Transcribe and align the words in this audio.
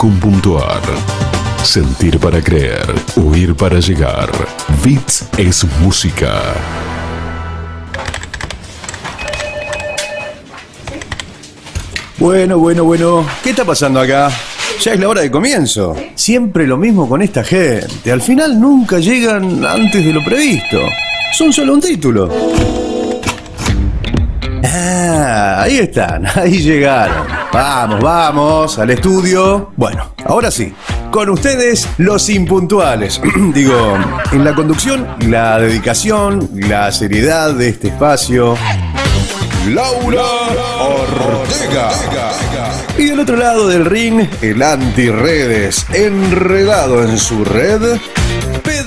bits.ly.com.ar 0.00 0.82
Sentir 1.62 2.18
para 2.18 2.42
creer, 2.42 2.86
oír 3.16 3.54
para 3.54 3.80
llegar. 3.80 4.30
Bits 4.82 5.26
es 5.36 5.64
música. 5.80 6.54
Bueno, 12.18 12.58
bueno, 12.58 12.84
bueno. 12.84 13.26
¿Qué 13.42 13.50
está 13.50 13.64
pasando 13.64 14.00
acá? 14.00 14.30
Ya 14.80 14.94
es 14.94 15.00
la 15.00 15.08
hora 15.08 15.20
de 15.20 15.30
comienzo. 15.30 15.94
Siempre 16.14 16.66
lo 16.66 16.78
mismo 16.78 17.06
con 17.08 17.20
esta 17.20 17.44
gente. 17.44 18.10
Al 18.10 18.22
final 18.22 18.58
nunca 18.58 18.98
llegan 18.98 19.64
antes 19.64 20.04
de 20.04 20.12
lo 20.12 20.24
previsto. 20.24 20.78
Son 21.32 21.52
solo 21.52 21.74
un 21.74 21.80
título. 21.80 22.79
Ah, 24.64 25.62
ahí 25.62 25.78
están, 25.78 26.26
ahí 26.34 26.58
llegaron. 26.58 27.26
Vamos, 27.52 28.00
vamos, 28.00 28.78
al 28.78 28.90
estudio. 28.90 29.72
Bueno, 29.76 30.12
ahora 30.24 30.50
sí. 30.50 30.72
Con 31.10 31.28
ustedes, 31.30 31.88
los 31.98 32.28
impuntuales. 32.28 33.20
Digo, 33.54 33.98
en 34.32 34.44
la 34.44 34.54
conducción, 34.54 35.08
la 35.28 35.58
dedicación, 35.58 36.50
la 36.54 36.92
seriedad 36.92 37.54
de 37.54 37.70
este 37.70 37.88
espacio. 37.88 38.56
Laura 39.68 40.22
Ortega. 40.80 41.90
Y 42.96 43.04
del 43.04 43.20
otro 43.20 43.36
lado 43.36 43.68
del 43.68 43.84
ring, 43.84 44.26
el 44.42 44.62
anti-redes, 44.62 45.86
enredado 45.92 47.02
en 47.02 47.18
su 47.18 47.44
red, 47.44 47.98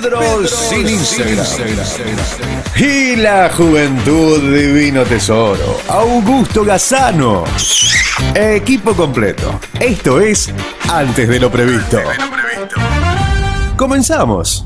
Pedro, 0.03 0.45
sin 0.47 0.89
Instagram. 0.89 1.45
Y 2.75 3.15
la 3.15 3.49
juventud 3.55 4.53
divino 4.53 5.03
tesoro, 5.03 5.79
Augusto 5.87 6.65
Gazano. 6.65 7.45
Equipo 8.35 8.93
completo. 8.95 9.61
Esto 9.79 10.19
es 10.19 10.53
Antes 10.89 11.29
de 11.29 11.39
lo 11.39 11.49
previsto. 11.49 12.01
Comenzamos. 13.77 14.65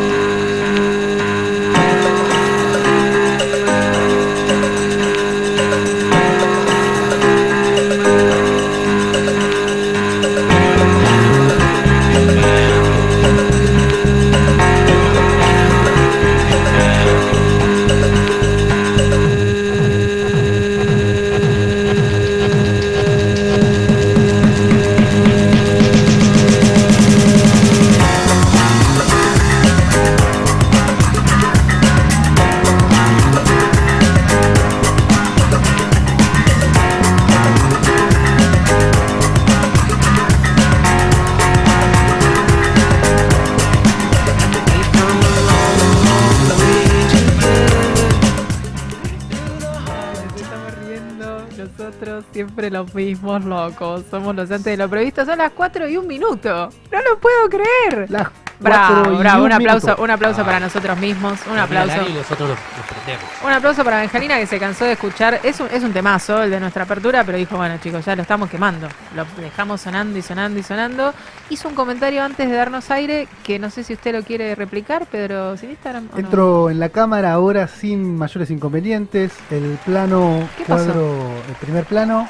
los 52.83 52.95
mismos 52.95 53.43
locos. 53.45 54.03
Somos 54.09 54.35
los 54.35 54.49
antes 54.51 54.65
de 54.65 54.77
lo 54.77 54.89
previsto. 54.89 55.25
Son 55.25 55.37
las 55.37 55.51
4 55.51 55.87
y 55.87 55.97
un 55.97 56.07
minuto. 56.07 56.69
No 56.91 57.01
lo 57.01 57.19
puedo 57.19 57.49
creer. 57.49 58.09
Las 58.09 58.27
Bravo, 58.61 59.17
bravo. 59.17 59.43
Un 59.45 59.51
aplauso, 59.53 59.87
minuto. 59.87 60.03
un 60.03 60.11
aplauso 60.11 60.41
Ah. 60.41 60.45
para 60.45 60.59
nosotros 60.59 60.95
mismos. 60.99 61.39
Un 61.51 61.57
aplauso. 61.57 61.95
Y 62.07 62.13
nosotros 62.13 62.49
nos, 62.49 62.59
nos 62.77 62.85
prendemos. 62.87 63.23
Un 63.43 63.51
aplauso 63.51 63.83
para 63.83 63.97
Benjalina 64.01 64.37
que 64.37 64.45
se 64.45 64.59
cansó 64.59 64.85
de 64.85 64.91
escuchar. 64.91 65.39
Es 65.41 65.59
un, 65.59 65.67
es 65.73 65.83
un 65.83 65.91
temazo 65.91 66.43
el 66.43 66.51
de 66.51 66.59
nuestra 66.59 66.83
apertura, 66.83 67.23
pero 67.23 67.39
dijo, 67.39 67.57
bueno 67.57 67.77
chicos, 67.81 68.05
ya 68.05 68.15
lo 68.15 68.21
estamos 68.21 68.51
quemando. 68.51 68.87
Lo 69.15 69.25
dejamos 69.41 69.81
sonando 69.81 70.15
y 70.19 70.21
sonando 70.21 70.59
y 70.59 70.63
sonando. 70.63 71.11
Hizo 71.49 71.69
un 71.69 71.73
comentario 71.73 72.23
antes 72.23 72.47
de 72.47 72.55
darnos 72.55 72.91
aire 72.91 73.27
que 73.43 73.57
no 73.57 73.71
sé 73.71 73.83
si 73.83 73.93
usted 73.93 74.13
lo 74.13 74.21
quiere 74.21 74.53
replicar, 74.53 75.07
Pedro, 75.07 75.57
sin 75.57 75.71
Instagram. 75.71 76.09
o 76.11 76.13
no? 76.13 76.19
Entro 76.19 76.69
en 76.69 76.79
la 76.79 76.89
cámara 76.89 77.33
ahora 77.33 77.67
sin 77.67 78.15
mayores 78.15 78.51
inconvenientes. 78.51 79.31
El 79.49 79.79
plano, 79.83 80.47
¿Qué 80.59 80.65
pasó? 80.65 80.85
cuadro, 80.85 81.15
el 81.49 81.55
primer 81.55 81.85
plano. 81.85 82.29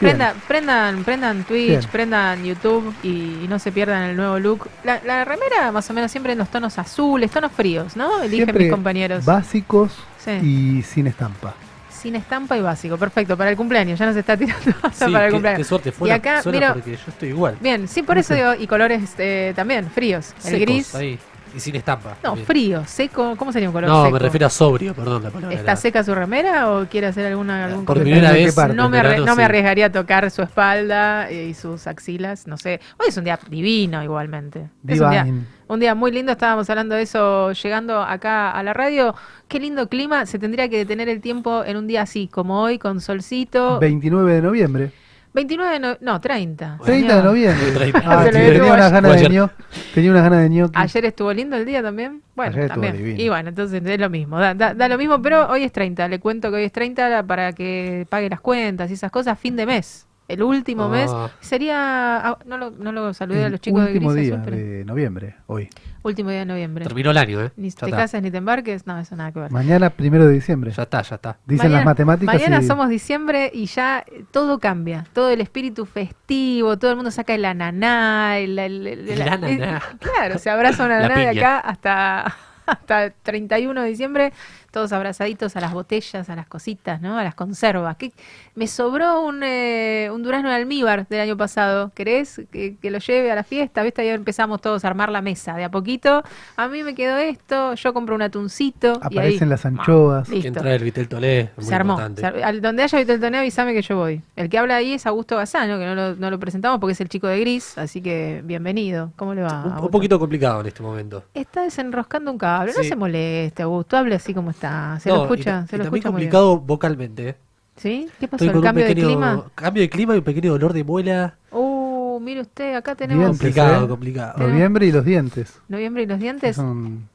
Prenda- 0.00 0.34
prendan, 0.46 1.02
prendan 1.04 1.44
Twitch, 1.44 1.68
Bien. 1.68 1.80
prendan 1.90 2.44
YouTube 2.44 2.94
y, 3.02 3.46
no 3.48 3.58
se 3.58 3.72
pierdan 3.72 4.04
el 4.04 4.16
nuevo 4.16 4.38
look. 4.38 4.68
La, 4.84 5.00
la 5.04 5.24
remera 5.24 5.72
más 5.72 5.88
o 5.90 5.92
menos 5.94 6.10
siempre 6.10 6.32
en 6.32 6.38
los 6.38 6.48
tonos 6.50 6.78
azules, 6.78 7.30
tonos 7.30 7.50
fríos, 7.52 7.96
¿no? 7.96 8.22
Eligen 8.22 8.46
Siempre 8.46 8.64
mis 8.64 8.72
compañeros. 8.72 9.24
Básicos 9.24 9.92
Sí. 10.24 10.30
y 10.32 10.82
sin 10.82 11.06
estampa. 11.06 11.54
Sin 11.90 12.14
estampa 12.14 12.56
y 12.56 12.60
básico, 12.60 12.96
perfecto, 12.96 13.36
para 13.36 13.50
el 13.50 13.56
cumpleaños, 13.56 13.98
ya 13.98 14.06
nos 14.06 14.14
está 14.14 14.36
tirando 14.36 14.70
hasta 14.82 15.06
Sí, 15.06 15.12
para 15.12 15.24
el 15.24 15.30
qué, 15.30 15.32
cumpleaños. 15.34 15.58
qué 15.58 15.64
suerte 15.64 15.92
Y 16.04 16.10
acá, 16.10 16.42
mira- 16.46 16.74
porque 16.74 16.92
yo 16.92 16.98
estoy 17.08 17.28
igual. 17.30 17.56
Bien, 17.60 17.88
sí, 17.88 18.02
por 18.04 18.18
eso 18.18 18.34
digo, 18.34 18.54
y 18.54 18.66
colores 18.68 19.14
eh, 19.18 19.52
también, 19.56 19.90
fríos. 19.90 20.32
El 20.36 20.42
Secos, 20.42 20.60
gris. 20.60 20.94
ahí. 20.94 21.18
Y 21.54 21.60
sin 21.60 21.76
estampa. 21.76 22.10
No, 22.22 22.30
también. 22.30 22.46
frío, 22.46 22.82
seco, 22.86 23.34
¿cómo 23.36 23.52
sería 23.52 23.68
un 23.68 23.72
color 23.72 23.88
No, 23.90 24.02
seco? 24.04 24.12
me 24.14 24.18
refiero 24.18 24.46
a 24.46 24.50
sobrio, 24.50 24.94
perdón 24.94 25.22
la 25.24 25.30
palabra. 25.30 25.54
¿Está 25.56 25.72
era- 25.72 25.76
seca 25.76 26.04
su 26.04 26.14
remera 26.14 26.70
o 26.72 26.86
quiere 26.86 27.06
hacer 27.08 27.26
alguna, 27.26 27.64
algún 27.66 27.84
Por 27.84 27.96
comentario? 27.98 28.28
primera 28.28 28.32
vez. 28.46 28.54
parte. 28.54 28.74
No 28.74 28.88
me, 28.88 29.02
verano, 29.02 29.24
no 29.24 29.36
me 29.36 29.44
arriesgaría 29.44 29.86
a 29.86 29.92
tocar 29.92 30.30
su 30.30 30.42
espalda 30.42 31.30
eh, 31.30 31.48
y 31.48 31.54
sus 31.54 31.86
axilas, 31.86 32.46
no 32.46 32.56
sé. 32.56 32.80
Hoy 32.98 33.08
es 33.08 33.16
un 33.16 33.24
día 33.24 33.38
divino 33.48 34.02
igualmente. 34.02 34.68
Es 34.86 35.00
un 35.00 35.10
día, 35.10 35.24
Divine. 35.24 35.44
un 35.68 35.80
día 35.80 35.94
muy 35.94 36.10
lindo, 36.12 36.32
estábamos 36.32 36.68
hablando 36.70 36.94
de 36.94 37.02
eso 37.02 37.52
llegando 37.52 38.02
acá 38.02 38.50
a 38.50 38.62
la 38.62 38.72
radio. 38.74 39.14
Qué 39.48 39.58
lindo 39.60 39.88
clima, 39.88 40.26
se 40.26 40.38
tendría 40.38 40.68
que 40.68 40.76
detener 40.78 41.08
el 41.08 41.20
tiempo 41.20 41.64
en 41.64 41.76
un 41.76 41.86
día 41.86 42.02
así, 42.02 42.28
como 42.28 42.60
hoy, 42.62 42.78
con 42.78 43.00
solcito. 43.00 43.78
29 43.78 44.34
de 44.34 44.42
noviembre. 44.42 44.92
29 45.38 45.72
de 45.72 45.78
no, 45.80 45.96
no, 46.00 46.20
30. 46.20 46.78
30 46.84 47.16
de 47.16 47.22
noviembre. 47.22 47.70
Treinta. 47.74 48.02
Ah, 48.04 48.24
sí, 48.24 48.30
tenía 48.32 48.72
unas 48.72 48.92
ayer. 48.92 49.02
ganas 49.02 49.20
de 49.20 49.28
ño- 49.30 49.50
Tenía 49.94 50.10
unas 50.10 50.22
ganas 50.24 50.42
de 50.42 50.50
ñoqui. 50.50 50.72
Ayer 50.76 51.04
estuvo 51.04 51.32
lindo 51.32 51.56
el 51.56 51.64
día 51.64 51.82
también. 51.82 52.22
Bueno, 52.34 52.56
Ayer 52.56 52.68
también. 52.68 52.96
divino. 52.96 53.20
Y 53.22 53.28
bueno, 53.28 53.48
entonces 53.50 53.80
es 53.84 54.00
lo 54.00 54.10
mismo. 54.10 54.38
Da, 54.40 54.54
da- 54.54 54.74
da 54.74 54.88
lo 54.88 54.98
mismo, 54.98 55.22
pero 55.22 55.48
hoy 55.48 55.62
es 55.62 55.70
30. 55.72 56.08
Le 56.08 56.18
cuento 56.18 56.50
que 56.50 56.56
hoy 56.56 56.64
es 56.64 56.72
30 56.72 57.22
para 57.22 57.52
que 57.52 58.04
pague 58.10 58.28
las 58.28 58.40
cuentas 58.40 58.90
y 58.90 58.94
esas 58.94 59.10
cosas. 59.12 59.38
Fin 59.38 59.54
de 59.54 59.66
mes. 59.66 60.07
El 60.28 60.42
último 60.42 60.84
Ah. 60.84 60.88
mes. 60.88 61.10
Sería. 61.40 62.18
ah, 62.18 62.38
no, 62.44 62.58
lo, 62.58 62.70
no 62.70 62.92
lo 62.92 63.14
saludé 63.14 63.42
a 63.44 63.46
El 63.46 63.52
los 63.52 63.60
chicos 63.62 63.80
de 63.80 63.92
último 63.92 64.10
Gris 64.12 64.26
día 64.26 64.34
Azul, 64.34 64.44
pero- 64.44 64.56
de 64.58 64.84
noviembre, 64.84 65.36
hoy. 65.46 65.68
Último 66.02 66.30
día 66.30 66.40
de 66.40 66.44
noviembre. 66.46 66.84
Terminó 66.84 67.10
el 67.10 67.16
año, 67.18 67.40
¿eh? 67.42 67.50
Ni 67.56 67.70
Ya 67.70 67.76
te 67.76 67.86
está. 67.86 67.96
casas 67.96 68.22
ni 68.22 68.30
te 68.30 68.36
embarques. 68.36 68.86
No, 68.86 68.98
eso 68.98 69.16
nada 69.16 69.32
que 69.32 69.40
ver. 69.40 69.50
Mañana, 69.50 69.90
primero 69.90 70.26
de 70.26 70.32
diciembre. 70.34 70.70
Ya 70.70 70.82
está, 70.84 71.02
ya 71.02 71.16
está. 71.16 71.38
Dicen 71.46 71.64
Mañana- 71.66 71.76
las 71.78 71.84
matemáticas. 71.86 72.34
Mañana 72.34 72.60
y- 72.62 72.66
somos 72.66 72.88
diciembre 72.88 73.50
y 73.52 73.66
ya 73.66 74.04
todo 74.30 74.58
cambia. 74.58 75.04
Todo 75.12 75.30
el 75.30 75.40
espíritu 75.40 75.86
festivo, 75.86 76.78
todo 76.78 76.90
el 76.90 76.96
mundo 76.96 77.10
saca 77.10 77.34
el 77.34 77.44
ananá. 77.44 78.38
El, 78.38 78.58
el- 78.58 78.86
el- 78.86 79.08
El 79.08 79.18
la- 79.18 79.32
ananá. 79.32 79.82
claro, 80.00 80.38
se 80.38 80.50
abraza 80.50 80.84
un 80.84 80.92
ananá 80.92 81.18
de 81.18 81.28
acá 81.28 81.58
hasta, 81.58 82.34
hasta 82.66 83.04
el 83.06 83.12
31 83.22 83.82
de 83.82 83.88
diciembre. 83.88 84.32
Todos 84.70 84.92
abrazaditos 84.92 85.56
a 85.56 85.60
las 85.60 85.72
botellas, 85.72 86.28
a 86.28 86.36
las 86.36 86.46
cositas, 86.46 87.00
¿no? 87.00 87.16
A 87.18 87.24
las 87.24 87.34
conservas. 87.34 87.96
¿Qué- 87.96 88.12
Me 88.54 88.66
sobró 88.66 89.22
un, 89.22 89.42
eh, 89.42 90.10
un 90.12 90.22
durazno 90.22 90.50
de 90.50 90.56
almíbar 90.56 91.08
del 91.08 91.20
año 91.20 91.36
pasado. 91.38 91.90
¿Querés 91.94 92.42
que, 92.52 92.76
que 92.76 92.90
lo 92.90 92.98
lleve 92.98 93.32
a 93.32 93.34
la 93.34 93.44
fiesta? 93.44 93.82
¿Viste? 93.82 94.02
Ahí 94.02 94.08
empezamos 94.08 94.60
todos 94.60 94.84
a 94.84 94.88
armar 94.88 95.08
la 95.10 95.22
mesa 95.22 95.54
de 95.54 95.64
a 95.64 95.70
poquito. 95.70 96.22
A 96.56 96.68
mí 96.68 96.82
me 96.82 96.94
quedó 96.94 97.16
esto, 97.16 97.72
yo 97.74 97.94
compro 97.94 98.14
un 98.14 98.20
atuncito. 98.22 98.88
y 99.10 99.18
ahí, 99.18 99.18
Aparecen 99.18 99.48
las 99.48 99.64
anchoas. 99.64 100.28
¿Quién 100.28 100.42
Listo. 100.42 100.60
trae 100.60 100.74
el 100.76 100.84
Vitel 100.84 101.08
Tolé? 101.08 101.50
Muy 101.56 101.64
Se 101.64 101.74
armó. 101.74 101.94
importante. 101.94 102.20
Se 102.20 102.26
ar- 102.26 102.42
al- 102.44 102.60
donde 102.60 102.82
haya 102.82 102.98
Vitel 102.98 103.20
Toné, 103.20 103.38
avísame 103.38 103.72
que 103.72 103.80
yo 103.80 103.96
voy. 103.96 104.20
El 104.36 104.50
que 104.50 104.58
habla 104.58 104.76
ahí 104.76 104.92
es 104.92 105.06
Augusto 105.06 105.36
Gazano, 105.36 105.78
que 105.78 105.86
no 105.86 105.94
lo, 105.94 106.14
no 106.16 106.30
lo 106.30 106.38
presentamos 106.38 106.78
porque 106.78 106.92
es 106.92 107.00
el 107.00 107.08
chico 107.08 107.26
de 107.26 107.40
gris, 107.40 107.78
así 107.78 108.02
que 108.02 108.42
bienvenido. 108.44 109.12
¿Cómo 109.16 109.32
le 109.34 109.42
va? 109.42 109.78
Un, 109.80 109.88
poquito 109.90 110.18
complicado 110.18 110.60
en 110.60 110.66
este 110.66 110.82
momento. 110.82 111.24
Está 111.32 111.62
desenroscando 111.62 112.30
un 112.30 112.36
cable. 112.38 112.72
No 112.76 112.82
se 112.82 112.96
moleste, 112.96 113.62
Augusto. 113.62 113.96
Hable 113.96 114.14
así 114.16 114.34
como 114.34 114.50
está. 114.50 114.57
Se 115.00 115.08
No, 115.08 115.14
lo 115.16 115.20
y 115.20 115.24
escucha, 115.24 115.44
ta- 115.62 115.66
se 115.66 115.76
y 115.76 115.78
lo 115.78 115.84
también 115.84 115.84
escucha 115.84 116.10
muy 116.10 116.20
bien. 116.22 116.30
complicado 116.30 116.58
vocalmente, 116.60 117.28
¿eh? 117.30 117.36
¿Sí? 117.76 118.08
¿Qué 118.18 118.26
pasó? 118.28 118.44
Estoy 118.44 118.58
¿El 118.58 118.64
cambio 118.64 118.84
de 118.84 118.90
pequeño 118.90 119.06
clima? 119.08 119.44
cambio 119.54 119.80
de 119.82 119.88
clima 119.90 120.14
y 120.14 120.18
un 120.18 120.24
pequeño 120.24 120.50
dolor 120.52 120.72
de 120.72 120.82
muela. 120.84 121.34
Uh, 121.52 122.18
mire 122.20 122.40
usted, 122.40 122.74
acá 122.74 122.94
tenemos 122.96 123.22
Dientes, 123.24 123.38
Complicado, 123.40 123.84
¿eh? 123.84 123.88
complicado. 123.88 124.38
Noviembre 124.48 124.86
y 124.86 124.92
los 124.92 125.04
dientes. 125.04 125.60
Noviembre 125.68 126.02
y 126.02 126.06
los 126.06 126.18
dientes. 126.18 126.50
Es 126.50 126.58
un 126.58 127.08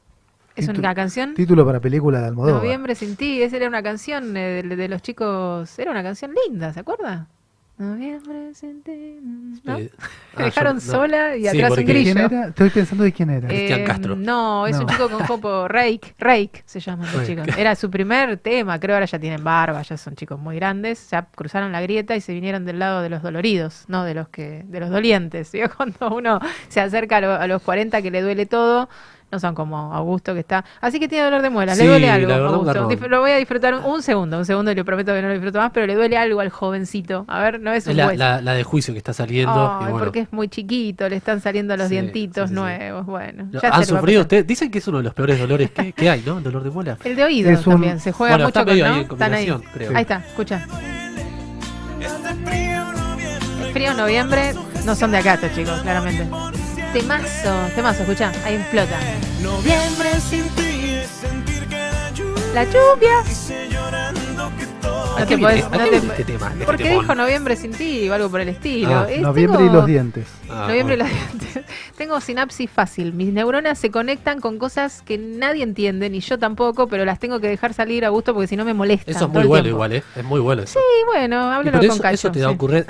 ¿Es 0.55 0.69
titu- 0.69 0.79
una 0.79 0.95
canción? 0.95 1.33
título 1.33 1.65
para 1.65 1.79
película 1.81 2.21
de 2.21 2.27
Almodóvar. 2.27 2.61
Noviembre 2.63 2.95
sin 2.95 3.15
ti, 3.17 3.41
esa 3.41 3.57
era 3.57 3.67
una 3.67 3.83
canción 3.83 4.37
eh, 4.37 4.63
de, 4.63 4.75
de 4.75 4.87
los 4.87 5.01
chicos, 5.01 5.77
era 5.79 5.91
una 5.91 6.03
canción 6.03 6.31
linda, 6.47 6.71
¿se 6.71 6.79
acuerda? 6.79 7.27
Noviembre 7.91 8.53
sin 8.53 8.81
ti, 8.83 9.19
¿no? 9.63 9.77
Eh, 9.77 9.91
ah, 10.37 10.43
dejaron 10.43 10.79
yo- 10.79 10.85
no. 10.85 10.91
sola 10.91 11.35
y 11.35 11.41
Sí, 11.41 11.47
atrás 11.49 11.63
un 11.63 11.75
porque- 11.75 11.83
grillo. 11.83 12.13
¿Quién 12.13 12.25
era? 12.25 12.47
Estoy 12.47 12.69
pensando 12.69 13.03
de 13.03 13.11
quién 13.11 13.29
era. 13.29 13.47
Cristian 13.47 13.79
Eh, 13.81 13.83
Castro. 13.83 14.15
No, 14.15 14.67
es 14.67 14.77
un 14.77 14.83
No. 14.85 14.89
chico 14.91 15.09
con 15.09 15.25
jopo, 15.25 15.67
Rake, 15.67 16.15
Rake 16.17 16.63
se 16.65 16.79
llaman 16.79 17.05
los 17.11 17.27
Rake. 17.27 17.41
chicos. 17.43 17.57
Era 17.57 17.75
su 17.75 17.89
primer 17.89 18.37
tema, 18.37 18.79
creo 18.79 18.95
ahora 18.95 19.05
ya 19.05 19.19
tienen 19.19 19.43
barba, 19.43 19.81
ya 19.81 19.97
son 19.97 20.15
chicos 20.15 20.39
muy 20.39 20.55
grandes, 20.55 21.09
ya 21.09 21.27
cruzaron 21.35 21.71
la 21.71 21.81
grieta 21.81 22.15
y 22.15 22.21
se 22.21 22.33
vinieron 22.33 22.65
del 22.65 22.79
lado 22.79 23.01
de 23.01 23.09
los 23.09 23.21
doloridos, 23.21 23.85
no 23.87 24.03
de 24.05 24.13
los 24.13 24.29
que, 24.29 24.63
de 24.65 24.79
los 24.79 24.89
dolientes. 24.89 25.47
¿sí? 25.51 25.59
Cuando 25.75 26.15
uno 26.15 26.39
se 26.69 26.79
acerca 26.81 27.17
a, 27.17 27.21
lo- 27.21 27.33
a 27.35 27.47
los 27.47 27.61
40 27.61 28.01
que 28.01 28.11
le 28.11 28.21
duele 28.21 28.45
todo, 28.45 28.89
no 29.33 29.39
son 29.39 29.53
como 29.55 29.93
Augusto 29.93 30.33
que 30.33 30.39
está. 30.41 30.63
Así 30.79 30.99
que 30.99 31.07
tiene 31.07 31.25
dolor 31.25 31.41
de 31.41 31.49
muelas, 31.49 31.77
le 31.77 31.83
Sí, 31.83 31.89
duele 31.89 32.07
la 32.07 32.13
algo, 32.13 32.33
Augusto. 32.33 32.89
Dif- 32.89 33.07
Lo 33.07 33.19
voy 33.21 33.31
a 33.31 33.37
disfrutar 33.37 33.73
un, 33.73 33.83
un 33.83 34.01
segundo, 34.03 34.37
un 34.37 34.45
segundo 34.45 34.71
y 34.71 34.75
le 34.75 34.85
prometo 34.85 35.11
que 35.13 35.21
no 35.21 35.27
lo 35.27 35.33
disfruto 35.33 35.57
más, 35.59 35.71
pero 35.73 35.87
le 35.87 35.95
duele 35.95 36.17
algo 36.17 36.39
al 36.39 36.49
jovencito. 36.49 37.25
A 37.27 37.39
ver, 37.41 37.59
no 37.59 37.71
es 37.73 37.83
Es 37.85 37.91
un 37.91 37.97
la, 37.97 38.07
hueso. 38.07 38.19
la, 38.19 38.41
la 38.41 38.53
de 38.53 38.63
juicio 38.63 38.93
que 38.93 38.99
está 38.99 39.11
saliendo. 39.13 39.77
Y 39.81 39.83
bueno, 39.85 39.97
porque 39.99 40.19
es 40.21 40.31
muy 40.31 40.47
chiquito, 40.47 41.09
le 41.09 41.15
están 41.17 41.41
saliendo 41.41 41.75
los 41.75 41.87
Sí, 41.87 41.93
dientitos 41.95 42.49
sí, 42.49 42.55
sí, 42.55 42.55
sí. 42.55 42.61
nuevos. 42.61 43.05
Bueno, 43.05 43.43
¿no? 43.51 43.59
ya 43.59 43.69
¿Han 43.69 43.79
le 43.81 43.85
sufrido 43.85 44.21
ustedes? 44.21 44.45
Dicen 44.47 44.69
que 44.71 44.77
es 44.77 44.87
uno 44.87 44.99
de 44.99 45.03
los 45.05 45.13
peores 45.13 45.39
dolores 45.39 45.71
que, 45.71 45.91
que 45.93 46.09
hay, 46.09 46.23
¿no? 46.25 46.37
El 46.37 46.43
dolor 46.43 46.63
de 46.63 46.69
muela. 46.69 46.97
El 47.03 47.15
de 47.15 47.23
oído 47.23 47.49
Es 47.49 47.65
un- 47.65 47.73
también, 47.73 47.99
se 47.99 48.11
juega 48.11 48.35
Bueno, 48.35 48.45
mucho 48.45 48.59
está 48.59 48.65
con, 48.65 48.73
medio 48.73 48.85
¿no? 48.87 48.93
ahí 48.93 48.99
en 49.01 49.11
Están 49.11 49.33
ahí. 49.33 49.53
creo. 49.73 49.89
Ahí 49.95 50.01
está, 50.01 50.17
escucha. 50.27 50.65
El 53.65 53.71
frío 53.73 53.93
noviembre 53.95 54.53
no 54.85 54.95
son 54.95 55.11
de 55.11 55.17
acá 55.17 55.33
estos 55.35 55.53
chicos, 55.55 55.81
claramente. 55.81 56.27
Temazo, 56.93 57.49
temazo, 57.75 58.03
escucha, 58.03 58.31
ahí 58.45 58.55
explota. 58.55 58.99
Noviembre 59.41 60.09
sin 60.21 60.43
ti 60.49 60.91
es 60.91 61.07
sentir 61.09 61.65
que 61.67 61.75
la 61.75 62.11
lluvia 62.11 62.53
La 62.53 62.63
lluvia. 62.65 63.23
dice 63.27 63.67
llorando 63.71 64.51
que 64.59 64.65
todo. 64.81 65.17
¿A 65.17 65.19
No 65.21 65.25
qué 65.25 65.25
te 65.25 65.35
viene- 65.37 65.53
podés- 65.53 65.65
a 65.65 65.69
no 65.69 65.71
qué 65.71 65.83
te- 65.83 65.89
viene 65.89 66.07
este 66.07 66.23
tema? 66.23 66.49
Este 66.53 66.65
Porque 66.65 66.83
temón? 66.83 67.01
dijo 67.01 67.15
noviembre 67.15 67.55
sin 67.55 67.71
ti 67.71 68.07
o 68.09 68.13
algo 68.13 68.29
por 68.29 68.41
el 68.41 68.49
estilo. 68.49 68.93
Ah, 68.93 69.07
Es- 69.09 69.21
Noviembre 69.21 69.65
y 69.65 69.69
los 69.69 69.85
dientes. 69.87 70.27
Ah, 70.49 70.65
Noviembre 70.67 70.95
y 70.95 70.97
los 70.99 71.09
dientes. 71.09 71.63
Tengo 71.97 72.21
sinapsis 72.21 72.69
fácil. 72.69 73.11
Mis 73.13 73.33
neuronas 73.33 73.79
se 73.79 73.89
conectan 73.89 74.39
con 74.39 74.59
cosas 74.59 75.01
que 75.01 75.17
nadie 75.17 75.63
entiende, 75.63 76.09
ni 76.11 76.19
yo 76.19 76.37
tampoco, 76.37 76.87
pero 76.87 77.05
las 77.05 77.17
tengo 77.19 77.39
que 77.39 77.47
dejar 77.47 77.73
salir 77.73 78.05
a 78.05 78.09
gusto 78.09 78.33
porque 78.35 78.47
si 78.47 78.55
no 78.55 78.65
me 78.65 78.73
molesta. 78.75 79.09
Eso 79.11 79.25
es 79.25 79.31
muy 79.31 79.45
bueno 79.45 79.67
igual, 79.67 79.93
¿eh? 79.93 80.03
Es 80.15 80.23
muy 80.23 80.39
bueno 80.39 80.61
eso. 80.61 80.79
Sí, 80.79 81.05
bueno, 81.07 81.51
háblalo 81.51 81.79
con 81.79 81.89
eso, 81.89 82.01
Cacho. 82.01 82.13
eso 82.13 82.31
te 82.31 82.39
da 82.39 82.49
sí. 82.49 82.55
ocurren- 82.55 82.85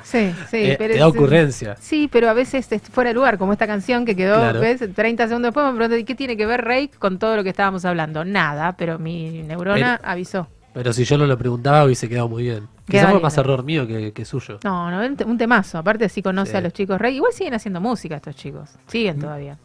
Sí, 0.04 0.32
sí, 0.50 0.56
eh, 0.58 0.76
pero 0.78 0.94
te 0.94 1.00
da 1.00 1.08
ocurrencia. 1.08 1.76
Sí, 1.80 2.08
pero 2.10 2.28
a 2.28 2.32
veces 2.32 2.70
es 2.72 2.82
fuera 2.82 3.08
de 3.10 3.14
lugar, 3.14 3.38
como 3.38 3.52
esta 3.52 3.66
canción 3.66 4.04
que 4.04 4.14
quedó, 4.16 4.36
Claro. 4.36 4.60
¿ves? 4.60 4.82
30 4.94 5.28
segundos 5.28 5.48
después 5.48 5.66
me 5.72 5.76
pregunté, 5.78 6.04
¿qué 6.04 6.14
tiene 6.14 6.36
que 6.36 6.46
ver 6.46 6.64
Rake 6.64 6.90
con 6.98 7.18
todo 7.18 7.36
lo 7.36 7.42
que 7.44 7.50
estábamos 7.50 7.84
hablando? 7.84 8.24
Nada, 8.24 8.76
pero 8.76 8.98
mi 8.98 9.42
neurona 9.42 10.00
avisó. 10.02 10.48
Pero 10.74 10.92
si 10.94 11.04
yo 11.04 11.18
no 11.18 11.26
lo 11.26 11.36
preguntaba 11.36 11.84
hubiese 11.84 12.08
quedado 12.08 12.28
muy 12.28 12.44
bien. 12.44 12.66
Quizás 12.88 13.10
fue 13.10 13.20
más 13.20 13.36
error 13.36 13.62
mío 13.62 13.86
que, 13.86 14.12
que 14.12 14.24
suyo. 14.24 14.58
No, 14.64 14.90
no, 14.90 15.06
un 15.06 15.16
te- 15.16 15.24
un 15.24 15.36
temazo. 15.38 15.76
Aparte, 15.78 16.08
sí 16.08 16.22
conoce 16.22 16.52
Sí. 16.52 16.56
a 16.56 16.60
los 16.62 16.72
chicos 16.72 16.98
Rake. 16.98 17.14
Igual 17.16 17.32
siguen 17.32 17.54
haciendo 17.54 17.80
música 17.80 18.16
estos 18.16 18.34
chicos. 18.36 18.70
Siguen 18.86 19.18
todavía. 19.20 19.58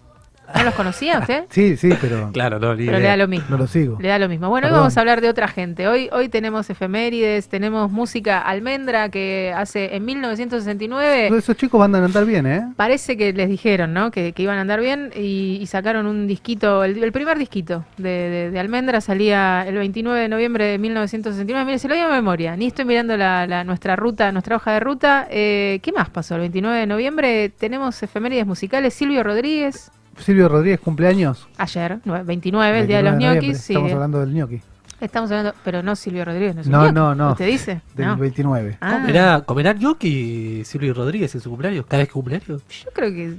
¿No 0.56 0.64
los 0.64 0.74
conocía 0.76 1.20
usted? 1.20 1.44
Sí, 1.50 1.76
sí, 1.78 1.90
pero 2.00 2.30
Claro, 2.32 2.60
no, 2.60 2.76
Pero 2.78 3.00
le 3.00 3.02
da 3.06 3.18
lo 3.18 3.28
mismo. 3.28 3.48
no 3.50 3.58
lo 3.58 3.68
sigo. 3.68 3.98
Le 4.00 4.08
da 4.10 4.20
lo 4.20 4.30
mismo. 4.30 4.50
Bueno, 4.50 4.68
hoy 4.68 4.74
vamos 4.74 4.96
a 4.98 5.00
hablar 5.00 5.22
de 5.22 5.30
otra 5.30 5.48
gente. 5.48 5.88
Hoy, 5.88 6.10
hoy 6.12 6.30
tenemos 6.30 6.70
efemérides, 6.70 7.50
tenemos 7.50 7.92
música 7.92 8.42
almendra 8.42 9.10
que 9.10 9.54
hace 9.56 9.96
en 9.96 10.06
1969. 10.06 11.28
Todos 11.30 11.44
esos 11.44 11.58
chicos 11.58 11.80
van 11.80 11.96
a 11.96 12.04
andar 12.06 12.26
bien, 12.26 12.46
¿eh? 12.46 12.62
Parece 12.76 13.18
que 13.18 13.34
les 13.34 13.50
dijeron, 13.50 13.94
¿no? 13.94 14.12
Que, 14.12 14.34
que 14.34 14.44
iban 14.44 14.58
a 14.58 14.62
andar 14.62 14.80
bien 14.80 15.12
y, 15.16 15.58
y 15.62 15.66
sacaron 15.68 16.06
un 16.06 16.28
disquito, 16.28 16.84
el, 16.84 17.04
el 17.04 17.12
primer 17.12 17.38
disquito 17.38 17.86
de, 17.98 18.10
de- 18.10 18.52
de 18.52 18.60
Almendra 18.60 19.02
salía 19.02 19.66
el 19.68 19.76
29 19.76 20.20
de 20.22 20.30
noviembre 20.30 20.66
de 20.66 20.78
1969. 20.78 21.66
Mire, 21.66 21.80
se 21.80 21.88
lo 21.88 21.96
digo 21.96 22.08
a 22.08 22.12
memoria, 22.12 22.56
ni 22.56 22.68
estoy 22.68 22.86
mirando 22.86 23.18
la, 23.18 23.46
la- 23.48 23.64
nuestra 23.64 23.96
ruta, 23.96 24.32
nuestra 24.32 24.56
hoja 24.56 24.72
de 24.74 24.80
ruta. 24.80 25.28
Eh, 25.30 25.80
¿Qué 25.82 25.92
más 25.92 26.10
pasó? 26.10 26.36
El 26.36 26.42
29 26.42 26.80
de 26.80 26.88
noviembre 26.88 27.50
tenemos 27.50 28.02
efemérides 28.04 28.46
musicales. 28.46 28.94
Silvio 28.94 29.24
Rodríguez, 29.24 29.92
Silvio 30.20 30.50
Rodríguez, 30.50 30.80
cumpleaños. 30.80 31.48
ayer, 31.58 32.00
nue- 32.06 32.24
29, 32.26 32.80
el 32.80 32.88
día 32.88 32.98
de 32.98 33.04
los 33.04 33.12
29 33.14 33.36
ñoquis. 33.42 33.62
sí. 33.62 33.74
Estamos 33.74 33.92
hablando 33.94 34.20
del 34.20 34.34
ñoqui. 34.34 34.62
Estamos 35.00 35.30
hablando, 35.32 35.54
pero 35.64 35.84
no 35.84 35.96
Silvio 35.96 36.26
Rodríguez, 36.26 36.56
no 36.56 36.62
es 36.62 36.68
un 36.68 36.74
No, 36.74 36.82
ñoqui. 36.84 36.94
no, 36.96 37.16
no. 37.16 37.32
¿Usted 37.34 37.46
dice? 37.48 37.82
Del 37.96 38.08
No. 38.08 38.18
29. 38.18 38.78
Ah, 38.82 38.94
¿Comerá, 39.00 39.42
¿Comerá 39.46 39.74
gnocchi 39.74 40.64
Silvio 40.66 40.94
Rodríguez 40.96 41.34
en 41.36 41.42
su 41.42 41.50
cumpleaños? 41.50 41.86
¿Cada 41.86 42.00
vez 42.00 42.08
que 42.08 42.14
cumpleaños? 42.14 42.48
yo 42.68 42.90
creo 42.94 43.12
que. 43.12 43.34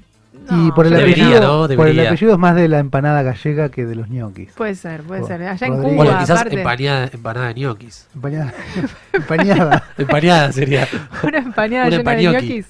y 0.50 0.54
no, 0.54 0.72
por 0.74 0.86
el, 0.86 0.92
Debería, 0.92 1.24
apellido, 1.24 1.68
¿no? 1.68 1.74
por 1.76 1.88
el 1.88 1.98
apellido 2.06 2.32
es 2.34 2.38
más 2.38 2.54
de 2.54 2.68
la 2.68 2.78
empanada 2.78 3.22
gallega 3.22 3.70
que 3.70 3.84
de 3.86 3.96
los 3.96 4.08
ñoquis. 4.08 4.52
Puede 4.52 4.76
ser, 4.76 5.02
puede 5.02 5.24
ser. 5.24 5.42
Allá 5.42 5.66
en 5.66 5.72
Rodríguez. 5.72 5.94
Cuba, 5.96 6.04
Bueno, 6.04 6.18
quizás 6.20 6.38
aparte. 6.40 6.58
empañada, 6.58 7.10
empanada 7.12 7.48
de 7.48 7.54
ñoquis. 7.54 8.06
Empañada. 8.14 8.54
Empañada. 9.12 9.84
Empañada 9.98 10.52
sería. 10.52 10.86
Una 11.24 11.40
llena 11.88 12.14
de 12.14 12.22
ñoquis. 12.22 12.66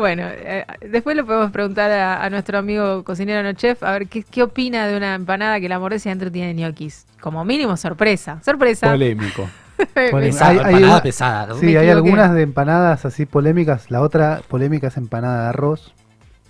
Bueno, 0.00 0.24
eh, 0.28 0.64
después 0.90 1.14
le 1.14 1.22
podemos 1.24 1.50
preguntar 1.52 1.90
a, 1.92 2.24
a 2.24 2.30
nuestro 2.30 2.58
amigo 2.58 3.04
cocinero 3.04 3.42
no 3.42 3.52
chef 3.52 3.82
a 3.82 3.92
ver 3.92 4.08
qué, 4.08 4.22
qué 4.24 4.42
opina 4.42 4.86
de 4.86 4.96
una 4.96 5.14
empanada 5.14 5.60
que 5.60 5.68
la 5.68 5.78
mordés 5.78 6.04
y 6.06 6.08
adentro 6.08 6.32
tiene 6.32 6.54
ñoquis. 6.54 7.06
Como 7.20 7.44
mínimo 7.44 7.76
sorpresa. 7.76 8.40
Sorpresa. 8.44 8.90
Polémico. 8.90 9.48
Polémico. 9.94 10.18
Pesada, 10.18 10.50
Hay- 10.50 10.56
hay 10.58 10.64
empanada 10.64 10.92
una- 10.94 11.02
pesada, 11.02 11.46
¿no? 11.46 11.54
Sí, 11.56 11.66
Me 11.66 11.72
hay 11.78 11.88
equivoqué. 11.88 11.92
algunas 11.92 12.34
de 12.34 12.42
empanadas 12.42 13.04
así 13.04 13.26
polémicas. 13.26 13.90
La 13.90 14.00
otra 14.00 14.40
polémica 14.48 14.88
es 14.88 14.96
empanada 14.96 15.42
de 15.44 15.48
arroz. 15.50 15.94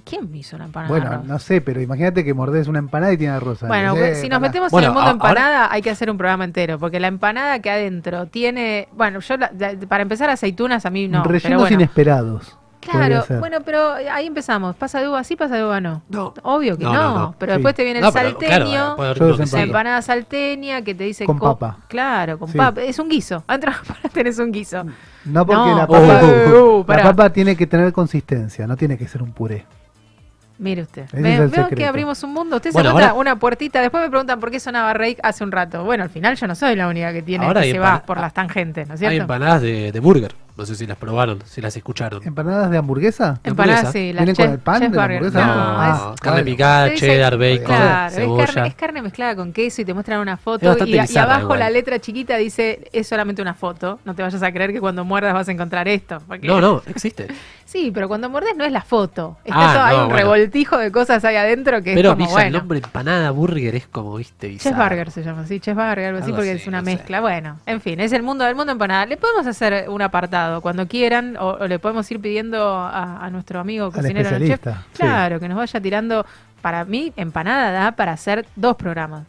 ¿Quién 0.04 0.34
hizo 0.34 0.56
una 0.56 0.64
empanada? 0.64 0.88
bueno, 0.88 1.08
de 1.10 1.14
arroz? 1.16 1.26
no 1.28 1.38
sé, 1.38 1.60
pero 1.60 1.80
imagínate 1.80 2.24
que 2.24 2.32
mordés 2.34 2.66
una 2.68 2.78
empanada 2.78 3.12
y 3.12 3.18
tiene 3.18 3.34
arroz. 3.34 3.60
Bueno, 3.60 3.94
si 4.14 4.28
nos 4.28 4.40
metemos 4.40 4.72
Bueno, 4.72 4.86
en 4.88 4.92
el 4.92 4.96
mundo 4.96 5.10
empanada, 5.12 5.70
hay 5.70 5.82
que 5.82 5.90
hacer 5.90 6.10
un 6.10 6.16
programa 6.16 6.44
entero, 6.44 6.78
porque 6.78 6.98
la 6.98 7.08
empanada 7.08 7.58
que 7.60 7.70
adentro 7.70 8.26
tiene, 8.26 8.88
bueno, 8.92 9.20
yo 9.20 9.36
la- 9.36 9.52
la- 9.56 9.74
para 9.88 10.02
empezar 10.02 10.30
aceitunas 10.30 10.86
a 10.86 10.90
mí 10.90 11.06
no, 11.06 11.22
pero 11.22 11.34
Rellenos 11.34 11.60
bueno. 11.62 11.74
inesperados. 11.74 12.56
Claro, 12.80 13.24
bueno, 13.40 13.58
pero 13.64 13.92
ahí 14.10 14.26
empezamos. 14.26 14.74
¿Pasa 14.74 15.00
de 15.00 15.08
uva 15.08 15.22
sí, 15.22 15.36
pasa 15.36 15.56
de 15.56 15.64
uva 15.64 15.80
no? 15.80 16.02
No. 16.08 16.32
Obvio 16.42 16.78
que 16.78 16.84
no, 16.84 16.92
No, 16.92 17.02
no, 17.02 17.18
no. 17.18 17.34
pero 17.38 17.52
Sí. 17.52 17.58
después 17.58 17.74
te 17.74 17.84
viene 17.84 17.98
el 18.00 18.12
pero, 18.12 18.30
salteño, 18.30 18.96
claro, 18.96 19.46
sí. 19.46 19.56
la 19.56 19.62
empanada 19.62 20.02
salteña 20.02 20.82
que 20.82 20.94
te 20.94 21.04
dice... 21.04 21.24
Con 21.26 21.38
co- 21.38 21.58
papa. 21.58 21.78
Claro, 21.88 22.38
con 22.38 22.48
Sí. 22.48 22.56
papa. 22.56 22.80
Es 22.82 22.98
un 22.98 23.08
guiso. 23.08 23.44
La 23.48 23.54
empanada 23.56 24.08
tenés 24.12 24.38
un 24.38 24.50
guiso. 24.50 24.84
No, 25.26 25.44
porque 25.46 25.60
No, 25.60 25.76
la, 25.76 25.84
uh, 25.84 25.88
papa, 25.88 26.20
uh, 26.24 26.78
la 26.80 26.86
pará. 26.86 27.02
papa 27.02 27.30
tiene 27.30 27.54
que 27.54 27.66
tener 27.66 27.92
consistencia, 27.92 28.66
no 28.66 28.76
tiene 28.76 28.96
que 28.96 29.06
ser 29.06 29.22
un 29.22 29.32
puré. 29.32 29.66
Mire 30.58 30.82
usted. 30.82 31.06
Veo 31.12 31.68
que 31.70 31.86
abrimos 31.86 32.22
un 32.22 32.34
mundo. 32.34 32.56
Usted 32.56 32.72
Bueno, 32.72 32.90
se 32.90 32.94
nota 32.94 33.08
ahora- 33.10 33.18
una 33.20 33.36
puertita. 33.36 33.80
Después 33.80 34.02
me 34.02 34.10
preguntan 34.10 34.38
por 34.40 34.50
qué 34.50 34.60
sonaba 34.60 34.92
Rake 34.92 35.16
hace 35.22 35.42
un 35.42 35.52
rato. 35.52 35.84
Bueno, 35.84 36.02
al 36.04 36.10
final 36.10 36.36
yo 36.36 36.46
no 36.46 36.54
soy 36.54 36.76
la 36.76 36.86
única 36.88 37.14
que 37.14 37.22
tiene 37.22 37.46
Ahora 37.46 37.60
que 37.62 37.66
hay 37.68 37.72
se 37.72 37.78
va 37.78 38.02
por 38.02 38.20
las 38.20 38.34
tangentes, 38.34 38.86
¿no 38.88 38.94
es 38.94 39.00
Hay 39.00 39.08
cierto? 39.08 39.22
empanadas 39.22 39.62
de, 39.62 39.90
de 39.90 40.00
burger. 40.00 40.34
No 40.60 40.66
sé 40.66 40.74
si 40.74 40.86
las 40.86 40.98
probaron, 40.98 41.38
si 41.46 41.62
las 41.62 41.74
escucharon. 41.74 42.20
¿Empanadas 42.22 42.70
de 42.70 42.76
hamburguesa? 42.76 43.40
Empanadas, 43.44 43.86
hamburguesa. 43.86 43.92
sí. 43.92 44.12
Las 44.12 44.24
¿Vienen 44.26 44.36
con 44.36 44.50
el 44.52 44.58
pan 44.58 44.80
de 44.82 44.88
la 44.90 45.04
hamburguesa? 45.04 45.46
No, 45.46 45.56
No, 45.56 46.12
es- 46.14 46.20
carne 46.20 46.42
picada, 46.44 46.94
cheddar, 46.94 47.38
bacon, 47.38 47.64
Claro, 47.64 48.08
es 48.08 48.14
cebolla. 48.14 48.44
carne, 48.46 48.68
es 48.68 48.74
carne 48.74 49.02
mezclada 49.02 49.36
con 49.36 49.52
queso 49.54 49.80
y 49.80 49.84
te 49.86 49.94
muestran 49.94 50.20
una 50.20 50.36
foto 50.36 50.76
y, 50.86 50.98
abajo 51.16 51.40
igual. 51.44 51.58
la 51.60 51.70
letra 51.70 51.98
chiquita 51.98 52.36
dice 52.36 52.90
es 52.92 53.08
solamente 53.08 53.40
una 53.40 53.54
foto. 53.54 54.00
No 54.04 54.14
te 54.14 54.22
vayas 54.22 54.42
a 54.42 54.52
creer 54.52 54.72
que 54.74 54.80
cuando 54.80 55.02
muerdas 55.02 55.32
vas 55.32 55.48
a 55.48 55.52
encontrar 55.52 55.88
esto. 55.88 56.18
porque- 56.28 56.46
No, 56.46 56.60
no, 56.60 56.82
existe. 56.86 57.28
Sí, 57.70 57.92
pero 57.94 58.08
cuando 58.08 58.28
muerdes 58.28 58.56
no 58.56 58.64
es 58.64 58.72
la 58.72 58.82
foto. 58.82 59.36
Está 59.44 59.70
Ah, 59.70 59.72
todo, 59.74 59.82
hay 59.84 59.96
no, 59.96 60.02
un 60.02 60.08
bueno. 60.08 60.22
revoltijo 60.34 60.76
de 60.76 60.90
cosas 60.90 61.24
ahí 61.24 61.36
adentro 61.36 61.80
que 61.84 61.94
Pero 61.94 62.08
es 62.08 62.14
como 62.16 62.24
Villa, 62.26 62.32
bueno. 62.32 62.46
el 62.48 62.52
nombre 62.54 62.78
empanada 62.80 63.30
burger 63.30 63.76
es 63.76 63.86
como, 63.86 64.16
viste, 64.16 64.48
Chef 64.48 64.72
bizarro. 64.72 64.88
Burger 64.88 65.10
se 65.12 65.22
llama, 65.22 65.46
sí, 65.46 65.60
Chef 65.60 65.76
Burger, 65.76 66.06
algo 66.06 66.18
así, 66.18 66.24
Algo 66.24 66.36
porque 66.38 66.50
así, 66.50 66.62
es 66.62 66.66
una 66.66 66.80
no 66.80 66.84
sé. 66.86 66.96
mezcla. 66.96 67.20
Bueno, 67.20 67.58
en 67.66 67.80
fin, 67.80 68.00
es 68.00 68.12
el 68.12 68.24
mundo 68.24 68.44
del 68.44 68.56
mundo 68.56 68.72
empanada. 68.72 69.06
Le 69.06 69.16
podemos 69.16 69.46
hacer 69.46 69.88
un 69.88 70.02
apartado 70.02 70.49
cuando 70.62 70.86
quieran, 70.88 71.36
o, 71.38 71.50
o 71.60 71.66
le 71.66 71.78
podemos 71.78 72.10
ir 72.10 72.20
pidiendo 72.20 72.74
a, 72.76 73.24
a 73.24 73.30
nuestro 73.30 73.60
amigo 73.60 73.86
Al 73.86 73.92
cocinero 73.92 74.30
no 74.30 74.38
chef. 74.38 74.60
sí. 74.64 74.70
Claro, 74.98 75.38
que 75.40 75.48
nos 75.48 75.56
vaya 75.56 75.80
tirando. 75.80 76.26
Para 76.60 76.84
mí, 76.84 77.12
empanada 77.16 77.70
da 77.70 77.92
para 77.92 78.12
hacer 78.12 78.44
dos 78.56 78.76
programas. 78.76 79.24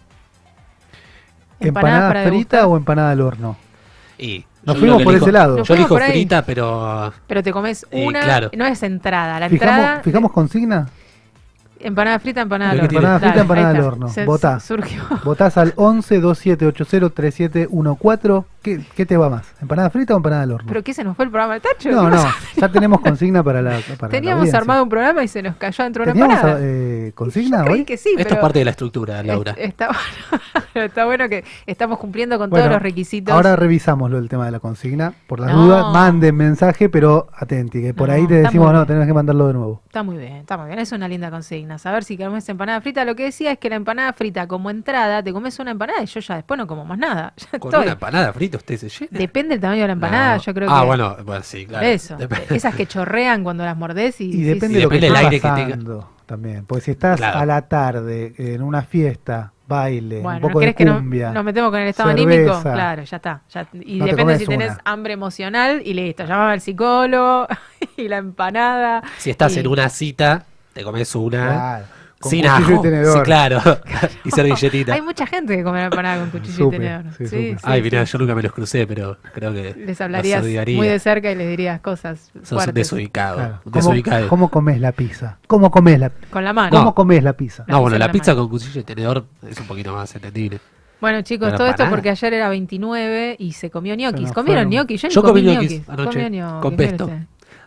¿Empanada 1.59 2.07
para 2.07 2.21
frita 2.23 2.31
degustar, 2.57 2.65
o 2.65 2.77
empanada 2.77 3.11
al 3.11 3.21
horno? 3.21 3.55
Y 4.17 4.45
Nos 4.63 4.77
fuimos 4.77 5.01
por 5.03 5.13
elijo- 5.13 5.23
ese 5.25 5.31
lado. 5.31 5.63
Yo 5.63 5.75
ahí. 6.03 6.11
frita, 6.11 6.43
pero 6.43 7.13
Pero 7.27 7.43
te 7.43 7.51
comes 7.51 7.85
Y 7.91 8.03
una, 8.05 8.21
claro. 8.21 8.49
no 8.55 8.65
es 8.65 8.81
entrada. 8.83 9.39
La 9.39 9.45
entrada 9.45 9.77
¿Fijamos, 9.77 10.03
¿Fijamos 10.03 10.31
consigna? 10.31 10.89
Empanada 11.83 12.19
frita, 12.19 12.41
empanada 12.41 12.71
al 12.71 12.77
horno. 12.79 12.89
Empanada 12.89 13.19
frita, 13.19 13.29
Dale, 13.31 13.41
empanada 13.41 13.69
al 13.69 13.81
horno. 13.81 14.07
Se- 14.09 14.25
Votá. 14.25 14.59
Surgió. 14.59 15.01
Votás 15.23 15.57
al 15.57 15.73
11 15.75 16.19
2780 16.21 17.09
3714. 17.13 18.47
¿Qué, 18.61 18.79
¿Qué 18.95 19.07
te 19.07 19.17
va 19.17 19.27
más? 19.27 19.47
¿Empanada 19.59 19.89
frita 19.89 20.13
o 20.13 20.17
empanada 20.17 20.43
al 20.43 20.51
horno? 20.51 20.67
¿Pero 20.67 20.83
qué 20.83 20.93
se 20.93 21.03
nos 21.03 21.15
fue 21.15 21.25
el 21.25 21.31
programa 21.31 21.53
del 21.53 21.63
tacho? 21.63 21.89
no, 21.89 22.03
¿Qué 22.11 22.15
no, 22.15 22.23
ya 22.57 22.69
tenemos 22.69 23.01
consigna 23.01 23.41
para 23.43 23.59
la. 23.63 23.79
Para 23.99 24.11
Teníamos 24.11 24.53
armado 24.53 24.83
un 24.83 24.89
programa 24.89 25.23
y 25.23 25.27
se 25.27 25.41
nos 25.41 25.55
cayó 25.55 25.83
dentro 25.83 26.05
de 26.05 26.11
una 26.11 26.13
¿Teníamos 26.13 26.35
empanada. 26.43 26.59
eh, 26.63 27.11
consigna 27.15 27.57
Yo 27.59 27.63
creí 27.65 27.79
hoy? 27.79 27.85
que 27.85 27.97
sí, 27.97 28.09
Esto 28.09 28.23
pero 28.23 28.35
es 28.35 28.41
parte 28.41 28.59
de 28.59 28.65
la 28.65 28.71
estructura, 28.71 29.23
Laura. 29.23 29.53
es- 29.57 29.69
está, 29.69 29.87
bueno, 30.73 30.85
está 30.85 31.05
bueno 31.05 31.27
que 31.27 31.43
estamos 31.65 31.97
cumpliendo 31.97 32.37
con 32.37 32.51
Bueno, 32.51 32.65
todos 32.65 32.75
los 32.75 32.83
requisitos. 32.83 33.33
Ahora 33.33 33.55
revisamos 33.55 34.11
lo 34.11 34.17
del 34.17 34.29
tema 34.29 34.45
de 34.45 34.51
la 34.51 34.59
consigna. 34.59 35.13
Por 35.25 35.39
las 35.39 35.51
No. 35.53 35.63
dudas, 35.65 35.85
manden 35.91 36.35
mensaje, 36.35 36.87
pero 36.87 37.29
atenti, 37.35 37.81
que 37.81 37.95
por 37.95 38.09
No, 38.09 38.13
ahí 38.15 38.27
te 38.27 38.35
decimos, 38.43 38.71
no, 38.71 38.85
tenés 38.85 39.07
que 39.07 39.13
mandarlo 39.13 39.47
de 39.47 39.53
nuevo. 39.53 39.81
Está 39.87 40.03
muy 40.03 40.17
bien, 40.17 40.33
está 40.37 40.57
muy 40.57 40.67
bien. 40.67 40.77
Es 40.77 40.91
una 40.91 41.07
linda 41.07 41.31
consigna. 41.31 41.70
Saber 41.77 42.03
si 42.03 42.17
queremos 42.17 42.47
empanada 42.49 42.81
frita. 42.81 43.05
Lo 43.05 43.15
que 43.15 43.23
decía 43.25 43.51
es 43.51 43.59
que 43.59 43.69
la 43.69 43.75
empanada 43.75 44.13
frita 44.13 44.47
como 44.47 44.69
entrada, 44.69 45.21
te 45.23 45.31
comes 45.33 45.57
una 45.59 45.71
empanada 45.71 46.01
y 46.03 46.05
yo 46.05 46.19
ya 46.19 46.35
después 46.35 46.57
no 46.57 46.67
como 46.67 46.85
más 46.85 46.97
nada. 46.97 47.33
Ya 47.51 47.59
Con 47.59 47.69
estoy. 47.69 47.83
una 47.83 47.93
empanada 47.93 48.33
frita 48.33 48.57
usted 48.57 48.77
se 48.77 48.89
llena. 48.89 49.17
Depende 49.19 49.55
del 49.55 49.61
tamaño 49.61 49.81
de 49.81 49.87
la 49.87 49.93
empanada, 49.93 50.35
No. 50.37 50.41
yo 50.41 50.53
creo 50.53 50.69
ah, 50.71 50.79
que. 50.81 50.85
bueno, 50.87 51.17
bueno, 51.25 51.43
sí, 51.43 51.65
claro. 51.65 51.85
Eso. 51.85 52.17
Dep- 52.17 52.51
Esas 52.51 52.75
que 52.75 52.85
chorrean 52.85 53.43
cuando 53.43 53.63
las 53.65 53.77
mordés 53.77 54.19
y. 54.21 54.25
Y 54.29 54.33
sí, 54.33 54.43
depende 54.43 54.81
sí. 54.81 54.87
de 54.89 54.99
del 54.99 55.15
aire 55.15 55.39
que 55.39 55.47
tenga. 55.49 55.65
pasando 55.65 56.09
también. 56.25 56.65
Porque 56.65 56.83
si 56.85 56.91
estás 56.91 57.17
Claro. 57.17 57.39
a 57.39 57.45
la 57.45 57.61
tarde 57.67 58.33
en 58.37 58.61
una 58.61 58.81
fiesta, 58.83 59.51
baile, 59.67 60.19
Bueno, 60.21 60.37
un 60.37 60.41
¿no 60.41 60.47
poco 60.49 60.59
de 60.59 60.65
querés 60.65 60.75
que 60.75 60.85
no- 60.85 61.01
nos 61.33 61.43
metemos 61.45 61.71
con 61.71 61.79
el 61.79 61.87
estado 61.87 62.09
cerveza. 62.09 62.29
anímico? 62.33 62.61
Claro, 62.61 63.03
ya 63.03 63.15
está. 63.17 63.41
ya- 63.49 63.67
y 63.73 63.99
No 63.99 64.05
te 64.05 64.11
depende 64.11 64.33
comes 64.33 64.39
si 64.39 64.45
tenés 64.45 64.71
una. 64.71 64.81
hambre 64.85 65.13
emocional 65.13 65.81
y 65.85 65.93
listo. 65.93 66.23
Llamaba 66.25 66.51
al 66.51 66.61
psicólogo 66.61 67.47
y 67.97 68.07
la 68.07 68.17
empanada. 68.17 69.01
Si 69.17 69.29
estás 69.29 69.55
y- 69.55 69.59
en 69.59 69.67
una 69.67 69.89
cita, 69.89 70.45
te 70.73 70.83
comes 70.83 71.13
una 71.15 71.47
Claro, 71.47 71.85
con 72.19 72.29
sin 72.31 72.41
cuchillo 72.43 72.69
y 72.69 72.73
ajo. 72.73 72.81
tenedor. 72.81 73.17
Sí, 73.17 73.23
claro. 73.23 73.61
y 74.25 74.31
servilletita. 74.31 74.93
Hay 74.93 75.01
mucha 75.01 75.25
gente 75.25 75.57
que 75.57 75.63
come 75.63 75.79
la 75.79 75.85
empanada 75.85 76.19
con 76.21 76.29
cuchillo 76.29 76.55
Supe, 76.65 76.75
y 76.75 76.79
tenedor. 76.79 77.03
sí, 77.17 77.17
Sí, 77.17 77.25
supe. 77.25 77.37
sí, 77.37 77.55
Ay, 77.63 77.79
sí. 77.79 77.83
mira, 77.83 78.03
yo 78.03 78.17
nunca 78.19 78.35
me 78.35 78.43
los 78.43 78.51
crucé, 78.53 78.85
pero 78.87 79.17
creo 79.33 79.53
que 79.53 79.73
Les 79.75 79.99
hablarías 80.01 80.43
muy 80.43 80.87
de 80.87 80.99
cerca 80.99 81.31
y 81.31 81.35
les 81.35 81.49
dirías 81.49 81.81
cosas 81.81 82.19
Sos 82.19 82.35
un 82.35 82.57
fuertes. 82.57 82.73
desubicado. 82.75 83.35
Claro. 83.37 83.53
un 83.65 83.71
¿Cómo, 83.71 83.75
desubicado. 83.85 84.27
cómo 84.27 84.49
comes 84.49 84.79
la 84.79 84.91
pizza? 84.91 85.37
¿Cómo 85.47 85.71
comes 85.71 85.99
la, 85.99 86.09
Con 86.29 86.43
la 86.43 86.53
mano. 86.53 86.77
¿cómo 86.77 86.93
comes 86.95 87.23
la 87.23 87.33
pizza? 87.33 87.63
No, 87.67 87.81
bueno, 87.81 87.95
pizza 87.95 88.07
la 88.07 88.11
pizza 88.11 88.31
mano. 88.33 88.41
con 88.43 88.49
cuchillo 88.51 88.81
y 88.81 88.83
tenedor 88.83 89.25
es 89.49 89.59
un 89.59 89.67
poquito 89.67 89.93
más 89.93 90.13
entendible. 90.15 90.59
Bueno, 91.01 91.23
chicos, 91.23 91.47
Pero 91.47 91.57
todo 91.57 91.67
esto 91.67 91.89
porque 91.89 92.11
ayer 92.11 92.31
era 92.35 92.47
29 92.49 93.35
y 93.39 93.53
se 93.53 93.71
comió 93.71 93.95
ñoquis. 93.95 94.31
¿Comieron 94.31 94.69
ñoquis? 94.69 95.01
Yo, 95.01 95.07
ni 95.07 95.13
Yo 95.15 95.23
comí 95.23 95.41
ñoquis 95.41 95.89
anoche, 95.89 96.29
con 96.61 96.75
pesto. 96.75 97.09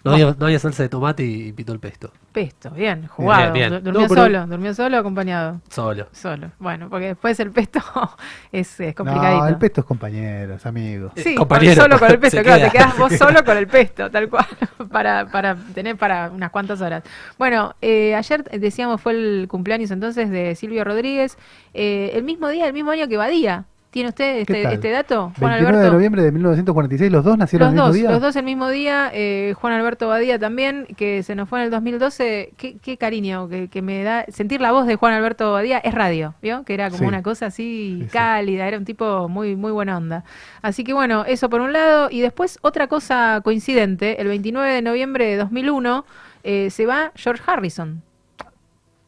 Usted. 0.05 0.11
No, 0.11 0.13
había, 0.29 0.37
no 0.39 0.47
había 0.47 0.59
salsa 0.59 0.83
de 0.83 0.89
tomate 0.89 1.25
y 1.25 1.53
pintó 1.53 1.73
el 1.73 1.81
pesto. 1.81 2.13
Pesto, 2.33 2.71
bien, 2.71 3.07
jugado. 3.07 3.53
bien. 3.53 3.71
Du- 3.71 3.81
Durmió 3.81 4.03
No, 4.03 4.09
pero- 4.09 4.23
solo, 4.25 4.47
durmió 4.47 4.75
solo 4.75 4.97
o 4.97 5.01
acompañado. 5.01 5.61
Solo. 5.71 6.07
Solo. 6.13 6.51
Bueno, 6.59 6.89
porque 6.91 7.07
después 7.07 7.39
el 7.41 7.51
pesto 7.53 7.81
es, 8.53 8.79
es 8.81 8.95
complicadito. 8.95 9.41
No, 9.43 9.49
el 9.49 9.57
pesto 9.59 9.81
es 9.83 9.87
compañeros, 9.87 10.67
amigos. 10.67 11.13
Sí, 11.17 11.35
compañero, 11.35 11.83
solo 11.83 11.99
con 11.99 12.11
el 12.11 12.19
pesto, 12.19 12.37
se 12.39 12.43
claro, 12.43 12.59
queda. 12.61 12.71
te 12.71 12.79
quedas 12.79 12.99
vos 12.99 13.13
solo 13.17 13.45
con 13.45 13.57
el 13.57 13.67
pesto, 13.67 14.11
tal 14.11 14.29
cual, 14.29 14.47
para, 14.91 15.27
para 15.27 15.57
tener 15.75 15.97
para 15.97 16.31
unas 16.31 16.51
cuantas 16.51 16.81
horas. 16.81 17.03
Bueno, 17.39 17.75
eh, 17.81 18.15
ayer 18.15 18.45
decíamos 18.45 19.01
fue 19.01 19.13
el 19.13 19.47
cumpleaños 19.49 19.91
entonces 19.91 20.31
de 20.31 20.55
Silvio 20.57 20.85
Rodríguez, 20.85 21.39
eh, 21.73 22.11
el 22.15 22.25
mismo 22.25 22.49
día, 22.49 22.67
el 22.67 22.73
mismo 22.73 22.91
año 22.91 23.09
que 23.09 23.17
Badía. 23.17 23.65
¿Tiene 23.95 24.09
usted 24.09 24.45
¿Qué 24.45 24.61
este, 24.63 24.75
este 24.75 24.91
dato, 24.91 25.33
29 25.39 25.79
de 25.79 25.91
noviembre 25.93 26.23
de 26.25 26.33
1946, 26.33 27.13
los 27.13 27.23
dos 27.25 27.39
nacieron 27.39 27.69
Los 27.69 27.71
el 27.71 27.75
mismo 27.77 27.87
dos, 27.87 27.95
día. 27.95 28.11
los 28.11 28.21
dos 28.21 28.35
el 28.35 28.45
mismo 28.45 28.69
día, 28.69 29.11
eh, 29.15 29.55
Juan 29.57 29.73
Alberto 29.73 30.09
Badía 30.09 30.37
también, 30.37 30.87
que 30.97 31.23
se 31.23 31.37
nos 31.37 31.49
fue 31.49 31.61
en 31.61 31.67
el 31.67 31.71
2012, 31.71 32.55
qué, 32.57 32.77
qué 32.83 32.97
cariño 32.99 33.49
que, 33.49 33.69
que 33.69 33.83
me 33.83 34.03
da, 34.03 34.25
sentir 34.31 34.61
la 34.61 34.73
voz 34.73 34.89
de 34.89 34.97
Juan 34.97 35.13
Alberto 35.13 35.53
Badía 35.53 35.79
es 35.79 35.95
radio, 35.95 36.35
¿vio? 36.43 36.65
Que 36.65 36.75
era 36.75 36.87
como 36.91 36.99
Sí. 36.99 37.05
una 37.07 37.23
cosa 37.23 37.47
así 37.47 37.99
Sí, 38.01 38.03
sí. 38.03 38.09
cálida, 38.11 38.67
era 38.67 38.79
un 38.79 38.85
tipo 38.85 39.29
muy, 39.29 39.55
muy 39.55 39.71
buena 39.71 39.97
onda. 39.97 40.25
Así 40.61 40.83
que 40.83 40.93
bueno, 40.93 41.25
eso 41.29 41.49
por 41.49 41.61
un 41.61 41.73
lado, 41.73 42.09
y 42.11 42.21
después 42.21 42.59
otra 42.63 42.89
cosa 42.89 43.43
coincidente, 43.45 44.21
el 44.21 44.27
29 44.27 44.73
de 44.73 44.83
noviembre 44.83 45.25
de 45.27 45.37
2001 45.37 46.05
eh, 46.43 46.69
se 46.71 46.85
va 46.85 47.13
George 47.15 47.45
Harrison. 47.47 48.03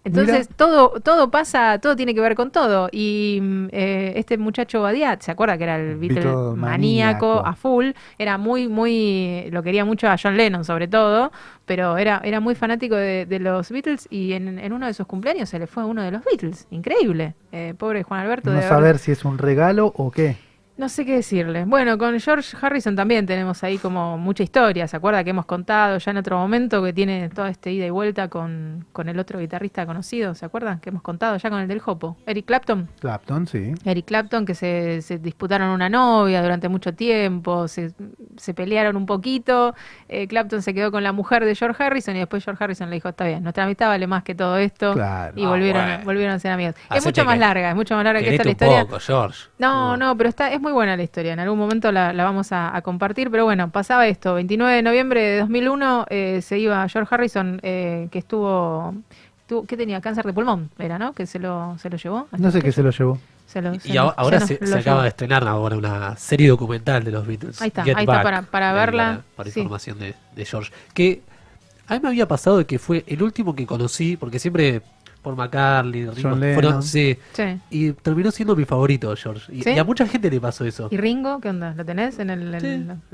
Entonces 0.06 0.48
todo 0.56 0.90
todo 1.02 1.30
pasa, 1.30 1.78
todo 1.80 1.96
tiene 1.96 2.14
que 2.14 2.20
ver 2.20 2.34
con 2.34 2.50
todo. 2.50 2.88
Y 2.92 3.38
mm, 3.42 3.66
eh, 3.72 4.12
este 4.16 4.38
muchacho 4.38 4.80
Badiat, 4.82 5.20
¿se 5.22 5.30
acuerda 5.30 5.58
que 5.58 5.64
era 5.64 5.76
el 5.76 5.96
Beatle 5.96 6.24
maníaco 6.24 6.56
maníaco. 6.56 7.42
a 7.46 7.54
full? 7.54 7.90
Era 8.18 8.38
muy, 8.38 8.68
muy, 8.68 9.48
lo 9.50 9.62
quería 9.62 9.84
mucho 9.84 10.08
a 10.08 10.16
John 10.20 10.36
Lennon 10.36 10.64
sobre 10.64 10.88
todo, 10.88 11.32
pero 11.64 11.96
era, 11.98 12.20
era 12.24 12.40
muy 12.40 12.54
fanático 12.54 12.94
de, 12.96 13.26
de 13.26 13.38
los 13.40 13.70
Beatles 13.70 14.06
y 14.10 14.32
en, 14.32 14.58
en 14.58 14.72
uno 14.72 14.86
de 14.86 14.94
sus 14.94 15.06
cumpleaños 15.06 15.48
se 15.48 15.58
le 15.58 15.66
fue 15.66 15.84
uno 15.84 16.02
de 16.02 16.10
los 16.10 16.24
Beatles. 16.24 16.66
Increíble. 16.70 17.34
Eh, 17.52 17.74
pobre 17.76 18.02
Juan 18.02 18.20
Alberto. 18.20 18.50
No 18.50 18.56
haber- 18.58 18.68
saber 18.68 18.98
si 18.98 19.12
es 19.12 19.24
un 19.24 19.38
regalo 19.38 19.92
o 19.96 20.10
qué. 20.10 20.36
No 20.76 20.88
sé 20.90 21.06
qué 21.06 21.14
decirle. 21.14 21.64
Bueno, 21.64 21.96
con 21.96 22.18
George 22.20 22.56
Harrison 22.60 22.94
también 22.94 23.24
tenemos 23.26 23.62
ahí 23.64 23.78
como 23.78 24.18
mucha 24.18 24.42
historia. 24.42 24.86
¿Se 24.86 24.96
acuerda 24.96 25.24
que 25.24 25.30
hemos 25.30 25.46
contado 25.46 25.96
ya 25.98 26.10
en 26.10 26.18
otro 26.18 26.36
momento 26.38 26.82
que 26.82 26.92
tiene 26.92 27.28
toda 27.30 27.48
este 27.48 27.72
ida 27.72 27.86
y 27.86 27.90
vuelta 27.90 28.28
con, 28.28 28.84
con 28.92 29.08
el 29.08 29.18
otro 29.18 29.38
guitarrista 29.38 29.86
conocido? 29.86 30.34
¿Se 30.34 30.44
acuerdan? 30.44 30.78
Que 30.80 30.90
hemos 30.90 31.02
contado 31.02 31.36
ya 31.38 31.48
con 31.48 31.60
el 31.60 31.68
del 31.68 31.80
Jopo. 31.80 32.16
Eric 32.26 32.44
Clapton. 32.46 32.88
Clapton, 33.00 33.46
sí. 33.46 33.72
Eric 33.84 34.04
Clapton, 34.06 34.44
que 34.44 34.54
se, 34.54 35.00
se 35.02 35.18
disputaron 35.18 35.70
una 35.70 35.88
novia 35.88 36.42
durante 36.42 36.68
mucho 36.68 36.94
tiempo, 36.94 37.68
se, 37.68 37.92
se 38.36 38.52
pelearon 38.52 38.96
un 38.96 39.06
poquito. 39.06 39.74
eh, 40.08 40.26
Clapton 40.28 40.60
se 40.62 40.74
quedó 40.74 40.90
con 40.92 41.02
la 41.02 41.12
mujer 41.12 41.44
de 41.46 41.54
George 41.54 41.82
Harrison 41.82 42.16
y 42.16 42.18
después 42.18 42.44
George 42.44 42.62
Harrison 42.62 42.90
le 42.90 42.96
dijo: 42.96 43.08
Está 43.08 43.24
bien, 43.24 43.42
nuestra 43.42 43.64
amistad 43.64 43.88
vale 43.88 44.06
más 44.06 44.22
que 44.24 44.34
todo 44.34 44.58
esto. 44.58 44.92
Claro. 44.92 45.32
Y 45.36 45.44
Ah, 45.44 45.48
volvieron, 45.48 45.84
bueno. 45.86 46.04
volvieron 46.04 46.34
a 46.34 46.38
ser 46.38 46.52
amigos. 46.52 46.74
es 46.94 47.04
mucho 47.04 47.24
más 47.24 47.38
larga, 47.38 47.70
es 47.70 47.76
mucho 47.76 47.94
más 47.94 48.04
larga 48.04 48.20
que 48.20 48.30
esta 48.30 48.44
la 48.44 48.50
historia. 48.50 48.84
poco, 48.84 48.98
George. 49.00 49.48
No, 49.58 49.96
no, 49.96 50.16
pero 50.16 50.28
está, 50.28 50.52
es 50.52 50.60
muy 50.66 50.72
buena 50.72 50.96
la 50.96 51.02
historia. 51.04 51.32
En 51.32 51.38
algún 51.38 51.58
momento 51.58 51.92
la, 51.92 52.12
la 52.12 52.24
vamos 52.24 52.50
a, 52.50 52.74
a 52.76 52.82
compartir. 52.82 53.30
Pero 53.30 53.44
bueno, 53.44 53.70
pasaba 53.70 54.06
esto. 54.08 54.34
29 54.34 54.74
de 54.74 54.82
noviembre 54.82 55.20
de 55.22 55.38
2001 55.40 56.06
eh, 56.10 56.40
se 56.42 56.58
iba 56.58 56.88
George 56.88 57.14
Harrison, 57.14 57.60
eh, 57.62 58.08
que 58.10 58.18
estuvo, 58.18 58.92
tuvo, 59.46 59.64
¿qué 59.64 59.76
tenía? 59.76 60.00
Cáncer 60.00 60.24
de 60.26 60.32
pulmón, 60.32 60.70
era, 60.78 60.98
¿no? 60.98 61.12
Que 61.12 61.24
se 61.26 61.38
lo, 61.38 61.76
se 61.78 61.88
lo 61.88 61.96
llevó. 61.96 62.26
No 62.36 62.50
sé 62.50 62.60
qué 62.62 62.72
se 62.72 62.82
lo 62.82 62.90
llevó. 62.90 63.18
Se 63.46 63.62
lo- 63.62 63.72
Y 63.74 63.78
se 63.78 63.96
ahora, 63.96 64.14
nos- 64.16 64.18
ahora 64.18 64.40
se 64.40 64.78
acaba 64.78 65.02
de 65.02 65.08
estrenar 65.08 65.46
ahora 65.46 65.76
una 65.76 66.16
serie 66.16 66.48
documental 66.48 67.04
de 67.04 67.12
los 67.12 67.24
Beatles. 67.24 67.62
Ahí 67.62 67.68
está, 67.68 67.84
Get 67.84 67.96
ahí 67.96 68.02
está, 68.02 68.22
para- 68.24 68.42
para 68.42 68.72
verla, 68.72 69.20
Para, 69.36 69.50
sí. 69.50 69.60
información 69.60 70.00
de, 70.00 70.16
de 70.34 70.44
George. 70.44 70.72
Que 70.92 71.22
a 71.86 71.94
mí 71.94 72.00
me 72.02 72.08
había 72.08 72.26
pasado 72.26 72.58
de 72.58 72.64
que 72.64 72.80
fue 72.80 73.04
el 73.06 73.22
último 73.22 73.54
que 73.54 73.64
conocí, 73.66 74.16
porque 74.16 74.40
siempre 74.40 74.82
por 75.26 75.34
McCartney, 75.34 76.06
Ringo, 76.08 76.30
John 76.30 76.38
fueron- 76.54 76.82
sí, 76.84 77.18
Sí. 77.32 77.42
y 77.68 77.90
terminó 77.94 78.30
siendo 78.30 78.54
mi 78.54 78.64
favorito, 78.64 79.12
George. 79.16 79.52
Y, 79.52 79.62
¿Sí? 79.64 79.70
y 79.70 79.78
a 79.80 79.82
mucha 79.82 80.06
gente 80.06 80.30
le 80.30 80.40
pasó 80.40 80.64
eso. 80.64 80.86
¿Y 80.92 80.96
Ringo? 80.98 81.40
¿Qué 81.40 81.48
onda? 81.48 81.74
¿Lo 81.76 81.84
tenés 81.84 82.16
en 82.20 82.30
el...? 82.30 82.54
en 82.54 82.60
Sí, 82.60 82.66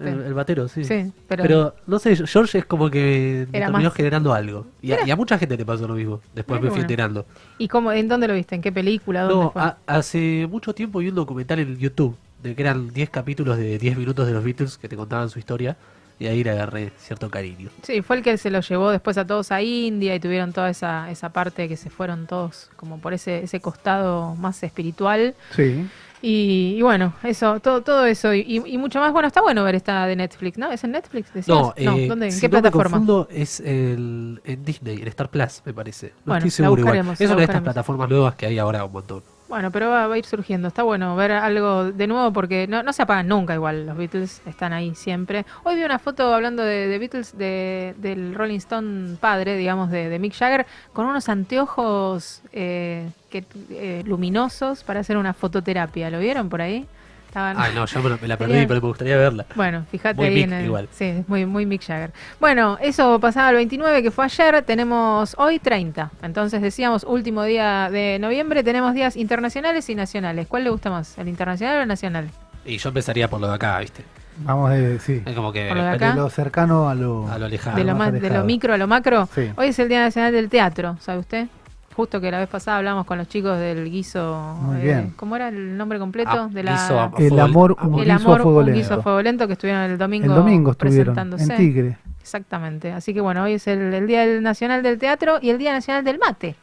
el- 0.03 0.09
el, 0.09 0.21
el 0.27 0.35
batero, 0.35 0.69
sí. 0.69 0.85
Sí, 0.85 1.11
pero- 1.27 1.43
pero... 1.43 1.75
no 1.87 1.99
sé, 1.99 2.15
George 2.27 2.59
es 2.59 2.65
como 2.67 2.91
que 2.91 3.47
me 3.51 3.61
terminó 3.61 3.85
más- 3.85 3.95
generando 3.95 4.35
algo. 4.35 4.67
Y 4.83 4.93
a, 4.93 5.07
y 5.07 5.11
a 5.11 5.17
mucha 5.17 5.39
gente 5.39 5.57
le 5.57 5.65
pasó 5.65 5.89
lo 5.89 5.95
mismo. 5.95 6.21
Después 6.35 6.61
me 6.61 6.67
fui 6.67 6.69
bueno. 6.69 6.83
enterando. 6.83 7.25
¿Y 7.57 7.69
cómo, 7.69 7.91
en 7.93 8.07
dónde 8.09 8.29
lo 8.29 8.35
viste? 8.35 8.57
¿En 8.57 8.61
qué 8.61 8.73
película? 8.73 9.23
¿Dónde 9.23 9.45
No, 9.45 9.51
fue? 9.53 9.63
ha- 9.63 9.79
hace 9.87 10.47
mucho 10.51 10.75
tiempo 10.75 10.99
vi 10.99 11.09
un 11.09 11.15
documental 11.15 11.61
en 11.61 11.79
YouTube 11.79 12.15
de 12.43 12.55
que 12.55 12.61
eran 12.61 12.93
10 12.93 13.09
capítulos 13.09 13.57
de 13.57 13.79
10 13.79 13.97
minutos 13.97 14.27
de 14.27 14.35
los 14.35 14.45
Beatles 14.45 14.77
que 14.77 14.87
te 14.87 14.97
contaban 14.97 15.31
su 15.31 15.39
historia 15.39 15.79
y 16.23 16.27
ahí 16.29 16.45
le 16.45 16.51
agarré 16.51 16.93
cierto 16.99 17.31
cariño. 17.31 17.69
Sí, 17.83 18.01
fue 18.03 18.17
el 18.17 18.23
que 18.23 18.37
se 18.39 18.51
lo 18.51 18.61
llevó 18.61 18.91
después 18.91 19.19
a 19.19 19.27
todos 19.27 19.51
a 19.51 19.61
India 19.61 20.15
y 20.15 20.21
tuvieron 20.21 20.53
toda 20.53 20.71
esa, 20.71 21.11
esa 21.11 21.31
parte 21.33 21.69
que 21.69 21.77
se 21.77 21.91
fueron 21.91 22.27
todos 22.27 22.71
como 22.77 22.99
por 23.01 23.13
ese, 23.13 23.43
ese 23.43 23.61
costado 23.61 24.35
más 24.37 24.63
espiritual. 24.63 25.35
Sí. 25.57 25.89
Y, 26.25 26.77
y 26.79 26.83
bueno, 26.83 27.15
eso, 27.25 27.59
todo, 27.59 27.83
todo 27.83 28.07
eso 28.07 28.33
y, 28.33 28.63
y 28.65 28.79
mucho 28.79 29.01
más. 29.01 29.13
Bueno, 29.13 29.27
está 29.27 29.41
bueno 29.43 29.65
ver 29.65 29.75
esta 29.75 30.07
de 30.07 30.15
Netflix, 30.15 30.57
¿no? 30.57 30.71
¿Es 30.71 30.85
en 30.85 30.93
Netflix? 30.93 31.33
decías? 31.35 31.59
No, 31.59 31.75
eh, 31.77 32.07
¿dónde? 32.07 32.31
¿En 32.31 32.33
si 32.33 32.41
qué 32.41 32.49
no 32.49 32.59
me 32.59 32.61
plataforma? 32.61 32.99
confundo, 32.99 33.27
es 33.31 33.59
el, 33.59 34.41
en 34.45 34.65
Disney, 34.65 35.01
en 35.03 35.09
Star 35.09 35.29
Plus, 35.31 35.63
me 35.65 35.75
parece. 35.75 36.15
No 36.25 36.35
Bueno, 36.35 36.47
estoy 36.47 36.51
la 36.63 36.69
seguro 36.69 36.81
igual. 36.83 36.99
buscaremos, 36.99 37.21
Es 37.21 37.29
la 37.29 37.35
una 37.35 37.41
de 37.41 37.45
estas 37.45 37.63
plataformas 37.63 38.09
nuevas 38.09 38.35
que 38.37 38.47
hay 38.47 38.59
ahora 38.61 38.85
un 38.85 38.93
montón. 38.93 39.25
Bueno, 39.53 39.71
pero 39.71 39.91
va, 39.91 40.05
a 40.05 40.17
ir 40.17 40.25
surgiendo. 40.25 40.69
Está 40.69 40.83
bueno 40.83 41.15
ver 41.15 41.31
algo 41.33 41.93
de 41.93 42.07
nuevo 42.07 42.33
porque 42.33 42.67
no, 42.67 42.91
se 42.91 43.03
apagan 43.03 43.29
nunca 43.29 43.53
igual. 43.53 43.85
Los 43.85 43.99
Beatles 43.99 44.41
están 44.47 44.73
ahí 44.73 44.95
siempre. 44.95 45.45
Hoy 45.63 45.77
vi 45.77 45.85
una 45.85 45.99
foto 45.99 46.33
hablando 46.33 46.63
de, 46.63 46.97
Beatles 46.99 47.37
de, 47.37 47.95
del 47.99 48.35
Rolling 48.35 48.57
Stone 48.57 49.17
padre, 49.21 49.59
digamos, 49.59 49.91
de, 49.91 50.09
de 50.09 50.19
Mick 50.19 50.35
Jagger, 50.35 50.65
con 50.95 51.05
unos 51.05 51.29
anteojos 51.29 52.41
eh, 52.55 53.11
que, 53.29 53.45
eh, 53.69 54.03
luminosos 54.07 54.85
para 54.85 55.01
hacer 55.01 55.19
una 55.19 55.35
fototerapia. 55.35 56.09
¿Lo 56.09 56.19
vieron 56.19 56.49
por 56.49 56.63
ahí? 56.63 56.87
Estaban... 57.33 57.57
Ay, 57.59 57.73
no, 57.75 57.87
yo 57.87 58.03
me, 58.03 58.11
me 58.21 58.29
la 58.29 58.37
perdí, 58.37 58.53
Tenían- 58.53 58.69
pero 58.69 58.81
me 58.83 58.89
gustaría 58.89 59.17
verla. 59.17 59.47
Bueno, 59.55 59.87
fíjate 59.91 60.17
Muy 60.17 60.27
ahí 60.27 60.35
Mick 60.35 60.45
en 60.49 60.53
el, 60.53 60.65
igual. 60.67 60.89
Sí, 60.93 61.05
es 61.07 61.27
muy, 61.31 61.47
muy 61.47 61.65
Mick 61.65 61.83
Jagger. 61.83 62.13
Bueno, 62.39 62.77
eso 62.83 63.19
pasaba 63.21 63.49
el 63.49 63.57
29, 63.57 64.03
que 64.03 64.11
fue 64.11 64.27
ayer. 64.27 64.61
Tenemos 64.65 65.35
hoy 65.39 65.59
30. 65.59 66.11
Entonces 66.23 66.61
decíamos, 66.61 67.05
último 67.05 67.43
día 67.45 67.89
de 67.91 68.19
noviembre, 68.21 68.63
tenemos 68.63 68.93
días 68.93 69.17
internacionales 69.17 69.89
y 69.89 69.95
nacionales. 69.95 70.47
¿Cuál 70.47 70.65
le 70.65 70.71
gusta 70.71 70.91
más? 70.91 71.17
¿El 71.17 71.27
internacional 71.29 71.79
o 71.79 71.81
el 71.81 71.89
nacional? 71.89 72.29
Y 72.67 72.77
yo 72.77 72.91
empezaría 72.91 73.29
por 73.31 73.41
lo 73.41 73.49
de 73.49 73.55
acá, 73.55 73.79
¿viste? 73.79 74.05
Vamos 74.37 74.71
de, 74.71 74.99
sí. 75.01 75.23
Es 75.25 75.35
como 75.35 75.53
que 75.55 75.69
Por 75.69 75.79
lo 75.79 75.85
de 75.85 76.15
lo 76.15 76.29
cercano 76.29 76.91
a 76.91 76.95
lo, 76.95 77.31
a 77.33 77.39
lo 77.39 77.49
lejano. 77.49 77.77
de, 77.79 77.85
lo 77.85 77.93
más 77.95 77.99
más, 77.99 78.13
de 78.13 78.21
lo 78.21 78.27
alejado. 78.27 78.45
micro 78.45 78.75
a 78.75 78.77
lo 78.77 78.87
macro. 78.87 79.27
Sí. 79.35 79.51
Hoy 79.57 79.69
es 79.69 79.79
el 79.79 79.89
Día 79.89 80.01
Nacional 80.03 80.33
del 80.33 80.51
Teatro, 80.51 80.99
¿sabe 81.01 81.21
usted? 81.21 81.47
Justo 81.95 82.21
que 82.21 82.31
la 82.31 82.39
vez 82.39 82.49
pasada 82.49 82.79
hablamos 82.79 83.05
con 83.07 83.19
los 83.19 83.29
chicos 83.29 83.59
del 83.59 83.91
guiso. 83.91 84.57
Muy 84.61 84.79
eh, 84.79 84.83
bien. 84.83 85.13
¿Cómo 85.17 85.37
era 85.37 85.49
el 85.49 85.77
nombre 85.77 85.99
completo? 85.99 86.31
Ah, 86.33 86.49
de 86.51 86.63
la, 86.63 86.73
guiso 86.73 86.99
a- 86.99 87.05
a 87.05 87.13
El 87.19 87.39
amor, 87.39 87.77
a- 87.79 87.87
un 87.87 87.95
el 88.01 88.05
guiso 88.07 88.13
a 88.13 88.17
amor, 88.17 88.43
fuego 88.43 88.59
un 88.61 88.65
lento. 88.67 88.79
guiso 88.79 88.95
a 88.95 89.03
fuego 89.03 89.23
lento 89.23 89.47
que 89.47 89.53
estuvieron 89.55 89.83
el 89.83 89.99
domingo, 89.99 90.27
El 90.27 90.35
domingo 90.35 90.71
estuvieron 90.73 91.15
presentándose. 91.15 91.53
en 91.53 91.57
Tigre. 91.59 91.99
Exactamente. 92.21 92.93
Así 92.93 93.13
que 93.13 93.21
bueno, 93.21 93.43
hoy 93.43 93.55
es 93.55 93.67
el, 93.67 93.93
el 93.93 94.07
Día 94.07 94.21
del 94.27 94.43
Nacional 94.43 94.83
del 94.83 94.99
Teatro 94.99 95.39
y 95.43 95.51
el 95.51 95.59
Día 95.59 95.73
Nacional 95.73 96.05
del 96.05 96.19
Mate. 96.19 96.55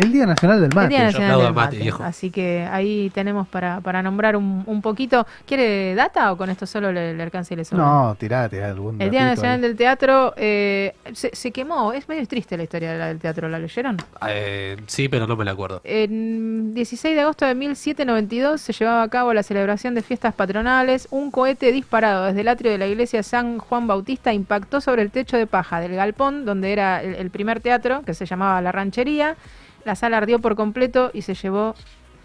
El 0.00 0.12
Día 0.12 0.26
Nacional 0.26 0.60
del 0.60 0.70
El 0.70 0.74
Mate. 0.76 0.88
Día 0.88 1.04
Nacional 1.04 1.38
del 1.38 1.46
al 1.48 1.54
mate, 1.54 1.76
viejo. 1.76 2.02
Así 2.02 2.30
que 2.30 2.66
ahí 2.70 3.10
tenemos 3.14 3.46
para, 3.48 3.80
para 3.80 4.02
nombrar 4.02 4.36
un, 4.36 4.62
un 4.66 4.80
poquito. 4.82 5.26
¿Quiere 5.46 5.94
data 5.94 6.32
o 6.32 6.36
con 6.36 6.48
esto 6.50 6.66
solo 6.66 6.90
le, 6.90 7.14
le 7.14 7.22
alcanza 7.22 7.54
y 7.54 7.58
le 7.58 7.64
sobra? 7.64 7.84
No, 7.84 8.14
tirate 8.18 8.62
algún 8.64 9.00
El 9.00 9.10
Día 9.10 9.24
Nacional 9.26 9.56
ahí. 9.56 9.60
del 9.60 9.76
Teatro 9.76 10.32
eh, 10.36 10.94
se, 11.12 11.30
se 11.34 11.50
quemó. 11.50 11.92
Es 11.92 12.08
medio 12.08 12.26
triste 12.26 12.56
la 12.56 12.62
historia 12.62 12.92
de 12.92 12.98
la 12.98 13.06
del 13.08 13.18
teatro. 13.18 13.48
¿La 13.48 13.58
leyeron? 13.58 13.96
Eh, 14.28 14.76
sí, 14.86 15.08
pero 15.08 15.26
no 15.26 15.36
me 15.36 15.44
la 15.44 15.50
acuerdo. 15.50 15.80
En 15.84 16.72
16 16.74 17.14
de 17.14 17.20
agosto 17.20 17.44
de 17.44 17.54
1792 17.54 18.60
se 18.60 18.72
llevaba 18.72 19.02
a 19.02 19.08
cabo 19.08 19.34
la 19.34 19.42
celebración 19.42 19.94
de 19.94 20.02
fiestas 20.02 20.34
patronales. 20.34 21.08
Un 21.10 21.30
cohete 21.30 21.72
disparado 21.72 22.24
desde 22.24 22.40
el 22.40 22.48
atrio 22.48 22.70
de 22.72 22.78
la 22.78 22.86
iglesia 22.86 23.22
San 23.22 23.58
Juan 23.58 23.86
Bautista 23.86 24.32
impactó 24.32 24.80
sobre 24.80 25.02
el 25.02 25.10
techo 25.10 25.36
de 25.36 25.46
paja 25.46 25.80
del 25.80 25.94
galpón, 25.94 26.44
donde 26.44 26.72
era 26.72 27.02
el, 27.02 27.14
el 27.16 27.30
primer 27.30 27.60
teatro, 27.60 28.02
que 28.02 28.14
se 28.14 28.24
llamaba 28.26 28.60
La 28.62 28.72
Ranchería. 28.72 29.36
La 29.84 29.94
sala 29.94 30.18
ardió 30.18 30.38
por 30.38 30.56
completo 30.56 31.10
y 31.12 31.22
se 31.22 31.34
llevó 31.34 31.74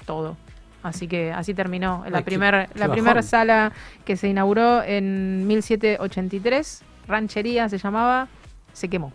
todo. 0.05 0.37
Así 0.83 1.07
que 1.07 1.31
así 1.31 1.55
terminó 1.55 2.03
la 2.09 2.19
Ay, 2.19 2.23
primera 2.23 2.69
la 2.75 3.21
sala 3.23 3.71
que 4.05 4.17
se 4.17 4.27
inauguró 4.27 4.83
en 4.83 5.47
1783. 5.47 6.83
Ranchería 7.07 7.67
se 7.69 7.79
llamaba. 7.79 8.27
Se 8.73 8.87
quemó. 8.87 9.11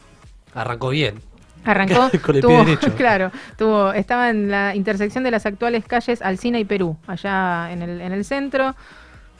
Arrancó 0.54 0.88
bien. 0.88 1.20
Arrancó, 1.64 2.10
Con 2.22 2.36
el 2.36 2.42
pie 2.42 2.56
derecho. 2.56 2.94
claro, 2.96 3.30
tuvo, 3.56 3.92
estaba 3.92 4.30
en 4.30 4.50
la 4.50 4.74
intersección 4.74 5.22
de 5.22 5.30
las 5.30 5.46
actuales 5.46 5.84
calles 5.84 6.22
Alcina 6.22 6.58
y 6.58 6.64
Perú, 6.64 6.96
allá 7.06 7.70
en 7.70 7.82
el, 7.82 8.00
en 8.00 8.12
el 8.12 8.24
centro. 8.24 8.74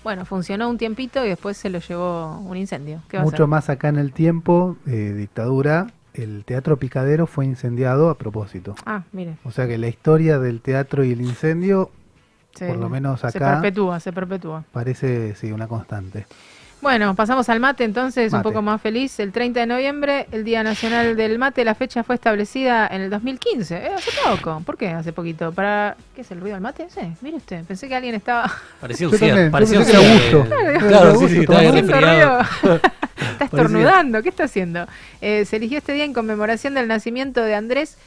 Bueno, 0.05 0.25
funcionó 0.25 0.69
un 0.69 0.79
tiempito 0.79 1.25
y 1.25 1.29
después 1.29 1.57
se 1.57 1.69
lo 1.69 1.79
llevó 1.79 2.39
un 2.39 2.57
incendio. 2.57 3.03
¿Qué 3.09 3.17
va 3.17 3.23
a 3.23 3.27
Mucho 3.27 3.47
más 3.47 3.69
acá 3.69 3.89
en 3.89 3.97
el 3.97 4.13
tiempo, 4.13 4.77
eh, 4.87 5.15
dictadura, 5.17 5.89
el 6.15 6.45
Teatro 6.45 6.77
Picadero 6.77 7.27
fue 7.27 7.45
incendiado 7.47 8.11
a 8.11 8.17
propósito. 8.19 8.75
Ah, 8.87 9.03
mire. 9.13 9.37
O 9.45 9.51
sea 9.51 9.67
que 9.69 9.79
la 9.79 9.89
historia 9.89 10.39
del 10.39 10.61
teatro 10.61 11.05
y 11.05 11.13
el 11.13 11.21
incendio 11.21 11.91
se- 12.55 12.67
Por 12.69 12.79
lo 12.79 12.89
menos 12.89 13.21
Se 13.21 13.29
acá- 13.29 13.53
perpetúa, 13.61 14.01
se 14.01 14.13
perpetúa. 14.13 14.65
parece 14.73 15.35
sí 15.37 15.53
una 15.53 15.69
constante. 15.69 16.27
Bueno, 16.83 17.15
pasamos 17.15 17.47
al 17.51 17.61
mate 17.61 17.85
entonces, 17.85 18.33
un 18.33 18.43
poco 18.43 18.63
más 18.63 18.81
feliz. 18.81 19.21
El 19.21 19.33
30 19.33 19.61
de 19.61 19.67
noviembre, 19.67 20.27
el 20.33 20.45
Día 20.45 20.63
Nacional 20.63 21.15
del 21.15 21.39
Mate. 21.39 21.63
La 21.63 21.75
fecha 21.75 22.03
fue 22.03 22.15
establecida 22.15 22.87
en 22.87 23.03
el 23.03 23.11
2015, 23.11 23.77
eh, 23.77 23.91
hace 23.95 24.11
poco. 24.25 24.63
¿Por 24.65 24.79
qué 24.79 24.89
hace 24.89 25.13
poquito? 25.13 25.53
¿Para 25.53 25.97
qué 26.15 26.23
es 26.23 26.31
el 26.31 26.41
ruido 26.41 26.55
del 26.55 26.63
mate? 26.63 26.89
Sí, 26.89 27.01
mire 27.21 27.37
usted, 27.37 27.65
pensé 27.65 27.87
que 27.87 27.95
alguien 27.95 28.15
estaba... 28.15 28.51
Parecía 28.81 29.09
un 29.09 29.19
cierre. 29.19 29.51
Parecía 29.51 29.79
un 29.79 29.85
cierre. 29.85 30.15
gusto. 30.15 30.47
Era 30.55 30.79
Claro, 30.79 31.17
sí, 31.19 31.29
sí, 31.29 31.45
ruido. 31.47 32.39
Está 33.33 33.45
estornudando, 33.45 34.23
¿qué 34.23 34.31
está 34.31 34.45
haciendo? 34.45 34.87
Eh, 35.21 35.45
se 35.45 35.57
eligió 35.57 35.79
este 35.79 35.93
día 35.93 36.05
en 36.05 36.15
conmemoración 36.15 36.73
del 36.73 36.89
nacimiento 36.89 37.43
de 37.43 37.55
Andrés 37.55 37.99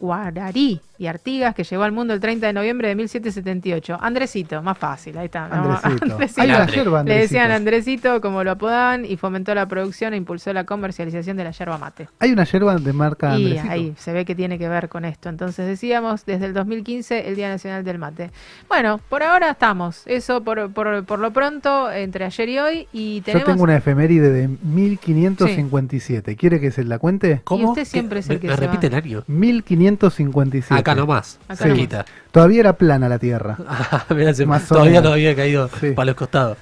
Guararí 0.00 0.80
y 0.98 1.06
Artigas, 1.06 1.54
que 1.54 1.64
llegó 1.64 1.82
al 1.82 1.92
mundo 1.92 2.14
el 2.14 2.20
30 2.20 2.46
de 2.46 2.52
noviembre 2.52 2.88
de 2.88 2.94
1778. 2.94 3.98
Andresito, 4.00 4.62
más 4.62 4.78
fácil, 4.78 5.16
ahí 5.18 5.26
está. 5.26 5.48
¿no? 5.48 5.78
Andresito. 5.82 6.40
Hay 6.40 6.66
yerba 6.72 7.02
Le 7.02 7.18
decían 7.18 7.50
Andresito. 7.50 8.20
Como 8.20 8.44
lo 8.44 8.52
apodaban, 8.52 9.04
y 9.04 9.16
fomentó 9.16 9.54
la 9.54 9.66
producción 9.66 10.14
e 10.14 10.16
impulsó 10.16 10.52
la 10.52 10.64
comercialización 10.64 11.36
de 11.36 11.44
la 11.44 11.50
yerba 11.50 11.78
mate. 11.78 12.08
Hay 12.20 12.32
una 12.32 12.44
yerba 12.44 12.76
de 12.76 12.92
marca 12.92 13.36
Y 13.38 13.46
Andresito. 13.46 13.72
ahí 13.72 13.94
se 13.96 14.12
ve 14.12 14.24
que 14.24 14.34
tiene 14.34 14.58
que 14.58 14.68
ver 14.68 14.88
con 14.88 15.04
esto. 15.04 15.28
Entonces 15.28 15.66
decíamos, 15.66 16.24
desde 16.26 16.46
el 16.46 16.54
2015, 16.54 17.28
el 17.28 17.36
Día 17.36 17.48
Nacional 17.48 17.84
del 17.84 17.98
Mate. 17.98 18.30
Bueno, 18.68 19.00
por 19.08 19.22
ahora 19.22 19.50
estamos. 19.50 20.02
Eso 20.06 20.42
por, 20.44 20.70
por, 20.72 21.04
por 21.04 21.18
lo 21.18 21.32
pronto, 21.32 21.90
entre 21.90 22.24
ayer 22.24 22.48
y 22.48 22.58
hoy. 22.58 22.88
Y 22.92 23.16
Yo 23.18 23.24
tenemos... 23.24 23.46
tengo 23.46 23.62
una 23.64 23.76
efeméride 23.76 24.30
de 24.30 24.48
1557. 24.48 26.36
¿Quiere 26.36 26.60
que 26.60 26.70
se 26.70 26.84
la 26.84 26.98
cuente? 26.98 27.40
¿Cómo? 27.44 27.70
usted 27.70 27.84
siempre 27.84 28.20
es 28.20 28.28
el 28.28 28.36
¿Me- 28.36 28.40
que 28.40 28.48
¿Me 28.48 28.54
se 28.54 28.60
repite 28.60 28.88
va. 28.88 28.98
el 28.98 29.04
año? 29.04 29.24
1557. 29.26 30.81
Acá 30.82 30.94
nomás. 30.94 31.38
Acá 31.48 31.56
cerquita. 31.64 32.04
Todavía 32.30 32.60
era 32.60 32.72
plana 32.74 33.08
la 33.08 33.18
Tierra. 33.18 33.56
Ah, 33.66 34.04
mirá, 34.14 34.34
se- 34.34 34.46
Más 34.46 34.64
o 34.70 34.74
todavía 34.74 34.92
menos. 35.00 35.04
no 35.04 35.12
había 35.14 35.34
caído 35.34 35.68
Sí. 35.80 35.92
para 35.92 36.06
los 36.06 36.14
costados. 36.16 36.58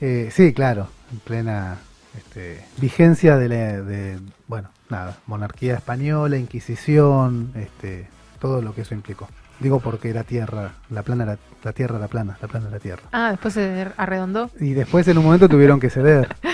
Eh, 0.00 0.28
sí, 0.32 0.52
claro, 0.52 0.88
en 1.12 1.18
plena 1.20 1.76
este, 2.16 2.64
vigencia 2.78 3.36
de, 3.36 3.48
la, 3.48 3.82
de, 3.82 4.18
bueno, 4.48 4.68
nada, 4.88 5.16
monarquía 5.26 5.74
española, 5.76 6.36
Inquisición, 6.38 7.52
este, 7.54 8.08
todo 8.40 8.62
lo 8.62 8.74
que 8.74 8.82
eso 8.82 8.94
implicó. 8.94 9.28
Digo 9.60 9.78
porque 9.80 10.08
era 10.08 10.24
tierra, 10.24 10.72
la 10.88 11.02
plana 11.02 11.24
era, 11.24 11.38
la 11.62 11.72
tierra 11.72 11.98
era 11.98 12.08
plana, 12.08 12.38
la 12.40 12.48
plana 12.48 12.68
era 12.68 12.78
tierra. 12.78 13.02
Ah, 13.12 13.30
después 13.32 13.52
se 13.54 13.86
arredondó. 13.98 14.50
Y 14.58 14.72
después 14.72 15.06
en 15.08 15.18
un 15.18 15.24
momento 15.24 15.48
tuvieron 15.48 15.78
que 15.80 15.90
ceder. 15.90 16.34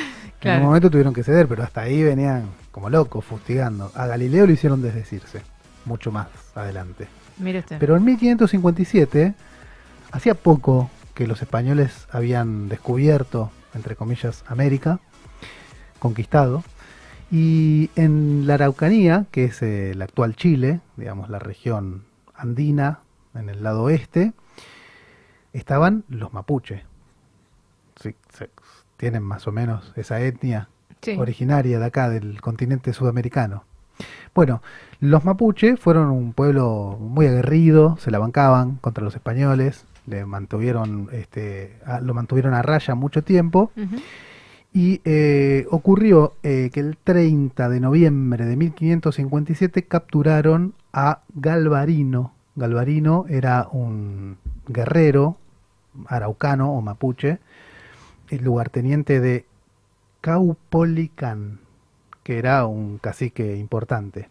En 0.43 0.59
un 0.61 0.67
momento 0.67 0.91
tuvieron 0.91 1.13
que 1.13 1.25
ceder, 1.25 1.49
pero 1.49 1.65
hasta 1.65 1.81
ahí 1.81 2.05
venían 2.05 2.45
como 2.71 2.89
locos, 2.89 3.25
fustigando. 3.25 3.91
A 3.97 4.07
Galileo 4.07 4.47
lo 4.47 4.53
hicieron 4.53 4.81
desdecirse, 4.81 5.41
mucho 5.87 6.13
más 6.13 6.29
adelante. 6.57 7.09
Mire 7.39 7.61
usted. 7.61 7.79
Pero 7.79 7.97
en 7.97 8.05
1557, 8.05 9.35
hacía 10.13 10.35
poco 10.35 10.91
que 11.15 11.27
los 11.27 11.43
españoles 11.43 12.07
habían 12.11 12.69
descubierto, 12.69 13.51
entre 13.75 13.97
comillas, 13.97 14.45
América, 14.47 15.01
conquistado, 15.99 16.63
y 17.31 17.91
en 17.97 18.47
la 18.47 18.55
Araucanía, 18.55 19.27
que 19.31 19.45
es 19.47 19.61
eh, 19.63 19.91
el 19.93 20.03
actual 20.03 20.37
Chile, 20.37 20.81
digamos 20.97 21.29
la 21.29 21.39
región 21.39 22.05
andina, 22.35 23.01
en 23.35 23.49
el 23.49 23.63
lado 23.63 23.83
oeste, 23.85 24.33
estaban 25.53 26.05
los 26.09 26.33
mapuches. 26.33 26.83
Sí, 28.01 28.15
tienen 28.97 29.23
más 29.23 29.47
o 29.47 29.53
menos 29.53 29.93
esa 29.97 30.21
etnia 30.21 30.69
Sí. 31.03 31.17
originaria 31.19 31.79
de 31.79 31.85
acá, 31.85 32.09
del 32.09 32.41
continente 32.41 32.93
sudamericano. 32.93 33.65
Bueno, 34.35 34.63
los 35.01 35.25
mapuche 35.25 35.77
fueron 35.77 36.11
un 36.11 36.33
pueblo 36.33 36.97
muy 37.01 37.27
aguerrido, 37.27 37.97
se 37.99 38.11
la 38.11 38.19
bancaban 38.19 38.77
contra 38.77 39.05
los 39.05 39.15
españoles, 39.15 39.85
le 40.07 40.25
mantuvieron, 40.25 41.09
este, 41.13 41.79
a- 41.85 42.01
lo 42.01 42.15
mantuvieron 42.15 42.55
a 42.55 42.63
raya 42.63 42.95
mucho 42.95 43.23
tiempo 43.25 43.71
y 44.73 45.01
eh, 45.05 45.67
ocurrió 45.71 46.35
eh, 46.43 46.71
que 46.73 46.81
el 46.81 46.97
30 47.03 47.69
de 47.69 47.81
noviembre 47.81 48.45
de 48.47 48.57
1557 48.57 49.85
capturaron 49.85 50.75
a 50.93 51.21
Galvarino. 51.35 52.33
Galvarino 52.57 53.25
era 53.29 53.69
un 53.73 54.37
guerrero 54.69 55.37
araucano 56.07 56.73
o 56.73 56.81
mapuche, 56.83 57.39
el 58.31 58.45
lugarteniente 58.45 59.21
de 59.21 59.45
Caupolicán, 60.21 61.61
que 62.23 62.39
era 62.39 62.67
un 62.67 62.99
cacique 62.99 63.57
importante. 63.57 64.29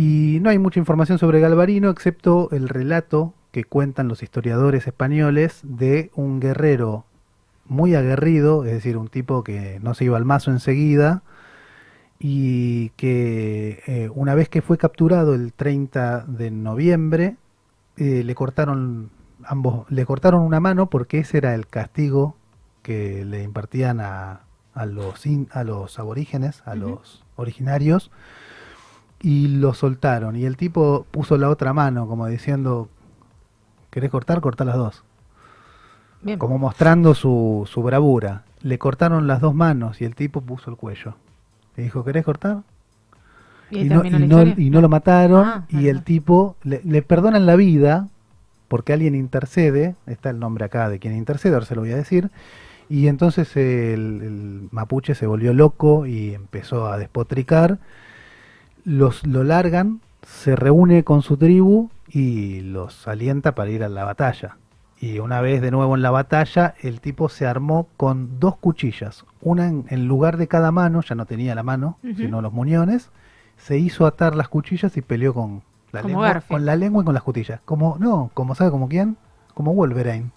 Y 0.00 0.38
no 0.40 0.48
hay 0.48 0.58
mucha 0.58 0.80
información 0.80 1.18
sobre 1.18 1.40
Galvarino 1.40 1.90
excepto 1.90 2.48
el 2.52 2.70
relato 2.70 3.34
que 3.52 3.64
cuentan 3.64 4.08
los 4.08 4.22
historiadores 4.22 4.86
españoles 4.86 5.60
de 5.62 6.10
un 6.14 6.40
guerrero 6.40 7.04
muy 7.66 7.94
aguerrido, 7.94 8.64
es 8.64 8.72
decir, 8.72 8.96
un 8.96 9.08
tipo 9.08 9.44
que 9.44 9.78
no 9.82 9.92
se 9.92 10.06
iba 10.06 10.16
al 10.16 10.24
mazo 10.24 10.52
enseguida 10.52 11.22
y 12.18 12.88
que 12.96 13.82
eh, 13.86 14.08
una 14.14 14.34
vez 14.34 14.48
que 14.48 14.62
fue 14.62 14.78
capturado 14.78 15.34
el 15.34 15.52
30 15.52 16.24
de 16.26 16.50
noviembre 16.50 17.36
eh, 17.98 18.22
le 18.24 18.34
cortaron 18.34 19.10
ambos 19.44 19.84
le 19.90 20.06
cortaron 20.06 20.40
una 20.42 20.60
mano 20.60 20.88
porque 20.88 21.18
ese 21.18 21.36
era 21.38 21.54
el 21.54 21.66
castigo 21.66 22.36
que 22.82 23.26
le 23.26 23.42
impartían 23.42 24.00
a, 24.00 24.40
a 24.72 24.86
los 24.86 25.26
in- 25.26 25.48
a 25.52 25.62
los 25.64 25.98
aborígenes, 25.98 26.62
a 26.64 26.74
los 26.74 27.22
originarios 27.36 28.10
y 29.22 29.48
lo 29.48 29.74
soltaron 29.74 30.36
y 30.36 30.44
el 30.44 30.56
tipo 30.56 31.06
puso 31.10 31.36
la 31.38 31.48
otra 31.50 31.72
mano 31.72 32.06
como 32.08 32.26
diciendo 32.26 32.88
¿querés 33.90 34.10
cortar? 34.10 34.40
Cortá 34.40 34.64
las 34.64 34.76
dos 34.76 35.04
Bien. 36.22 36.38
como 36.38 36.58
mostrando 36.58 37.14
su, 37.14 37.68
su 37.70 37.82
bravura. 37.82 38.42
Le 38.62 38.78
cortaron 38.78 39.26
las 39.26 39.40
dos 39.40 39.54
manos 39.54 40.00
y 40.00 40.04
el 40.04 40.14
tipo 40.14 40.42
puso 40.42 40.70
el 40.70 40.76
cuello. 40.76 41.14
Le 41.76 41.84
dijo, 41.84 42.04
¿querés 42.04 42.24
cortar? 42.24 42.58
Y 43.70 43.80
Y 43.80 43.84
no, 43.84 44.04
y 44.04 44.10
no- 44.10 44.42
y 44.56 44.70
no 44.70 44.80
lo 44.80 44.88
mataron 44.88 45.46
Ah, 45.46 45.64
y 45.68 45.88
el 45.88 46.02
tipo 46.02 46.56
le, 46.64 46.80
le 46.84 47.02
perdonan 47.02 47.46
la 47.46 47.56
vida 47.56 48.08
porque 48.68 48.92
alguien 48.92 49.14
intercede, 49.14 49.96
está 50.06 50.30
el 50.30 50.38
nombre 50.40 50.64
acá 50.64 50.88
de 50.88 50.98
quien 50.98 51.16
intercede, 51.16 51.54
ahora 51.54 51.66
se 51.66 51.74
lo 51.74 51.82
voy 51.82 51.92
a 51.92 51.96
decir, 51.96 52.30
y 52.88 53.08
entonces 53.08 53.56
el, 53.56 54.22
el 54.22 54.68
mapuche 54.72 55.14
se 55.14 55.26
volvió 55.26 55.54
loco 55.54 56.06
y 56.06 56.34
empezó 56.34 56.86
a 56.88 56.98
despotricar, 56.98 57.78
los, 58.84 59.26
lo 59.26 59.44
largan, 59.44 60.00
se 60.22 60.56
reúne 60.56 61.04
con 61.04 61.22
su 61.22 61.36
tribu 61.36 61.90
y 62.08 62.60
los 62.60 63.06
alienta 63.08 63.54
para 63.54 63.70
ir 63.70 63.84
a 63.84 63.88
la 63.88 64.04
batalla. 64.04 64.56
Y 64.98 65.18
una 65.18 65.40
vez 65.40 65.62
de 65.62 65.70
nuevo 65.70 65.94
en 65.94 66.02
la 66.02 66.10
batalla, 66.10 66.74
el 66.82 67.00
tipo 67.00 67.28
se 67.30 67.46
armó 67.46 67.88
con 67.96 68.38
dos 68.38 68.56
cuchillas, 68.56 69.24
una 69.40 69.66
en, 69.66 69.86
en 69.88 70.06
lugar 70.06 70.36
de 70.36 70.46
cada 70.46 70.72
mano, 70.72 71.00
ya 71.00 71.14
no 71.14 71.24
tenía 71.24 71.54
la 71.54 71.62
mano, 71.62 71.98
sino 72.02 72.42
los 72.42 72.52
muñones, 72.52 73.10
se 73.56 73.78
hizo 73.78 74.04
atar 74.06 74.34
las 74.34 74.48
cuchillas 74.48 74.96
y 74.98 75.00
peleó 75.02 75.32
con 75.32 75.62
la, 75.92 76.02
Como 76.02 76.08
lengua, 76.12 76.26
Garfield. 76.28 76.48
con 76.48 76.66
la 76.66 76.76
lengua 76.76 77.02
y 77.02 77.06
con 77.06 77.14
las 77.14 77.22
cuchillas. 77.22 77.60
Como, 77.64 77.96
no, 77.98 78.30
como 78.34 78.54
sabe 78.54 78.70
como 78.70 78.88
quién, 78.88 79.16
como 79.54 79.74
Wolverine. 79.74 80.32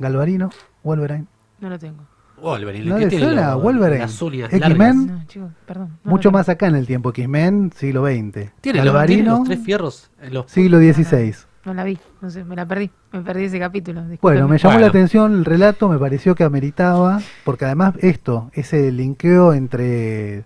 Galvarino, 0.00 0.50
Wolverine. 0.82 1.26
No 1.60 1.68
lo 1.68 1.78
tengo. 1.78 2.02
Wolverine, 2.42 2.84
¿No 2.86 2.96
tiene 2.96 3.18
suena? 3.18 3.50
lo- 3.52 3.60
Wolverine. 3.60 4.00
Las 4.00 4.20
uñas 4.22 4.52
X-Men. 4.52 5.24
No, 5.36 5.50
perdón. 5.66 5.98
no 6.04 6.10
Mucho 6.10 6.30
más 6.30 6.48
acá 6.48 6.66
en 6.66 6.74
el 6.76 6.86
tiempo, 6.86 7.10
X-Men, 7.10 7.72
siglo 7.74 8.04
XX. 8.04 8.12
Tiene, 8.12 8.42
los- 8.42 8.52
tiene 8.60 8.84
Galvarino, 8.84 9.38
los 9.38 9.44
tres 9.48 9.60
fierros 9.60 10.10
en 10.20 10.34
los 10.34 10.50
siglo 10.50 10.78
XVI. 10.78 11.34
No 11.64 11.74
la 11.74 11.84
vi, 11.84 11.96
no 12.20 12.28
sé, 12.28 12.42
me 12.42 12.56
la 12.56 12.66
perdí. 12.66 12.90
Me 13.12 13.20
perdí 13.22 13.44
ese 13.44 13.58
capítulo. 13.60 14.02
Bueno, 14.20 14.48
me 14.48 14.58
llamó 14.58 14.72
Bueno. 14.74 14.80
la 14.80 14.86
atención 14.88 15.32
el 15.34 15.44
relato, 15.44 15.88
me 15.88 15.96
pareció 15.98 16.34
que 16.34 16.42
ameritaba, 16.42 17.20
porque 17.44 17.64
además 17.66 17.94
esto, 18.00 18.50
ese 18.54 18.90
linkeo 18.90 19.52
entre 19.52 20.44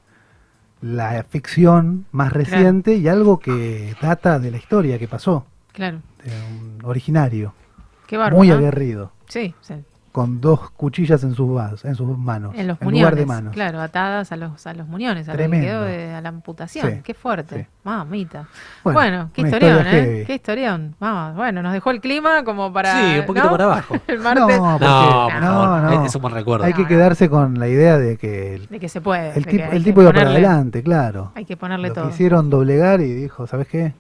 la 0.83 1.25
ficción 1.29 2.05
más 2.13 2.33
reciente 2.35 2.97
y 2.97 3.09
algo 3.09 3.39
que 3.39 3.95
data 4.03 4.39
de 4.39 4.51
la 4.51 4.59
historia 4.59 4.99
que 4.99 5.09
pasó, 5.09 5.47
Claro, 5.73 6.01
de 6.23 6.31
un 6.53 6.79
originario, 6.85 7.55
qué 8.07 8.19
bárbaro. 8.19 8.37
muy 8.37 8.51
aguerrido, 8.51 9.13
Sí, 9.29 9.55
sí. 9.63 9.75
Con 10.16 10.40
dos 10.40 10.70
cuchillas 10.70 11.22
en 11.24 11.35
sus, 11.35 11.52
vas- 11.55 11.85
en 11.85 11.94
sus 11.94 12.16
manos, 12.16 12.55
En 12.57 12.66
los 12.68 12.81
lugar 12.81 12.90
muñones. 12.94 13.18
de 13.18 13.26
manos. 13.26 13.52
Claro, 13.52 13.83
atadas 13.83 14.33
a 14.33 14.37
los, 14.37 14.66
a 14.66 14.72
los 14.72 14.88
muñones, 14.88 15.29
a 15.29 15.33
lo 15.35 15.38
que 15.50 15.61
quedó 15.61 15.83
de- 15.83 16.14
a 16.14 16.22
la 16.22 16.31
amputación. 16.31 16.90
Sí, 16.90 17.00
Qué 17.05 17.12
fuerte. 17.12 17.64
sí. 17.64 17.66
Mamita. 17.85 18.48
Bueno, 18.83 18.98
Bueno, 18.98 19.31
qué 19.35 19.42
historión, 19.42 19.76
historia 19.76 19.92
¿eh? 19.98 20.05
heavy. 20.07 20.24
Qué 20.24 20.35
historión. 20.37 20.94
Vamos, 20.98 21.37
bueno, 21.37 21.61
nos 21.62 21.74
dejó 21.74 21.90
el 21.90 22.00
clima 22.00 22.44
como 22.44 22.72
para. 22.72 22.94
Sí, 22.94 23.18
un 23.20 23.26
poquito 23.26 23.44
¿no? 23.44 23.50
para 23.50 23.64
abajo. 23.64 23.94
el 24.07 24.18
martes. 24.20 24.59
No, 24.59 24.79
porque- 24.79 24.85
No, 24.87 25.29
por 25.31 25.40
no, 25.42 25.81
no. 25.83 26.07
es 26.07 26.14
un 26.14 26.22
buen 26.22 26.33
recuerdo. 26.35 26.64
Hay 26.64 26.72
que 26.72 26.83
No, 26.83 26.88
quedarse 26.88 27.29
con 27.29 27.59
la 27.59 27.68
idea 27.68 27.98
de 27.98 28.16
que 28.16 28.55
el, 28.55 28.66
De 28.68 28.81
que 28.81 28.88
se 28.88 29.02
puede. 29.02 29.37
el 29.37 29.44
tipo, 29.44 29.64
el 29.64 29.70
que 29.70 29.81
tipo 29.81 30.00
iba 30.00 30.12
para 30.14 30.31
adelante, 30.31 30.83
claro. 30.83 31.33
Hay 31.35 31.44
que 31.44 31.59
ponerle 31.59 31.88
Lo 31.88 31.94
todo. 31.94 32.09
quisieron 32.09 32.48
doblegar 32.48 33.02
y 33.02 33.12
dijo, 33.12 33.46
¿sabes 33.46 33.68
qué? 33.68 33.92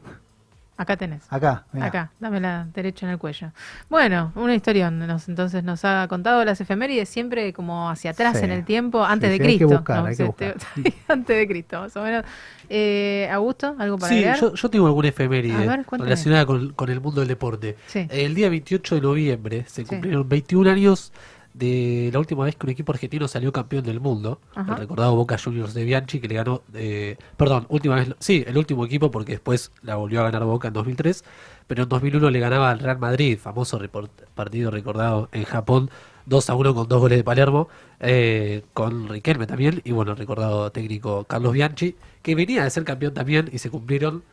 Acá 0.78 0.96
tenés. 0.96 1.22
Acá, 1.30 1.64
mirá. 1.72 1.86
Acá, 1.86 2.10
dámela 2.20 2.66
derecho 2.74 3.06
en 3.06 3.12
el 3.12 3.18
cuello. 3.18 3.50
Bueno, 3.88 4.32
una 4.34 4.54
historia 4.54 4.90
nos, 4.90 5.26
entonces 5.28 5.64
nos 5.64 5.84
ha 5.86 6.06
contado 6.08 6.44
las 6.44 6.60
efemérides 6.60 7.08
siempre 7.08 7.52
como 7.54 7.88
hacia 7.88 8.10
atrás 8.10 8.36
Sí. 8.38 8.44
en 8.44 8.50
el 8.50 8.64
tiempo, 8.64 9.02
antes 9.02 9.32
Sí, 9.32 9.38
de 9.38 9.44
sí, 9.44 9.50
hay 9.50 9.58
que 9.58 9.64
Cristo. 9.64 9.76
buscar, 9.78 10.00
¿no? 10.00 10.06
hay 10.06 10.16
que 10.16 10.24
Este- 10.24 10.52
buscar. 10.52 10.94
antes 11.08 11.36
de 11.36 11.48
Cristo, 11.48 11.80
más 11.80 11.96
o 11.96 12.02
menos. 12.02 12.24
Eh, 12.68 13.28
Augusto, 13.32 13.74
¿algo 13.78 13.96
para 13.96 14.08
Sí, 14.10 14.16
agregar? 14.18 14.40
yo, 14.40 14.54
yo 14.54 14.68
tengo 14.70 14.86
alguna 14.86 15.08
efeméride 15.08 15.66
ver, 15.66 15.84
relacionada 15.92 16.44
con, 16.44 16.72
con 16.74 16.90
el 16.90 17.00
mundo 17.00 17.20
del 17.20 17.28
deporte. 17.28 17.76
Sí. 17.86 18.06
El 18.10 18.34
día 18.34 18.48
28 18.50 18.96
de 18.96 19.00
noviembre 19.00 19.64
se 19.68 19.82
Sí. 19.82 19.88
cumplieron 19.88 20.28
21 20.28 20.68
años 20.70 21.12
de 21.58 22.10
la 22.12 22.18
última 22.18 22.44
vez 22.44 22.54
que 22.56 22.66
un 22.66 22.70
equipo 22.70 22.92
argentino 22.92 23.26
salió 23.28 23.52
campeón 23.52 23.84
del 23.84 23.98
mundo. 24.00 24.40
Ajá. 24.54 24.72
El 24.74 24.78
recordado 24.80 25.14
Boca 25.16 25.36
Juniors 25.42 25.72
de 25.74 25.84
Bianchi 25.84 26.20
que 26.20 26.28
le 26.28 26.34
ganó, 26.34 26.62
eh, 26.74 27.16
perdón, 27.36 27.66
última 27.68 27.94
vez, 27.94 28.14
sí, 28.18 28.44
el 28.46 28.58
último 28.58 28.84
equipo 28.84 29.10
porque 29.10 29.32
después 29.32 29.72
la 29.82 29.96
volvió 29.96 30.20
a 30.20 30.24
ganar 30.24 30.44
Boca 30.44 30.68
en 30.68 30.74
2003, 30.74 31.24
pero 31.66 31.84
en 31.84 31.88
2001 31.88 32.30
le 32.30 32.40
ganaba 32.40 32.70
al 32.70 32.78
Real 32.78 32.98
Madrid, 32.98 33.38
famoso 33.38 33.78
report- 33.78 34.10
partido 34.34 34.70
recordado 34.70 35.28
en 35.32 35.44
Japón, 35.44 35.90
2 36.26 36.50
a 36.50 36.54
1 36.56 36.74
con 36.74 36.88
dos 36.88 37.00
goles 37.00 37.18
de 37.18 37.24
Palermo, 37.24 37.68
eh, 38.00 38.62
con 38.74 39.08
Riquelme 39.08 39.46
también, 39.46 39.80
y 39.84 39.92
bueno, 39.92 40.12
el 40.12 40.18
recordado 40.18 40.70
técnico 40.72 41.24
Carlos 41.24 41.52
Bianchi, 41.52 41.96
que 42.22 42.34
venía 42.34 42.64
de 42.64 42.70
ser 42.70 42.84
campeón 42.84 43.14
también 43.14 43.48
y 43.52 43.58
se 43.58 43.70
cumplieron 43.70 44.24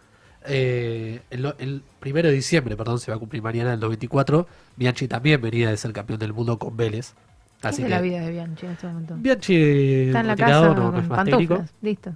eh, 0.48 1.22
el, 1.30 1.54
el 1.60 1.84
primero 2.00 2.28
de 2.30 2.34
diciembre, 2.36 2.76
perdón, 2.78 3.00
se 3.00 3.12
va 3.12 3.18
a 3.18 3.20
cumplir 3.20 3.42
mañana, 3.42 3.74
el 3.74 3.80
94. 3.80 4.48
Bianchi 4.76 5.08
también 5.08 5.42
venía 5.42 5.70
de 5.70 5.78
ser 5.78 5.94
campeón 5.94 6.20
del 6.20 6.34
mundo 6.34 6.58
con 6.60 6.76
Vélez. 6.78 7.14
¿Qué 7.62 7.70
es 7.72 7.74
Así 7.74 7.84
que 7.84 7.90
la 7.90 8.02
vida 8.02 8.20
de 8.22 8.32
Bianchi 8.32 8.66
en 8.66 8.72
este 8.74 8.88
momento? 8.88 9.16
Bianchi 9.18 9.56
Está 10.08 10.20
en 10.22 10.28
la 10.28 10.36
casa 10.36 10.74
no, 10.74 10.92
no 10.92 11.00
es 11.00 11.08
más 11.08 11.24
técnico. 11.26 11.56
pantuflas. 11.56 11.74
Listo. 11.82 12.14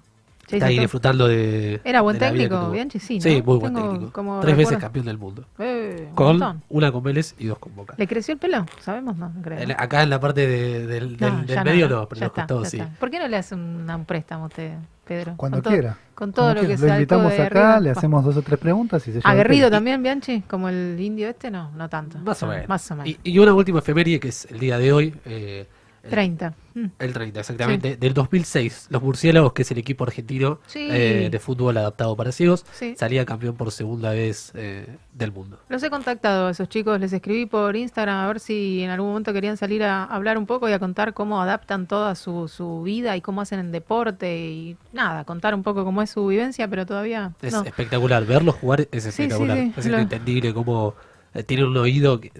Está 0.49 0.67
ahí 0.67 0.79
disfrutando 0.79 1.27
de. 1.27 1.81
Era 1.83 2.01
buen 2.01 2.17
de 2.17 2.25
que 2.25 2.31
técnico. 2.31 2.71
Bianchi, 2.71 2.99
sí, 2.99 3.15
¿no? 3.17 3.21
Sí, 3.21 3.41
muy 3.45 3.57
buen 3.57 3.73
Tengo 3.73 3.89
técnico. 3.91 4.11
como 4.13 4.39
Tres 4.39 4.55
veces 4.55 4.69
recuerdo- 4.71 4.81
campeón 4.81 5.05
del 5.07 5.17
mundo. 5.17 5.45
Eh, 5.59 6.05
un 6.09 6.15
Con 6.15 6.27
montón. 6.27 6.63
una 6.69 6.91
con 6.91 7.03
Vélez 7.03 7.35
y 7.37 7.47
dos 7.47 7.59
con 7.59 7.75
Boca. 7.75 7.95
¿Le 7.97 8.07
creció 8.07 8.33
el 8.33 8.39
pelo? 8.39 8.65
¿Sabemos? 8.79 9.17
No, 9.17 9.29
no 9.29 9.41
creo. 9.41 9.59
En- 9.59 9.71
acá 9.71 10.03
en 10.03 10.09
la 10.09 10.19
parte 10.19 10.47
de- 10.47 10.87
del, 10.87 11.17
del- 11.17 11.31
No, 11.31 11.37
del 11.39 11.47
ya 11.47 11.63
medio 11.63 11.89
no, 11.89 11.95
no, 12.01 12.07
pero 12.07 12.31
los 12.49 12.69
sí. 12.69 12.77
está. 12.77 12.89
¿Por 12.99 13.11
qué 13.11 13.19
no 13.19 13.27
le 13.27 13.35
hace 13.37 13.55
un, 13.55 13.89
un 13.89 14.05
préstamo 14.05 14.45
a 14.45 14.47
usted, 14.47 14.71
Pedro? 15.05 15.33
Cuando 15.35 15.57
Con 15.57 15.63
todo- 15.63 15.73
quiera. 15.73 15.97
Con 16.15 16.31
todo 16.31 16.45
Cuando 16.45 16.53
lo 16.55 16.61
que 16.61 16.67
quiera. 16.67 16.79
sea 16.79 16.87
Lo 16.87 16.95
invitamos 16.95 17.39
acá, 17.39 17.79
le 17.79 17.89
hacemos 17.91 18.23
dos 18.23 18.37
o 18.37 18.41
tres 18.41 18.57
preguntas 18.59 19.01
y 19.03 19.05
se 19.11 19.17
lleva 19.17 19.29
el 19.29 19.31
¿Aguerrido 19.39 19.69
también, 19.69 20.01
Bianchi? 20.01 20.41
¿Como 20.47 20.69
el 20.69 20.97
indio 20.99 21.27
este? 21.27 21.51
No, 21.51 21.71
no 21.71 21.89
tanto. 21.89 22.17
Más 22.19 22.41
o 22.41 22.45
No, 22.45 22.53
menos. 22.53 22.69
Más 22.69 22.89
o 22.91 22.95
menos. 22.95 23.09
Y, 23.23 23.31
y 23.31 23.37
una 23.39 23.53
última 23.53 23.79
efeméride 23.79 24.19
que 24.19 24.29
es 24.29 24.45
el 24.49 24.59
día 24.59 24.77
de 24.77 24.93
hoy. 24.93 25.13
eh, 25.25 25.67
el- 25.69 25.76
30. 26.09 26.53
Mm. 26.75 26.85
El 26.99 27.13
30, 27.13 27.39
exactamente. 27.39 27.97
Del 27.97 28.13
2006, 28.13 28.87
los 28.89 29.01
Murciélagos, 29.01 29.53
que 29.53 29.63
es 29.63 29.71
el 29.71 29.77
equipo 29.79 30.03
argentino 30.03 30.59
Sí. 30.67 30.87
eh, 30.91 31.29
de 31.31 31.39
fútbol 31.39 31.75
adaptado 31.77 32.15
para 32.15 32.31
ciegos, 32.31 32.65
Sí. 32.73 32.95
salía 32.97 33.25
campeón 33.25 33.55
por 33.55 33.71
segunda 33.71 34.11
vez 34.11 34.51
eh, 34.55 34.87
del 35.13 35.31
mundo. 35.31 35.59
Los 35.69 35.81
he 35.83 35.89
contactado 35.89 36.47
a 36.47 36.51
esos 36.51 36.69
chicos, 36.69 36.99
les 36.99 37.11
escribí 37.13 37.45
por 37.47 37.75
Instagram 37.75 38.17
a 38.17 38.27
ver 38.27 38.39
si 38.39 38.81
en 38.83 38.89
algún 38.91 39.09
momento 39.09 39.33
querían 39.33 39.57
salir 39.57 39.83
a 39.83 40.03
hablar 40.03 40.37
un 40.37 40.45
poco 40.45 40.69
y 40.69 40.73
a 40.73 40.79
contar 40.79 41.13
cómo 41.13 41.41
adaptan 41.41 41.87
toda 41.87 42.13
su, 42.15 42.47
su 42.47 42.83
vida 42.83 43.17
y 43.17 43.21
cómo 43.21 43.41
hacen 43.41 43.59
en 43.59 43.71
deporte 43.71 44.37
y 44.47 44.77
nada, 44.93 45.23
contar 45.25 45.55
un 45.55 45.63
poco 45.63 45.83
cómo 45.83 46.01
es 46.01 46.09
su 46.11 46.27
vivencia, 46.27 46.67
pero 46.67 46.85
todavía 46.85 47.33
Es 47.41 47.53
no. 47.53 47.63
espectacular. 47.63 48.25
Verlos 48.25 48.55
jugar 48.55 48.87
es 48.91 49.03
sí, 49.03 49.09
espectacular. 49.09 49.57
sí, 49.57 49.73
es 49.77 49.85
lo- 49.87 49.97
entendible 49.97 50.53
cómo 50.53 50.93
eh, 51.33 51.43
tiene 51.43 51.65
un 51.65 51.75
oído 51.77 52.19
que, 52.21 52.31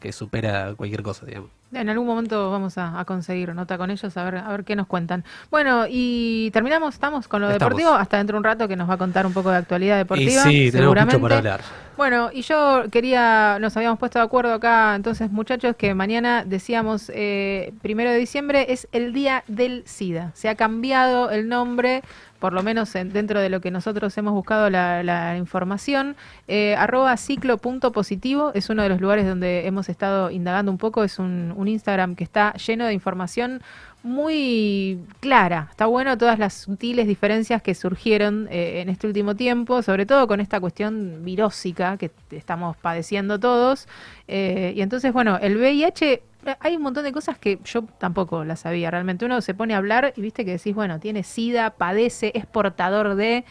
que 0.00 0.12
supera 0.12 0.74
cualquier 0.74 1.02
cosa, 1.02 1.26
digamos. 1.26 1.50
En 1.72 1.88
algún 1.88 2.06
momento 2.06 2.50
vamos 2.50 2.76
a, 2.76 2.98
a 3.00 3.04
conseguir 3.04 3.54
nota 3.54 3.78
con 3.78 3.90
ellos, 3.90 4.16
a 4.16 4.24
ver, 4.24 4.36
a 4.36 4.48
ver 4.48 4.64
qué 4.64 4.76
nos 4.76 4.86
cuentan. 4.86 5.24
Bueno, 5.50 5.84
y 5.88 6.50
terminamos, 6.52 6.94
estamos 6.94 7.28
con 7.28 7.40
lo 7.40 7.50
Estamos. 7.50 7.70
deportivo, 7.70 7.94
hasta 7.94 8.18
dentro 8.18 8.34
de 8.34 8.38
un 8.38 8.44
rato 8.44 8.68
que 8.68 8.76
nos 8.76 8.88
va 8.88 8.94
a 8.94 8.98
contar 8.98 9.26
un 9.26 9.32
poco 9.32 9.50
de 9.50 9.56
actualidad 9.56 9.96
deportiva. 9.96 10.42
y 10.50 10.66
sí, 10.66 10.70
tenemos 10.70 10.72
seguramente. 10.72 11.16
mucho 11.18 11.22
para 11.22 11.38
hablar. 11.38 11.60
Bueno, 11.94 12.30
y 12.32 12.40
yo 12.40 12.84
quería, 12.90 13.58
nos 13.60 13.76
habíamos 13.76 13.98
puesto 13.98 14.18
de 14.18 14.24
acuerdo 14.24 14.54
acá, 14.54 14.94
entonces 14.94 15.30
muchachos, 15.30 15.76
que 15.76 15.94
mañana 15.94 16.42
decíamos, 16.42 17.10
eh, 17.14 17.74
primero 17.82 18.10
de 18.10 18.16
diciembre 18.16 18.72
es 18.72 18.88
el 18.92 19.12
día 19.12 19.44
del 19.46 19.82
SIDA. 19.86 20.30
Se 20.34 20.48
ha 20.48 20.54
cambiado 20.54 21.30
el 21.30 21.48
nombre, 21.50 22.02
por 22.40 22.54
lo 22.54 22.62
menos 22.62 22.94
en- 22.94 23.12
dentro 23.12 23.40
de 23.40 23.50
lo 23.50 23.60
que 23.60 23.70
nosotros 23.70 24.16
hemos 24.16 24.32
buscado 24.32 24.70
la, 24.70 25.02
la 25.02 25.36
información. 25.36 26.16
Eh, 26.48 26.74
arroba 26.76 27.14
ciclo.positivo 27.18 28.52
es 28.54 28.70
uno 28.70 28.82
de 28.82 28.88
los 28.88 29.00
lugares 29.00 29.26
donde 29.26 29.66
hemos 29.66 29.90
estado 29.90 30.30
indagando 30.30 30.72
un 30.72 30.78
poco. 30.78 31.04
Es 31.04 31.18
un, 31.18 31.52
un 31.54 31.68
Instagram 31.68 32.16
que 32.16 32.24
está 32.24 32.54
lleno 32.54 32.86
de 32.86 32.94
información 32.94 33.60
muy 34.02 34.98
clara. 35.20 35.68
Está 35.70 35.86
bueno 35.86 36.18
todas 36.18 36.38
las 36.38 36.54
sutiles 36.54 37.06
diferencias 37.06 37.62
que 37.62 37.74
surgieron 37.74 38.48
eh, 38.50 38.80
en 38.80 38.88
este 38.88 39.06
último 39.06 39.36
tiempo, 39.36 39.82
sobre 39.82 40.06
todo 40.06 40.26
con 40.26 40.40
esta 40.40 40.60
cuestión 40.60 41.24
virósica 41.24 41.96
que 41.96 42.10
estamos 42.30 42.76
padeciendo 42.76 43.38
todos. 43.38 43.86
Eh, 44.28 44.72
y 44.76 44.82
entonces, 44.82 45.12
bueno, 45.12 45.38
el 45.40 45.56
VIH, 45.56 46.22
hay 46.58 46.76
un 46.76 46.82
montón 46.82 47.04
de 47.04 47.12
cosas 47.12 47.38
que 47.38 47.60
yo 47.64 47.82
tampoco 47.98 48.44
las 48.44 48.60
sabía. 48.60 48.90
Realmente 48.90 49.24
uno 49.24 49.40
se 49.40 49.54
pone 49.54 49.74
a 49.74 49.78
hablar 49.78 50.12
y 50.16 50.20
viste 50.20 50.44
que 50.44 50.52
decís, 50.52 50.74
bueno, 50.74 50.98
tiene 50.98 51.22
SIDA, 51.22 51.70
padece, 51.70 52.32
es 52.34 52.46
portador 52.46 53.14
de... 53.14 53.44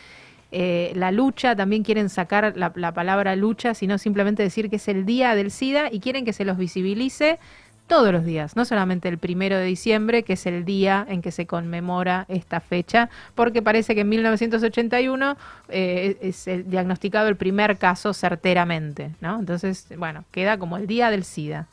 eh, 0.52 0.92
la 0.96 1.12
lucha, 1.12 1.56
también 1.56 1.84
quieren 1.84 2.10
sacar 2.10 2.54
la, 2.58 2.74
la 2.76 2.94
palabra 2.94 3.36
lucha, 3.38 3.74
sino 3.74 3.98
simplemente 3.98 4.44
decir 4.44 4.70
que 4.70 4.76
es 4.76 4.88
el 4.90 5.06
día 5.06 5.34
del 5.34 5.50
SIDA 5.50 5.88
y 5.90 6.02
quieren 6.02 6.26
que 6.26 6.34
se 6.34 6.44
los 6.44 6.58
visibilice 6.58 7.40
todos 7.92 8.14
los 8.14 8.24
días, 8.24 8.56
no 8.56 8.64
solamente 8.64 9.10
el 9.10 9.18
primero 9.18 9.58
de 9.58 9.66
diciembre, 9.66 10.24
que 10.24 10.34
es 10.34 10.46
el 10.46 10.64
día 10.64 11.06
en 11.10 11.22
que 11.22 11.30
se 11.34 11.46
conmemora 11.46 12.26
esta 12.30 12.62
fecha, 12.62 13.10
porque 13.36 13.62
parece 13.62 13.96
que 13.96 14.02
en 14.02 14.08
1981 14.08 15.36
eh, 15.68 16.16
es 16.22 16.48
el 16.48 16.70
diagnosticado 16.70 17.28
el 17.28 17.36
primer 17.36 17.78
caso 17.78 18.14
certeramente, 18.14 19.12
¿no? 19.20 19.38
Entonces, 19.40 19.88
bueno, 19.98 20.24
queda 20.32 20.58
como 20.58 20.78
el 20.78 20.88
día 20.88 21.12
del 21.12 21.26
SIDA. 21.26 21.68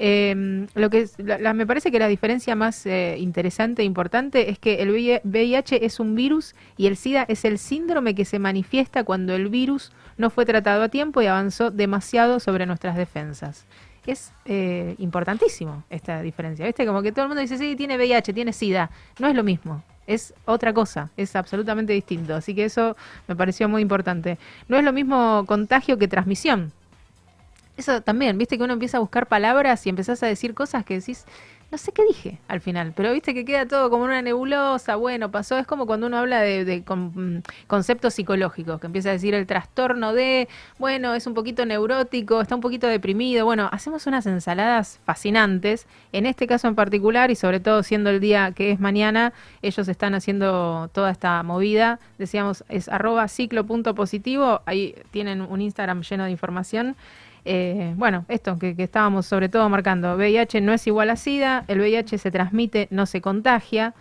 Eh, 0.00 0.66
lo 0.74 0.90
que 0.90 1.02
es- 1.02 1.16
me 1.20 1.66
parece 1.68 1.92
que 1.92 2.00
la 2.00 2.08
diferencia 2.08 2.56
más 2.56 2.84
eh, 2.86 3.14
interesante 3.18 3.82
e 3.82 3.84
importante 3.84 4.50
es 4.50 4.58
que 4.58 4.82
el 4.82 4.90
VIH 5.22 5.84
es 5.86 6.00
un 6.00 6.16
virus 6.16 6.56
y 6.78 6.88
el 6.88 6.96
SIDA 6.96 7.24
es 7.28 7.44
el 7.44 7.58
síndrome 7.58 8.16
que 8.16 8.24
se 8.24 8.40
manifiesta 8.40 9.04
cuando 9.04 9.36
el 9.36 9.48
virus 9.48 9.92
no 10.18 10.30
fue 10.30 10.44
tratado 10.46 10.82
a 10.82 10.88
tiempo 10.88 11.22
y 11.22 11.26
avanzó 11.26 11.70
demasiado 11.70 12.40
sobre 12.40 12.66
nuestras 12.66 12.96
defensas. 12.96 13.66
Es 14.06 14.32
eh, 14.44 14.94
importantísimo 14.98 15.84
esta 15.90 16.22
diferencia. 16.22 16.66
¿Viste? 16.66 16.86
Como 16.86 17.02
que 17.02 17.12
todo 17.12 17.24
el 17.24 17.28
mundo 17.28 17.40
dice, 17.40 17.58
sí, 17.58 17.76
tiene 17.76 17.96
VIH, 17.96 18.32
tiene 18.32 18.52
SIDA. 18.52 18.90
No 19.18 19.28
es 19.28 19.34
lo 19.34 19.44
mismo. 19.44 19.82
Es 20.06 20.34
otra 20.44 20.72
cosa, 20.72 21.10
es 21.16 21.36
absolutamente 21.36 21.92
distinto. 21.92 22.34
Así 22.34 22.54
que 22.54 22.64
eso 22.64 22.96
me 23.28 23.36
pareció 23.36 23.68
muy 23.68 23.82
importante. 23.82 24.38
No 24.68 24.76
es 24.76 24.84
lo 24.84 24.92
mismo 24.92 25.44
contagio 25.46 25.98
que 25.98 26.08
transmisión. 26.08 26.72
Eso 27.76 28.02
también, 28.02 28.36
viste 28.36 28.58
que 28.58 28.64
uno 28.64 28.72
empieza 28.72 28.96
a 28.96 29.00
buscar 29.00 29.26
palabras 29.26 29.86
y 29.86 29.90
empezás 29.90 30.22
a 30.22 30.26
decir 30.26 30.52
cosas 30.52 30.84
que 30.84 30.94
decís, 30.94 31.24
No 31.70 31.78
sé 31.78 31.92
qué 31.92 32.02
dije 32.04 32.40
al 32.48 32.60
final, 32.60 32.92
pero 32.96 33.12
viste 33.12 33.32
que 33.32 33.44
queda 33.44 33.64
todo 33.64 33.90
como 33.90 34.02
una 34.02 34.22
nebulosa. 34.22 34.96
Bueno, 34.96 35.30
pasó. 35.30 35.56
Es 35.56 35.68
como 35.68 35.86
cuando 35.86 36.08
uno 36.08 36.18
habla 36.18 36.40
de, 36.40 36.64
de 36.64 36.82
con- 36.82 37.44
conceptos 37.68 38.14
psicológicos, 38.14 38.80
que 38.80 38.88
empieza 38.88 39.10
a 39.10 39.12
decir 39.12 39.34
el 39.34 39.46
trastorno 39.46 40.12
de, 40.12 40.48
bueno, 40.78 41.14
es 41.14 41.28
un 41.28 41.34
poquito 41.34 41.64
neurótico, 41.64 42.40
está 42.40 42.56
un 42.56 42.60
poquito 42.60 42.88
deprimido. 42.88 43.44
Bueno, 43.44 43.68
hacemos 43.70 44.08
unas 44.08 44.26
ensaladas 44.26 44.98
fascinantes. 45.04 45.86
En 46.12 46.26
este 46.26 46.48
caso 46.48 46.66
en 46.66 46.74
particular, 46.74 47.30
y 47.30 47.36
sobre 47.36 47.60
todo 47.60 47.84
siendo 47.84 48.10
el 48.10 48.18
día 48.18 48.50
que 48.50 48.72
es 48.72 48.80
mañana, 48.80 49.32
ellos 49.62 49.86
están 49.86 50.16
haciendo 50.16 50.90
toda 50.92 51.12
esta 51.12 51.40
movida. 51.44 52.00
Decíamos, 52.18 52.64
es 52.68 52.88
arroba 52.88 53.28
ciclo.positivo. 53.28 54.62
Ahí 54.66 54.96
tienen 55.12 55.40
un 55.40 55.60
Instagram 55.60 56.02
lleno 56.02 56.24
de 56.24 56.32
información. 56.32 56.96
Eh, 57.44 57.94
bueno, 57.96 58.24
esto 58.28 58.58
que, 58.58 58.74
estábamos 58.78 59.26
sobre 59.26 59.48
todo 59.48 59.68
marcando, 59.68 60.16
VIH 60.16 60.60
no 60.60 60.72
es 60.72 60.86
igual 60.86 61.10
a 61.10 61.16
SIDA, 61.16 61.64
el 61.68 61.80
VIH 61.80 62.18
se 62.18 62.30
transmite, 62.30 62.88
no 62.90 63.06
se 63.06 63.20
contagia, 63.20 63.94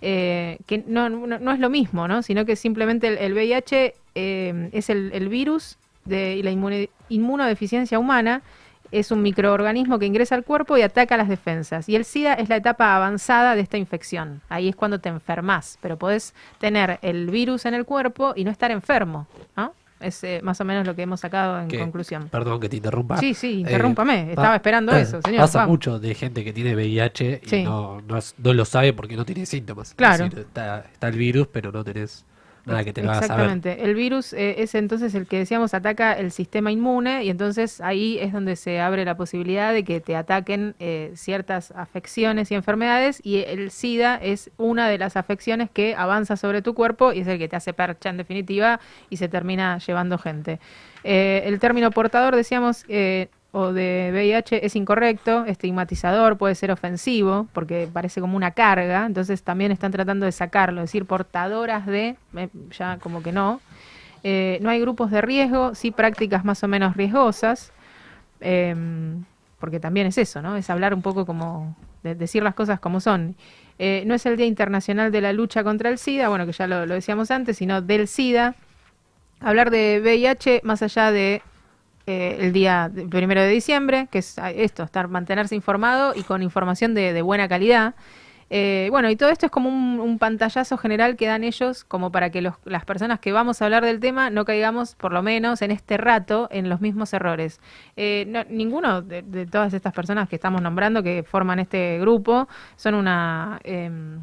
eh, 0.00 0.58
que 0.66 0.84
no, 0.86 1.08
no, 1.08 1.52
es 1.52 1.58
lo 1.58 1.70
mismo, 1.70 2.06
¿no? 2.08 2.22
sino 2.22 2.44
que 2.44 2.56
simplemente 2.56 3.24
el, 3.24 3.32
VIH 3.32 3.94
eh, 4.14 4.70
es 4.72 4.90
el, 4.90 5.28
virus 5.28 5.78
de 6.04 6.40
la 6.42 6.50
inmunodeficiencia 7.08 7.98
humana, 7.98 8.42
es 8.92 9.10
un 9.10 9.22
microorganismo 9.22 9.98
que 9.98 10.06
ingresa 10.06 10.36
al 10.36 10.44
cuerpo 10.44 10.76
y 10.76 10.82
ataca 10.82 11.16
las 11.16 11.28
defensas. 11.28 11.88
Y 11.88 11.96
el 11.96 12.04
SIDA 12.04 12.34
es 12.34 12.48
la 12.48 12.56
etapa 12.56 12.94
avanzada 12.94 13.56
de 13.56 13.62
esta 13.62 13.76
infección. 13.76 14.40
Ahí 14.48 14.68
es 14.68 14.76
cuando 14.76 15.00
te 15.00 15.08
enfermas, 15.08 15.78
pero 15.80 15.98
podés 15.98 16.32
tener 16.58 17.00
el 17.02 17.28
virus 17.28 17.64
en 17.64 17.74
el 17.74 17.86
cuerpo 17.86 18.34
y 18.36 18.44
no 18.44 18.52
estar 18.52 18.70
enfermo. 18.70 19.26
¿no? 19.56 19.72
Es 20.04 20.22
eh, 20.24 20.40
más 20.42 20.60
o 20.60 20.64
menos 20.64 20.86
lo 20.86 20.94
que 20.94 21.02
hemos 21.02 21.20
sacado 21.20 21.60
en 21.60 21.68
conclusión. 21.78 22.28
Perdón 22.28 22.60
que 22.60 22.68
te 22.68 22.76
interrumpa. 22.76 23.16
Sí, 23.16 23.34
sí, 23.34 23.48
Eh, 23.48 23.60
interrúmpame. 23.60 24.30
Estaba 24.30 24.48
pa- 24.50 24.56
esperando 24.56 24.94
eso, 24.94 25.20
señor. 25.22 25.40
Pasa 25.40 25.60
Vamos. 25.60 25.72
mucho 25.72 25.98
de 25.98 26.14
gente 26.14 26.44
que 26.44 26.52
tiene 26.52 26.74
VIH 26.74 27.40
y 27.44 27.48
Sí. 27.48 27.62
no, 27.64 28.00
no, 28.02 28.18
es- 28.18 28.34
no 28.38 28.52
lo 28.52 28.64
sabe 28.64 28.92
porque 28.92 29.16
no 29.16 29.24
tiene 29.24 29.46
síntomas. 29.46 29.88
Es 29.90 29.94
Claro. 29.94 30.24
decir, 30.24 30.40
está, 30.40 30.80
está 30.92 31.08
el 31.08 31.16
virus, 31.16 31.48
pero 31.50 31.72
no 31.72 31.82
tenés 31.84 32.24
que. 32.64 32.90
Exactamente. 32.90 33.84
El 33.84 33.94
virus 33.94 34.32
eh, 34.32 34.56
es 34.58 34.74
entonces 34.74 35.14
el 35.14 35.26
que 35.26 35.38
decíamos 35.38 35.74
ataca 35.74 36.12
el 36.12 36.30
sistema 36.30 36.72
inmune 36.72 37.24
y 37.24 37.30
entonces 37.30 37.80
ahí 37.80 38.18
es 38.18 38.32
donde 38.32 38.56
se 38.56 38.80
abre 38.80 39.04
la 39.04 39.16
posibilidad 39.16 39.72
de 39.72 39.84
que 39.84 40.00
te 40.00 40.16
ataquen 40.16 40.74
eh, 40.78 41.12
ciertas 41.14 41.72
afecciones 41.72 42.50
y 42.50 42.54
enfermedades 42.54 43.20
y 43.22 43.38
el 43.38 43.70
SIDA 43.70 44.16
es 44.16 44.50
una 44.56 44.88
de 44.88 44.98
las 44.98 45.16
afecciones 45.16 45.70
que 45.70 45.94
avanza 45.94 46.36
sobre 46.36 46.62
tu 46.62 46.74
cuerpo 46.74 47.12
y 47.12 47.20
es 47.20 47.26
el 47.28 47.38
que 47.38 47.48
te 47.48 47.56
hace 47.56 47.72
percha 47.72 48.10
en 48.10 48.16
definitiva 48.16 48.80
y 49.10 49.16
se 49.16 49.28
termina 49.28 49.78
llevando 49.78 50.18
gente. 50.18 50.60
Eh, 51.02 51.42
el 51.46 51.58
término 51.60 51.90
portador 51.90 52.34
decíamos 52.34 52.84
o 53.56 53.72
de 53.72 54.10
VIH 54.12 54.66
es 54.66 54.74
incorrecto, 54.74 55.44
estigmatizador, 55.44 56.36
puede 56.36 56.56
ser 56.56 56.72
ofensivo, 56.72 57.46
porque 57.52 57.88
parece 57.90 58.20
como 58.20 58.36
una 58.36 58.50
carga, 58.50 59.06
entonces 59.06 59.44
también 59.44 59.70
están 59.70 59.92
tratando 59.92 60.26
de 60.26 60.32
sacarlo, 60.32 60.80
es 60.80 60.88
decir, 60.90 61.04
portadoras 61.06 61.86
de, 61.86 62.16
ya 62.76 62.98
como 62.98 63.22
que 63.22 63.30
no. 63.30 63.60
Eh, 64.24 64.58
no 64.60 64.70
hay 64.70 64.80
grupos 64.80 65.12
de 65.12 65.20
riesgo, 65.20 65.76
sí 65.76 65.92
prácticas 65.92 66.44
más 66.44 66.64
o 66.64 66.68
menos 66.68 66.96
riesgosas, 66.96 67.72
eh, 68.40 68.74
porque 69.60 69.78
también 69.78 70.08
es 70.08 70.18
eso, 70.18 70.42
¿no? 70.42 70.56
Es 70.56 70.68
hablar 70.68 70.92
un 70.92 71.02
poco 71.02 71.24
como, 71.24 71.76
de 72.02 72.16
decir 72.16 72.42
las 72.42 72.56
cosas 72.56 72.80
como 72.80 72.98
son. 72.98 73.36
Eh, 73.78 74.02
no 74.04 74.14
es 74.14 74.26
el 74.26 74.36
Día 74.36 74.46
Internacional 74.46 75.12
de 75.12 75.20
la 75.20 75.32
Lucha 75.32 75.62
contra 75.62 75.90
el 75.90 75.98
SIDA, 75.98 76.28
bueno, 76.28 76.44
que 76.44 76.52
ya 76.52 76.66
lo, 76.66 76.86
lo 76.86 76.94
decíamos 76.94 77.30
antes, 77.30 77.58
sino 77.58 77.82
del 77.82 78.08
SIDA. 78.08 78.56
Hablar 79.38 79.70
de 79.70 80.00
VIH 80.02 80.62
más 80.64 80.82
allá 80.82 81.12
de 81.12 81.40
eh, 82.06 82.36
el 82.40 82.52
día 82.52 82.90
primero 83.10 83.40
de 83.42 83.48
diciembre, 83.48 84.08
que 84.10 84.18
es 84.18 84.36
esto, 84.56 84.82
estar 84.82 85.08
mantenerse 85.08 85.54
informado 85.54 86.14
y 86.14 86.22
con 86.22 86.42
información 86.42 86.94
de, 86.94 87.12
de 87.12 87.22
buena 87.22 87.48
calidad. 87.48 87.94
Eh, 88.50 88.88
bueno, 88.90 89.08
y 89.10 89.16
todo 89.16 89.30
esto 89.30 89.46
es 89.46 89.52
como 89.52 89.68
un, 89.70 89.98
un 90.00 90.18
pantallazo 90.18 90.76
general 90.76 91.16
que 91.16 91.26
dan 91.26 91.44
ellos, 91.44 91.82
como 91.82 92.12
para 92.12 92.30
que 92.30 92.42
los- 92.42 92.54
las 92.64 92.84
personas 92.84 93.18
que 93.18 93.32
vamos 93.32 93.60
a 93.60 93.64
hablar 93.64 93.84
del 93.84 94.00
tema 94.00 94.28
no 94.30 94.44
caigamos, 94.44 94.94
por 94.96 95.12
lo 95.12 95.22
menos 95.22 95.62
en 95.62 95.70
este 95.70 95.96
rato, 95.96 96.48
en 96.52 96.68
los 96.68 96.80
mismos 96.80 97.12
errores. 97.14 97.58
Eh, 97.96 98.26
no- 98.28 98.44
ninguno 98.50 99.00
de, 99.02 99.46
todas 99.46 99.72
estas 99.74 99.92
personas 99.94 100.28
que 100.28 100.36
estamos 100.36 100.60
nombrando, 100.62 101.02
que 101.02 101.22
forman 101.24 101.58
este 101.58 101.98
grupo, 102.00 102.46
son 102.76 102.94
una 102.94 103.58
em, 103.64 104.20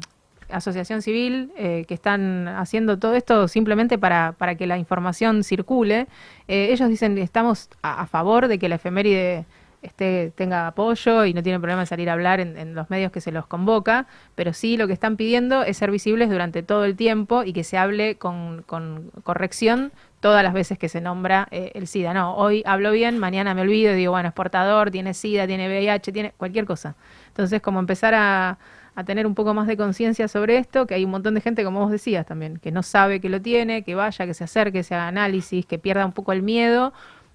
asociación 0.52 1.02
civil 1.02 1.52
eh, 1.56 1.84
que 1.88 1.94
están 1.94 2.48
haciendo 2.48 2.98
todo 2.98 3.14
esto 3.14 3.48
simplemente 3.48 3.98
para, 3.98 4.32
para 4.38 4.54
que 4.54 4.66
la 4.66 4.78
información 4.78 5.44
circule. 5.44 6.06
Eh, 6.48 6.68
ellos 6.72 6.88
dicen 6.88 7.18
estamos 7.18 7.68
a, 7.82 8.06
favor 8.06 8.48
de 8.48 8.58
que 8.58 8.68
la 8.68 8.76
efeméride 8.76 9.46
esté, 9.82 10.32
tenga 10.36 10.68
apoyo 10.68 11.24
y 11.24 11.34
no 11.34 11.42
tienen 11.42 11.60
problema 11.60 11.82
en 11.82 11.86
salir 11.86 12.08
a 12.08 12.12
hablar 12.12 12.40
en, 12.40 12.56
en 12.56 12.74
los 12.74 12.90
medios 12.90 13.10
que 13.10 13.20
se 13.20 13.32
los 13.32 13.46
convoca, 13.46 14.06
pero 14.34 14.52
sí 14.52 14.76
lo 14.76 14.86
que 14.86 14.92
están 14.92 15.16
pidiendo 15.16 15.62
es 15.64 15.76
ser 15.76 15.90
visibles 15.90 16.30
durante 16.30 16.62
todo 16.62 16.84
el 16.84 16.96
tiempo 16.96 17.42
y 17.42 17.52
que 17.52 17.64
se 17.64 17.78
hable 17.78 18.16
con, 18.16 18.62
con 18.62 19.10
corrección 19.24 19.92
todas 20.22 20.44
las 20.44 20.54
veces 20.54 20.78
que 20.78 20.88
se 20.88 21.00
nombra 21.00 21.48
eh, 21.50 21.72
el 21.74 21.88
SIDA. 21.88 22.14
No, 22.14 22.36
hoy 22.36 22.62
hablo 22.64 22.92
bien, 22.92 23.18
mañana 23.18 23.54
me 23.54 23.62
olvido 23.62 23.92
y 23.92 23.96
digo, 23.96 24.12
bueno, 24.12 24.28
es 24.28 24.34
portador, 24.34 24.92
tiene 24.92 25.14
SIDA, 25.14 25.48
tiene 25.48 25.66
VIH, 25.66 26.12
tiene 26.12 26.32
cualquier 26.36 26.64
cosa. 26.64 26.94
Entonces, 27.26 27.60
como 27.60 27.80
empezar 27.80 28.14
a, 28.14 28.56
a 28.94 29.04
tener 29.04 29.26
un 29.26 29.34
poco 29.34 29.54
más 29.54 29.66
de 29.66 29.76
conciencia 29.76 30.28
sobre 30.28 30.58
esto, 30.58 30.86
que 30.86 30.94
hay 30.94 31.04
un 31.04 31.10
montón 31.10 31.34
de 31.34 31.40
gente, 31.40 31.64
como 31.64 31.80
vos 31.80 31.90
decías 31.90 32.26
también, 32.26 32.58
que 32.58 32.70
no 32.72 32.82
sabe 32.82 33.20
que 33.20 33.28
lo 33.28 33.40
tiene, 33.40 33.82
que 33.84 33.94
vaya, 33.94 34.26
que 34.26 34.34
se 34.34 34.44
acerque, 34.44 34.82
se 34.82 34.94
haga 34.94 35.08
análisis, 35.08 35.64
que 35.66 35.78
pierda 35.78 36.04
un 36.04 36.12
poco 36.12 36.32
el 36.32 36.42
miedo 36.42 36.92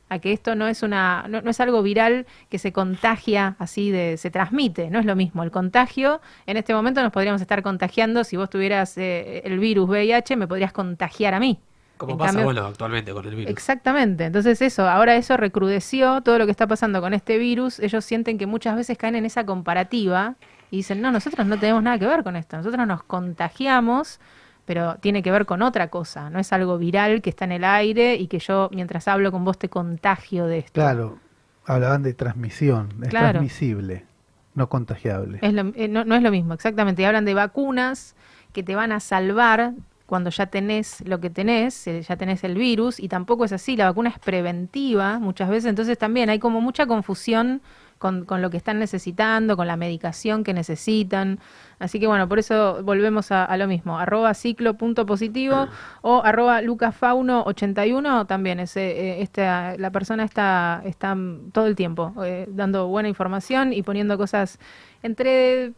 a 0.10 0.20
que 0.20 0.32
esto 0.32 0.56
no 0.56 0.68
es 0.68 0.84
una 0.84 1.26
no, 1.28 1.42
no 1.42 1.50
es 1.50 1.60
algo 1.60 1.82
viral 1.84 2.26
que 2.50 2.60
se 2.60 2.72
contagia 2.72 3.58
así 3.60 3.92
de 3.92 4.16
se 4.16 4.30
transmite 4.32 4.90
no 4.90 5.00
es 5.00 5.06
lo 5.06 5.18
mismo. 5.18 5.44
El 5.44 5.52
contagio 5.52 6.22
en 6.46 6.56
este 6.56 6.74
momento 6.74 7.02
nos 7.04 7.12
podríamos 7.12 7.42
estar 7.42 7.62
contagiando 7.62 8.24
si 8.24 8.38
vos 8.38 8.50
tuvieras 8.50 8.98
eh, 8.98 9.42
el 9.44 9.60
virus 9.60 9.90
VIH 9.90 10.38
me 10.38 10.48
podrías 10.48 10.72
contagiar 10.72 11.34
a 11.34 11.42
mí. 11.42 11.60
Como 11.98 12.12
En 12.14 12.18
pasa, 12.20 12.30
cambio- 12.30 12.46
bueno, 12.46 12.66
actualmente 12.68 13.12
con 13.12 13.26
el 13.26 13.36
virus. 13.36 13.52
Exactamente, 13.52 14.24
entonces 14.26 14.62
eso, 14.62 14.88
ahora 14.88 15.16
eso 15.16 15.36
recrudeció 15.36 16.22
todo 16.22 16.38
lo 16.38 16.46
que 16.46 16.52
está 16.52 16.68
pasando 16.68 17.02
con 17.02 17.14
este 17.14 17.38
virus, 17.38 17.80
ellos 17.80 18.06
sienten 18.06 18.38
que 18.38 18.46
muchas 18.46 18.76
veces 18.78 18.98
caen 18.98 19.16
en 19.16 19.26
esa 19.26 19.46
comparativa 19.46 20.36
y 20.72 20.78
dicen, 20.78 21.02
no, 21.02 21.12
nosotros 21.12 21.46
no 21.48 21.58
tenemos 21.58 21.82
nada 21.84 21.98
que 22.00 22.06
ver 22.08 22.24
con 22.24 22.36
esto, 22.36 22.58
nosotros 22.58 22.86
nos 22.88 23.04
contagiamos, 23.04 24.20
pero 24.66 24.96
tiene 24.98 25.24
que 25.24 25.32
ver 25.32 25.46
con 25.46 25.62
otra 25.62 25.88
cosa, 25.90 26.30
no 26.30 26.40
es 26.40 26.52
algo 26.52 26.78
viral 26.78 27.22
que 27.22 27.30
está 27.30 27.46
en 27.46 27.54
el 27.54 27.64
aire 27.64 28.16
y 28.16 28.28
que 28.28 28.40
yo 28.40 28.70
mientras 28.74 29.08
hablo 29.08 29.32
con 29.32 29.46
vos 29.46 29.58
te 29.58 29.70
contagio 29.70 30.46
de 30.46 30.60
esto. 30.60 30.74
Claro, 30.74 31.20
hablaban 31.66 32.04
de 32.04 32.14
transmisión, 32.14 32.90
es 33.04 33.10
Claro. 33.10 33.32
transmisible, 33.32 34.06
no 34.56 34.68
contagiable. 34.68 35.40
Es 35.42 35.54
lo- 35.54 35.72
eh, 35.76 35.88
no, 35.88 36.04
no 36.04 36.16
es 36.16 36.22
lo 36.22 36.32
mismo, 36.32 36.54
exactamente. 36.54 37.02
Y 37.02 37.06
hablan 37.06 37.24
de 37.26 37.34
vacunas 37.34 38.16
que 38.52 38.64
te 38.64 38.76
van 38.76 38.92
a 38.92 39.00
salvar 39.00 39.74
cuando 40.06 40.30
ya 40.30 40.48
tenés 40.48 41.02
lo 41.06 41.20
que 41.20 41.30
tenés, 41.30 41.86
eh, 41.88 42.02
ya 42.02 42.16
tenés 42.16 42.44
el 42.44 42.56
virus, 42.56 43.00
y 43.00 43.08
tampoco 43.10 43.44
es 43.46 43.52
así. 43.52 43.76
La 43.78 43.86
vacuna 43.86 44.10
es 44.10 44.20
preventiva 44.20 45.20
muchas 45.20 45.50
veces, 45.50 45.66
entonces 45.70 45.98
también 45.98 46.30
hay 46.30 46.40
como 46.40 46.60
mucha 46.62 46.86
confusión 46.88 47.62
con, 47.98 48.26
con 48.26 48.42
lo 48.42 48.50
que 48.50 48.58
están 48.58 48.80
necesitando, 48.80 49.58
con 49.58 49.68
la 49.68 49.78
medicación 49.78 50.44
que 50.44 50.54
necesitan. 50.54 51.40
Así 51.80 52.00
que 52.00 52.08
bueno, 52.08 52.28
por 52.28 52.40
eso 52.40 52.84
volvemos 52.84 53.32
a, 53.32 53.46
a 53.46 53.58
lo 53.58 53.68
mismo. 53.68 54.00
Arroba 54.00 54.34
ciclo.positivo 54.34 55.68
o 56.02 56.22
arroba 56.24 56.62
lucafauno81 56.62 58.28
también. 58.28 58.60
Es, 58.60 58.76
eh, 58.78 59.22
esta, 59.22 59.78
la 59.78 59.92
persona 59.92 60.24
está, 60.24 60.82
está 60.86 61.16
todo 61.52 61.68
el 61.68 61.76
tiempo 61.76 62.14
eh, 62.24 62.48
dando 62.50 62.88
buena 62.88 63.10
información 63.10 63.74
y 63.74 63.84
poniendo 63.84 64.18
cosas 64.18 64.60
entre 65.04 65.74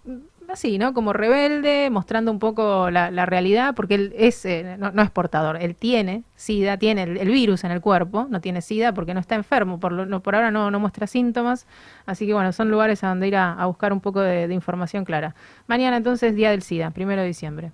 así, 0.52 0.78
¿no? 0.78 0.94
Como 0.94 1.14
rebelde, 1.14 1.90
mostrando 1.90 2.32
un 2.32 2.40
poco 2.40 2.90
la, 2.90 3.26
realidad, 3.26 3.76
porque 3.76 3.96
él 3.96 4.14
es, 4.18 4.46
eh, 4.46 4.76
no, 4.78 4.92
no 4.92 5.02
es 5.02 5.10
portador, 5.10 5.58
él 5.62 5.76
tiene 5.76 6.24
SIDA, 6.36 6.78
tiene 6.78 7.04
el, 7.04 7.30
virus 7.30 7.64
en 7.64 7.72
el 7.72 7.82
cuerpo, 7.82 8.28
no 8.30 8.42
tiene 8.42 8.62
SIDA 8.62 8.94
porque 8.94 9.14
no 9.14 9.20
está 9.20 9.36
enfermo, 9.36 9.80
por, 9.80 9.92
lo, 9.92 10.06
no, 10.06 10.22
por 10.22 10.36
ahora 10.36 10.52
no, 10.52 10.72
no 10.72 10.80
muestra 10.80 11.08
síntomas, 11.08 11.68
así 12.06 12.26
que 12.26 12.34
bueno, 12.34 12.52
son 12.52 12.70
lugares 12.72 13.04
a 13.04 13.10
donde 13.10 13.28
ir 13.28 13.36
a, 13.36 13.54
a 13.54 13.66
buscar 13.66 13.94
un 13.94 14.02
poco 14.02 14.22
de, 14.22 14.48
de 14.48 14.54
información 14.54 15.06
clara. 15.06 15.36
Mañana 15.68 15.98
entonces, 15.98 16.36
Día 16.36 16.52
del 16.52 16.62
SIDA, 16.62 16.92
primero 16.92 17.22
de 17.22 17.28
diciembre. 17.28 17.72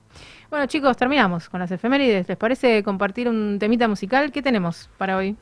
Bueno 0.50 0.68
chicos, 0.68 0.96
terminamos 0.96 1.50
con 1.50 1.60
las 1.60 1.72
efemérides. 1.72 2.28
¿Les 2.28 2.38
parece 2.38 2.84
compartir 2.84 3.28
un 3.28 3.58
temita 3.60 3.88
musical? 3.88 4.32
¿Qué 4.32 4.42
tenemos 4.42 4.90
para 4.98 5.18
hoy? 5.18 5.36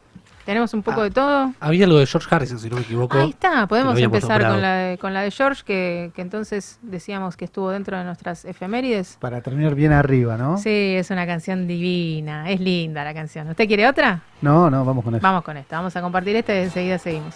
¿Tenemos 0.46 0.74
un 0.74 0.84
poco 0.84 1.02
Ah, 1.02 1.04
de 1.06 1.12
todo? 1.12 1.54
Había 1.60 1.88
lo 1.88 1.98
de 1.98 2.06
George 2.06 2.28
Harrison, 2.30 2.60
si 2.60 2.70
no 2.70 2.76
me 2.76 2.82
equivoco. 2.82 3.18
Ahí 3.18 3.30
está, 3.30 3.66
podemos 3.68 3.98
empezar 3.98 4.46
con 4.46 4.62
la, 4.62 4.74
de, 4.76 4.98
con 4.98 5.14
la 5.14 5.22
de 5.22 5.32
George, 5.32 5.64
que, 5.66 6.12
que 6.16 6.22
entonces 6.22 6.80
decíamos 6.82 7.38
que 7.38 7.46
estuvo 7.46 7.70
dentro 7.72 7.98
de 7.98 8.04
nuestras 8.04 8.44
efemérides. 8.46 9.18
Para 9.22 9.42
terminar 9.42 9.74
bien 9.76 9.94
arriba, 9.94 10.38
¿no? 10.38 10.58
Sí, 10.58 10.96
es 10.98 11.10
una 11.12 11.26
canción 11.26 11.66
divina, 11.68 12.50
es 12.50 12.60
linda 12.60 13.04
la 13.04 13.14
canción. 13.14 13.50
¿Usted 13.50 13.68
quiere 13.68 13.88
otra? 13.88 14.22
No, 14.42 14.70
no, 14.70 14.84
vamos 14.84 15.04
con 15.04 15.16
eso. 15.16 15.24
Vamos 15.24 15.44
con 15.44 15.56
esta, 15.58 15.78
vamos 15.78 15.96
a 15.96 16.02
compartir 16.02 16.36
esta 16.36 16.54
y 16.54 16.64
enseguida 16.64 16.98
seguimos. 16.98 17.36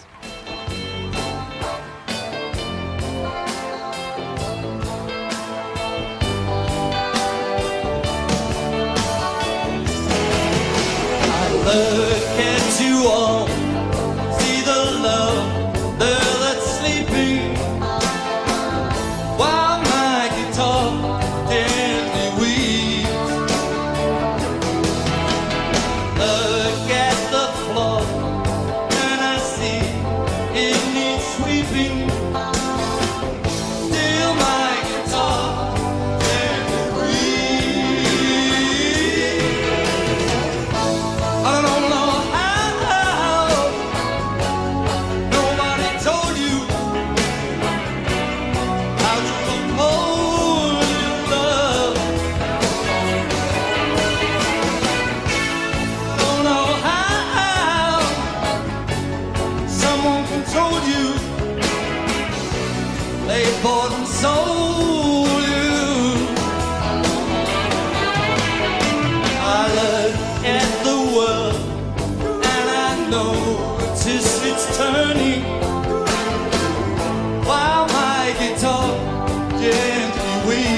Look 11.68 12.12
at 12.12 12.17
you 12.98 13.08
all, 13.08 13.57
queen. 80.48 80.77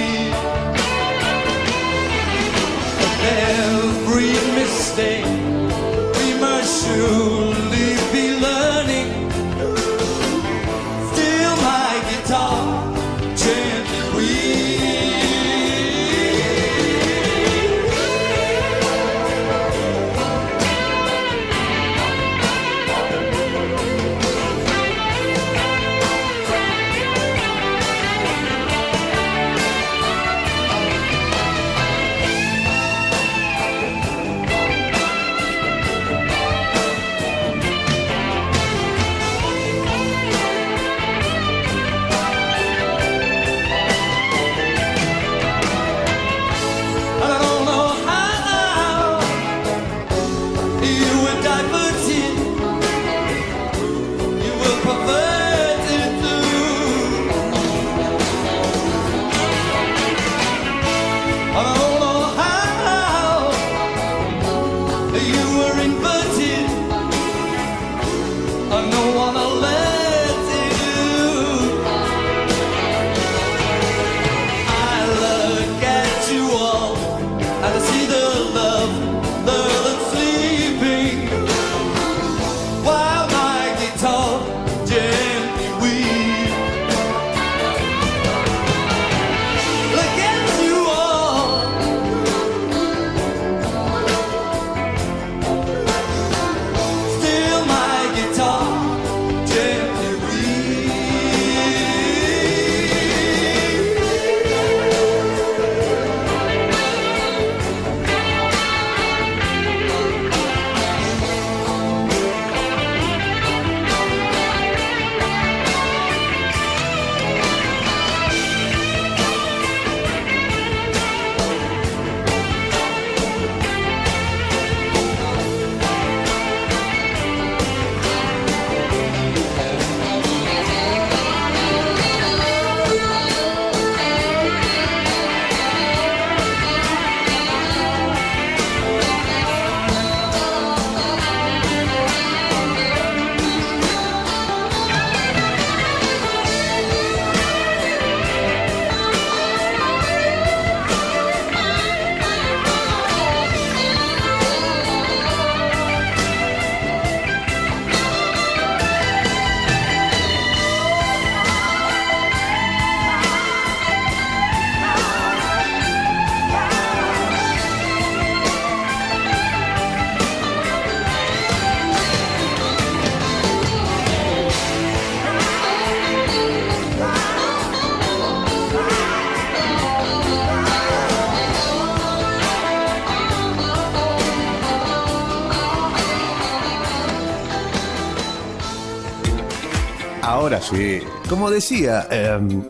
Sí. 190.60 191.00
Como 191.28 191.50
decía, 191.50 192.06
em, 192.10 192.64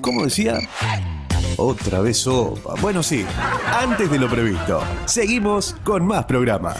¿cómo 0.00 0.24
decía? 0.24 0.58
Otra 1.56 2.00
vez 2.00 2.18
sopa. 2.18 2.74
Bueno, 2.80 3.02
sí. 3.02 3.24
Antes 3.72 4.10
de 4.10 4.18
lo 4.18 4.28
previsto, 4.28 4.82
seguimos 5.06 5.76
con 5.84 6.06
más 6.06 6.24
programa. 6.26 6.74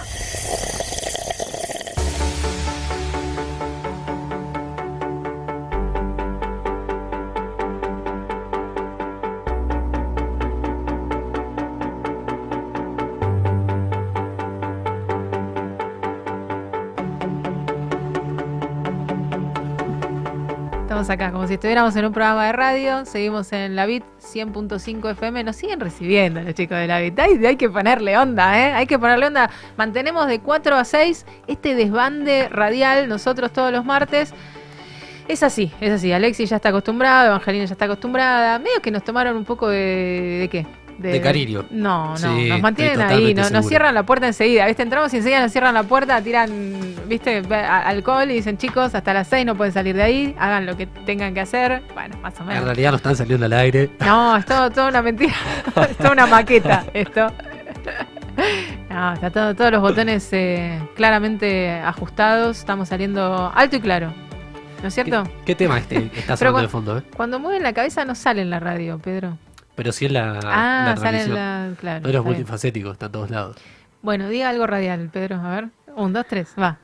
Acá, 21.16 21.32
como 21.32 21.46
si 21.46 21.54
estuviéramos 21.54 21.96
en 21.96 22.04
un 22.04 22.12
programa 22.12 22.46
de 22.46 22.52
radio. 22.52 23.04
Seguimos 23.04 23.52
en 23.52 23.74
la 23.74 23.86
BIT 23.86 24.04
100.5 24.20 25.10
FM. 25.12 25.44
Nos 25.44 25.56
siguen 25.56 25.80
recibiendo 25.80 26.40
los 26.42 26.54
chicos 26.54 26.78
de 26.78 26.86
la 26.86 27.00
BIT. 27.00 27.18
Hay, 27.18 27.44
hay 27.44 27.56
que 27.56 27.68
ponerle 27.68 28.16
onda, 28.16 28.58
¿eh? 28.58 28.72
Hay 28.72 28.86
que 28.86 28.98
ponerle 28.98 29.26
onda. 29.26 29.50
Mantenemos 29.76 30.28
de 30.28 30.40
4 30.40 30.76
a 30.76 30.84
6 30.84 31.26
este 31.46 31.74
desbande 31.74 32.48
radial 32.48 33.08
nosotros 33.08 33.52
todos 33.52 33.72
los 33.72 33.84
martes. 33.84 34.34
Es 35.26 35.42
así, 35.42 35.72
es 35.80 35.90
así. 35.90 36.12
Alexis 36.12 36.50
ya 36.50 36.56
está 36.56 36.68
acostumbrado, 36.68 37.28
Evangelina 37.28 37.64
ya 37.64 37.72
está 37.72 37.86
acostumbrada. 37.86 38.58
Medio 38.58 38.80
que 38.80 38.90
nos 38.90 39.02
tomaron 39.02 39.36
un 39.36 39.44
poco 39.44 39.68
de. 39.68 40.38
¿De 40.40 40.48
qué? 40.48 40.85
De 40.98 41.20
cariño. 41.20 41.64
No, 41.70 42.10
no, 42.10 42.16
Sí, 42.16 42.48
nos 42.48 42.60
mantienen 42.62 43.00
ahí, 43.02 43.34
no- 43.34 43.48
nos 43.50 43.66
cierran 43.68 43.94
la 43.94 44.04
puerta 44.04 44.26
enseguida, 44.26 44.66
¿viste? 44.66 44.82
Entramos 44.82 45.12
y 45.12 45.18
enseguida 45.18 45.40
nos 45.42 45.52
cierran 45.52 45.74
la 45.74 45.82
puerta, 45.82 46.20
tiran, 46.22 46.48
¿viste? 47.06 47.42
Alcohol 47.50 48.30
y 48.30 48.34
dicen, 48.34 48.56
chicos, 48.56 48.94
hasta 48.94 49.12
las 49.12 49.28
6 49.28 49.44
no 49.44 49.54
pueden 49.56 49.72
salir 49.74 49.94
de 49.94 50.02
ahí, 50.02 50.34
hagan 50.38 50.64
lo 50.66 50.76
que 50.76 50.86
tengan 50.86 51.34
que 51.34 51.40
hacer. 51.40 51.82
Bueno, 51.94 52.16
más 52.22 52.34
o 52.38 52.42
En 52.42 52.48
menos. 52.48 52.64
realidad 52.64 52.90
no 52.92 52.96
están 52.96 53.14
saliendo 53.16 53.44
al 53.46 53.52
aire. 53.52 53.90
No, 54.00 54.36
es 54.36 54.46
todo, 54.46 54.70
toda 54.70 54.88
una 54.88 55.02
mentira, 55.02 55.34
es 55.90 55.96
toda 55.98 56.12
una 56.12 56.26
maqueta 56.26 56.84
esto. 56.94 57.26
No, 58.90 59.12
está 59.14 59.30
todo, 59.30 59.54
todos 59.54 59.70
los 59.72 59.80
botones 59.80 60.28
eh, 60.32 60.78
claramente 60.94 61.70
ajustados, 61.72 62.58
estamos 62.58 62.88
saliendo 62.88 63.50
alto 63.54 63.76
y 63.76 63.80
claro, 63.80 64.12
¿no 64.82 64.88
es 64.88 64.94
cierto? 64.94 65.24
¿Qué, 65.24 65.30
qué 65.46 65.54
tema 65.54 65.78
este 65.78 66.10
está 66.16 66.36
sonando 66.36 66.62
de 66.62 66.68
fondo? 66.68 66.98
eh? 66.98 67.02
Cuando 67.16 67.38
mueven 67.38 67.62
la 67.62 67.72
cabeza 67.72 68.04
no 68.04 68.14
sale 68.14 68.42
en 68.42 68.50
la 68.50 68.60
radio, 68.60 68.98
Pedro. 68.98 69.36
Pero 69.76 69.92
sí 69.92 70.06
en 70.06 70.14
la, 70.14 70.40
ah, 70.42 70.94
la 70.94 70.96
sale 70.96 71.28
la... 71.28 71.74
Claro. 71.78 72.02
Pedro 72.02 72.18
es 72.20 72.24
multifacético, 72.24 72.90
está 72.90 73.06
en 73.06 73.12
todos 73.12 73.30
lados. 73.30 73.56
Bueno, 74.02 74.28
diga 74.28 74.48
algo 74.48 74.66
radial, 74.66 75.10
Pedro. 75.12 75.36
A 75.36 75.50
ver. 75.50 75.68
Un, 75.94 76.12
dos, 76.12 76.26
tres. 76.28 76.54
Va. 76.58 76.78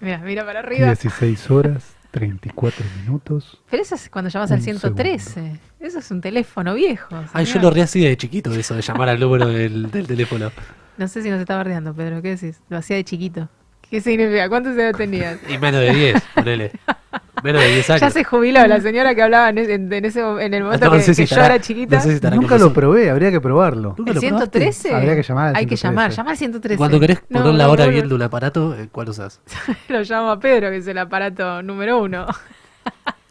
Mira, 0.00 0.18
mira 0.18 0.44
para 0.44 0.58
arriba. 0.58 0.86
16 0.86 1.50
horas, 1.50 1.94
34 2.10 2.84
minutos. 3.00 3.62
Pero 3.70 3.82
eso 3.82 3.94
es 3.94 4.10
cuando 4.10 4.30
llamas 4.30 4.50
al 4.50 4.58
Un 4.58 4.64
113. 4.64 5.60
Eso 5.80 5.98
es 5.98 6.10
un 6.10 6.20
teléfono 6.20 6.74
viejo. 6.74 7.14
Ay, 7.32 7.44
yo 7.44 7.60
lo 7.60 7.70
re 7.70 7.82
hacía 7.82 8.08
de 8.08 8.16
chiquito 8.16 8.52
eso, 8.52 8.74
de 8.74 8.82
llamar 8.82 9.08
al 9.08 9.20
número 9.20 9.46
del, 9.46 9.90
del 9.90 10.06
teléfono. 10.06 10.50
No 10.96 11.08
sé 11.08 11.22
si 11.22 11.30
nos 11.30 11.40
está 11.40 11.56
bardeando, 11.56 11.94
Pedro. 11.94 12.20
¿Qué 12.20 12.36
decís? 12.36 12.60
Lo 12.68 12.78
hacía 12.78 12.96
de 12.96 13.04
chiquito. 13.04 13.48
¿Qué 13.94 13.98
¿Qué 13.98 14.10
significa? 14.10 14.48
¿Cuántos 14.48 14.76
años 14.76 14.96
tenías? 14.96 15.38
Y 15.48 15.56
menos 15.56 15.80
de 15.80 15.92
10, 15.94 16.22
ponele. 16.34 16.72
Menos 17.44 17.62
de 17.62 17.68
10 17.68 17.90
años. 17.90 18.00
Ya 18.00 18.10
se 18.10 18.24
jubiló 18.24 18.66
la 18.66 18.80
señora 18.80 19.14
que 19.14 19.22
hablaba 19.22 19.50
en, 19.50 19.58
ese- 19.58 19.74
en- 19.74 19.92
en 19.92 20.04
ese, 20.04 20.20
en 20.20 20.52
el 20.52 20.64
momento 20.64 20.86
No 20.90 20.92
que, 20.92 21.00
sé 21.02 21.14
si 21.14 21.26
que 21.26 21.34
yo 21.36 21.40
era 21.44 21.60
chiquita. 21.60 21.96
no 21.96 22.02
sé 22.02 22.08
si 22.08 22.14
estará 22.16 22.34
Nunca 22.34 22.58
lo 22.58 22.72
probé, 22.72 23.08
habría 23.08 23.30
que 23.30 23.40
probarlo. 23.40 23.94
¿Nunca 23.96 24.10
¿El 24.10 24.14
lo 24.16 24.20
probaste? 24.20 24.58
113? 24.58 24.94
Habría 24.96 25.14
que 25.14 25.22
llamar 25.22 25.48
al 25.50 25.56
Hay 25.56 25.66
que 25.66 25.76
113. 25.76 25.86
llamar, 25.86 26.10
llamar 26.10 26.30
al 26.32 26.36
113. 26.38 26.76
Cuando 26.78 26.98
querés 26.98 27.20
No, 27.28 27.38
poner 27.42 27.54
la 27.54 27.68
hora 27.70 27.84
no, 27.84 27.90
viendo 27.92 28.14
un 28.16 28.22
aparato, 28.22 28.74
¿eh? 28.76 28.88
¿cuál 28.90 29.10
usas? 29.10 29.40
Lo 29.88 30.00
llamo 30.02 30.30
a 30.32 30.40
Pedro, 30.40 30.70
que 30.70 30.78
es 30.78 30.86
el 30.88 30.98
aparato 30.98 31.62
número 31.62 32.02
uno. 32.02 32.26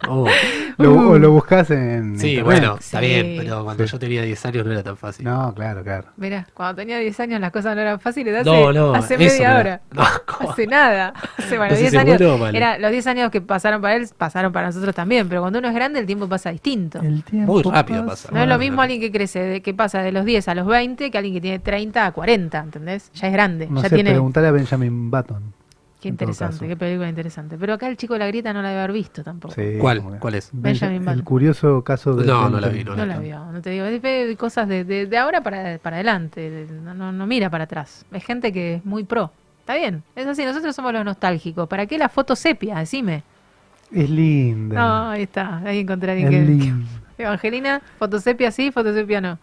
Oh. 0.09 0.27
Lo, 0.79 1.11
o 1.11 1.19
lo 1.19 1.29
buscas 1.31 1.69
en. 1.69 2.17
Sí, 2.19 2.31
internet. 2.31 2.43
bueno, 2.45 2.77
está 2.79 2.99
Sí. 2.99 3.05
bien, 3.05 3.35
pero 3.37 3.63
cuando 3.63 3.85
Sí. 3.85 3.91
yo 3.91 3.99
tenía 3.99 4.23
10 4.23 4.45
años 4.47 4.65
no 4.65 4.71
era 4.71 4.81
tan 4.81 4.97
fácil. 4.97 5.23
No, 5.23 5.53
claro, 5.53 5.83
claro. 5.83 6.07
Mirá, 6.17 6.47
cuando 6.55 6.75
tenía 6.81 6.97
10 6.97 7.19
años 7.19 7.39
las 7.39 7.51
cosas 7.51 7.75
no 7.75 7.81
eran 7.81 7.99
fáciles. 7.99 8.35
Hace, 8.35 8.49
No, 8.49 8.73
no, 8.73 8.93
hace 8.95 9.13
eso 9.13 9.23
media 9.23 9.57
hora. 9.57 9.81
no, 9.91 10.03
¿cómo? 10.25 10.49
hace 10.51 10.65
nada. 10.65 11.13
Hace, 11.37 11.57
bueno, 11.57 11.71
No 11.71 11.75
sé 11.75 11.81
10 11.81 11.91
si 11.91 11.97
es 11.97 12.01
años. 12.21 12.39
malo. 12.39 12.57
Era, 12.57 12.79
los 12.79 12.91
10 12.91 13.05
años 13.05 13.29
que 13.29 13.39
pasaron 13.41 13.81
para 13.83 13.95
él 13.95 14.07
pasaron 14.17 14.51
para 14.51 14.65
nosotros 14.67 14.95
también. 14.95 15.29
Pero 15.29 15.41
cuando 15.41 15.59
uno 15.59 15.67
es 15.67 15.75
grande, 15.75 15.99
el 15.99 16.07
tiempo 16.07 16.27
pasa 16.27 16.49
distinto. 16.49 16.99
El 16.99 17.23
tiempo 17.23 17.53
Muy 17.53 17.61
rápido 17.61 18.03
pasa. 18.07 18.29
No 18.31 18.41
es 18.41 18.47
lo 18.49 18.57
mismo 18.57 18.81
alguien 18.81 18.99
que 18.99 19.11
crece, 19.11 19.39
de, 19.43 19.61
que 19.61 19.75
pasa 19.75 20.01
de 20.01 20.11
los 20.11 20.25
10 20.25 20.47
a 20.47 20.55
los 20.55 20.65
20, 20.65 21.11
que 21.11 21.17
alguien 21.19 21.35
que 21.35 21.41
tiene 21.41 21.59
30 21.59 22.07
a 22.07 22.11
40, 22.11 22.57
¿entendés? 22.59 23.11
Ya 23.13 23.27
es 23.27 23.33
grande. 23.33 23.67
No 23.69 23.81
ya 23.83 23.89
sé, 23.89 23.95
tiene. 23.95 24.09
preguntarle 24.09 24.49
a 24.49 24.51
Benjamin 24.53 25.11
Button. 25.11 25.53
Qué 26.03 26.09
interesante, 26.09 26.67
qué 26.67 26.75
película 26.77 27.09
interesante. 27.09 27.57
Pero 27.57 27.73
acá 27.73 27.87
el 27.87 27.97
chico 27.97 28.13
de 28.13 28.19
la 28.19 28.27
grieta 28.27 28.53
no 28.53 28.61
la 28.61 28.69
debe 28.69 28.81
haber 28.81 28.93
visto 28.93 29.23
tampoco. 29.23 29.53
Sí, 29.55 29.77
¿Cuál? 29.79 30.01
que- 30.01 30.19
¿Cuál 30.19 30.35
es? 30.35 30.49
Benjamin 30.51 31.07
el 31.07 31.23
curioso 31.23 31.83
caso 31.83 32.13
de. 32.15 32.25
No, 32.25 32.49
no 32.49 32.59
la 32.59 32.67
vi, 32.67 32.79
Benjamin. 32.83 32.97
No 32.99 33.05
la 33.05 33.19
vio, 33.19 33.51
no 33.51 33.61
te 33.61 33.69
digo. 33.71 33.85
Es 33.85 34.01
de 34.01 34.35
cosas 34.37 34.67
de, 34.67 34.83
de, 34.83 35.05
de 35.07 35.17
ahora 35.17 35.41
para, 35.41 35.77
para 35.79 35.95
adelante. 35.97 36.49
de- 36.49 36.71
no, 36.81 36.93
no, 36.93 37.11
no 37.11 37.25
mira 37.27 37.49
para 37.49 37.63
atrás. 37.65 38.05
Es 38.11 38.23
gente 38.25 38.51
que 38.51 38.75
es 38.75 38.85
muy 38.85 39.03
pro. 39.03 39.31
Está 39.61 39.75
bien, 39.75 40.03
es 40.15 40.27
así. 40.27 40.43
Nosotros 40.45 40.75
somos 40.75 40.91
los 40.93 41.05
nostálgicos. 41.05 41.67
¿Para 41.69 41.85
qué 41.85 41.97
la 41.97 42.09
foto 42.09 42.35
sepia? 42.35 42.79
Decime. 42.79 43.23
Es 43.91 44.09
linda. 44.09 44.75
No, 44.75 45.09
ahí 45.11 45.23
está. 45.23 45.57
Ahí 45.59 45.79
encontré 45.79 46.11
a 46.11 46.15
es 46.15 46.25
alguien 46.25 46.45
que. 46.45 46.51
linda. 46.51 46.87
Evangelina, 47.17 47.81
foto 47.99 48.19
sepia 48.19 48.51
sí, 48.51 48.71
foto 48.71 48.93
sepia 48.93 49.21
no. 49.21 49.37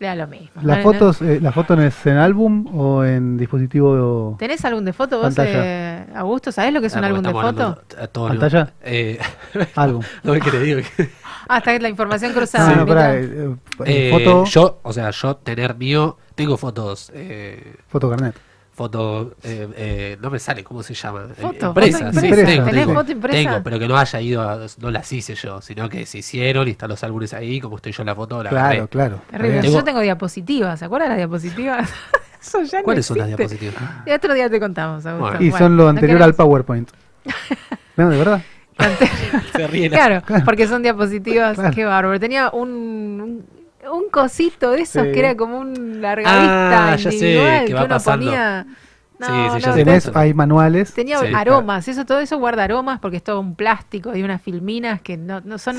Da 0.00 0.14
lo 0.14 0.28
mismo. 0.28 0.62
¿Las 0.62 0.78
No, 0.78 0.82
fotos, 0.84 1.22
eh, 1.22 1.40
¿La 1.40 1.50
foto 1.50 1.74
es 1.74 2.06
en 2.06 2.16
álbum 2.18 2.66
o 2.72 3.04
en 3.04 3.36
dispositivo 3.36 4.36
¿Tenés 4.38 4.64
álbum 4.64 4.84
de 4.84 4.92
foto 4.92 5.16
vos, 5.18 5.34
Pantalla. 5.34 5.60
eh, 5.64 6.06
Augusto? 6.14 6.52
¿Sabés 6.52 6.72
lo 6.72 6.80
que 6.80 6.86
es 6.86 6.94
un 6.94 7.02
Ah, 7.02 7.06
álbum 7.08 7.22
de 7.22 7.32
foto? 7.32 7.82
a 8.00 8.06
todo 8.06 8.28
¿Pantalla? 8.28 8.72
Eh, 8.82 9.18
álbum? 9.74 10.02
no 10.22 10.32
ves 10.32 10.42
que 10.44 10.50
le 10.52 10.60
digo 10.60 10.80
que- 10.96 11.10
Ah, 11.48 11.58
está 11.58 11.76
la 11.78 11.88
información 11.88 12.30
No, 12.32 12.36
cruzada. 12.38 12.76
no, 12.76 12.86
pará, 12.86 13.16
eh, 13.16 13.24
eh, 13.24 13.56
Eh, 13.86 14.10
foto, 14.12 14.44
Yo, 14.44 14.80
o 14.82 14.92
sea, 14.92 15.10
yo 15.10 15.36
tener 15.36 15.74
mío, 15.76 16.16
tengo 16.34 16.56
fotos, 16.56 17.10
eh, 17.14 17.74
foto 17.88 18.08
carnet. 18.10 18.36
Foto, 18.78 19.34
eh, 19.42 19.68
eh, 19.76 20.16
no 20.22 20.30
me 20.30 20.38
sale, 20.38 20.62
¿cómo 20.64 20.82
se 20.82 20.94
llama? 20.94 21.24
Eh, 21.30 21.34
Foto, 21.42 21.66
Empresas, 21.66 22.00
foto 22.14 22.20
sí, 22.20 22.26
impresa. 22.28 22.46
tengo, 22.46 22.64
¿Tenés 22.64 22.86
tengo. 22.86 22.94
foto 23.00 23.12
impresa? 23.12 23.36
Tengo, 23.50 23.62
pero 23.64 23.78
que 23.80 23.88
no 23.88 23.98
haya 23.98 24.20
ido, 24.20 24.42
a, 24.48 24.58
no 24.78 24.90
las 24.90 25.12
hice 25.12 25.34
yo, 25.34 25.60
sino 25.60 25.88
que 25.88 26.06
se 26.06 26.18
hicieron 26.18 26.66
y 26.68 26.70
están 26.70 26.88
los 26.88 27.02
álbumes 27.04 27.34
ahí, 27.34 27.60
como 27.60 27.76
estoy 27.76 27.92
yo 27.92 28.02
en 28.02 28.06
la 28.06 28.14
foto, 28.14 28.42
la 28.42 28.50
Claro, 28.50 28.66
agarré. 28.68 28.88
claro. 28.88 29.20
Terrible. 29.30 29.56
Está 29.56 29.62
Tengo- 29.66 29.78
Yo 29.80 29.84
tengo 29.84 30.00
diapositivas, 30.00 30.78
¿se 30.78 30.84
acuerdan 30.84 31.08
las 31.10 31.18
diapositivas? 31.18 31.90
Eso 32.40 32.62
ya 32.62 32.78
no 32.78 32.84
¿Cuáles 32.84 33.04
son 33.04 33.18
las 33.18 33.26
diapositivas? 33.26 33.74
Y 34.06 34.10
otro 34.12 34.32
día 34.32 34.48
te 34.48 34.60
contamos, 34.60 35.04
Augusto. 35.04 35.22
Bueno. 35.24 35.38
bien. 35.40 35.48
Y 35.48 35.50
Bueno, 35.50 35.66
son 35.66 35.76
lo 35.76 35.82
no 35.82 35.88
anterior 35.90 36.22
al 36.22 36.34
PowerPoint. 36.34 36.90
No, 37.96 38.08
de 38.10 38.16
verdad. 38.16 38.42
Se 39.56 39.66
ríen. 39.66 39.90
Claro, 39.90 40.22
porque 40.44 40.68
son 40.68 40.82
diapositivas, 40.84 41.56
Claro. 41.58 41.74
qué 41.74 41.84
bárbaro. 41.84 42.20
Tenía 42.20 42.50
un, 42.50 42.68
un, 43.20 43.46
un 43.92 44.08
cosito 44.10 44.70
de 44.72 44.82
esos 44.82 45.04
Sí. 45.06 45.12
que 45.12 45.18
era 45.20 45.36
como 45.36 45.58
un 45.58 46.00
largavista 46.00 46.92
Ah, 46.92 46.96
ya 46.96 47.10
sé, 47.10 47.64
que 47.66 47.74
va 47.74 47.80
uno 47.80 47.88
pasando. 47.88 48.26
ponía... 48.26 48.66
No, 49.18 49.26
Sí, 49.26 49.32
sí, 49.56 49.60
ya 49.62 49.68
no, 49.70 49.74
tenés- 49.76 50.10
hay 50.14 50.32
manuales. 50.32 50.94
Tenía 50.94 51.18
Sí. 51.18 51.26
aromas, 51.34 51.88
eso 51.88 52.04
todo 52.04 52.20
eso 52.20 52.38
guarda 52.38 52.64
aromas 52.64 53.00
porque 53.00 53.16
es 53.16 53.24
todo 53.24 53.40
un 53.40 53.54
plástico 53.56 54.14
y 54.14 54.22
unas 54.22 54.40
filminas 54.40 55.00
que 55.00 55.16
no, 55.16 55.40
no 55.40 55.58
son, 55.58 55.76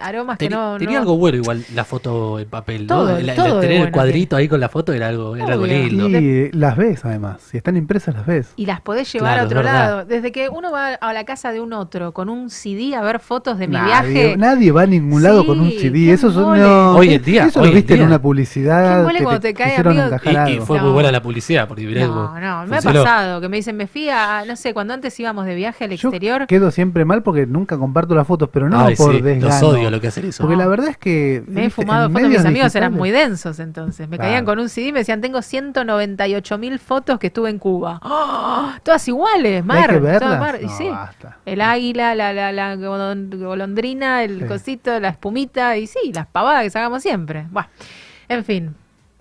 aromas 0.00 0.38
que 0.38 0.48
no... 0.48 0.76
tenía 0.78 0.94
no- 0.96 1.00
algo 1.02 1.16
bueno 1.18 1.36
igual 1.38 1.64
la 1.74 1.84
foto 1.84 2.38
en 2.38 2.48
papel, 2.48 2.86
Todo, 2.86 3.18
¿no? 3.20 3.34
Todo 3.34 3.60
tener 3.60 3.72
el 3.72 3.78
bueno 3.80 3.92
cuadrito 3.92 4.36
ahí 4.36 4.48
con 4.48 4.60
la 4.60 4.68
foto 4.68 4.92
era 4.92 5.08
algo, 5.08 5.36
era 5.36 5.52
algo 5.52 5.66
lindo. 5.66 6.08
Y 6.08 6.50
las 6.52 6.76
ves 6.76 7.04
además. 7.04 7.42
Si 7.42 7.56
están 7.58 7.76
impresas, 7.76 8.14
las 8.14 8.26
ves. 8.26 8.52
Y 8.56 8.66
las 8.66 8.80
podés 8.80 9.12
llevar 9.12 9.34
Claro, 9.34 9.42
a 9.42 9.46
otro 9.46 9.62
lado. 9.62 10.04
Desde 10.04 10.32
que 10.32 10.48
uno 10.48 10.72
va 10.72 10.94
a 10.94 11.12
la 11.12 11.24
casa 11.24 11.52
de 11.52 11.60
un 11.60 11.72
otro 11.72 12.12
con 12.12 12.28
un 12.28 12.50
CD 12.50 12.94
a 12.96 13.02
ver 13.02 13.20
fotos 13.20 13.58
de 13.58 13.66
mi 13.68 13.74
nadie, 13.74 14.12
viaje. 14.12 14.36
nadie 14.36 14.72
va 14.72 14.82
a 14.82 14.86
ningún 14.86 15.22
lado 15.22 15.42
Sí, 15.42 15.46
con 15.46 15.60
un 15.60 15.70
CD. 15.70 16.12
Eso 16.12 16.30
son 16.30 16.58
no, 16.58 16.96
Hoy 16.96 17.14
en 17.14 17.22
día, 17.22 17.44
Eso 17.46 17.60
hoy 17.60 17.66
lo 17.66 17.72
en 17.72 17.76
viste 17.76 17.94
en 17.94 17.98
día. 18.00 18.06
una 18.06 18.20
publicidad. 18.22 18.98
Qué 18.98 19.02
mole 19.04 19.18
que 19.18 19.24
cuando 19.24 19.40
te 19.40 19.48
te 19.48 19.54
cae, 19.54 19.76
amigo. 19.76 20.02
Y, 20.48 20.64
fue 20.64 20.78
No. 20.78 20.84
muy 20.84 20.92
buena 20.92 21.12
la 21.12 21.22
publicidad, 21.22 21.68
porque 21.68 21.84
No, 21.84 22.08
cómo 22.08 22.34
no, 22.62 22.66
me 22.66 22.76
ha 22.78 22.82
pasado 22.82 23.40
que 23.40 23.48
me 23.48 23.56
dicen, 23.56 23.76
me 23.76 23.86
fui 23.86 24.08
a, 24.08 24.44
no 24.46 24.56
sé, 24.56 24.72
cuando 24.72 24.94
antes 24.94 25.18
íbamos 25.18 25.46
de 25.46 25.54
viaje 25.54 25.84
al 25.84 25.90
Yo 25.90 26.08
exterior, 26.08 26.46
quedo 26.46 26.70
siempre 26.70 27.04
mal 27.04 27.22
porque 27.22 27.46
nunca 27.46 27.76
comparto 27.78 28.14
las 28.14 28.26
fotos, 28.26 28.48
pero 28.52 28.68
no 28.68 28.78
Ay, 28.86 28.94
por 28.96 29.14
sí, 29.14 29.20
desgano. 29.20 29.52
los 29.52 29.62
odio 29.62 29.90
lo 29.90 30.00
que 30.00 30.08
hacen 30.08 30.26
eso. 30.26 30.42
Porque 30.42 30.56
No. 30.56 30.62
la 30.62 30.68
verdad 30.68 30.88
es 30.88 30.96
que. 30.96 31.42
me 31.46 31.66
he 31.66 31.70
fumado 31.70 32.08
fotos, 32.10 32.28
mis 32.28 32.44
amigos 32.44 32.74
eran 32.74 32.92
muy 32.92 33.10
densos 33.10 33.58
entonces. 33.58 34.08
Me 34.08 34.16
Claro. 34.16 34.30
caían 34.30 34.44
con 34.44 34.58
un 34.58 34.68
CD 34.68 34.88
y 34.88 34.92
me 34.92 35.00
decían, 35.00 35.20
tengo 35.20 35.42
198 35.42 36.58
mil 36.58 36.78
fotos 36.78 37.18
que 37.18 37.28
estuve 37.28 37.50
en 37.50 37.58
Cuba. 37.58 38.00
¡Oh! 38.02 38.70
Todas 38.82 39.06
iguales, 39.08 39.56
¿Hay 39.56 39.62
mar. 39.62 39.90
que 39.90 39.98
todas 39.98 40.20
verlas? 40.20 40.40
mar. 40.40 40.58
Y 40.62 40.66
No, 40.66 40.76
sí. 40.76 40.88
basta. 40.88 41.38
El 41.46 41.60
águila, 41.60 42.14
la, 42.14 42.32
la, 42.32 42.52
la 42.52 42.76
golon- 42.76 43.36
golondrina, 43.38 44.22
el 44.22 44.40
Sí. 44.40 44.46
cosito, 44.46 44.98
la 45.00 45.08
espumita 45.08 45.76
y 45.76 45.86
sí, 45.86 46.12
las 46.14 46.26
pavadas 46.26 46.62
que 46.62 46.70
sacamos 46.70 47.02
siempre. 47.02 47.46
Bueno, 47.50 47.68
en 48.28 48.44
fin, 48.44 48.74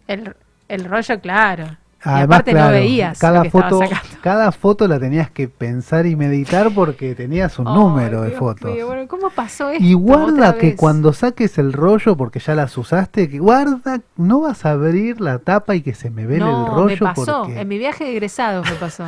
el, 0.07 0.35
el 0.67 0.85
rollo 0.85 1.19
claro. 1.19 1.77
Y 2.05 2.09
Además, 2.09 2.23
aparte 2.39 2.51
claro, 2.51 2.67
no 2.67 2.71
veías 2.73 3.17
cada 3.19 3.37
lo 3.37 3.41
que 3.43 3.47
estabas 3.47 3.69
foto, 3.71 3.95
cada 4.21 4.51
foto 4.51 4.87
la 4.87 4.99
tenías 4.99 5.31
que 5.31 5.47
pensar 5.47 6.05
y 6.05 6.15
meditar 6.15 6.69
porque 6.75 7.15
tenías 7.15 7.57
un 7.59 7.65
número 7.65 8.21
de 8.23 8.31
fotos. 8.31 8.73
mío, 8.73 8.87
bueno, 8.87 9.07
¿Cómo 9.07 9.29
pasó 9.29 9.69
esto? 9.69 9.83
Y 9.83 9.93
guarda 9.93 10.57
que 10.57 10.75
cuando 10.75 11.13
saques 11.13 11.57
el 11.57 11.71
rollo, 11.73 12.17
porque 12.17 12.39
ya 12.39 12.55
las 12.55 12.77
usaste, 12.77 13.29
que 13.29 13.39
guarda, 13.39 14.01
no 14.17 14.41
vas 14.41 14.65
a 14.65 14.71
abrir 14.71 15.21
la 15.21 15.39
tapa 15.39 15.75
y 15.75 15.81
que 15.81 15.93
se 15.93 16.09
me 16.09 16.25
vele 16.25 16.39
no, 16.45 16.65
el 16.67 16.71
rollo 16.73 16.87
me 17.05 17.13
pasó. 17.13 17.43
porque 17.45 17.61
En 17.61 17.67
mi 17.67 17.77
viaje 17.77 18.03
de 18.03 18.11
egresados 18.11 18.69
me 18.69 18.75
pasó. 18.75 19.05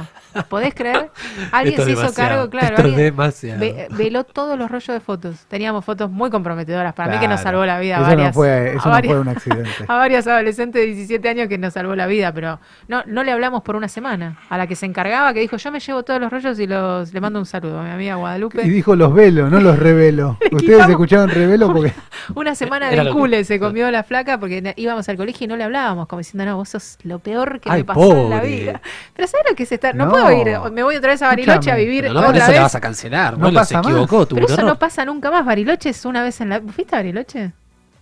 ¿Podés 0.49 0.73
creer? 0.73 1.11
Alguien 1.51 1.81
se 1.81 1.91
hizo 1.91 2.13
cargo, 2.13 2.49
claro. 2.49 2.75
alguien 2.77 3.15
ve- 3.39 3.87
veló 3.91 4.23
todos 4.25 4.57
los 4.57 4.69
rollos 4.69 4.87
de 4.87 4.99
fotos. 4.99 5.45
Teníamos 5.47 5.83
fotos 5.85 6.11
muy 6.11 6.29
comprometedoras. 6.29 6.93
Para 6.93 7.13
mí 7.13 7.19
que 7.19 7.27
nos 7.27 7.39
salvó 7.41 7.65
la 7.65 7.79
vida 7.79 7.95
a 7.97 7.99
Eso 8.01 8.07
varias. 8.09 8.27
no 8.27 8.33
fue, 8.33 8.49
a 8.51 8.67
eso 8.67 8.81
no 8.85 8.91
varias- 8.91 9.11
fue 9.13 9.21
un 9.21 9.27
accidente. 9.29 9.69
a 9.87 9.95
varias 9.97 10.27
adolescentes 10.27 10.81
de 10.81 10.87
17 10.87 11.29
años 11.29 11.47
que 11.47 11.57
nos 11.57 11.73
salvó 11.73 11.95
la 11.95 12.07
vida, 12.07 12.33
pero 12.33 12.59
no, 12.87 13.03
no 13.05 13.23
le 13.23 13.31
hablamos 13.31 13.61
por 13.63 13.75
una 13.75 13.87
semana. 13.87 14.37
A 14.49 14.57
la 14.57 14.67
que 14.67 14.75
se 14.75 14.85
encargaba, 14.85 15.33
que 15.33 15.39
dijo, 15.39 15.57
yo 15.57 15.71
me 15.71 15.79
llevo 15.79 16.03
todos 16.03 16.19
los 16.19 16.31
rollos 16.31 16.59
y 16.59 16.67
los 16.67 17.13
le 17.13 17.21
mando 17.21 17.39
un 17.39 17.45
saludo 17.45 17.79
a 17.79 17.83
mi 17.83 17.89
amiga 17.91 18.15
Guadalupe. 18.15 18.65
Y 18.65 18.69
dijo 18.69 18.95
los 18.95 19.13
velo, 19.13 19.49
no 19.49 19.59
los 19.59 19.77
revelo. 19.79 20.37
Ustedes 20.51 20.87
escucharon 20.89 21.29
revelo 21.29 21.71
porque 21.73 21.93
Una 22.35 22.55
semana 22.55 22.89
de 22.89 22.97
lo 22.97 23.03
que- 23.05 23.11
cule 23.11 23.43
se 23.43 23.59
comió 23.59 23.89
la 23.91 24.03
flaca 24.03 24.39
porque 24.39 24.73
íbamos 24.77 25.07
al 25.09 25.17
colegio 25.17 25.45
y 25.45 25.47
no 25.47 25.57
le 25.57 25.63
hablábamos, 25.63 26.07
como 26.07 26.19
diciendo, 26.19 26.45
no, 26.45 26.57
vos 26.57 26.69
sos 26.69 26.97
lo 27.03 27.19
peor 27.19 27.59
que 27.59 27.69
Ay, 27.69 27.79
me 27.81 27.85
pasó 27.85 28.11
en 28.15 28.29
la 28.29 28.41
vida. 28.41 28.81
Pero 29.15 29.27
¿sabes 29.27 29.45
lo 29.49 29.55
que 29.55 29.63
es 29.63 29.71
estar? 29.71 29.95
No, 29.95 30.05
No. 30.05 30.11
puedo 30.11 30.31
ir, 30.31 30.71
me 30.71 30.83
voy 30.83 30.95
otra 30.95 31.11
vez 31.11 31.21
a 31.21 31.27
Bariloche 31.27 31.71
a 31.71 31.75
vivir 31.75 32.03
Pero 32.03 32.13
no 32.15 32.19
por 32.21 32.29
otra 32.29 32.39
eso 32.43 32.47
vez. 32.51 32.57
la 32.57 32.63
vas 32.63 32.75
a 32.75 32.81
cancelar. 32.81 33.37
No 33.37 33.49
se 33.49 33.53
pasa 33.55 33.77
más. 33.81 33.85
equivocó, 33.87 34.25
tuvo 34.27 34.39
Pero 34.41 34.53
eso 34.53 34.61
no 34.63 34.77
pasa 34.79 35.05
nunca 35.05 35.29
más. 35.31 35.45
Bariloche 35.45 35.89
es 35.89 36.05
una 36.05 36.23
vez 36.23 36.39
en 36.41 36.49
la... 36.49 36.61
¿Fuiste 36.61 36.95
a 36.95 36.99
Bariloche? 36.99 37.51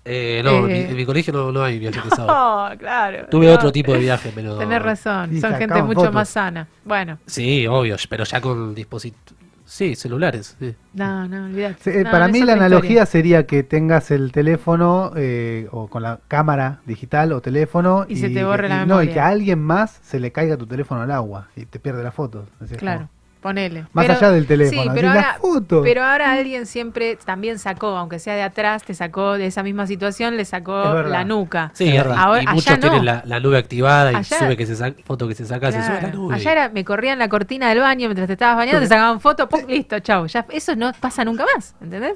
Eh, 0.06 0.42
no, 0.44 0.68
Eh. 0.68 0.90
en, 0.90 0.96
mi 0.98 1.06
colegio 1.06 1.32
no, 1.32 1.52
no 1.52 1.64
hay 1.64 1.80
viaje 1.80 2.00
pesado. 2.10 2.28
Oh, 2.30 2.70
claro. 2.78 3.28
Tuve 3.30 3.48
No, 3.48 3.54
otro 3.54 3.72
tipo 3.72 3.94
de 3.94 4.00
viaje, 4.00 4.32
pero... 4.36 4.58
Tenés 4.58 4.82
razón, 4.82 5.40
son 5.40 5.56
gente 5.56 5.82
mucho 5.82 6.02
fotos. 6.02 6.14
más 6.14 6.30
sana. 6.30 6.68
Bueno, 6.84 7.18
Sí, 7.26 7.66
obvio, 7.68 7.96
pero 8.10 8.24
ya 8.26 8.42
con 8.42 8.76
dispositivos... 8.76 9.34
Sí, 9.66 9.96
celulares. 9.96 10.56
sí. 10.60 10.76
no, 10.94 11.28
no, 11.28 11.46
olvidate. 11.46 11.78
Sí, 11.80 11.90
eh, 11.90 12.04
No, 12.04 12.12
para 12.12 12.28
mí 12.28 12.34
la 12.34 12.38
historia. 12.52 12.54
analogía 12.66 13.06
sería 13.08 13.48
que 13.48 13.64
tengas 13.64 14.12
el 14.12 14.32
teléfono 14.34 15.14
eh, 15.16 15.68
o 15.72 15.88
con 15.88 16.04
la 16.04 16.20
cámara 16.28 16.82
digital 16.86 17.32
o 17.32 17.42
teléfono 17.42 18.06
Y 18.08 18.18
se 18.18 18.30
te 18.30 18.44
borre 18.44 18.68
la 18.70 18.76
y- 18.76 18.80
no, 18.80 18.84
y 18.84 18.88
memoria. 19.08 19.14
que 19.14 19.20
a 19.22 19.28
alguien 19.30 19.60
más 19.64 20.00
se 20.04 20.20
le 20.20 20.32
caiga 20.32 20.58
tu 20.58 20.68
teléfono 20.68 21.02
al 21.02 21.10
agua 21.12 21.48
y 21.56 21.66
te 21.66 21.80
pierde 21.80 22.04
las 22.04 22.14
fotos. 22.14 22.50
Así 22.62 22.74
es 22.74 22.80
Claro, 22.80 23.08
como- 23.08 23.10
ponele. 23.44 23.86
Más 23.94 24.10
allá 24.10 24.32
del 24.32 24.48
teléfono, 24.48 24.82
Sí, 24.84 24.90
pero 24.94 25.10
ahora, 25.10 25.38
fotos. 25.40 25.82
pero 25.84 26.04
ahora 26.04 26.32
alguien 26.32 26.66
siempre 26.66 27.18
también 27.24 27.60
sacó, 27.60 27.90
aunque 27.98 28.18
sea 28.18 28.34
de 28.34 28.42
atrás, 28.42 28.84
te 28.84 28.96
sacó 28.96 29.34
de 29.38 29.46
esa 29.46 29.62
misma 29.62 29.86
situación, 29.86 30.36
le 30.38 30.46
sacó 30.46 31.04
la 31.04 31.24
nuca. 31.26 31.70
Sí, 31.76 31.90
Es 31.90 31.94
y- 31.94 31.98
verdad. 31.98 32.16
Ahora- 32.18 32.42
y 32.42 32.46
allá 32.46 32.54
muchos 32.54 32.74
no. 32.76 32.80
tienen 32.80 33.06
la, 33.06 33.22
la 33.26 33.40
nube 33.40 33.58
activada 33.60 34.12
y 34.12 34.16
Allá- 34.16 34.40
sube 34.40 34.58
que 34.58 34.66
se 34.66 34.76
saca, 34.76 34.96
foto 35.06 35.28
que 35.28 35.36
se 35.36 35.46
saca, 35.46 35.72
se 35.72 35.84
sube 35.84 36.02
la 36.02 36.08
nube. 36.10 36.34
Allá 36.36 36.52
era, 36.52 36.70
me 36.70 36.84
corrían 36.84 37.20
la 37.20 37.30
cortina 37.30 37.70
del 37.70 37.80
baño 37.80 38.08
mientras 38.08 38.26
te 38.28 38.34
estabas 38.34 38.56
bañando, 38.58 38.80
te 38.82 38.88
sacaban 38.88 39.20
fotos, 39.22 39.48
¡pum! 39.50 39.62
listo, 39.68 40.00
chau. 40.00 40.26
Ya, 40.26 40.46
eso 40.50 40.76
no 40.76 40.92
pasa 41.00 41.24
nunca 41.26 41.46
más, 41.56 41.76
¿entendés? 41.82 42.14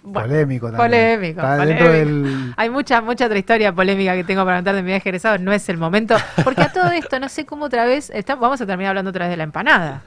Bueno, 0.00 0.28
polémico 0.28 0.70
también. 0.70 0.90
Polémico, 0.90 1.40
Está 1.40 1.56
polémico. 1.56 1.88
dentro 1.88 1.92
del... 1.92 2.54
Hay 2.56 2.70
mucha, 2.70 3.00
mucha 3.00 3.26
otra 3.26 3.36
historia 3.36 3.72
polémica 3.74 4.14
que 4.14 4.22
tengo 4.24 4.44
para 4.44 4.58
contar 4.58 4.74
de 4.76 4.82
mi 4.82 4.86
viaje 4.88 5.08
egresado, 5.08 5.38
no 5.38 5.52
es 5.52 5.68
el 5.68 5.76
momento. 5.76 6.16
Porque 6.44 6.62
a 6.62 6.72
todo 6.72 6.86
esto, 6.92 7.18
no 7.18 7.28
sé 7.28 7.44
cómo 7.44 7.64
otra 7.66 7.84
vez, 7.84 8.08
está- 8.10 8.36
vamos 8.36 8.60
a 8.60 8.64
terminar 8.66 8.90
hablando 8.90 9.10
otra 9.10 9.24
vez 9.26 9.30
de 9.32 9.36
la 9.36 9.42
empanada. 9.44 10.00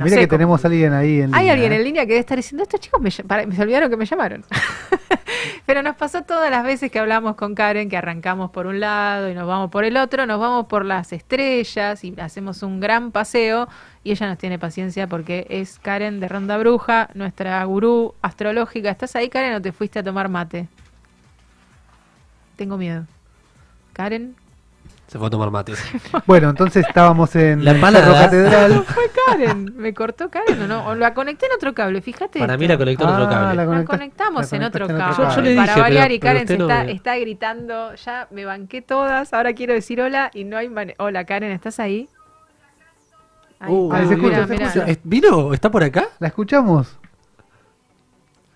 No 0.00 0.06
Mira 0.06 0.16
sé 0.16 0.20
que 0.22 0.26
tenemos 0.28 0.64
a 0.64 0.68
alguien 0.68 0.94
ahí 0.94 1.20
en 1.20 1.34
Hay 1.34 1.40
línea, 1.42 1.52
alguien 1.52 1.72
¿eh? 1.72 1.76
en 1.76 1.84
línea 1.84 2.02
que 2.04 2.08
debe 2.12 2.20
estar 2.20 2.36
diciendo, 2.38 2.62
estos 2.62 2.80
chicos 2.80 3.00
me, 3.02 3.10
para- 3.24 3.46
me 3.46 3.60
olvidaron 3.60 3.90
que 3.90 3.96
me 3.98 4.06
llamaron. 4.06 4.44
Pero 5.66 5.82
nos 5.82 5.94
pasó 5.96 6.22
todas 6.22 6.50
las 6.50 6.64
veces 6.64 6.90
que 6.90 6.98
hablamos 6.98 7.36
con 7.36 7.54
Karen, 7.54 7.88
que 7.90 7.96
arrancamos 7.98 8.50
por 8.50 8.66
un 8.66 8.80
lado 8.80 9.28
y 9.28 9.34
nos 9.34 9.46
vamos 9.46 9.70
por 9.70 9.84
el 9.84 9.96
otro, 9.98 10.24
nos 10.26 10.40
vamos 10.40 10.66
por 10.66 10.84
las 10.86 11.12
estrellas 11.12 12.02
y 12.02 12.14
hacemos 12.18 12.62
un 12.62 12.80
gran 12.80 13.12
paseo 13.12 13.68
y 14.02 14.10
ella 14.12 14.26
nos 14.26 14.38
tiene 14.38 14.58
paciencia 14.58 15.06
porque 15.06 15.46
es 15.50 15.78
Karen 15.78 16.18
de 16.18 16.28
Ronda 16.28 16.56
Bruja, 16.56 17.10
nuestra 17.14 17.62
gurú 17.64 18.14
astrológica. 18.22 18.90
¿Estás 18.90 19.14
ahí, 19.16 19.28
Karen, 19.28 19.52
o 19.54 19.60
te 19.62 19.70
fuiste 19.72 19.98
a 19.98 20.02
tomar 20.02 20.28
mate? 20.30 20.66
Tengo 22.56 22.76
miedo. 22.78 23.04
Karen. 23.92 24.34
Se 25.10 25.18
fue 25.18 25.26
a 25.26 25.30
tomar 25.30 25.50
mates. 25.50 25.82
Bueno, 26.26 26.50
entonces 26.50 26.86
estábamos 26.86 27.34
en 27.34 27.64
La. 27.64 27.72
Cerro 27.74 28.12
Catedral. 28.12 28.84
Fue 28.86 29.10
Karen. 29.26 29.74
¿Me 29.76 29.92
cortó 29.92 30.30
Karen 30.30 30.62
o 30.62 30.66
no? 30.68 30.86
O 30.86 30.94
la 30.94 31.14
conecté 31.14 31.46
en 31.46 31.52
otro 31.52 31.74
cable, 31.74 32.00
fíjate. 32.00 32.38
Para 32.38 32.56
mí 32.56 32.66
esto. 32.66 32.74
la 32.74 32.78
conectó 32.78 33.04
en 33.04 33.10
otro 33.10 33.24
Ah, 33.24 33.28
cable. 33.28 33.46
la 33.48 33.54
La 33.64 33.66
conecta- 33.66 33.86
conectamos 33.96 34.52
la 34.52 34.56
en 34.58 34.62
otro 34.64 34.86
cable. 34.86 35.04
en 35.04 35.16
Yo- 35.16 35.34
yo 35.34 35.40
le 35.42 35.56
Para 35.56 35.76
variar 35.76 36.04
pero- 36.04 36.14
y 36.14 36.20
Karen 36.20 36.46
se 36.46 36.58
no 36.58 36.68
está, 36.70 36.84
me- 36.84 36.92
está 36.92 37.16
gritando, 37.16 37.94
ya 37.96 38.28
me 38.30 38.44
banqué 38.44 38.82
todas, 38.82 39.32
ahora 39.34 39.52
quiero 39.52 39.72
decir 39.74 40.00
hola 40.00 40.30
y 40.32 40.44
no 40.44 40.56
hay 40.56 40.68
manera. 40.68 40.94
Hola 41.02 41.24
Karen, 41.24 41.50
¿estás 41.50 41.80
ahí? 41.80 42.08
Ahí 43.58 43.72
Uh, 43.72 43.92
está, 43.92 44.06
se 44.06 44.14
escucha, 44.14 44.28
mirá, 44.36 44.46
se 44.46 44.52
mirá. 44.52 44.66
escucha. 44.66 44.86
¿Es- 44.86 45.00
¿Vino? 45.02 45.52
¿Está 45.54 45.70
por 45.72 45.82
acá? 45.82 46.04
¿La 46.20 46.28
escuchamos? 46.28 46.99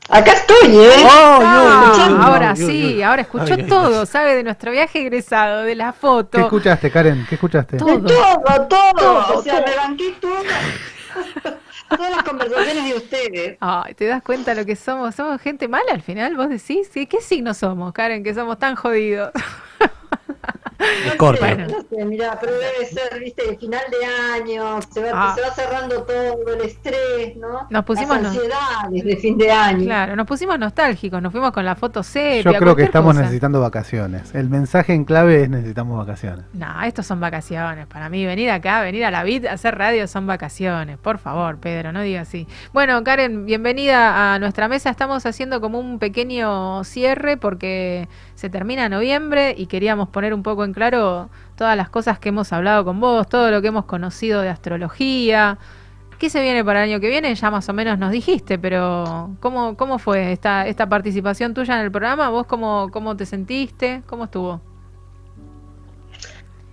Acá 0.09 0.33
estoy, 0.33 0.77
¿eh? 0.77 1.07
Ah, 1.09 2.19
ahora 2.23 2.55
sí, 2.55 3.03
ahora 3.03 3.23
escuchó 3.23 3.55
Ay, 3.55 3.63
ay, 3.63 3.67
todo, 3.67 4.05
sabe 4.05 4.35
de 4.35 4.43
nuestro 4.43 4.71
viaje 4.71 5.01
egresado, 5.01 5.63
de 5.63 5.75
la 5.75 5.93
¿Qué 5.93 5.99
foto. 5.99 6.39
escuchaste, 6.39 6.91
Karen? 6.91 7.25
¿Qué 7.29 7.37
escuchaste? 7.37 7.79
Todo. 7.79 7.99
De 7.99 8.15
todo, 8.15 8.69
todo. 8.69 8.93
Todo, 8.95 9.39
o 9.39 9.43
sea, 9.43 9.65
todo. 9.65 9.67
me 9.67 9.77
banqué 9.77 10.15
todas, 10.21 11.57
todas 11.89 12.11
las 12.11 12.23
conversaciones 12.23 12.85
de 12.85 12.95
ustedes. 12.95 13.57
Ay, 13.61 13.95
¿te 13.95 14.07
das 14.07 14.23
cuenta 14.23 14.55
lo 14.55 14.67
que 14.67 14.77
somos? 14.77 15.15
¿Somos 15.15 15.41
gente 15.41 15.69
mala 15.69 15.93
al 15.93 16.03
final? 16.03 16.37
¿Vos 16.37 16.51
decís? 16.51 16.89
¿Sí? 16.93 17.07
¿Qué 17.07 17.23
signo 17.23 17.55
somos, 17.55 17.95
Karen, 17.95 18.23
que 18.23 18.35
somos 18.35 18.59
tan 18.59 18.77
jodidos? 18.77 19.33
Escorpio. 21.07 21.41
Bueno. 21.47 21.67
No 21.69 21.83
sé, 21.89 22.05
mira, 22.05 22.39
pero 22.41 22.53
debe 22.55 22.87
ser, 22.87 23.19
viste, 23.21 23.49
el 23.51 23.59
final 23.59 23.83
de 23.91 24.07
año, 24.43 24.81
se 24.83 25.03
va, 25.03 25.11
Ah. 25.15 25.35
se 25.35 25.41
va 25.43 25.51
cerrando 25.53 26.03
todo, 26.03 26.55
el 26.55 26.61
estrés, 26.63 27.37
¿no? 27.37 27.67
Nos 27.71 27.85
pusimos 27.85 28.21
Las 28.21 28.23
no- 28.23 28.29
ansiedades 28.31 29.05
de 29.05 29.17
fin 29.17 29.39
de 29.39 29.51
año. 29.51 29.85
Claro, 29.85 30.17
nos 30.17 30.27
pusimos 30.27 30.59
nostálgicos, 30.59 31.21
nos 31.23 31.33
fuimos 31.33 31.53
con 31.53 31.65
la 31.65 31.75
foto 31.75 32.03
sepia. 32.03 32.53
Yo 32.53 32.59
creo 32.59 32.77
que 32.77 32.83
estamos 32.85 33.13
cosa. 33.13 33.23
necesitando 33.23 33.61
vacaciones. 33.61 34.35
El 34.35 34.49
mensaje 34.49 34.93
en 34.95 35.05
clave 35.05 35.43
es 35.43 35.49
necesitamos 35.49 35.97
vacaciones. 35.99 36.45
No, 36.53 36.83
estos 36.83 37.07
son 37.07 37.21
vacaciones. 37.21 37.87
Para 37.87 38.09
mí, 38.09 38.25
venir 38.27 38.51
acá, 38.51 38.81
venir 38.83 39.05
a 39.05 39.11
la 39.11 39.23
vid, 39.25 39.47
a 39.47 39.53
hacer 39.53 39.77
radio 39.77 40.07
son 40.07 40.27
vacaciones. 40.27 40.99
Por 40.99 41.19
favor, 41.19 41.59
Pedro, 41.59 41.93
no 41.93 42.03
diga 42.03 42.23
así. 42.23 42.47
Bueno, 42.73 43.03
Karen, 43.05 43.47
bienvenida 43.47 44.35
a 44.35 44.39
nuestra 44.39 44.69
mesa. 44.69 44.91
Estamos 44.91 45.25
haciendo 45.27 45.61
como 45.61 45.79
un 45.79 45.99
pequeño 45.99 46.83
cierre 46.85 47.37
porque 47.37 48.09
se 48.35 48.51
termina 48.51 48.89
noviembre 48.89 49.55
y 49.57 49.67
queríamos 49.67 50.09
poner 50.09 50.35
un 50.35 50.43
poco 50.43 50.65
en 50.65 50.73
claro 50.73 51.31
todas 51.57 51.77
las 51.77 51.89
cosas 51.89 52.19
que 52.19 52.31
hemos 52.31 52.53
hablado 52.53 52.85
con 52.85 53.01
vos, 53.01 53.29
todo 53.29 53.51
lo 53.51 53.63
que 53.63 53.69
hemos 53.69 53.85
conocido 53.85 54.41
de 54.41 54.49
astrología. 54.49 55.59
¿Qué 56.19 56.31
se 56.31 56.41
viene 56.43 56.65
para 56.65 56.85
el 56.85 56.91
año 56.91 57.01
que 57.01 57.09
viene? 57.09 57.35
Ya 57.35 57.51
más 57.51 57.69
o 57.69 57.73
menos 57.73 57.99
nos 57.99 58.11
dijiste, 58.11 58.59
pero 58.59 59.31
¿cómo, 59.41 59.77
cómo 59.77 59.99
fue 59.99 60.33
esta, 60.33 60.67
esta 60.67 60.89
participación 60.89 61.55
tuya 61.55 61.75
en 61.75 61.85
el 61.85 61.91
programa? 61.91 62.29
¿Vos 62.31 62.47
cómo, 62.47 62.89
cómo 62.91 63.17
te 63.17 63.27
sentiste? 63.27 64.03
¿Cómo 64.07 64.25
estuvo? 64.25 64.61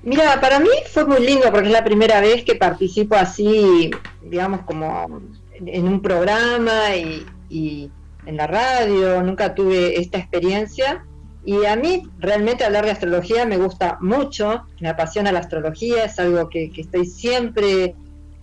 Mira, 0.04 0.40
para 0.42 0.60
mí 0.60 0.70
fue 0.92 1.06
muy 1.06 1.24
lindo 1.24 1.52
porque 1.52 1.68
es 1.68 1.74
la 1.74 1.84
primera 1.84 2.22
vez 2.22 2.44
que 2.44 2.56
participo 2.56 3.16
así, 3.16 3.92
digamos, 4.24 4.62
como 4.62 5.22
en 5.54 5.88
un 5.88 6.02
programa 6.02 6.96
y, 6.96 7.26
y 7.50 7.92
en 8.26 8.38
la 8.38 8.48
radio. 8.48 9.22
Nunca 9.22 9.54
tuve 9.54 10.00
esta 10.00 10.18
experiencia. 10.18 11.06
Y 11.44 11.66
a 11.66 11.76
mí 11.76 12.04
realmente 12.20 12.64
hablar 12.64 12.86
de 12.86 12.92
astrología 12.92 13.46
me 13.46 13.58
gusta 13.58 13.98
mucho, 14.00 14.64
me 14.80 14.90
apasiona 14.90 15.32
la 15.32 15.40
astrología, 15.40 16.06
es 16.06 16.20
algo 16.20 16.50
que, 16.50 16.72
que 16.72 16.82
estoy 16.82 17.06
siempre 17.06 17.96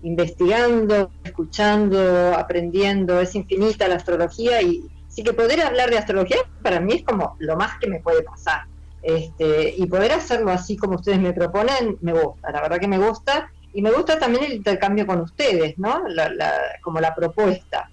investigando, 0.03 1.11
escuchando, 1.25 2.35
aprendiendo, 2.37 3.21
es 3.21 3.35
infinita 3.35 3.89
la 3.89 3.97
astrología 3.97 4.63
y 4.63 4.83
sí 5.09 5.23
que 5.23 5.33
poder 5.33 5.61
hablar 5.61 5.91
de 5.91 5.99
astrología 5.99 6.39
para 6.63 6.81
mí 6.81 6.95
es 6.95 7.05
como 7.05 7.37
lo 7.39 7.57
más 7.57 7.79
que 7.79 7.89
me 7.89 8.01
puede 8.01 8.23
pasar. 8.23 8.63
Este, 9.03 9.75
y 9.77 9.87
poder 9.87 10.13
hacerlo 10.13 10.51
así 10.51 10.77
como 10.77 10.97
ustedes 10.97 11.21
me 11.21 11.33
proponen, 11.33 11.97
me 12.01 12.13
gusta, 12.13 12.51
la 12.51 12.61
verdad 12.63 12.79
que 12.79 12.89
me 12.89 12.99
gusta. 12.99 13.49
Y 13.73 13.83
me 13.83 13.93
gusta 13.93 14.19
también 14.19 14.45
el 14.45 14.55
intercambio 14.55 15.07
con 15.07 15.21
ustedes, 15.21 15.79
¿no? 15.79 16.03
La- 16.09 16.31
la- 16.31 16.55
como 16.83 17.01
la 17.01 17.15
propuesta. 17.15 17.89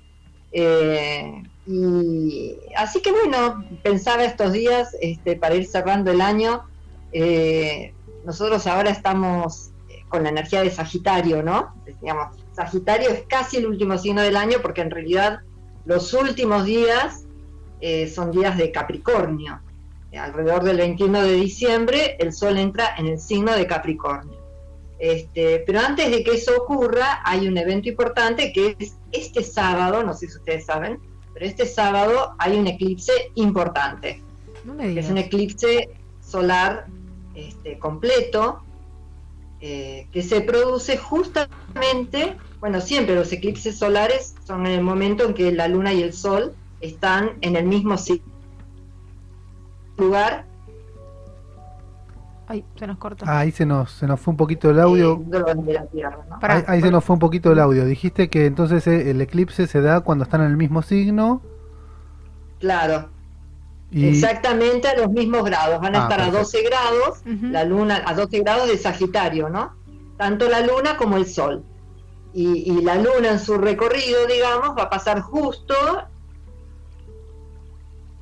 Eh, 0.51 1.43
y 1.68 2.57
así 2.78 3.01
que 3.01 3.11
bueno, 3.11 3.66
pensaba 3.82 4.24
estos 4.24 4.51
días, 4.51 4.95
este, 5.01 5.36
para 5.36 5.55
ir 5.55 5.66
cerrando 5.66 6.11
el 6.11 6.22
año, 6.22 6.63
eh, 7.11 7.93
nosotros 8.24 8.68
ahora 8.68 8.91
estamos 8.91 9.72
eh, 9.89 10.03
con 10.09 10.24
la 10.24 10.30
energía 10.30 10.61
de 10.61 10.70
Sagitario, 10.70 11.41
¿no? 11.41 11.74
Digamos, 12.01 12.36
Sagitario 12.53 13.09
es 13.09 13.24
casi 13.28 13.57
el 13.57 13.66
último 13.66 13.97
signo 13.97 14.22
del 14.22 14.38
año 14.38 14.59
porque 14.61 14.82
en 14.82 14.91
realidad 14.91 15.39
los 15.86 16.13
últimos 16.13 16.66
días 16.66 17.26
eh, 17.82 18.07
son 18.07 18.32
días 18.32 18.57
de 18.57 18.72
Capricornio. 18.72 19.61
Alrededor 20.18 20.63
del 20.63 20.78
21 20.78 21.24
de 21.24 21.34
diciembre 21.34 22.16
el 22.20 22.32
Sol 22.32 22.57
entra 22.57 22.95
en 22.97 23.07
el 23.07 23.20
signo 23.20 23.53
de 23.53 23.68
Capricornio. 23.68 24.39
Este, 24.97 25.63
pero 25.68 25.82
antes 25.82 26.09
de 26.09 26.24
que 26.24 26.36
eso 26.36 26.55
ocurra, 26.55 27.22
hay 27.26 27.47
un 27.47 27.57
evento 27.57 27.89
importante 27.89 28.53
que 28.53 28.78
es 28.80 28.95
este 29.11 29.43
sábado, 29.43 30.03
no 30.03 30.13
sé 30.13 30.30
si 30.30 30.38
ustedes 30.38 30.66
saben, 30.66 30.99
pero 31.36 31.46
este 31.46 31.66
sábado 31.66 32.34
hay 32.40 32.58
un 32.58 32.66
eclipse 32.66 33.12
importante 33.36 34.24
No 34.64 34.74
me 34.74 34.84
que 34.84 34.90
digas. 34.90 35.06
es 35.06 35.12
un 35.12 35.18
eclipse 35.18 35.90
solar 36.22 36.88
este, 37.36 37.78
completo 37.78 38.62
eh, 39.60 40.08
que 40.12 40.24
se 40.24 40.42
produce 40.42 40.98
justamente, 40.98 42.38
bueno, 42.62 42.80
siempre 42.80 43.16
los 43.16 43.32
eclipses 43.34 43.78
solares 43.78 44.36
son 44.46 44.66
en 44.66 44.74
el 44.74 44.82
momento 44.82 45.26
en 45.26 45.34
que 45.34 45.52
la 45.52 45.68
luna 45.68 45.94
y 45.94 46.02
el 46.02 46.14
sol 46.14 46.56
están 46.80 47.38
en 47.42 47.58
el 47.58 47.66
mismo 47.66 47.96
lugar. 49.98 50.46
Ay, 52.48 52.64
se 52.78 52.86
nos 52.88 52.98
cortó. 52.98 53.26
Ah, 53.28 53.39
ahí 53.39 53.52
se 53.52 53.66
nos, 53.66 53.91
se 53.91 54.06
nos 54.08 54.20
fue 54.20 54.32
un 54.32 54.38
poquito 54.38 54.70
el 54.70 54.80
audio. 54.80 55.14
eh, 55.32 55.54
de 55.56 55.74
la 55.74 55.86
Tierra, 55.88 56.18
¿no? 56.30 56.38
Ahí, 56.41 56.64
ahí 56.68 56.82
se 56.82 56.91
nos 56.91 57.04
fue 57.04 57.14
un 57.16 57.20
poquito 57.20 57.52
el 57.52 57.60
audio. 57.60 57.86
Dijiste 57.86 58.30
que 58.30 58.46
entonces 58.46 58.86
eh, 58.88 59.10
el 59.12 59.20
eclipse 59.22 59.66
se 59.68 59.82
da 59.82 60.02
cuando 60.02 60.24
están 60.24 60.41
en 60.41 60.48
el 60.52 60.58
mismo 60.58 60.82
signo 60.82 61.41
Claro, 62.60 63.10
y 63.91 64.08
exactamente 64.08 64.88
a 64.88 64.96
los 64.98 65.10
mismos 65.10 65.43
grados. 65.43 65.80
Van 65.82 65.96
a 65.96 66.00
Ah, 66.00 66.02
estar 66.04 66.22
a 66.22 66.32
perfecto. 66.32 66.58
12 66.58 66.64
grados, 66.64 67.22
la 67.52 67.64
luna 67.64 68.02
a 68.06 68.14
12 68.14 68.39
grados 68.39 68.68
de 68.68 68.78
Sagitario, 68.78 69.50
¿no? 69.50 69.74
Tanto 70.18 70.48
la 70.50 70.62
luna 70.62 70.98
como 70.98 71.18
el 71.18 71.26
sol. 71.28 71.64
Y, 72.34 72.70
y 72.72 72.82
la 72.82 72.96
luna 72.96 73.32
en 73.32 73.39
su 73.39 73.58
recorrido, 73.58 74.26
digamos, 74.28 74.78
va 74.78 74.84
a 74.84 74.89
pasar 74.89 75.22
justo 75.22 75.74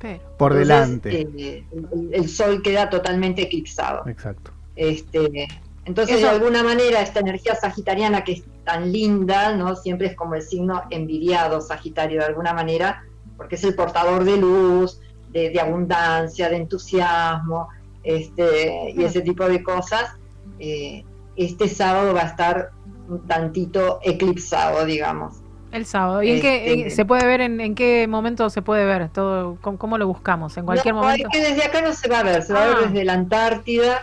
Pero, 0.03 0.19
por 0.37 0.51
Entonces, 0.51 0.67
delante. 0.67 1.21
eh, 1.21 1.63
el, 1.71 2.09
el 2.13 2.29
sol 2.29 2.61
queda 2.61 2.89
totalmente 2.89 3.43
eclipsado. 3.43 4.05
Exacto. 4.07 4.51
Este, 4.75 5.47
entonces, 5.85 6.17
Eso- 6.17 6.27
de 6.27 6.31
alguna 6.33 6.61
manera, 6.61 7.01
esta 7.01 7.21
energía 7.21 7.55
sagitariana 7.55 8.23
que 8.23 8.33
es 8.33 8.43
tan 8.65 8.91
linda, 8.91 9.55
¿no? 9.55 9.75
Siempre 9.75 10.07
es 10.07 10.15
como 10.15 10.35
el 10.35 10.41
signo 10.41 10.83
envidiado 10.89 11.61
Sagitario, 11.61 12.19
de 12.19 12.25
alguna 12.25 12.53
manera, 12.53 13.03
porque 13.37 13.55
es 13.55 13.63
el 13.63 13.75
portador 13.75 14.23
de 14.25 14.37
luz, 14.37 14.99
de, 15.31 15.49
de 15.49 15.59
abundancia, 15.59 16.49
de 16.49 16.57
entusiasmo, 16.57 17.69
este, 18.03 18.91
y 18.95 19.03
ese 19.03 19.21
tipo 19.21 19.47
de 19.47 19.63
cosas. 19.63 20.11
eh, 20.59 21.03
este 21.35 21.67
sábado 21.67 22.13
va 22.13 22.21
a 22.21 22.27
estar 22.27 22.69
un 23.09 23.25
tantito 23.27 23.99
eclipsado, 24.03 24.85
digamos. 24.85 25.37
El 25.73 25.85
sábado. 25.85 26.23
¿Y 26.23 26.31
en 26.31 26.41
qué 26.41 26.73
Este- 26.81 26.89
se 26.91 27.05
puede 27.05 27.25
ver? 27.25 27.41
En, 27.41 27.59
en 27.61 27.75
qué 27.75 28.07
momento 28.07 28.49
se 28.49 28.61
puede 28.61 28.85
ver? 28.85 29.09
todo 29.09 29.57
¿Cómo, 29.61 29.77
cómo 29.77 29.97
lo 29.97 30.07
buscamos? 30.07 30.55
¿En 30.57 30.65
cualquier 30.65 30.93
No, 30.95 31.01
momento? 31.01 31.27
es 31.31 31.37
que 31.39 31.49
desde 31.49 31.63
acá 31.65 31.81
no 31.81 31.93
se 31.93 32.07
va 32.07 32.19
a 32.19 32.23
ver, 32.23 32.41
se 32.43 32.53
va 32.53 32.59
a 32.61 32.63
Ah. 32.63 32.67
ver 32.67 32.89
desde 32.89 33.03
la 33.05 33.13
Antártida 33.13 34.01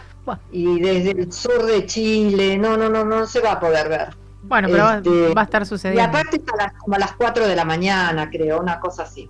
y 0.53 0.81
desde 0.81 1.11
el 1.13 1.33
sur 1.33 1.65
de 1.65 1.87
Chile. 1.87 2.59
No, 2.59 2.77
no, 2.77 2.89
no, 2.89 3.05
no 3.05 3.27
se 3.27 3.41
va 3.41 3.53
a 3.53 3.61
poder 3.61 3.89
ver. 3.89 4.09
Bueno, 4.43 4.69
pero 4.71 4.85
va- 4.85 4.97
Este, 4.97 5.35
va 5.35 5.41
a 5.43 5.45
estar 5.45 5.63
Y 5.63 5.67
sucediendo. 5.67 6.03
aparte 6.09 6.37
es 6.37 6.43
a 6.53 6.57
las, 6.57 6.73
como 6.75 6.97
a 6.97 6.99
las 6.99 7.13
4 7.13 7.47
de 7.47 7.55
la 7.57 7.65
mañana, 7.65 8.31
creo, 8.31 8.61
una 8.61 8.81
cosa 8.81 9.03
así. 9.05 9.29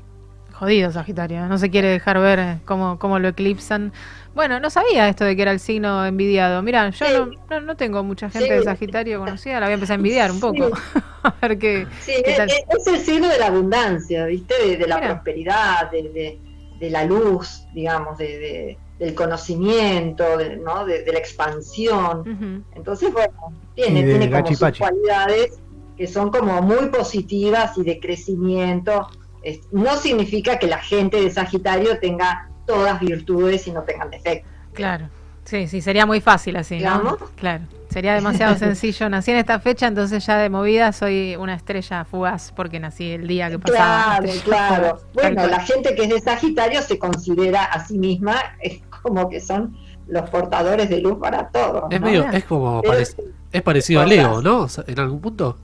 Jodido 0.52 0.92
Sagitario, 0.92 1.46
no 1.46 1.56
se 1.58 1.70
quiere 1.70 1.88
dejar 1.88 2.20
ver 2.20 2.38
eh, 2.38 2.58
cómo, 2.66 2.98
cómo 2.98 3.18
lo 3.18 3.28
eclipsan. 3.28 3.92
Bueno, 4.34 4.60
no 4.60 4.70
sabía 4.70 5.08
esto 5.08 5.24
de 5.24 5.34
que 5.34 5.42
era 5.42 5.50
el 5.52 5.60
signo 5.60 6.06
envidiado. 6.06 6.62
Mira, 6.62 6.88
yo 6.90 7.06
Sí. 7.06 7.12
no, 7.12 7.30
no, 7.50 7.60
no 7.66 7.76
tengo 7.76 8.02
mucha 8.04 8.30
gente 8.30 8.48
Sí. 8.48 8.54
de 8.54 8.62
Sagitario 8.62 9.18
conocida, 9.18 9.58
la 9.60 9.66
voy 9.66 9.72
a 9.72 9.74
empezar 9.74 9.94
a 9.94 9.96
envidiar 9.96 10.30
un 10.30 10.40
poco. 10.40 10.68
Sí. 10.68 10.72
a 11.24 11.34
ver 11.42 11.58
qué, 11.58 11.86
Sí, 12.00 12.12
qué 12.24 12.30
es, 12.30 12.36
tal. 12.36 12.48
es- 12.48 12.64
es 12.78 12.86
el 12.86 12.98
signo 13.00 13.28
de 13.28 13.38
la 13.38 13.46
abundancia, 13.48 14.26
¿viste? 14.26 14.54
De, 14.64 14.76
de 14.76 14.86
la 14.86 14.96
Mira. 14.96 15.08
prosperidad, 15.14 15.90
de, 15.90 16.02
de- 16.10 16.40
de 16.78 16.90
la 16.90 17.04
luz, 17.04 17.66
digamos, 17.74 18.16
de, 18.18 18.38
de- 18.38 18.78
del 18.98 19.14
conocimiento, 19.14 20.36
de, 20.38 20.56
¿no? 20.58 20.84
de, 20.86 21.02
de 21.02 21.12
la 21.12 21.18
expansión. 21.18 22.64
Entonces, 22.74 23.12
bueno, 23.12 23.32
tiene, 23.74 24.02
tiene 24.04 24.30
como 24.30 24.46
sus 24.54 24.78
cualidades 24.78 25.58
que 25.96 26.06
son 26.06 26.30
como 26.30 26.62
muy 26.62 26.86
positivas 26.88 27.76
y 27.76 27.82
de 27.82 27.98
crecimiento 28.00 29.06
Es- 29.42 29.60
no 29.72 29.96
significa 29.96 30.58
que 30.58 30.66
la 30.66 30.78
gente 30.78 31.18
de 31.18 31.30
Sagitario 31.30 31.98
tenga 31.98 32.49
todas 32.70 33.00
virtudes 33.00 33.66
y 33.66 33.72
no 33.72 33.82
tengan 33.82 34.10
defectos. 34.10 34.50
Claro. 34.72 35.08
Sí, 35.44 35.66
sí, 35.66 35.80
sería 35.80 36.06
muy 36.06 36.20
fácil 36.20 36.56
así, 36.56 36.78
¿no? 36.78 37.16
Claro. 37.34 37.64
Sería 37.88 38.14
demasiado 38.14 38.54
sencillo. 38.58 39.08
Nací 39.08 39.32
en 39.32 39.38
esta 39.38 39.58
fecha, 39.58 39.88
entonces 39.88 40.24
ya 40.24 40.38
de 40.38 40.48
movida 40.48 40.92
soy 40.92 41.34
una 41.36 41.54
estrella 41.54 42.04
fugaz 42.04 42.52
porque 42.54 42.78
nací 42.78 43.10
el 43.12 43.26
día 43.26 43.50
que 43.50 43.58
pasaba. 43.58 44.18
Claro, 44.22 44.32
claro. 44.44 44.84
fugaz. 45.12 45.12
Bueno, 45.14 45.46
la 45.48 45.60
gente 45.60 45.94
que 45.96 46.04
es 46.04 46.08
de 46.10 46.20
Sagitario 46.20 46.82
se 46.82 46.98
considera 46.98 47.64
a 47.64 47.84
sí 47.84 47.98
misma 47.98 48.36
es 48.60 48.80
como 49.02 49.28
que 49.28 49.40
son 49.40 49.76
los 50.06 50.28
portadores 50.30 50.88
de 50.88 51.00
luz 51.00 51.18
para 51.18 51.48
todos. 51.48 51.84
Es 51.90 52.00
¿no? 52.00 52.06
medio, 52.06 52.30
es 52.30 52.44
como 52.44 52.80
Pero- 52.82 52.94
parec- 52.94 53.24
es 53.52 53.62
parecido 53.62 54.00
a 54.02 54.06
Leo, 54.06 54.40
¿no? 54.42 54.68
En 54.86 55.00
algún 55.00 55.20
punto. 55.20 55.56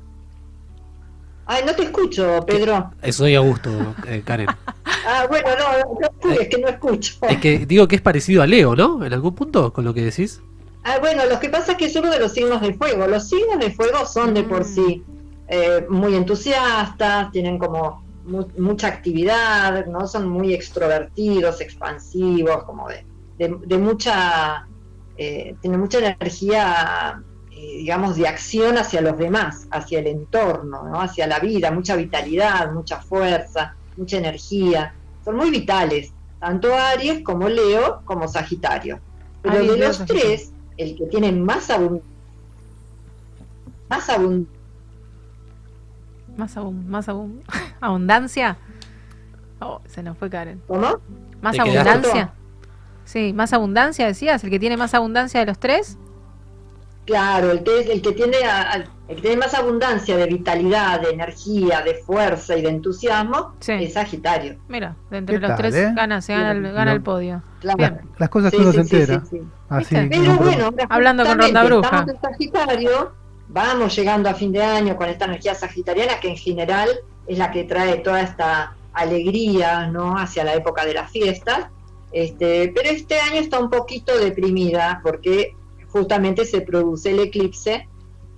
Ay, 1.48 1.62
no 1.64 1.72
te 1.76 1.84
escucho, 1.84 2.44
Pedro. 2.44 2.90
Soy 3.12 3.36
Augusto, 3.36 3.70
eh, 4.08 4.22
Karen. 4.24 4.48
Ah, 5.06 5.26
bueno, 5.28 5.48
no, 5.58 5.94
no, 6.00 6.08
no, 6.24 6.32
es 6.40 6.48
que 6.48 6.58
no 6.58 6.68
escucho. 6.68 7.14
Es 7.28 7.38
que 7.38 7.64
digo 7.66 7.86
que 7.86 7.96
es 7.96 8.02
parecido 8.02 8.42
a 8.42 8.46
Leo, 8.46 8.74
¿no? 8.74 9.04
En 9.04 9.12
algún 9.12 9.34
punto, 9.34 9.72
con 9.72 9.84
lo 9.84 9.94
que 9.94 10.02
decís. 10.02 10.40
Ah, 10.84 10.98
bueno, 11.00 11.24
lo 11.26 11.38
que 11.40 11.48
pasa 11.48 11.72
es 11.72 11.78
que 11.78 11.86
es 11.86 11.96
uno 11.96 12.10
de 12.10 12.18
los 12.18 12.32
signos 12.32 12.60
de 12.60 12.74
fuego. 12.74 13.06
Los 13.06 13.28
signos 13.28 13.58
de 13.58 13.70
fuego 13.70 14.04
son 14.06 14.34
de 14.34 14.42
por 14.44 14.64
sí 14.64 15.02
eh, 15.48 15.84
muy 15.88 16.14
entusiastas, 16.16 17.30
tienen 17.30 17.58
como 17.58 18.02
mu- 18.24 18.48
mucha 18.58 18.88
actividad, 18.88 19.86
¿no? 19.86 20.06
Son 20.08 20.28
muy 20.28 20.54
extrovertidos, 20.54 21.60
expansivos, 21.60 22.64
como 22.64 22.88
de, 22.88 23.04
de- 23.38 23.56
de 23.64 23.78
mucha, 23.78 24.66
eh, 25.16 25.54
tienen 25.60 25.80
mucha 25.80 25.98
energía, 25.98 27.20
eh, 27.52 27.76
digamos, 27.78 28.16
de 28.16 28.26
acción 28.28 28.76
hacia 28.78 29.00
los 29.00 29.16
demás, 29.18 29.66
hacia 29.70 30.00
el 30.00 30.06
entorno, 30.08 30.82
¿no? 30.84 31.00
Hacia 31.00 31.26
la 31.26 31.38
vida, 31.38 31.70
mucha 31.70 31.96
vitalidad, 31.96 32.72
mucha 32.72 33.00
fuerza, 33.00 33.76
mucha 33.96 34.18
energía. 34.18 34.94
Son 35.24 35.36
muy 35.36 35.50
vitales, 35.50 36.12
tanto 36.40 36.74
Aries 36.74 37.22
como 37.24 37.48
Leo 37.48 38.02
como 38.04 38.28
Sagitario. 38.28 39.00
Pero 39.42 39.56
Aries, 39.56 39.72
de 39.72 39.78
los 39.78 39.96
Sagitario. 39.96 40.22
tres, 40.22 40.52
el 40.76 40.96
que 40.96 41.06
tiene 41.06 41.32
más 41.32 41.70
abun- 41.70 42.02
más 43.88 44.08
abun- 44.08 44.46
Más, 46.36 46.54
más 46.56 47.08
abun- 47.08 47.40
abundancia. 47.80 48.58
Oh, 49.60 49.80
se 49.86 50.02
nos 50.02 50.18
fue 50.18 50.28
Karen. 50.28 50.60
¿cómo? 50.66 50.98
¿Más 51.40 51.58
abundancia? 51.58 52.32
Sí, 53.04 53.32
más 53.32 53.52
abundancia 53.52 54.06
decías, 54.06 54.42
el 54.44 54.50
que 54.50 54.58
tiene 54.58 54.76
más 54.76 54.92
abundancia 54.94 55.40
de 55.40 55.46
los 55.46 55.58
tres. 55.58 55.96
Claro, 57.06 57.52
el 57.52 57.62
que, 57.62 57.80
es- 57.80 57.88
el 57.88 58.02
que 58.02 58.12
tiene 58.12 58.38
a- 58.44 58.72
a- 58.72 58.84
el 59.08 59.14
que 59.16 59.22
tiene 59.22 59.36
más 59.36 59.54
abundancia 59.54 60.16
de 60.16 60.26
vitalidad, 60.26 61.00
de 61.00 61.10
energía, 61.10 61.80
de 61.82 61.94
fuerza 61.94 62.56
y 62.56 62.62
de 62.62 62.68
entusiasmo 62.70 63.52
Sí. 63.60 63.72
es 63.72 63.92
Sagitario. 63.94 64.56
Mira, 64.68 64.96
de 65.10 65.18
entre 65.18 65.36
¿Qué 65.36 65.40
los 65.40 65.48
tal, 65.50 65.58
tres 65.58 65.74
eh? 65.76 65.92
gana, 65.94 66.20
se 66.20 66.32
gana, 66.34 66.50
el, 66.50 66.60
Bien. 66.62 66.74
gana 66.74 66.90
No. 66.90 66.96
el 66.96 67.02
podio. 67.02 67.42
Claro. 67.60 67.76
Bien. 67.78 68.00
Las 68.18 68.28
cosas 68.28 68.50
Sí, 68.50 68.56
que 68.56 68.62
uno 68.64 68.72
sí, 68.72 68.78
se 68.78 68.84
sí, 68.84 68.96
entera. 68.96 69.20
sí, 69.30 69.38
sí. 69.38 69.42
Así 69.68 69.94
Pero 70.10 70.22
no- 70.24 70.36
bueno, 70.38 70.70
Hablando 70.88 71.24
con 71.24 71.38
Ronda 71.40 71.64
Bruja. 71.64 71.86
Estamos 71.86 72.14
en 72.14 72.20
Sagitario, 72.20 73.12
vamos 73.48 73.96
llegando 73.96 74.28
a 74.28 74.34
fin 74.34 74.50
de 74.52 74.62
año 74.62 74.96
con 74.96 75.08
esta 75.08 75.24
energía 75.26 75.54
sagitariana 75.54 76.18
que 76.20 76.28
en 76.30 76.36
general 76.36 76.88
es 77.28 77.38
la 77.38 77.50
que 77.52 77.62
trae 77.64 77.98
toda 77.98 78.20
esta 78.22 78.74
alegría 78.92 79.86
¿no? 79.86 80.16
hacia 80.18 80.42
la 80.44 80.54
época 80.54 80.84
de 80.84 80.94
las 80.94 81.10
fiestas. 81.10 81.66
Este, 82.12 82.72
pero 82.74 82.88
este 82.90 83.20
año 83.20 83.36
está 83.40 83.58
un 83.58 83.68
poquito 83.70 84.16
deprimida 84.18 85.00
porque 85.02 85.55
justamente 85.96 86.44
se 86.44 86.60
produce 86.60 87.10
el 87.10 87.20
eclipse 87.20 87.88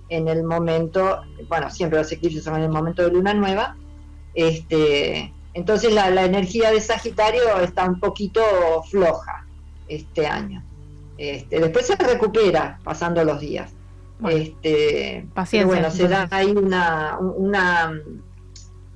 en 0.09 0.27
el 0.27 0.43
momento, 0.43 1.21
bueno, 1.47 1.69
siempre 1.69 1.99
los 1.99 2.11
eclipses 2.11 2.43
son 2.43 2.55
en 2.55 2.63
el 2.63 2.69
momento 2.69 3.03
de 3.03 3.11
luna 3.11 3.33
nueva. 3.33 3.75
Este, 4.33 5.33
entonces 5.53 5.93
la, 5.93 6.09
la 6.09 6.25
energía 6.25 6.71
de 6.71 6.81
Sagitario 6.81 7.59
está 7.61 7.85
un 7.85 7.99
poquito 7.99 8.41
floja 8.89 9.45
este 9.87 10.25
año. 10.27 10.63
Este, 11.17 11.59
después 11.59 11.85
se 11.87 11.95
recupera 11.95 12.79
pasando 12.83 13.23
los 13.23 13.39
días. 13.39 13.71
Bueno, 14.19 14.37
este, 14.37 15.27
paciencia, 15.33 15.67
bueno, 15.67 15.91
se 15.91 16.07
da 16.07 16.27
ahí 16.31 16.51
una, 16.51 17.17
una, 17.19 17.91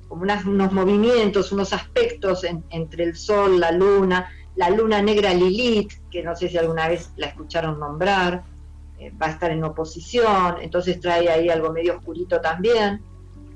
unas- 0.08 0.44
unos 0.44 0.72
movimientos, 0.72 1.52
unos 1.52 1.72
aspectos 1.72 2.44
en- 2.44 2.64
entre 2.70 3.04
el 3.04 3.16
Sol, 3.16 3.60
la 3.60 3.70
Luna, 3.72 4.30
la 4.56 4.70
Luna 4.70 5.02
negra 5.02 5.32
Lilith, 5.34 5.92
que 6.10 6.22
no 6.22 6.34
sé 6.36 6.48
si 6.48 6.56
alguna 6.58 6.88
vez 6.88 7.10
la 7.16 7.26
escucharon 7.26 7.78
nombrar, 7.80 8.44
va 9.20 9.26
a 9.26 9.30
estar 9.30 9.50
en 9.50 9.62
oposición, 9.64 10.56
entonces 10.60 11.00
trae 11.00 11.28
ahí 11.28 11.48
algo 11.48 11.72
medio 11.72 11.96
oscurito 11.96 12.40
también. 12.40 13.02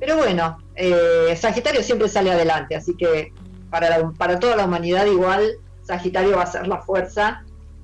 Pero 0.01 0.17
bueno, 0.17 0.59
eh, 0.77 1.35
Sagitario 1.37 1.83
siempre 1.83 2.09
sale 2.09 2.31
adelante, 2.31 2.77
así 2.77 2.95
que 2.97 3.33
para, 3.71 3.91
la- 3.91 4.11
para 4.13 4.39
toda 4.39 4.57
la 4.57 4.65
humanidad 4.65 5.07
igual 5.07 5.51
Sagitario 5.83 6.37
va 6.37 6.43
a 6.43 6.47
ser 6.47 6.67
la 6.69 6.79
fuerza 6.83 7.43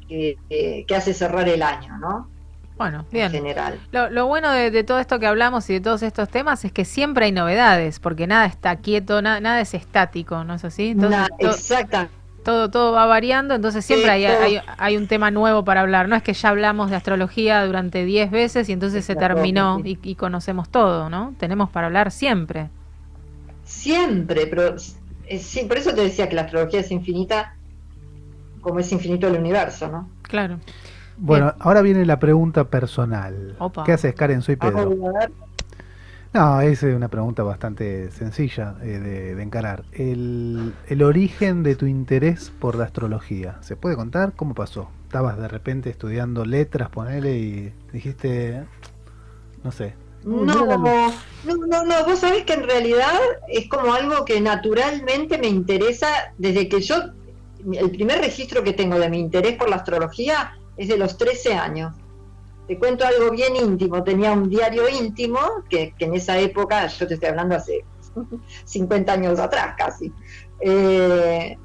que, 0.09 0.37
que- 0.49 0.85
que 0.87 0.95
hace 0.97 1.13
cerrar 1.15 1.49
el 1.49 1.63
año, 1.63 1.97
¿no? 1.99 2.29
Bueno, 2.77 3.01
En 3.01 3.07
bien. 3.11 3.31
general. 3.31 3.79
Lo, 3.93 4.11
lo 4.11 4.27
bueno 4.27 4.51
de, 4.51 4.71
de 4.73 4.83
todo 4.85 4.99
esto 4.99 5.19
que 5.21 5.27
hablamos 5.27 5.71
y 5.71 5.75
de 5.75 5.81
todos 5.81 6.03
estos 6.03 6.29
temas 6.29 6.65
es 6.65 6.73
que 6.73 6.85
siempre 6.85 7.27
hay 7.27 7.33
novedades, 7.33 8.01
porque 8.01 8.27
nada 8.27 8.47
está 8.47 8.77
quieto, 8.77 9.23
na- 9.23 9.39
nada 9.41 9.61
es 9.61 9.75
estático, 9.75 10.43
¿no 10.45 10.55
es 10.55 10.65
así? 10.65 10.89
Entonces, 10.89 11.19
Na- 11.21 11.29
to- 11.39 11.51
exacta- 11.51 12.09
todo, 12.45 12.71
todo 12.71 12.93
va 12.93 13.07
variando, 13.07 13.55
entonces 13.55 13.85
siempre 13.85 14.11
hay, 14.11 14.25
hay, 14.27 14.61
hay 14.79 14.97
un 14.97 15.09
tema 15.09 15.31
nuevo 15.31 15.65
para 15.65 15.81
hablar. 15.81 16.09
No 16.09 16.15
es 16.15 16.23
que 16.23 16.33
ya 16.33 16.51
hablamos 16.51 16.91
de 16.91 16.97
astrología 16.97 17.65
durante 17.65 18.05
10 18.05 18.31
veces 18.31 18.69
y 18.69 18.73
entonces 18.73 19.05
se 19.05 19.17
terminó 19.17 19.81
y, 19.83 19.99
y 20.03 20.15
conocemos 20.15 20.69
todo, 20.69 21.11
¿no? 21.11 21.35
Tenemos 21.39 21.71
para 21.71 21.87
hablar 21.87 22.11
siempre. 22.13 22.69
Siempre, 23.65 24.47
pero 24.47 24.77
eh, 25.27 25.39
sí, 25.39 25.65
por 25.65 25.79
eso 25.79 25.95
te 25.95 26.03
decía 26.03 26.29
que 26.29 26.35
la 26.35 26.43
astrología 26.43 26.81
es 26.81 26.91
infinita, 26.91 27.57
como 28.61 28.79
es 28.79 28.93
infinito 28.93 29.27
el 29.27 29.37
universo, 29.37 29.89
¿no? 29.89 30.09
Claro. 30.23 30.59
Bueno, 31.17 31.55
ahora 31.61 31.81
viene 31.81 32.05
la 32.05 32.19
pregunta 32.19 32.65
personal. 32.65 33.55
Opa. 33.59 33.85
¿Qué 33.85 33.93
haces, 33.93 34.15
Karen? 34.15 34.43
Soy 34.43 34.57
Pedro. 34.57 34.91
Vamos 34.91 35.15
a 35.15 35.19
ver. 35.19 35.33
No, 36.35 36.61
es 36.61 36.83
eh, 36.83 36.95
una 36.97 37.09
pregunta 37.09 37.45
bastante 37.45 38.11
sencilla 38.11 38.75
eh, 38.83 38.99
de, 38.99 39.35
de 39.37 39.43
encarar. 39.43 39.85
El, 39.93 40.75
el 40.89 41.03
origen 41.05 41.63
de 41.63 41.77
tu 41.77 41.87
interés 41.87 42.51
por 42.59 42.75
la 42.75 42.85
astrología, 42.85 43.57
¿se 43.63 43.77
puede 43.77 43.95
contar? 43.95 44.33
¿Cómo 44.35 44.53
pasó? 44.53 44.91
¿Estabas 45.07 45.39
de 45.39 45.47
repente 45.47 45.91
estudiando 45.91 46.45
letras, 46.45 46.91
ponele, 46.91 47.39
y 47.39 47.73
dijiste, 47.93 48.65
no 49.63 49.71
sé, 49.71 49.95
No, 50.25 50.45
no, 50.45 51.13
no, 51.45 51.85
no, 51.85 52.05
vos 52.05 52.19
sabés 52.19 52.45
que 52.45 52.55
en 52.55 52.65
realidad 52.65 53.15
es 53.47 53.69
como 53.69 53.95
algo 53.95 54.25
que 54.25 54.41
naturalmente 54.41 55.39
me 55.39 55.47
interesa 55.49 56.09
desde 56.39 56.69
que 56.69 56.81
yo, 56.81 56.97
el 57.73 57.91
primer 57.93 58.19
registro 58.19 58.65
que 58.65 58.73
tengo 58.73 58.99
de 58.99 59.09
mi 59.09 59.21
interés 59.21 59.57
por 59.57 59.71
la 59.71 59.77
astrología 59.77 60.59
es 60.77 60.89
de 60.89 60.99
los 60.99 61.17
13 61.17 61.55
años. 61.55 61.95
Te 62.67 62.79
cuento 62.79 63.05
algo 63.07 63.31
bien 63.31 63.57
íntimo, 63.57 64.03
tenía 64.03 64.33
un 64.33 64.49
diario 64.49 64.89
íntimo 64.89 65.39
que, 65.69 65.95
que 65.99 66.07
en 66.07 66.15
esa 66.15 66.39
época, 66.39 66.87
yo 66.87 67.07
te 67.07 67.15
estoy 67.15 67.29
hablando 67.29 67.57
hace 67.57 67.85
50 68.65 69.13
años 69.13 69.39
atrás 69.39 69.75
casi, 69.77 70.13
eh, 70.61 71.59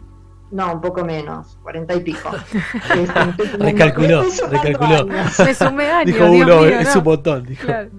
no, 0.52 0.74
un 0.74 0.82
poco 0.82 1.06
menos, 1.06 1.58
40 1.64 1.94
y 1.96 2.00
pico. 2.02 2.30
Recalculó, 3.60 4.24
recalculó. 4.50 5.02
años. 5.02 5.40
Me 5.40 5.54
sumé 5.54 5.92
años, 5.92 6.06
Dijo 6.08 6.30
Dios 6.30 6.48
uno, 6.48 6.62
mío, 6.62 6.80
es 6.80 6.96
¿no? 6.96 7.00
un 7.00 7.06
montón. 7.06 7.46
Dijo. 7.46 7.66
Claro. 7.66 7.90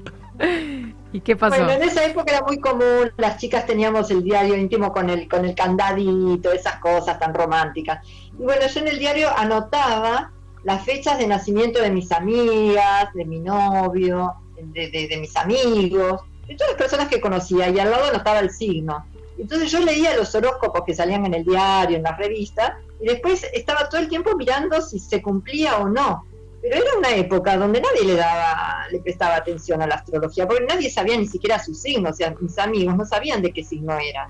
¿Y 1.13 1.21
qué 1.21 1.37
pasó? 1.37 1.57
Bueno, 1.57 1.73
en 1.73 1.83
esa 1.83 2.05
época 2.05 2.33
era 2.33 2.45
muy 2.45 2.59
común, 2.61 3.11
las 3.17 3.37
chicas 3.39 3.67
teníamos 3.67 4.11
el 4.11 4.23
diario 4.23 4.57
íntimo 4.57 4.93
con 4.93 5.11
el, 5.11 5.29
con 5.29 5.45
el 5.45 5.55
candadito, 5.55 6.53
esas 6.53 6.77
cosas 6.77 7.19
tan 7.19 7.35
románticas. 7.35 8.07
Y 8.33 8.43
bueno, 8.43 8.67
yo 8.67 8.81
en 8.81 8.89
el 8.89 8.99
diario 8.99 9.29
anotaba 9.37 10.31
las 10.65 10.85
fechas 10.85 11.19
de 11.19 11.27
nacimiento 11.27 11.81
de 11.81 11.91
mis 11.91 12.11
amigas, 12.13 13.13
de 13.15 13.25
mi 13.25 13.41
novio, 13.41 14.35
de, 14.57 14.89
de- 14.91 15.17
mis 15.19 15.37
amigos, 15.37 16.21
de 16.47 16.55
todas 16.57 16.73
las 16.73 16.79
personas 16.79 17.09
que 17.09 17.21
conocía, 17.21 17.69
y 17.69 17.79
al 17.79 17.91
lado 17.91 18.05
anotaba 18.11 18.41
el 18.41 18.51
signo. 18.51 19.07
Entonces 19.39 19.71
yo 19.71 19.81
leía 19.81 20.17
los 20.17 20.35
horóscopos 20.35 20.83
que 20.85 20.95
salían 20.95 21.25
en 21.25 21.35
el 21.35 21.45
diario, 21.45 21.97
en 21.97 22.03
las 22.03 22.19
revistas, 22.19 22.73
y 23.01 23.07
después 23.07 23.47
estaba 23.55 23.89
todo 23.89 24.01
el 24.01 24.09
tiempo 24.09 24.37
mirando 24.37 24.83
si 24.83 24.99
se 24.99 25.23
cumplía 25.23 25.79
o 25.79 25.89
no. 25.89 26.27
Pero 26.61 26.77
era 26.77 26.99
una 26.99 27.15
época 27.15 27.57
donde 27.57 27.81
nadie 27.81 28.05
le 28.05 28.17
daba, 28.17 28.87
le 28.91 28.99
prestaba 29.01 29.37
atención 29.37 29.81
a 29.81 29.87
la 29.87 29.95
astrología, 29.95 30.47
porque 30.47 30.67
nadie 30.67 30.91
sabía 30.91 31.17
ni 31.17 31.27
siquiera 31.27 31.59
su 31.59 31.73
signo, 31.75 32.11
o 32.11 32.13
sea, 32.13 32.35
mis 32.39 32.59
amigos 32.59 32.95
no 32.97 33.07
sabían 33.07 33.41
de 33.41 33.51
qué 33.51 33.65
signo 33.65 33.97
era, 33.99 34.29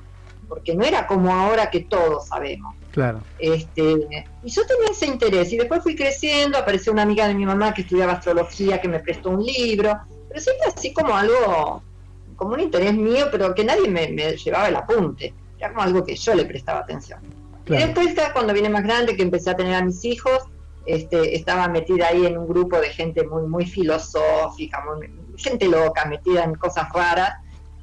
porque 0.50 0.74
no 0.74 0.84
era 0.84 1.06
como 1.06 1.32
ahora 1.32 1.70
que 1.70 1.84
todos 1.84 2.26
sabemos. 2.26 2.74
Claro. 2.90 3.24
Este, 3.38 3.82
y 4.42 4.50
yo 4.50 4.66
tenía 4.66 4.88
ese 4.90 5.06
interés, 5.06 5.52
y 5.52 5.56
después 5.56 5.80
fui 5.82 5.94
creciendo, 5.94 6.58
apareció 6.58 6.92
una 6.92 7.02
amiga 7.02 7.28
de 7.28 7.34
mi 7.34 7.46
mamá 7.46 7.72
que 7.72 7.82
estudiaba 7.82 8.14
astrología, 8.14 8.80
que 8.80 8.88
me 8.88 8.98
prestó 8.98 9.30
un 9.30 9.44
libro, 9.44 9.96
pero 10.28 10.40
siempre 10.40 10.66
así 10.76 10.92
como 10.92 11.16
algo, 11.16 11.82
como 12.34 12.54
un 12.54 12.60
interés 12.60 12.92
mío, 12.94 13.28
pero 13.30 13.54
que 13.54 13.64
nadie 13.64 13.88
me, 13.88 14.08
me 14.08 14.36
llevaba 14.36 14.68
el 14.68 14.74
apunte, 14.76 15.32
era 15.56 15.68
como 15.70 15.82
algo 15.82 16.04
que 16.04 16.16
yo 16.16 16.34
le 16.34 16.44
prestaba 16.44 16.80
atención. 16.80 17.20
Y 17.22 17.64
Claro. 17.70 17.86
después, 17.86 18.14
ya 18.16 18.32
cuando 18.32 18.52
vine 18.52 18.68
más 18.68 18.82
grande, 18.82 19.14
que 19.14 19.22
empecé 19.22 19.50
a 19.50 19.56
tener 19.56 19.74
a 19.76 19.84
mis 19.84 20.04
hijos, 20.04 20.40
este, 20.84 21.36
estaba 21.36 21.68
metida 21.68 22.08
ahí 22.08 22.26
en 22.26 22.36
un 22.36 22.48
grupo 22.48 22.80
de 22.80 22.88
gente 22.88 23.24
muy, 23.24 23.42
muy 23.46 23.66
filosófica, 23.66 24.82
muy- 24.84 25.08
gente 25.36 25.68
loca, 25.68 26.04
metida 26.06 26.42
en 26.42 26.54
cosas 26.56 26.88
raras. 26.92 27.34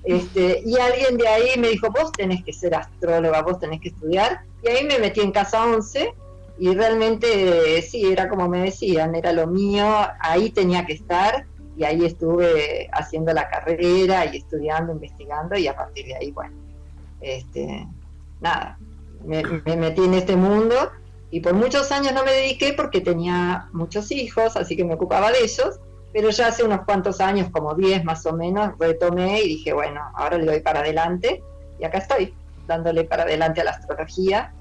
Este, 0.04 0.62
y 0.66 0.78
alguien 0.78 1.18
de 1.18 1.28
ahí 1.28 1.60
me 1.60 1.70
dijo, 1.70 1.90
vos 1.90 2.12
tenés 2.14 2.44
que 2.44 2.54
ser 2.54 2.76
astróloga, 2.76 3.42
vos 3.42 3.60
tenés 3.60 3.82
que 3.82 3.90
estudiar. 3.90 4.42
Y 4.64 4.70
ahí 4.70 4.86
me 4.86 5.00
metí 5.00 5.22
en 5.22 5.32
Casa 5.32 5.66
11 5.66 6.14
y 6.60 6.74
realmente 6.74 7.78
eh, 7.78 7.82
sí, 7.82 8.06
era 8.06 8.30
como 8.30 8.48
me 8.48 8.62
decían, 8.62 9.16
era 9.16 9.32
lo 9.32 9.48
mío, 9.48 9.86
ahí 10.20 10.50
tenía 10.50 10.86
que 10.86 10.94
estar 10.94 11.46
y 11.76 11.84
ahí 11.84 12.04
estuve 12.06 12.90
haciendo 12.92 13.32
la 13.34 13.48
carrera 13.50 14.26
y 14.26 14.38
estudiando, 14.38 14.94
investigando 14.94 15.56
y 15.58 15.68
a 15.68 15.76
partir 15.76 16.08
de 16.08 16.16
ahí, 16.16 16.32
bueno, 16.32 16.56
este, 17.22 17.88
nada, 18.42 18.80
me, 19.24 19.44
me 19.44 19.76
metí 19.76 20.04
en 20.04 20.16
este 20.16 20.36
mundo 20.36 20.76
y 21.30 21.42
por 21.42 21.54
muchos 21.54 21.92
años 21.92 22.14
no 22.14 22.24
me 22.24 22.32
dediqué 22.32 22.74
porque 22.74 23.02
tenía 23.02 23.68
muchos 23.74 24.12
hijos, 24.12 24.56
así 24.56 24.76
que 24.76 24.86
me 24.86 24.96
ocupaba 24.96 25.32
de 25.32 25.44
ellos, 25.44 25.80
pero 26.18 26.32
ya 26.32 26.48
hace 26.48 26.64
unos 26.64 26.82
cuantos 26.82 27.22
años, 27.22 27.52
como 27.52 27.76
10 27.76 28.04
más 28.04 28.26
o 28.26 28.34
menos, 28.34 28.72
retomé 28.80 29.40
y 29.40 29.50
dije, 29.50 29.72
bueno, 29.72 30.02
ahora 30.16 30.40
le 30.40 30.48
doy 30.48 30.62
para 30.62 30.80
adelante 30.80 31.44
y 31.80 31.86
acá 31.86 32.00
estoy, 32.00 32.34
dándole 32.66 33.04
para 33.04 33.22
adelante 33.22 33.62
a 33.62 33.66
la 33.66 33.70
astrología 33.70 34.52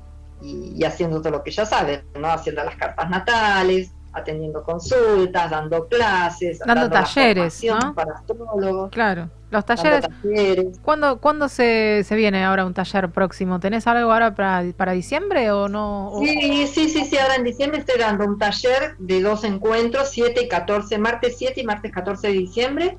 y, 0.42 0.74
y 0.76 0.84
haciendo 0.84 1.22
todo 1.22 1.30
lo 1.30 1.42
que 1.42 1.50
ya 1.50 1.64
saben, 1.64 2.04
¿no? 2.20 2.28
Haciendo 2.28 2.62
las 2.62 2.76
cartas 2.76 3.08
natales, 3.08 3.90
atendiendo 4.12 4.62
consultas, 4.62 5.50
dando 5.50 5.88
clases, 5.88 6.58
Dando 6.58 6.90
talleres, 6.90 7.64
para 7.94 8.12
astrólogos, 8.16 8.90
Claro. 8.90 9.30
Los 9.50 9.64
talleres. 9.64 10.04
talleres. 10.22 10.78
¿Cuándo, 10.82 11.20
cuándo 11.20 11.48
se, 11.48 12.02
se 12.04 12.16
viene 12.16 12.44
ahora 12.44 12.64
un 12.66 12.74
taller 12.74 13.10
próximo? 13.10 13.60
¿Tenés 13.60 13.86
algo 13.86 14.12
ahora 14.12 14.34
para, 14.34 14.64
para 14.76 14.92
diciembre 14.92 15.50
o 15.52 15.68
no? 15.68 16.08
O- 16.10 16.18
Sí, 16.20 16.66
sí, 16.66 16.88
sí, 16.88 17.04
sí, 17.04 17.16
ahora 17.18 17.36
en 17.36 17.44
diciembre 17.44 17.78
estoy 17.80 18.00
dando 18.00 18.24
un 18.24 18.38
taller 18.38 18.96
de 18.98 19.20
dos 19.22 19.44
encuentros, 19.44 20.08
7 20.10 20.42
y 20.44 20.48
14, 20.48 20.98
martes 20.98 21.36
7 21.38 21.60
y 21.60 21.64
martes 21.64 21.92
14 21.92 22.26
de 22.28 22.32
diciembre, 22.32 22.98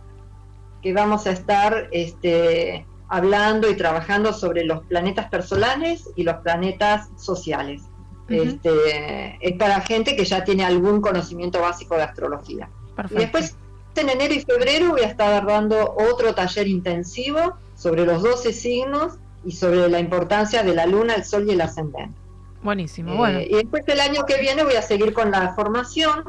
que 0.81 0.93
vamos 0.93 1.27
a 1.27 1.31
estar 1.31 1.89
este, 1.91 2.85
hablando 3.09 3.69
y 3.69 3.75
trabajando 3.75 4.31
sobre 4.31 4.63
los 4.63 4.85
planetas 4.85 5.29
personales 5.29 6.09
y 6.15 6.23
los 6.23 6.35
planetas 6.37 7.09
sociales. 7.17 7.81
Este, 8.29 9.37
es 9.41 9.57
para 9.57 9.79
gente 9.81 10.15
que 10.15 10.25
ya 10.25 10.43
tiene 10.43 10.65
algún 10.65 10.99
conocimiento 11.01 11.61
básico 11.61 11.95
de 11.95 12.03
astrología. 12.03 12.69
Y 12.89 12.95
Perfecto. 12.95 13.21
después, 13.21 13.57
en 13.97 14.09
enero 14.09 14.33
y 14.33 14.41
febrero, 14.41 14.91
voy 14.91 15.01
a 15.01 15.07
estar 15.07 15.45
dando 15.45 15.95
otro 15.97 16.33
taller 16.33 16.67
intensivo 16.67 17.57
sobre 17.75 18.05
los 18.05 18.21
12 18.23 18.53
signos 18.53 19.17
y 19.45 19.51
sobre 19.51 19.87
la 19.89 19.99
importancia 19.99 20.63
de 20.63 20.73
la 20.73 20.85
luna, 20.85 21.15
el 21.15 21.23
sol 21.23 21.45
y 21.47 21.51
el 21.51 21.61
ascendente. 21.61 22.17
Buenísimo. 22.63 23.13
Eh, 23.13 23.17
Bueno. 23.17 23.39
y 23.41 23.53
después 23.53 23.83
el 23.87 23.99
año 23.99 24.25
que 24.25 24.39
viene 24.39 24.63
voy 24.63 24.75
a 24.75 24.81
seguir 24.81 25.13
con 25.13 25.31
la 25.31 25.53
formación, 25.53 26.23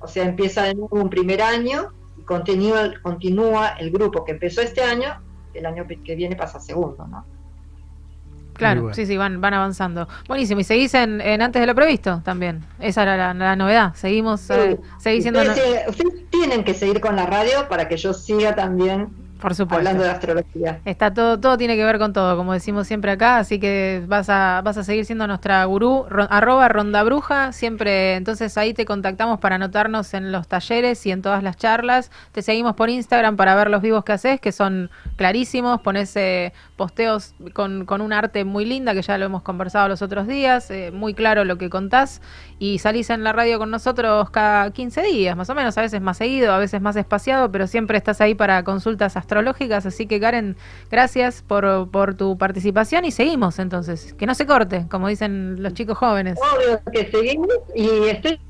o 0.00 0.08
sea, 0.08 0.24
empieza 0.24 0.64
de 0.64 0.74
nuevo 0.74 0.96
un 0.96 1.10
primer 1.10 1.42
año 1.42 1.88
y 2.18 2.22
continúa, 2.22 2.92
continúa 3.02 3.68
el 3.78 3.90
grupo 3.90 4.24
que 4.24 4.32
empezó 4.32 4.60
este 4.60 4.82
año, 4.82 5.20
el 5.54 5.66
año 5.66 5.86
que 5.86 6.14
viene 6.14 6.36
pasa 6.36 6.60
segundo, 6.60 7.06
¿no? 7.06 7.24
Claro, 8.54 8.82
bueno. 8.82 8.94
sí, 8.94 9.06
sí, 9.06 9.16
van, 9.16 9.40
van 9.40 9.54
avanzando. 9.54 10.08
Buenísimo. 10.28 10.60
¿Y 10.60 10.64
seguís 10.64 10.94
en, 10.94 11.20
en 11.20 11.42
antes 11.42 11.60
de 11.60 11.66
lo 11.66 11.74
previsto 11.74 12.20
también? 12.24 12.64
Esa 12.80 13.02
era 13.02 13.16
la, 13.16 13.34
la 13.34 13.56
novedad. 13.56 13.94
Seguimos, 13.94 14.48
eh, 14.50 14.78
seguís 14.98 15.24
siendo... 15.24 15.40
Ustedes, 15.40 15.56
no- 15.58 15.64
eh, 15.80 15.84
ustedes 15.88 16.30
tienen 16.30 16.64
que 16.64 16.74
seguir 16.74 17.00
con 17.00 17.16
la 17.16 17.26
radio 17.26 17.68
para 17.68 17.88
que 17.88 17.96
yo 17.96 18.12
siga 18.12 18.54
también 18.54 19.08
Por 19.42 19.54
supuesto. 19.54 19.76
hablando 19.80 20.04
de 20.04 20.10
astrología. 20.10 20.80
Está 20.84 21.12
todo, 21.12 21.38
todo 21.40 21.58
tiene 21.58 21.76
que 21.76 21.84
ver 21.84 21.98
con 21.98 22.12
todo, 22.12 22.36
como 22.36 22.52
decimos 22.54 22.86
siempre 22.86 23.10
acá, 23.10 23.38
así 23.38 23.58
que 23.60 24.02
vas 24.06 24.30
a, 24.30 24.62
vas 24.64 24.78
a 24.78 24.84
seguir 24.84 25.04
siendo 25.04 25.26
nuestra 25.26 25.62
gurú, 25.64 26.06
ro- 26.08 26.28
arroba 26.30 26.68
rondabruja, 26.68 27.52
siempre, 27.52 28.14
entonces 28.14 28.56
ahí 28.56 28.72
te 28.72 28.84
contactamos 28.86 29.40
para 29.40 29.56
anotarnos 29.56 30.14
en 30.14 30.32
los 30.32 30.48
talleres 30.48 31.04
y 31.06 31.10
en 31.10 31.20
todas 31.20 31.42
las 31.42 31.56
charlas, 31.56 32.10
te 32.32 32.40
seguimos 32.42 32.74
por 32.76 32.88
Instagram 32.88 33.36
para 33.36 33.54
ver 33.54 33.68
los 33.68 33.82
vivos 33.82 34.04
que 34.04 34.12
haces, 34.12 34.40
que 34.40 34.52
son 34.52 34.90
clarísimos, 35.16 35.80
pones 35.80 36.14
eh, 36.16 36.52
posteos 36.76 37.34
con, 37.52 37.84
con 37.84 38.00
un 38.00 38.12
arte 38.12 38.44
muy 38.44 38.64
linda, 38.64 38.94
que 38.94 39.02
ya 39.02 39.18
lo 39.18 39.26
hemos 39.26 39.42
conversado 39.42 39.88
los 39.88 40.02
otros 40.02 40.26
días, 40.26 40.70
eh, 40.70 40.90
muy 40.92 41.14
claro 41.14 41.44
lo 41.44 41.58
que 41.58 41.68
contás, 41.68 42.22
y 42.58 42.78
salís 42.78 43.10
en 43.10 43.24
la 43.24 43.32
radio 43.32 43.58
con 43.58 43.70
nosotros 43.70 44.30
cada 44.30 44.70
15 44.70 45.02
días, 45.02 45.36
más 45.36 45.50
o 45.50 45.54
menos, 45.54 45.76
a 45.76 45.82
veces 45.82 46.00
más 46.00 46.16
seguido, 46.16 46.52
a 46.52 46.58
veces 46.58 46.80
más 46.80 46.94
espaciado, 46.96 47.50
pero 47.50 47.66
siempre 47.66 47.98
estás 47.98 48.20
ahí 48.20 48.34
para 48.36 48.62
consultas 48.62 49.16
astrológicas, 49.16 49.31
así 49.38 50.06
que 50.06 50.20
Karen, 50.20 50.56
gracias 50.90 51.42
por, 51.42 51.90
por 51.90 52.14
tu 52.14 52.36
participación 52.38 53.04
y 53.04 53.10
seguimos 53.10 53.58
entonces, 53.58 54.14
que 54.14 54.26
no 54.26 54.34
se 54.34 54.46
corte, 54.46 54.86
como 54.90 55.08
dicen 55.08 55.62
los 55.62 55.74
chicos 55.74 55.98
jóvenes. 55.98 56.38
Obvio 56.38 56.80
que 56.92 57.10
seguimos 57.10 57.48
y 57.74 58.08
estoy 58.08 58.40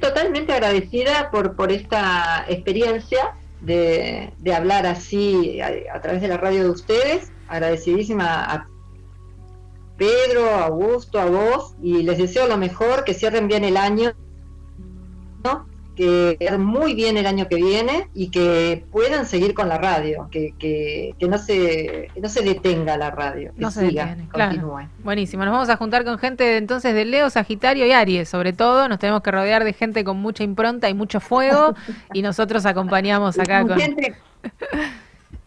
totalmente 0.00 0.52
agradecida 0.52 1.30
por, 1.30 1.56
por 1.56 1.70
esta 1.72 2.44
experiencia 2.48 3.36
de, 3.60 4.32
de 4.38 4.54
hablar 4.54 4.86
así 4.86 5.60
a, 5.60 5.70
a 5.94 6.00
través 6.00 6.20
de 6.22 6.28
la 6.28 6.36
radio 6.36 6.64
de 6.64 6.70
ustedes. 6.70 7.32
Agradecidísima 7.48 8.44
a 8.44 8.66
Pedro, 9.96 10.50
a 10.50 10.64
Augusto, 10.64 11.18
a 11.18 11.26
vos 11.26 11.74
y 11.82 12.02
les 12.02 12.18
deseo 12.18 12.46
lo 12.48 12.56
mejor, 12.56 13.04
que 13.04 13.14
cierren 13.14 13.48
bien 13.48 13.64
el 13.64 13.76
año, 13.76 14.12
¿no? 15.44 15.66
Que 15.96 16.38
muy 16.58 16.94
bien 16.94 17.16
el 17.16 17.26
año 17.26 17.48
que 17.48 17.56
viene 17.56 18.08
y 18.14 18.30
que 18.30 18.84
puedan 18.92 19.26
seguir 19.26 19.54
con 19.54 19.68
la 19.68 19.78
radio, 19.78 20.28
que, 20.30 20.54
que, 20.58 21.14
que 21.18 21.28
no, 21.28 21.38
se, 21.38 22.10
que 22.14 22.20
no 22.20 22.28
se 22.28 22.42
detenga 22.42 22.96
la 22.96 23.10
radio, 23.10 23.52
que 23.54 23.60
No 23.60 23.70
se 23.70 23.88
siga, 23.88 24.06
detiene, 24.06 24.28
claro. 24.28 24.50
continúe. 24.52 24.88
Buenísimo, 25.02 25.44
nos 25.44 25.52
vamos 25.52 25.68
a 25.70 25.76
juntar 25.76 26.04
con 26.04 26.18
gente 26.18 26.58
entonces 26.58 26.94
de 26.94 27.04
Leo, 27.04 27.30
Sagitario 27.30 27.86
y 27.86 27.92
Aries, 27.92 28.28
sobre 28.28 28.52
todo, 28.52 28.88
nos 28.88 28.98
tenemos 28.98 29.22
que 29.22 29.30
rodear 29.30 29.64
de 29.64 29.72
gente 29.72 30.04
con 30.04 30.18
mucha 30.18 30.44
impronta 30.44 30.88
y 30.88 30.94
mucho 30.94 31.18
fuego 31.18 31.74
y 32.12 32.22
nosotros 32.22 32.66
acompañamos 32.66 33.38
acá 33.38 33.60
con 33.60 33.70
con... 33.70 33.80
gente, 33.80 34.14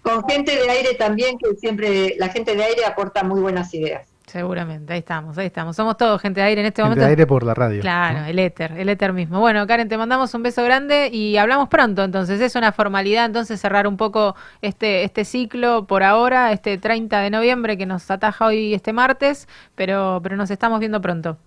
con 0.01 0.27
gente 0.27 0.55
de 0.55 0.69
aire 0.69 0.95
también, 0.95 1.37
que 1.37 1.55
siempre 1.55 2.15
la 2.17 2.29
gente 2.29 2.55
de 2.55 2.63
aire 2.63 2.85
aporta 2.85 3.23
muy 3.23 3.39
buenas 3.39 3.73
ideas. 3.73 4.09
Seguramente, 4.29 4.93
ahí 4.93 4.99
estamos, 4.99 5.35
ahí 5.39 5.47
estamos. 5.47 5.75
Somos 5.75 5.97
todos 5.97 6.21
gente 6.21 6.39
de 6.39 6.45
aire 6.45 6.61
en 6.61 6.67
este 6.67 6.83
Gente 6.83 6.89
momento. 6.89 7.03
de 7.03 7.09
aire 7.09 7.25
por 7.25 7.41
la 7.43 7.55
radio. 7.55 7.81
Claro, 7.81 8.19
¿no? 8.19 8.25
el 8.27 8.37
éter, 8.37 8.73
el 8.73 8.87
éter 8.87 9.11
mismo. 9.11 9.39
Bueno, 9.39 9.65
Karen, 9.65 9.89
te 9.89 9.97
mandamos 9.97 10.31
un 10.35 10.43
beso 10.43 10.63
grande 10.63 11.09
y 11.11 11.37
hablamos 11.37 11.67
pronto. 11.67 12.03
Entonces, 12.03 12.39
es 12.39 12.55
una 12.55 12.71
formalidad 12.71 13.25
entonces 13.25 13.59
cerrar 13.59 13.87
un 13.87 13.97
poco 13.97 14.35
este, 14.61 15.03
este 15.03 15.25
ciclo 15.25 15.85
por 15.87 16.03
ahora, 16.03 16.51
este 16.51 16.77
30 16.77 17.21
de 17.21 17.31
noviembre 17.31 17.75
que 17.75 17.87
nos 17.87 18.11
ataja 18.11 18.45
hoy 18.45 18.75
este 18.75 18.93
martes, 18.93 19.47
pero, 19.73 20.19
pero 20.21 20.35
nos 20.35 20.51
estamos 20.51 20.79
viendo 20.79 21.01
pronto. 21.01 21.37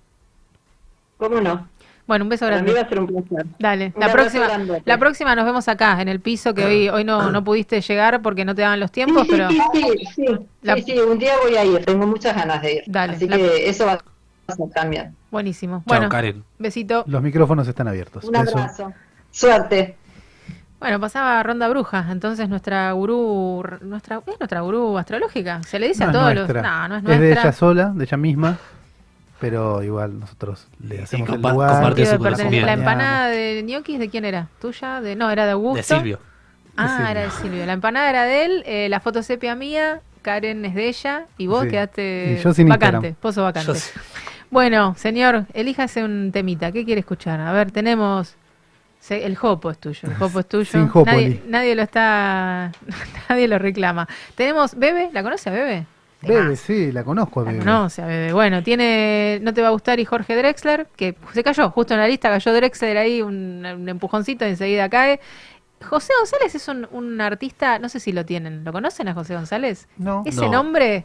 ¿Cómo 1.19 1.41
no? 1.41 1.69
Bueno, 2.07 2.25
un 2.25 2.29
beso 2.29 2.45
Para 2.47 2.57
mí 2.63 2.73
grande. 2.73 2.81
va 2.81 2.87
a 2.87 2.89
ser 2.89 2.99
un 3.01 3.07
placer. 3.07 3.47
Dale, 3.59 3.93
la 3.97 4.11
próxima, 4.13 4.49
la 4.85 4.99
próxima 4.99 5.37
nos 5.37 5.45
vemos 5.45 5.69
acá 5.69 6.01
en 6.03 6.09
el 6.09 6.21
piso 6.21 6.53
que 6.53 6.65
hoy, 6.65 6.89
hoy 6.89 7.05
no, 7.05 7.31
no 7.31 7.45
pudiste 7.45 7.81
llegar 7.81 8.21
porque 8.23 8.45
no 8.45 8.55
te 8.55 8.63
daban 8.63 8.81
los 8.81 8.91
tiempos, 8.91 9.23
sí, 9.23 9.29
pero 9.31 9.49
sí, 9.49 9.61
sí, 9.73 10.07
sí, 10.17 10.25
La- 10.63 10.75
sí, 10.77 10.83
sí, 10.83 10.99
un 10.99 11.19
día 11.19 11.35
voy 11.43 11.57
a 11.57 11.65
ir, 11.65 11.85
tengo 11.85 12.07
muchas 12.07 12.35
ganas 12.35 12.61
de 12.61 12.75
ir. 12.75 12.83
Dale, 12.87 13.15
Así 13.15 13.29
la- 13.29 13.37
que 13.37 13.69
eso 13.69 13.87
va 13.87 13.93
a 14.49 14.53
ser 14.55 14.69
también. 14.75 15.15
buenísimo. 15.31 15.77
Chao, 15.77 15.85
Bueno, 15.87 16.09
Karen. 16.09 16.43
besito. 16.59 17.05
Los 17.07 17.23
micrófonos 17.23 17.69
están 17.69 17.87
abiertos. 17.87 18.25
Un 18.25 18.33
Beso. 18.33 18.59
abrazo. 18.59 18.93
Suerte. 19.31 19.97
Bueno, 20.81 20.99
pasaba 20.99 21.41
Ronda 21.45 21.69
Bruja, 21.69 22.05
entonces 22.11 22.49
nuestra 22.49 22.91
gurú, 22.91 23.63
nuestra, 23.83 24.21
¿es 24.27 24.41
nuestra 24.41 24.61
gurú 24.63 24.99
astrológica? 24.99 25.63
Se 25.63 25.79
le 25.79 25.87
dice 25.87 26.03
No 26.05 26.11
a 26.11 26.13
todos 26.13 26.35
nuestra. 26.35 26.63
los... 26.63 26.71
No, 26.73 26.89
no 26.89 26.97
es 26.97 27.03
Es 27.05 27.09
de 27.09 27.17
nuestra. 27.27 27.43
ella 27.43 27.53
sola, 27.53 27.93
de 27.95 28.03
ella 28.05 28.17
misma, 28.17 28.59
pero 29.43 29.83
igual 29.83 30.21
nosotros 30.21 30.69
le 30.79 31.03
hacemos 31.03 31.29
el 31.29 31.43
lugar. 31.43 31.69
comparte 31.73 32.07
su 32.07 32.19
pertenencia. 32.23 32.65
La 32.65 32.73
empanada 32.75 33.27
de 33.27 33.61
ñoquis, 33.65 33.99
¿de 33.99 34.09
quién 34.09 34.25
era? 34.25 34.47
¿Tuya? 34.61 35.01
De, 35.01 35.17
no, 35.17 35.31
era 35.33 35.45
de 35.47 35.51
Augusto. 35.53 35.77
De 35.79 35.83
Silvio. 35.83 36.21
Ah, 36.77 36.85
De 36.85 36.89
Silvio. 36.97 37.11
era 37.11 37.21
de 37.23 37.31
Silvio. 37.31 37.67
La 37.67 37.73
empanada 37.73 38.09
era 38.09 38.23
de 38.25 38.45
él, 38.45 38.63
eh, 38.67 38.89
la 38.89 39.01
foto 39.01 39.21
sepia 39.25 39.57
mía, 39.57 40.01
Karen 40.23 40.65
es 40.65 40.75
de 40.77 40.87
ella, 40.89 41.27
y 41.39 41.49
vos 41.49 41.65
Sí. 41.65 41.71
quedaste 41.71 42.37
Y 42.39 42.43
yo 42.43 42.55
sin 42.55 42.69
vacante, 42.69 43.17
pozo 43.21 43.43
vacante. 43.43 43.73
Yo. 43.75 43.81
Bueno, 44.51 44.95
señor, 44.97 45.47
elíjase 45.55 46.05
un 46.05 46.31
temita. 46.33 46.71
¿Qué 46.71 46.85
quiere 46.85 47.01
escuchar? 47.01 47.41
A 47.41 47.53
ver, 47.53 47.73
tenemos... 47.73 48.37
se- 49.01 49.25
El 49.27 49.35
jopo 49.35 49.71
es 49.73 49.79
tuyo, 49.79 50.09
el 50.09 50.15
jopo 50.15 50.39
es 50.41 50.47
tuyo. 50.49 50.71
Sin 50.71 50.89
nadie, 51.05 51.43
nadie 51.49 51.75
lo 51.75 51.83
está... 51.83 52.71
nadie 53.29 53.49
lo 53.49 53.59
reclama. 53.59 54.07
Tenemos 54.37 54.77
Bebe, 54.77 55.11
¿la 55.13 55.23
conoce 55.25 55.51
a 55.51 55.53
Bebe? 55.53 55.87
Bebe, 56.23 56.57
sí, 56.57 56.93
la 56.93 57.05
conozco 57.05 57.41
a 57.41 57.45
La 57.45 57.51
Bebe. 57.53 57.65
conoce 57.65 58.03
a 58.03 58.07
Bebe. 58.07 58.33
Bueno, 58.33 58.63
tiene 58.63 59.39
No 59.43 59.53
te 59.55 59.61
va 59.63 59.69
a 59.69 59.71
gustar 59.73 59.99
y 60.01 60.05
Jorge 60.05 60.37
Drexler, 60.37 60.87
que 60.97 61.17
se 61.33 61.43
cayó, 61.43 61.71
justo 61.71 61.95
en 61.95 62.01
la 62.01 62.09
lista 62.09 62.29
cayó 62.31 62.53
Drexler 62.53 62.97
ahí, 62.97 63.23
un, 63.23 63.65
un 63.67 63.89
empujoncito 63.89 64.45
y 64.47 64.51
enseguida 64.51 64.89
cae. 64.89 65.21
José 65.85 66.13
González 66.19 66.55
es 66.55 66.69
un, 66.69 66.87
un 66.93 67.21
artista, 67.21 67.79
no 67.81 67.89
sé 67.89 67.99
si 67.99 68.13
lo 68.13 68.25
tienen, 68.25 68.63
¿lo 68.65 68.73
conocen 68.73 69.09
a 69.09 69.15
José 69.15 69.35
González? 69.35 69.89
No. 69.99 70.23
Ese 70.25 70.43
No. 70.43 70.53
nombre, 70.53 71.05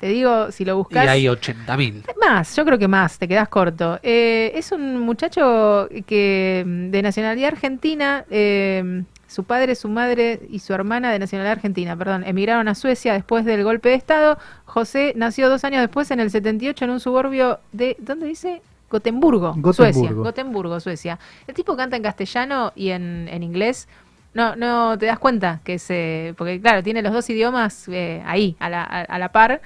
te 0.00 0.08
digo, 0.08 0.50
si 0.50 0.64
lo 0.64 0.72
Y 0.72 0.76
buscas... 0.78 1.06
hay 1.08 1.26
80.000. 1.26 2.02
Más, 2.20 2.56
yo 2.56 2.64
creo 2.64 2.76
que 2.76 2.88
más, 2.88 3.18
te 3.20 3.28
quedas 3.28 3.48
corto. 3.48 4.00
Eh, 4.02 4.50
es 4.56 4.72
un 4.72 4.98
muchacho 4.98 5.88
que 6.06 6.64
de 6.66 7.02
nacionalidad 7.02 7.52
argentina, 7.52 8.24
eh, 8.28 9.04
su 9.28 9.44
padre, 9.44 9.74
su 9.74 9.88
madre 9.88 10.40
y 10.50 10.60
su 10.60 10.72
hermana 10.72 11.10
de 11.12 11.18
nacionalidad 11.18 11.52
argentina, 11.52 11.96
perdón, 11.96 12.24
emigraron 12.24 12.68
a 12.68 12.74
Suecia 12.74 13.12
después 13.12 13.44
del 13.44 13.64
golpe 13.64 13.88
de 13.88 13.94
Estado. 13.96 14.38
José 14.64 15.12
nació 15.16 15.48
dos 15.48 15.64
años 15.64 15.80
después, 15.80 16.10
en 16.10 16.20
el 16.20 16.30
78, 16.30 16.84
en 16.84 16.90
un 16.90 17.00
suburbio 17.00 17.58
de, 17.72 17.96
¿dónde 17.98 18.26
dice? 18.26 18.62
Gotemburgo, 18.90 19.48
Gotemburgo. 19.56 19.72
Suecia. 19.72 20.12
Gotemburgo, 20.12 20.80
Suecia. 20.80 21.18
El 21.48 21.54
tipo 21.54 21.76
canta 21.76 21.96
en 21.96 22.02
castellano 22.04 22.72
y 22.76 22.90
en, 22.90 23.28
en 23.30 23.42
inglés. 23.42 23.88
no, 24.32 24.54
no 24.54 24.96
te 24.96 25.06
das 25.06 25.18
cuenta 25.18 25.60
que 25.64 25.78
se. 25.80 26.34
Porque, 26.38 26.60
claro, 26.60 26.82
tiene 26.84 27.02
los 27.02 27.12
dos 27.12 27.28
idiomas 27.28 27.88
eh, 27.88 28.22
ahí, 28.26 28.54
a 28.60 28.68
la, 28.70 28.82
a- 28.84 29.00
a 29.02 29.18
la 29.18 29.30
par. 29.32 29.60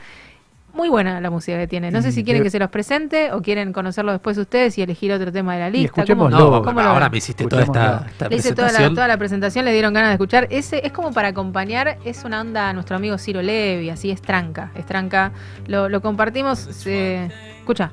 Muy 0.80 0.88
buena 0.88 1.20
la 1.20 1.28
música 1.28 1.58
que 1.58 1.66
tiene. 1.66 1.90
No 1.90 2.00
sé 2.00 2.08
Y 2.08 2.12
si 2.12 2.24
quieren 2.24 2.40
de- 2.40 2.46
que 2.46 2.50
se 2.50 2.58
los 2.58 2.70
presente 2.70 3.32
o 3.32 3.42
quieren 3.42 3.70
conocerlo 3.74 4.12
después 4.12 4.38
ustedes 4.38 4.78
y 4.78 4.82
elegir 4.82 5.12
otro 5.12 5.30
tema 5.30 5.52
de 5.52 5.60
la 5.60 5.68
lista. 5.68 5.90
¿Cómo- 5.92 6.02
escuchémoslo. 6.28 6.38
No, 6.38 6.62
cómo 6.62 6.80
lo 6.80 6.88
ahora 6.88 7.10
me 7.10 7.18
hiciste 7.18 7.44
toda 7.46 7.64
esta, 7.64 8.06
esta 8.08 8.28
Le 8.30 8.36
hice 8.36 8.54
toda 8.54 8.68
la, 8.68 8.70
presentación. 8.70 8.94
toda 8.94 9.08
la 9.08 9.18
presentación, 9.18 9.64
le 9.66 9.72
dieron 9.74 9.92
ganas 9.92 10.08
de 10.08 10.14
escuchar. 10.14 10.46
Ese 10.48 10.80
es 10.86 10.90
como 10.92 11.12
para 11.12 11.28
acompañar, 11.28 11.98
es 12.06 12.24
una 12.24 12.40
onda 12.40 12.70
a 12.70 12.72
nuestro 12.72 12.96
amigo 12.96 13.18
Ciro 13.18 13.42
Levi, 13.42 13.90
así 13.90 14.10
es 14.10 14.22
tranca, 14.22 14.72
es 14.74 14.86
tranca. 14.86 15.32
Lo, 15.66 15.90
lo 15.90 16.00
compartimos, 16.00 16.66
eh, 16.86 17.28
escucha, 17.58 17.92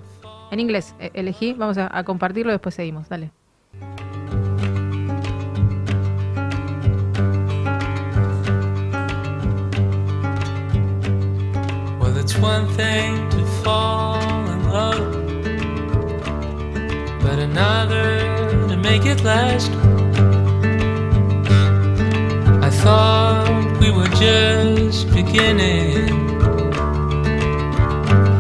en 0.52 0.62
inglés 0.62 0.96
eh, 1.02 1.12
elegí, 1.14 1.52
vamos 1.52 1.78
a, 1.78 1.90
a 1.92 2.06
compartirlo 2.06 2.54
y 2.54 2.56
después 2.56 2.74
seguimos, 2.74 3.10
dale. 3.10 3.32
It's 12.30 12.38
one 12.40 12.68
thing 12.68 13.30
to 13.30 13.46
fall 13.64 14.20
in 14.50 14.70
love, 14.70 15.14
but 17.22 17.40
another 17.40 18.20
to 18.68 18.76
make 18.76 19.06
it 19.06 19.24
last. 19.24 19.72
I 22.62 22.70
thought 22.70 23.78
we 23.80 23.92
were 23.92 24.10
just 24.10 25.10
beginning, 25.14 26.10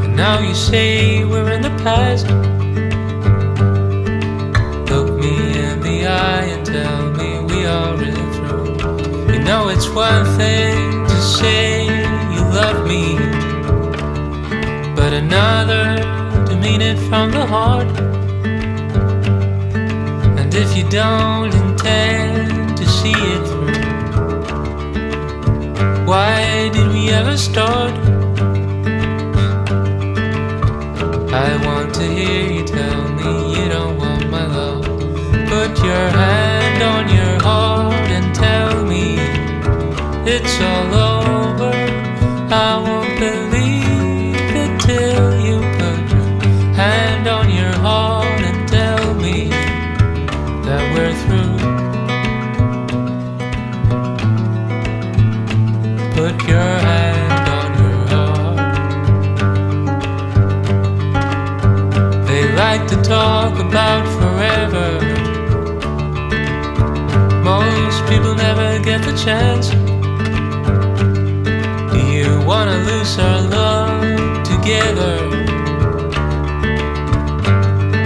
and 0.03 0.17
now 0.17 0.41
you 0.41 0.53
say 0.53 1.23
we're 1.23 1.49
in 1.53 1.61
the 1.61 1.75
past. 1.81 2.27
Look 4.91 5.17
me 5.17 5.33
in 5.63 5.79
the 5.79 6.07
eye 6.07 6.43
and 6.43 6.65
tell 6.65 7.11
me 7.11 7.39
we 7.39 7.65
are 7.65 7.95
really 7.95 8.27
through. 8.35 9.31
You 9.31 9.39
know 9.39 9.69
it's 9.69 9.87
one 9.87 10.25
thing 10.35 11.05
to 11.07 11.21
say 11.21 11.85
you 12.33 12.41
love 12.59 12.85
me, 12.85 13.15
another 15.17 15.95
to 16.45 16.55
mean 16.57 16.79
it 16.79 16.99
from 17.09 17.31
the 17.31 17.43
heart. 17.43 17.87
And 20.39 20.53
if 20.53 20.77
you 20.77 20.87
don't 20.89 21.51
intend 21.53 22.77
to 22.77 22.85
see 22.87 23.17
it 23.35 23.43
through, 23.49 23.81
why 26.05 26.69
did 26.69 26.87
we 26.89 27.09
ever 27.09 27.35
start? 27.35 27.93
I 31.33 31.49
want 31.65 31.95
to 31.95 32.03
hear 32.03 32.51
you 32.51 32.63
tell 32.63 33.01
me 33.17 33.55
you 33.55 33.69
don't 33.69 33.97
want 33.97 34.29
my 34.29 34.45
love. 34.45 34.85
Put 35.53 35.71
your 35.89 36.07
hand 36.21 36.83
on 36.93 37.03
your 37.09 37.41
heart 37.41 38.07
and 38.17 38.35
tell 38.35 38.85
me 38.85 39.17
it's 40.31 40.61
all 40.61 40.93
over. 40.93 41.73
I 42.53 42.77
won't 42.85 43.06
like 62.69 62.85
to 62.85 63.01
talk 63.01 63.53
about 63.67 64.03
forever. 64.19 64.89
Most 67.51 67.99
people 68.09 68.33
never 68.35 68.69
get 68.89 68.99
the 69.07 69.15
chance. 69.25 69.67
Do 71.93 71.99
you 72.15 72.29
wanna 72.49 72.77
lose 72.89 73.13
our 73.27 73.41
love 73.57 74.01
together? 74.51 75.15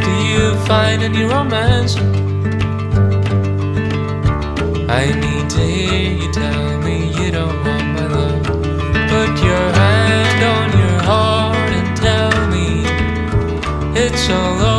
Do 0.06 0.14
you 0.32 0.44
find 0.70 1.00
any 1.10 1.24
romance? 1.34 1.94
I 5.00 5.04
need 5.24 5.46
to 5.56 5.62
hear 5.76 6.12
you 6.22 6.32
tell 6.32 6.68
me 6.86 6.96
you 7.18 7.32
don't 7.38 7.58
want 7.66 7.88
my 7.96 8.06
love. 8.16 8.44
Put 9.12 9.32
your 9.48 9.66
hand 9.78 10.01
so 14.32 14.71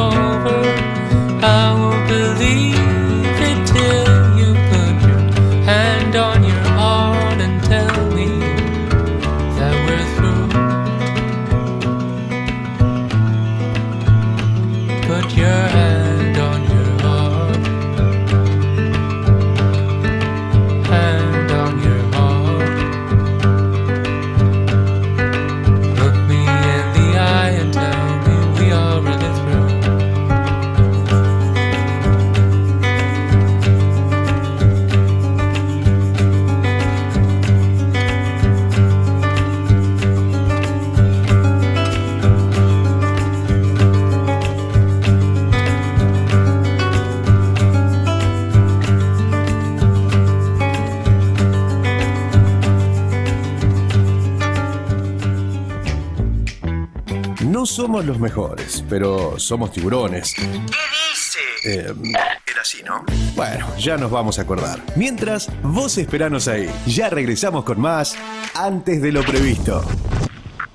somos 57.73 58.05
los 58.05 58.19
mejores, 58.19 58.85
pero 58.87 59.39
somos 59.39 59.73
tiburones. 59.73 60.35
¿Qué 60.35 60.43
dice? 60.43 61.39
era 61.65 62.61
así, 62.61 62.83
¿no? 62.85 63.03
Bueno, 63.35 63.67
ya 63.79 63.97
nos 63.97 64.11
vamos 64.11 64.39
a 64.39 64.43
acordar. 64.43 64.83
Mientras, 64.95 65.49
vos 65.63 65.97
esperanos 65.97 66.49
ahí. 66.49 66.69
Ya 66.87 67.09
regresamos 67.09 67.65
con 67.65 67.81
más 67.81 68.15
antes 68.55 69.01
de 69.01 69.13
lo 69.13 69.23
previsto. 69.23 69.83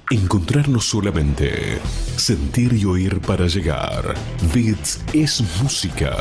Encontrarnos 0.09 0.85
solamente. 0.85 1.77
Sentir 2.15 2.73
y 2.73 2.85
oír 2.85 3.21
para 3.21 3.45
llegar. 3.45 4.15
Beats 4.53 5.01
es 5.13 5.43
música. 5.61 6.15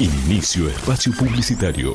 Inicio 0.00 0.68
espacio 0.68 1.12
publicitario. 1.12 1.94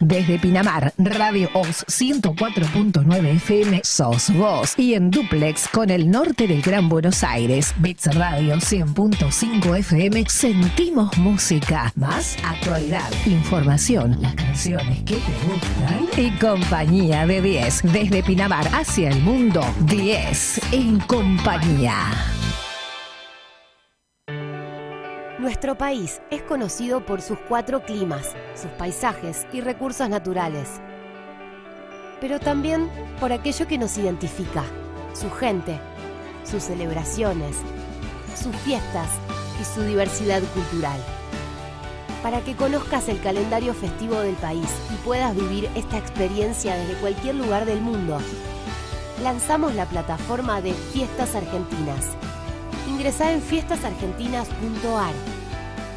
Desde 0.00 0.38
Pinamar, 0.38 0.94
Radio 0.96 1.50
Oz 1.52 1.84
104.9 1.86 3.36
FM, 3.36 3.82
sos 3.84 4.30
vos. 4.30 4.72
Y 4.78 4.94
en 4.94 5.10
duplex 5.10 5.68
con 5.68 5.90
el 5.90 6.10
norte 6.10 6.48
del 6.48 6.62
Gran 6.62 6.88
Buenos 6.88 7.22
Aires, 7.22 7.74
Bits 7.76 8.06
Radio 8.14 8.54
100.5 8.54 9.78
FM, 9.78 10.24
sentimos 10.26 11.18
música. 11.18 11.92
Más 11.96 12.38
actualidad, 12.42 13.10
información, 13.26 14.16
las 14.22 14.34
canciones 14.36 15.02
que 15.02 15.16
te 15.16 15.32
gustan 15.46 16.08
y 16.16 16.30
compañía 16.38 17.26
de 17.26 17.42
10. 17.42 17.82
Desde 17.92 18.22
Pinamar 18.22 18.68
hacia 18.74 19.10
el 19.10 19.20
mundo, 19.20 19.62
10 19.80 20.72
en 20.72 20.98
compañía. 21.00 21.94
Nuestro 25.40 25.74
país 25.74 26.20
es 26.30 26.42
conocido 26.42 27.06
por 27.06 27.22
sus 27.22 27.38
cuatro 27.48 27.82
climas, 27.82 28.34
sus 28.54 28.70
paisajes 28.72 29.46
y 29.54 29.62
recursos 29.62 30.06
naturales. 30.06 30.68
Pero 32.20 32.38
también 32.38 32.90
por 33.18 33.32
aquello 33.32 33.66
que 33.66 33.78
nos 33.78 33.96
identifica, 33.96 34.64
su 35.14 35.30
gente, 35.30 35.80
sus 36.44 36.64
celebraciones, 36.64 37.56
sus 38.36 38.54
fiestas 38.56 39.08
y 39.58 39.64
su 39.64 39.80
diversidad 39.80 40.42
cultural. 40.52 41.00
Para 42.22 42.42
que 42.42 42.54
conozcas 42.54 43.08
el 43.08 43.18
calendario 43.22 43.72
festivo 43.72 44.20
del 44.20 44.36
país 44.36 44.68
y 44.92 44.96
puedas 45.06 45.34
vivir 45.34 45.70
esta 45.74 45.96
experiencia 45.96 46.74
desde 46.74 47.00
cualquier 47.00 47.36
lugar 47.36 47.64
del 47.64 47.80
mundo, 47.80 48.18
lanzamos 49.22 49.74
la 49.74 49.86
plataforma 49.86 50.60
de 50.60 50.74
Fiestas 50.74 51.34
Argentinas. 51.34 52.08
Ingresá 53.00 53.32
en 53.32 53.40
fiestasargentinas.ar 53.40 55.14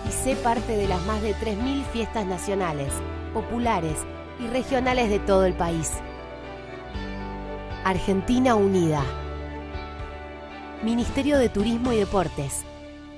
y 0.08 0.12
sé 0.14 0.38
parte 0.38 0.78
de 0.78 0.88
las 0.88 1.06
más 1.06 1.22
de 1.22 1.36
3.000 1.36 1.84
fiestas 1.92 2.26
nacionales, 2.26 2.94
populares 3.34 3.98
y 4.40 4.48
regionales 4.48 5.10
de 5.10 5.20
todo 5.20 5.44
el 5.44 5.54
país. 5.54 5.92
Argentina 7.84 8.56
Unida. 8.56 9.04
Ministerio 10.82 11.40
de 11.40 11.50
Turismo 11.50 11.92
y 11.92 11.98
Deportes. 11.98 12.64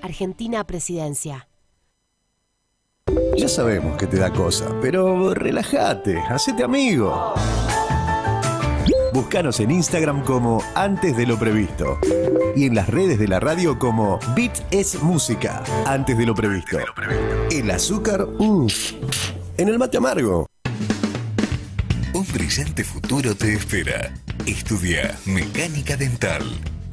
Argentina 0.02 0.64
Presidencia. 0.64 1.48
Ya 3.38 3.48
sabemos 3.48 3.98
que 3.98 4.08
te 4.08 4.18
da 4.18 4.34
cosa, 4.34 4.66
pero 4.82 5.36
relájate, 5.36 6.18
hacete 6.28 6.64
amigo. 6.64 7.36
Búscanos 9.16 9.61
en 9.61 9.72
Instagram 9.72 10.26
como 10.26 10.61
Antes 10.76 11.16
de 11.16 11.26
lo 11.26 11.39
Previsto 11.39 11.97
y 12.53 12.66
en 12.66 12.76
las 12.76 12.89
redes 12.89 13.18
de 13.18 13.30
la 13.30 13.39
radio 13.39 13.80
como 13.80 14.20
Beat 14.36 14.61
es 14.72 15.01
Música. 15.01 15.63
Antes 15.86 16.18
de 16.18 16.26
lo 16.26 16.36
previsto. 16.36 16.80
El 17.49 17.72
azúcar, 17.72 18.28
uff. 18.39 18.91
En 19.57 19.70
el 19.70 19.80
mate 19.80 19.99
amargo. 19.99 20.47
Un 22.13 22.28
brillante 22.34 22.84
futuro 22.84 23.36
te 23.36 23.53
espera. 23.53 24.13
Estudia 24.45 25.18
Mecánica 25.26 25.95
Dental. 25.95 26.43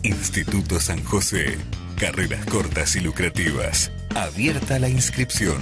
Instituto 0.04 0.78
San 0.78 1.02
José. 1.02 1.58
Carreras 1.98 2.46
cortas 2.46 2.94
y 2.94 3.00
lucrativas. 3.00 3.90
Abierta 4.14 4.78
la 4.78 4.88
inscripción. 4.88 5.60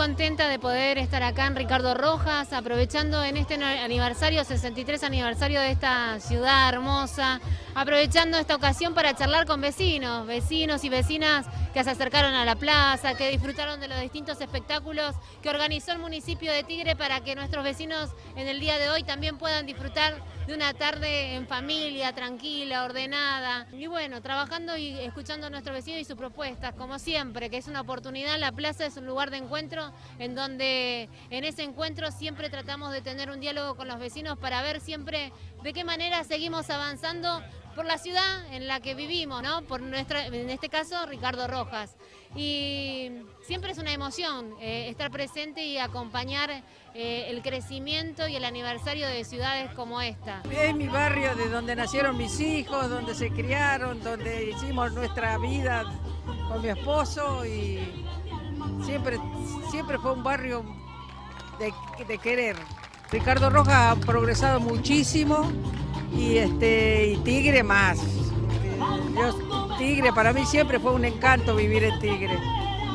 Contenta 0.01 0.47
de 0.47 0.57
poder 0.57 0.97
estar 0.97 1.21
acá 1.21 1.45
en 1.45 1.55
Ricardo 1.55 1.93
Rojas, 1.93 2.53
aprovechando 2.53 3.23
en 3.23 3.37
este 3.37 3.63
aniversario, 3.63 4.43
63 4.43 5.03
aniversario 5.03 5.61
de 5.61 5.69
esta 5.69 6.19
ciudad 6.19 6.69
hermosa, 6.69 7.39
aprovechando 7.75 8.39
esta 8.39 8.55
ocasión 8.55 8.95
para 8.95 9.13
charlar 9.13 9.45
con 9.45 9.61
vecinos, 9.61 10.25
vecinos 10.25 10.83
y 10.83 10.89
vecinas 10.89 11.45
que 11.71 11.83
se 11.83 11.91
acercaron 11.91 12.33
a 12.33 12.45
la 12.45 12.55
plaza, 12.55 13.13
que 13.13 13.29
disfrutaron 13.29 13.79
de 13.79 13.89
los 13.89 14.01
distintos 14.01 14.41
espectáculos 14.41 15.13
que 15.43 15.51
organizó 15.51 15.91
el 15.91 15.99
municipio 15.99 16.51
de 16.51 16.63
Tigre 16.63 16.95
para 16.95 17.21
que 17.21 17.35
nuestros 17.35 17.63
vecinos 17.63 18.09
en 18.35 18.47
el 18.47 18.59
día 18.59 18.79
de 18.79 18.89
hoy 18.89 19.03
también 19.03 19.37
puedan 19.37 19.67
disfrutar 19.67 20.15
de 20.51 20.57
una 20.57 20.73
tarde 20.73 21.35
en 21.35 21.47
familia, 21.47 22.11
tranquila, 22.13 22.83
ordenada. 22.83 23.67
Y 23.71 23.87
bueno, 23.87 24.21
trabajando 24.21 24.75
y 24.75 24.99
escuchando 24.99 25.47
a 25.47 25.49
nuestros 25.49 25.73
vecinos 25.73 26.01
y 26.01 26.03
sus 26.03 26.17
propuestas, 26.17 26.73
como 26.73 26.99
siempre, 26.99 27.49
que 27.49 27.55
es 27.55 27.69
una 27.69 27.79
oportunidad. 27.79 28.37
La 28.37 28.51
plaza 28.51 28.85
es 28.85 28.97
un 28.97 29.05
lugar 29.05 29.31
de 29.31 29.37
encuentro 29.37 29.93
en 30.19 30.35
donde 30.35 31.07
en 31.29 31.45
ese 31.45 31.63
encuentro 31.63 32.11
siempre 32.11 32.49
tratamos 32.49 32.91
de 32.91 33.01
tener 33.01 33.31
un 33.31 33.39
diálogo 33.39 33.75
con 33.75 33.87
los 33.87 33.97
vecinos 33.97 34.37
para 34.37 34.61
ver 34.61 34.81
siempre 34.81 35.31
de 35.63 35.71
qué 35.71 35.85
manera 35.85 36.21
seguimos 36.25 36.69
avanzando 36.69 37.41
por 37.73 37.85
la 37.85 37.97
ciudad 37.97 38.53
en 38.53 38.67
la 38.67 38.81
que 38.81 38.93
vivimos, 38.93 39.41
¿no? 39.41 39.61
Por 39.61 39.81
nuestra, 39.81 40.25
en 40.25 40.49
este 40.49 40.67
caso, 40.67 41.05
Ricardo 41.05 41.47
Rojas. 41.47 41.95
Y 42.35 43.11
siempre 43.41 43.71
es 43.71 43.77
una 43.77 43.91
emoción 43.91 44.53
eh, 44.61 44.87
estar 44.89 45.11
presente 45.11 45.65
y 45.65 45.77
acompañar 45.77 46.49
eh, 46.93 47.25
el 47.29 47.41
crecimiento 47.41 48.27
y 48.27 48.35
el 48.35 48.45
aniversario 48.45 49.07
de 49.07 49.23
ciudades 49.23 49.71
como 49.73 50.01
esta. 50.01 50.41
Es 50.49 50.73
mi 50.75 50.87
barrio 50.87 51.35
de 51.35 51.49
donde 51.49 51.75
nacieron 51.75 52.17
mis 52.17 52.39
hijos, 52.39 52.89
donde 52.89 53.13
se 53.15 53.29
criaron, 53.31 54.01
donde 54.01 54.51
hicimos 54.51 54.93
nuestra 54.93 55.37
vida 55.37 55.83
con 56.47 56.61
mi 56.61 56.69
esposo 56.69 57.45
y 57.45 57.79
siempre, 58.85 59.17
siempre 59.69 59.97
fue 59.99 60.13
un 60.13 60.23
barrio 60.23 60.63
de, 61.59 61.73
de 62.05 62.17
querer. 62.17 62.55
Ricardo 63.11 63.49
Rojas 63.49 63.75
ha 63.75 63.95
progresado 63.99 64.61
muchísimo 64.61 65.51
y 66.15 66.37
este 66.37 67.07
y 67.07 67.17
Tigre 67.17 67.63
más. 67.63 67.99
Yo, 69.15 69.75
Tigre 69.77 70.11
para 70.13 70.33
mí 70.33 70.45
siempre 70.45 70.79
fue 70.79 70.93
un 70.93 71.05
encanto 71.05 71.55
vivir 71.55 71.83
en 71.83 71.99
Tigre. 71.99 72.37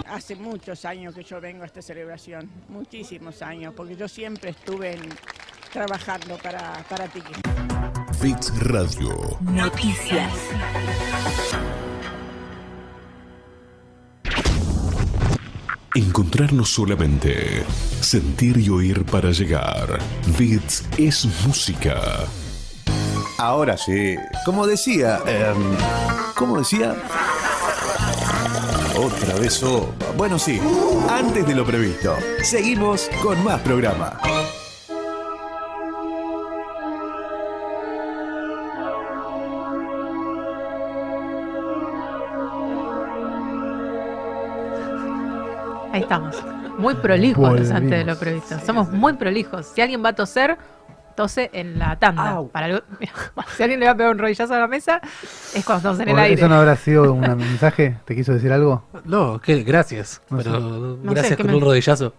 Hace 0.09 0.37
muchos 0.37 0.84
años 0.84 1.14
que 1.14 1.22
yo 1.24 1.41
vengo 1.41 1.62
a 1.62 1.66
esta 1.66 1.82
celebración, 1.82 2.49
muchísimos 2.68 3.43
años, 3.43 3.74
porque 3.76 3.97
yo 3.97 4.09
siempre 4.09 4.51
estuve 4.51 4.93
en- 4.95 5.09
trabajando 5.72 6.37
para, 6.39 6.84
para 6.89 7.07
Tigre. 7.09 7.41
Bits 8.22 8.53
Radio. 8.61 9.37
Noticias. 9.43 10.32
Encontrarnos 15.95 16.68
solamente. 16.70 17.64
Sentir 18.01 18.59
y 18.59 18.68
oír 18.68 19.05
para 19.05 19.30
llegar. 19.30 19.99
Bits 20.39 20.84
es 20.99 21.24
música. 21.47 22.26
Ahora 23.39 23.76
sí. 23.76 24.16
Como 24.45 24.66
decía, 24.66 25.20
em, 25.26 25.76
¿cómo 26.34 26.59
decía? 26.59 26.95
Otra 28.97 29.34
vez 29.39 29.55
sopa. 29.55 30.07
Bueno, 30.16 30.39
sí. 30.39 30.61
Antes 31.09 31.47
de 31.47 31.55
lo 31.55 31.64
previsto. 31.66 32.16
Seguimos 32.43 33.11
con 33.22 33.43
más 33.45 33.61
programa. 33.61 34.18
Ahí 45.93 46.03
estamos. 46.03 46.37
Muy 46.78 46.95
prolijos 46.95 47.49
Volvimos. 47.49 47.70
antes 47.70 47.91
de 47.91 48.05
lo 48.05 48.18
previsto. 48.18 48.59
Somos 48.64 48.91
muy 48.91 49.14
prolijos. 49.14 49.66
Si 49.74 49.80
alguien 49.80 50.05
va 50.05 50.11
a 50.11 50.12
toser, 50.14 50.59
tose 51.17 51.51
en 51.53 51.79
la 51.79 51.99
tanda. 51.99 52.41
Para 52.53 52.69
lo- 52.69 52.83
Mira, 53.01 53.12
si 53.57 53.62
alguien 53.64 53.81
le 53.81 53.87
va 53.87 53.93
a 53.93 53.97
pegar 53.97 54.12
un 54.12 54.19
rodillazo 54.19 54.55
a 54.55 54.59
la 54.61 54.69
mesa, 54.69 55.01
es 55.55 55.64
cuando 55.64 55.79
estamos 55.79 56.01
en 56.01 56.09
el 56.11 56.14
¿O 56.14 56.19
aire. 56.19 56.35
¿Eso 56.35 56.49
no 56.49 56.55
habrá 56.57 56.77
sido 56.77 57.12
un 57.12 57.21
mensaje? 57.37 57.97
¿Te 58.05 58.14
quiso 58.14 58.33
decir 58.33 58.53
algo? 58.53 58.85
No, 59.05 59.41
que 59.41 59.64
gracias. 59.64 60.23
No 60.31 60.37
pero 60.39 60.53
sé. 60.53 60.61
No 60.61 60.97
gracias 61.12 61.27
sé, 61.29 61.37
¿qué 61.37 61.43
con 61.43 61.51
me- 61.51 61.57
un 61.59 61.64
rodillazo. 61.64 62.12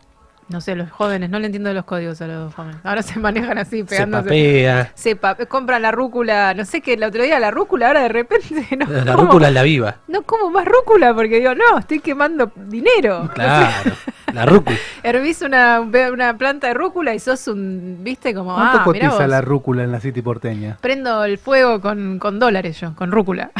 No 0.49 0.61
sé, 0.61 0.75
los 0.75 0.89
jóvenes, 0.89 1.29
no 1.29 1.39
le 1.39 1.47
entiendo 1.47 1.73
los 1.73 1.83
códigos 1.83 2.21
a 2.21 2.27
los 2.27 2.53
jóvenes. 2.55 2.77
Ahora 2.85 3.01
se 3.01 3.19
manejan 3.19 3.57
así, 3.57 3.83
pegándose. 3.83 4.23
papea. 4.23 4.91
Se 4.95 5.17
pa- 5.17 5.35
compran 5.35 5.81
la 5.81 5.91
rúcula, 5.91 6.53
no 6.53 6.63
sé 6.63 6.79
qué, 6.79 6.93
el 6.93 7.03
otro 7.03 7.21
día 7.23 7.37
la 7.39 7.51
rúcula, 7.51 7.87
ahora 7.87 8.03
de 8.03 8.07
repente 8.09 8.65
no. 8.77 8.85
La 8.87 9.13
como- 9.13 9.23
rúcula 9.25 9.49
es 9.49 9.53
la 9.53 9.63
viva. 9.63 9.95
No 10.07 10.21
como 10.21 10.49
más 10.49 10.63
rúcula 10.65 11.13
porque 11.13 11.39
digo, 11.39 11.53
no, 11.53 11.77
estoy 11.79 11.99
quemando 11.99 12.49
dinero. 12.55 13.29
Claro. 13.33 13.91
La 14.33 14.45
rúcula. 14.45 14.77
Hervís 15.03 15.41
una, 15.41 15.79
una 15.79 16.37
planta 16.37 16.67
de 16.67 16.73
rúcula 16.73 17.15
y 17.15 17.19
sos 17.19 17.47
un, 17.47 17.99
viste, 18.01 18.33
como, 18.33 18.53
¿Cuánto 18.55 18.79
ah, 18.79 18.83
cotiza 18.83 19.09
vos. 19.09 19.27
la 19.27 19.39
rúcula 19.39 19.83
en 19.85 19.91
la 19.93 20.01
City 20.01 20.21
porteña? 20.21 20.77
Prendo 20.81 21.23
el 21.23 21.37
fuego 21.37 21.79
con, 21.79 22.19
con 22.19 22.37
dólares 22.37 22.77
yo, 22.79 22.93
con 22.93 23.09
rúcula. 23.09 23.51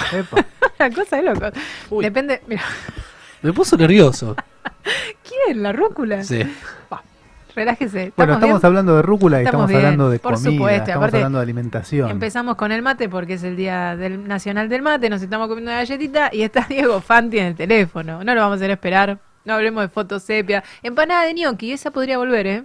Una 0.78 0.92
cosa 0.96 1.16
de 1.16 1.24
loco. 1.24 1.46
Depende, 2.02 2.42
mira, 2.48 2.64
Me 3.42 3.54
puso 3.54 3.78
nervioso. 3.78 4.36
¿quién? 5.46 5.64
¿La 5.64 5.74
rúcula? 5.74 6.24
Sí. 6.24 6.44
Relájese. 7.56 8.14
Bueno, 8.16 8.34
estamos 8.34 8.62
bien? 8.62 8.68
hablando 8.68 8.96
de 8.98 9.02
rúcula 9.02 9.42
y 9.42 9.46
Estamos 9.46 9.74
hablando 9.74 10.12
de 10.12 10.20
por 10.20 10.36
comida, 10.36 10.52
supuesto, 10.52 10.84
estamos 10.84 10.98
aparte, 10.98 11.18
hablando 11.18 11.40
de 11.40 11.44
alimentación. 11.44 12.12
Empezamos 12.12 12.56
con 12.56 12.72
el 12.72 12.84
mate 12.84 13.10
porque 13.10 13.34
es 13.34 13.44
el 13.44 13.56
día 13.56 13.96
del 13.96 14.28
nacional 14.28 14.70
del 14.70 14.84
mate, 14.84 15.10
nos 15.10 15.24
estamos 15.24 15.48
comiendo 15.48 15.72
una 15.72 15.80
galletita 15.80 16.30
y 16.32 16.44
está 16.44 16.66
Diego 16.70 17.02
Fanti 17.02 17.40
en 17.40 17.48
el 17.48 17.56
teléfono. 17.56 18.24
No 18.24 18.36
lo 18.36 18.42
vamos 18.42 18.54
a 18.54 18.58
hacer 18.58 18.70
esperar. 18.70 19.18
No 19.44 19.56
hablemos 19.56 19.82
de 19.82 19.90
fotosepia. 19.90 20.64
Empanada 20.84 21.24
de 21.24 21.34
gnocchi, 21.34 21.72
esa 21.72 21.90
podría 21.90 22.20
volver, 22.20 22.46
¿eh? 22.46 22.64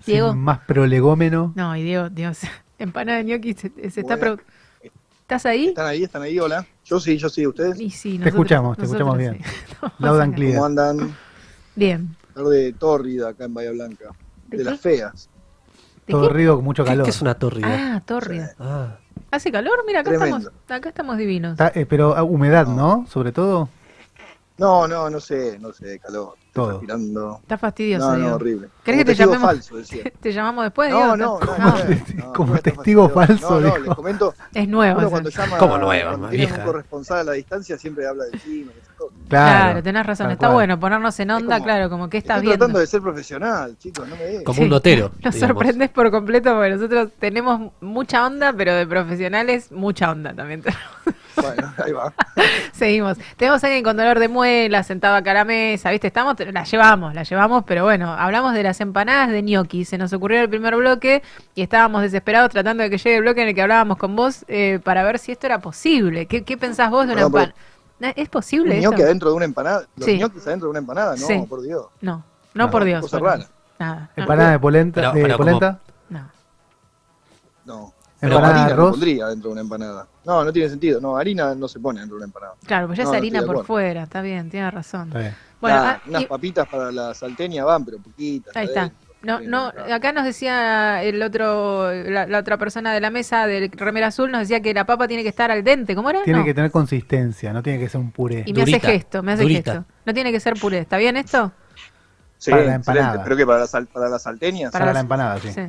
Sin 0.00 0.14
Diego. 0.14 0.34
más 0.34 0.58
prolegómeno. 0.60 1.52
No, 1.54 1.76
y 1.76 1.84
Diego, 1.84 2.10
Dios. 2.10 2.40
Empanada 2.80 3.18
de 3.18 3.24
gnocchi 3.24 3.54
se, 3.54 3.90
se 3.90 4.00
está... 4.00 4.16
Bueno. 4.16 4.38
¿Estás 5.24 5.46
ahí? 5.46 5.68
¿Están 5.68 5.86
ahí? 5.86 6.02
¿Están 6.02 6.20
ahí? 6.20 6.38
Hola. 6.38 6.66
Yo 6.84 7.00
sí, 7.00 7.16
yo 7.16 7.30
sí. 7.30 7.46
¿Ustedes? 7.46 7.80
Y 7.80 7.88
sí, 7.88 8.18
Te 8.18 8.28
escuchamos, 8.28 8.76
te 8.76 8.84
escuchamos 8.84 9.16
bien. 9.16 9.40
Clear. 10.34 10.54
¿Cómo 10.54 10.66
andan? 10.66 11.16
Bien. 11.74 12.14
Tarde 12.34 12.74
tórrida 12.74 13.30
acá 13.30 13.44
en 13.46 13.54
Bahía 13.54 13.70
Blanca. 13.70 14.10
¿De 14.48 14.62
las 14.62 14.78
feas. 14.78 15.30
Río 16.06 16.56
con 16.56 16.64
mucho 16.66 16.84
¿Qué, 16.84 16.90
calor. 16.90 17.04
qué 17.04 17.10
es 17.10 17.22
una 17.22 17.34
tórrida? 17.36 17.68
Ah, 17.96 18.02
tórrida. 18.04 18.52
Ah. 18.58 18.98
¿Hace 19.30 19.50
calor? 19.50 19.82
Mira, 19.86 20.00
acá 20.00 20.10
Tremendo. 20.10 20.36
estamos, 20.36 20.60
acá 20.68 20.88
estamos 20.90 21.16
divinos. 21.16 21.52
Está- 21.52 21.72
eh, 21.74 21.86
pero 21.86 22.14
ah, 22.14 22.22
humedad, 22.22 22.66
¿no? 22.66 23.06
Sobre 23.08 23.32
todo. 23.32 23.70
No, 24.56 24.86
no, 24.86 25.10
no 25.10 25.18
sé, 25.20 25.58
no 25.58 25.72
sé, 25.72 25.98
calor. 25.98 26.34
Todo. 26.52 26.70
Respirando. 26.72 27.40
Está 27.42 27.58
fastidioso, 27.58 28.06
No, 28.06 28.12
no, 28.12 28.18
Diego. 28.20 28.34
horrible. 28.36 28.68
¿Querés 28.84 28.98
que 29.00 29.04
Como 29.04 29.04
te 29.04 29.04
testigo 29.16 29.32
llamemos? 29.32 29.50
falso, 29.50 29.76
decía. 29.76 30.12
¿Te 30.20 30.32
llamamos 30.32 30.64
después, 30.64 30.90
No, 30.90 30.96
Diego? 30.98 31.16
no, 31.16 31.40
no, 31.40 31.52
Ah, 31.58 31.84
no, 32.14 32.32
Como 32.32 32.58
testigo 32.58 33.08
falso, 33.08 33.60
No, 33.60 33.68
no, 33.70 33.78
les 33.78 33.94
comento. 33.96 34.34
Es 34.54 34.68
nuevo. 34.68 35.00
Uno 35.00 35.10
cuando 35.10 35.30
llama. 35.30 35.58
¿Cómo 35.58 35.78
nueva, 35.78 36.16
más 36.16 36.30
vieja? 36.30 36.58
un 36.58 36.64
corresponsal 36.66 37.18
a 37.18 37.24
la 37.24 37.32
distancia 37.32 37.76
siempre 37.76 38.06
habla 38.06 38.26
de 38.26 38.38
sí, 38.38 38.62
de 38.62 38.70
esas 38.70 38.94
cosas. 38.96 39.16
Claro, 39.28 39.82
tenés 39.82 40.06
razón. 40.06 40.30
Está 40.30 40.46
cual. 40.46 40.52
bueno 40.52 40.78
ponernos 40.78 41.18
en 41.18 41.30
onda, 41.32 41.56
como- 41.56 41.64
claro, 41.64 41.90
como 41.90 42.08
que 42.08 42.18
estás 42.18 42.36
Estoy 42.36 42.46
viendo. 42.46 42.58
tratando 42.66 42.78
de 42.78 42.86
ser 42.86 43.00
profesional, 43.02 43.76
chicos, 43.78 44.06
no 44.08 44.14
me 44.14 44.22
dejes. 44.22 44.44
Como 44.44 44.62
un 44.62 44.68
notero. 44.68 45.10
Nos 45.24 45.34
digamos. 45.34 45.40
sorprendes 45.56 45.90
por 45.90 46.10
completo 46.12 46.54
porque 46.54 46.70
nosotros 46.70 47.08
tenemos 47.18 47.72
mucha 47.80 48.24
onda, 48.24 48.52
pero 48.52 48.72
de 48.76 48.86
profesionales 48.86 49.72
mucha 49.72 50.12
onda 50.12 50.32
también. 50.32 50.62
Bueno, 51.36 51.72
ahí 51.84 51.92
va. 51.92 52.12
Seguimos. 52.72 53.18
Tenemos 53.36 53.62
a 53.62 53.66
alguien 53.66 53.82
con 53.84 53.96
dolor 53.96 54.18
de 54.18 54.28
muela, 54.28 54.82
sentado 54.82 55.16
acá 55.16 55.32
a 55.32 55.34
la 55.34 55.44
mesa, 55.44 55.90
¿viste? 55.90 56.06
Estamos, 56.06 56.36
la 56.38 56.64
llevamos, 56.64 57.14
la 57.14 57.22
llevamos, 57.22 57.64
pero 57.66 57.84
bueno, 57.84 58.12
hablamos 58.12 58.54
de 58.54 58.62
las 58.62 58.80
empanadas 58.80 59.30
de 59.30 59.42
gnocchi. 59.42 59.84
Se 59.84 59.98
nos 59.98 60.12
ocurrió 60.12 60.40
el 60.40 60.48
primer 60.48 60.76
bloque 60.76 61.22
y 61.54 61.62
estábamos 61.62 62.02
desesperados 62.02 62.50
tratando 62.50 62.82
de 62.82 62.90
que 62.90 62.98
llegue 62.98 63.16
el 63.16 63.22
bloque 63.22 63.42
en 63.42 63.48
el 63.48 63.54
que 63.54 63.62
hablábamos 63.62 63.96
con 63.98 64.14
vos 64.16 64.44
eh, 64.48 64.80
para 64.82 65.02
ver 65.02 65.18
si 65.18 65.32
esto 65.32 65.46
era 65.46 65.58
posible. 65.60 66.26
¿Qué, 66.26 66.42
qué 66.44 66.56
pensás 66.56 66.90
vos 66.90 67.06
de 67.06 67.12
una 67.14 67.22
Perdón, 67.22 67.40
empanada? 67.42 67.54
¿Es 68.16 68.28
posible 68.28 68.80
ñoqui 68.80 69.02
adentro 69.02 69.30
de 69.30 69.36
una 69.36 69.44
empanada? 69.46 69.86
¿Los 69.96 70.04
Sí. 70.06 70.18
ñoquis 70.18 70.46
adentro 70.46 70.66
de 70.66 70.70
una 70.70 70.78
empanada? 70.80 71.16
No, 71.16 71.26
Sí. 71.26 71.44
por 71.48 71.62
Dios. 71.62 71.86
No, 72.00 72.22
no, 72.52 72.70
por 72.70 72.84
Dios. 72.84 73.00
Cosa 73.00 73.18
rara. 73.18 73.46
Nada. 73.78 74.10
Empanada 74.14 74.50
de 74.52 74.58
polenta. 74.58 75.00
Pero- 75.00 75.12
de 75.14 75.22
pero 75.22 75.36
como- 75.38 75.44
polenta. 75.58 75.78
No. 76.10 76.30
No. 77.64 77.93
Pero 78.24 78.36
Empanada 78.36 78.60
harina 78.62 78.76
no 78.76 78.82
arroz. 78.82 78.90
pondría 78.92 79.26
dentro 79.28 79.48
de 79.48 79.52
una 79.52 79.60
empanada. 79.60 80.06
No, 80.24 80.44
no 80.44 80.52
tiene 80.52 80.68
sentido. 80.68 81.00
No, 81.00 81.16
harina 81.16 81.54
no 81.54 81.68
se 81.68 81.78
pone 81.80 82.00
dentro 82.00 82.16
de 82.16 82.24
una 82.24 82.26
empanada. 82.26 82.54
Claro, 82.66 82.86
pues 82.86 82.98
ya 82.98 83.04
No, 83.04 83.10
es 83.10 83.12
no 83.14 83.18
harina 83.18 83.42
por 83.42 83.64
fuera, 83.64 84.02
está 84.04 84.20
bien, 84.22 84.50
tiene 84.50 84.70
razón. 84.70 85.08
Está 85.08 85.18
bien. 85.20 85.34
Bueno, 85.60 85.76
Nah, 85.82 85.90
ah, 85.90 86.02
unas 86.06 86.22
y- 86.22 86.26
papitas 86.26 86.68
para 86.68 86.92
la 86.92 87.14
salteña 87.14 87.64
van, 87.64 87.84
pero 87.84 87.98
poquitas. 87.98 88.56
Ahí 88.56 88.66
está. 88.66 88.90
No, 89.22 89.40
no, 89.40 89.72
acá 89.90 90.12
nos 90.12 90.24
decía 90.24 91.02
el 91.02 91.22
otro, 91.22 91.90
la, 91.94 92.26
la 92.26 92.38
otra 92.40 92.58
persona 92.58 92.92
de 92.92 93.00
la 93.00 93.08
mesa 93.08 93.46
del 93.46 93.70
remera 93.72 94.08
azul, 94.08 94.30
nos 94.30 94.40
decía 94.40 94.60
que 94.60 94.74
la 94.74 94.84
papa 94.84 95.08
tiene 95.08 95.22
que 95.22 95.30
estar 95.30 95.50
al 95.50 95.64
dente, 95.64 95.94
¿cómo 95.94 96.10
era? 96.10 96.22
Tiene 96.24 96.40
No. 96.40 96.44
que 96.44 96.52
tener 96.52 96.70
consistencia, 96.70 97.50
no 97.54 97.62
tiene 97.62 97.78
que 97.78 97.88
ser 97.88 98.02
un 98.02 98.10
puré. 98.12 98.42
Y 98.46 98.52
me 98.52 98.60
Durita, 98.60 98.76
hace 98.76 98.86
gesto, 98.98 99.22
me 99.22 99.32
hace 99.32 99.42
durita. 99.44 99.72
gesto. 99.72 99.86
No 100.04 100.12
tiene 100.12 100.30
que 100.30 100.40
ser 100.40 100.54
puré, 100.60 100.80
¿está 100.80 100.98
bien 100.98 101.16
esto? 101.16 101.52
Sí, 102.36 102.50
para 102.50 102.64
la 102.64 102.74
excelente. 102.74 103.00
empanada. 103.00 103.24
¿Pero 103.24 103.36
qué? 103.38 103.46
¿Para, 103.46 103.58
la 103.60 103.66
sal- 103.66 103.86
para 103.86 104.08
las 104.10 104.22
salteñas? 104.22 104.70
Para 104.70 104.92
la 104.92 105.00
empanada, 105.00 105.38
sí. 105.40 105.50
Sí, 105.52 105.62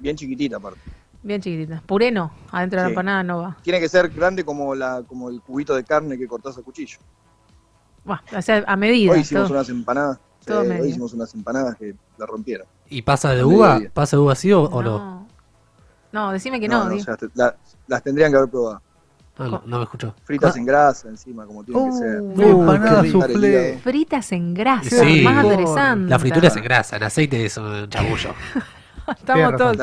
Bien 0.00 0.16
chiquitita, 0.16 0.56
aparte. 0.56 0.80
Bien 1.24 1.40
chiquitita. 1.40 1.82
Puré 1.84 2.10
no, 2.12 2.30
adentro 2.52 2.78
de 2.80 2.84
la 2.84 2.88
empanada 2.90 3.22
no 3.24 3.38
va. 3.38 3.56
Tiene 3.62 3.80
que 3.80 3.88
ser 3.88 4.08
grande 4.10 4.44
como, 4.44 4.74
la, 4.74 5.02
como 5.06 5.28
el 5.30 5.40
cubito 5.40 5.74
de 5.74 5.82
carne 5.82 6.16
que 6.16 6.28
cortás 6.28 6.56
a 6.58 6.62
cuchillo. 6.62 6.98
Buah, 8.04 8.20
o 8.36 8.42
sea, 8.42 8.62
a 8.66 8.76
medida. 8.76 9.12
Hoy 9.12 9.20
hicimos 9.20 9.44
todo. 9.48 9.54
unas 9.58 9.68
empanadas. 9.70 10.18
hoy 10.48 10.88
hicimos 10.88 11.12
unas 11.14 11.34
empanadas 11.34 11.74
que 11.76 11.94
la 12.18 12.26
rompieron. 12.26 12.66
¿Y 12.88 13.02
pasa 13.02 13.34
de 13.34 13.42
uva? 13.42 13.80
¿Pasa 13.92 14.16
de 14.16 14.22
uva 14.22 14.34
sí 14.34 14.52
o, 14.52 14.62
o 14.62 14.82
no? 14.82 14.98
No. 14.98 15.28
No, 16.12 16.30
decime 16.32 16.60
que 16.60 16.68
no. 16.68 16.84
no, 16.84 16.90
di- 16.90 17.00
o 17.00 17.02
sea, 17.04 17.16
te- 17.16 17.28
la- 17.34 17.56
las 17.88 18.02
tendrían 18.02 18.30
que 18.30 18.36
haber 18.38 18.48
probado. 18.50 18.80
Ah, 19.36 19.48
no, 19.48 19.62
no 19.66 19.78
me 19.78 19.82
escuchó. 19.82 20.14
Fritas 20.22 20.56
en 20.56 20.64
grasa 20.64 21.08
encima, 21.08 21.44
como 21.44 21.64
tienen 21.64 21.86
que 21.90 21.96
ser. 21.96 22.20
Uh, 22.20 22.60
empanada 22.60 23.00
qué 23.02 23.08
rico. 23.08 23.20
soufflé. 23.22 23.78
Fritas 23.82 24.30
en 24.32 24.54
grasa, 24.54 24.90
Sí. 25.04 25.22
interesante. 25.26 26.08
La 26.10 26.18
fritura 26.20 26.46
es 26.48 26.56
en 26.56 26.62
grasa, 26.62 26.96
en 26.98 27.02
aceite 27.02 27.44
es 27.44 27.56
un 27.56 27.88
chabullo. 27.88 28.30
Estamos 29.18 29.56
todos. 29.56 29.76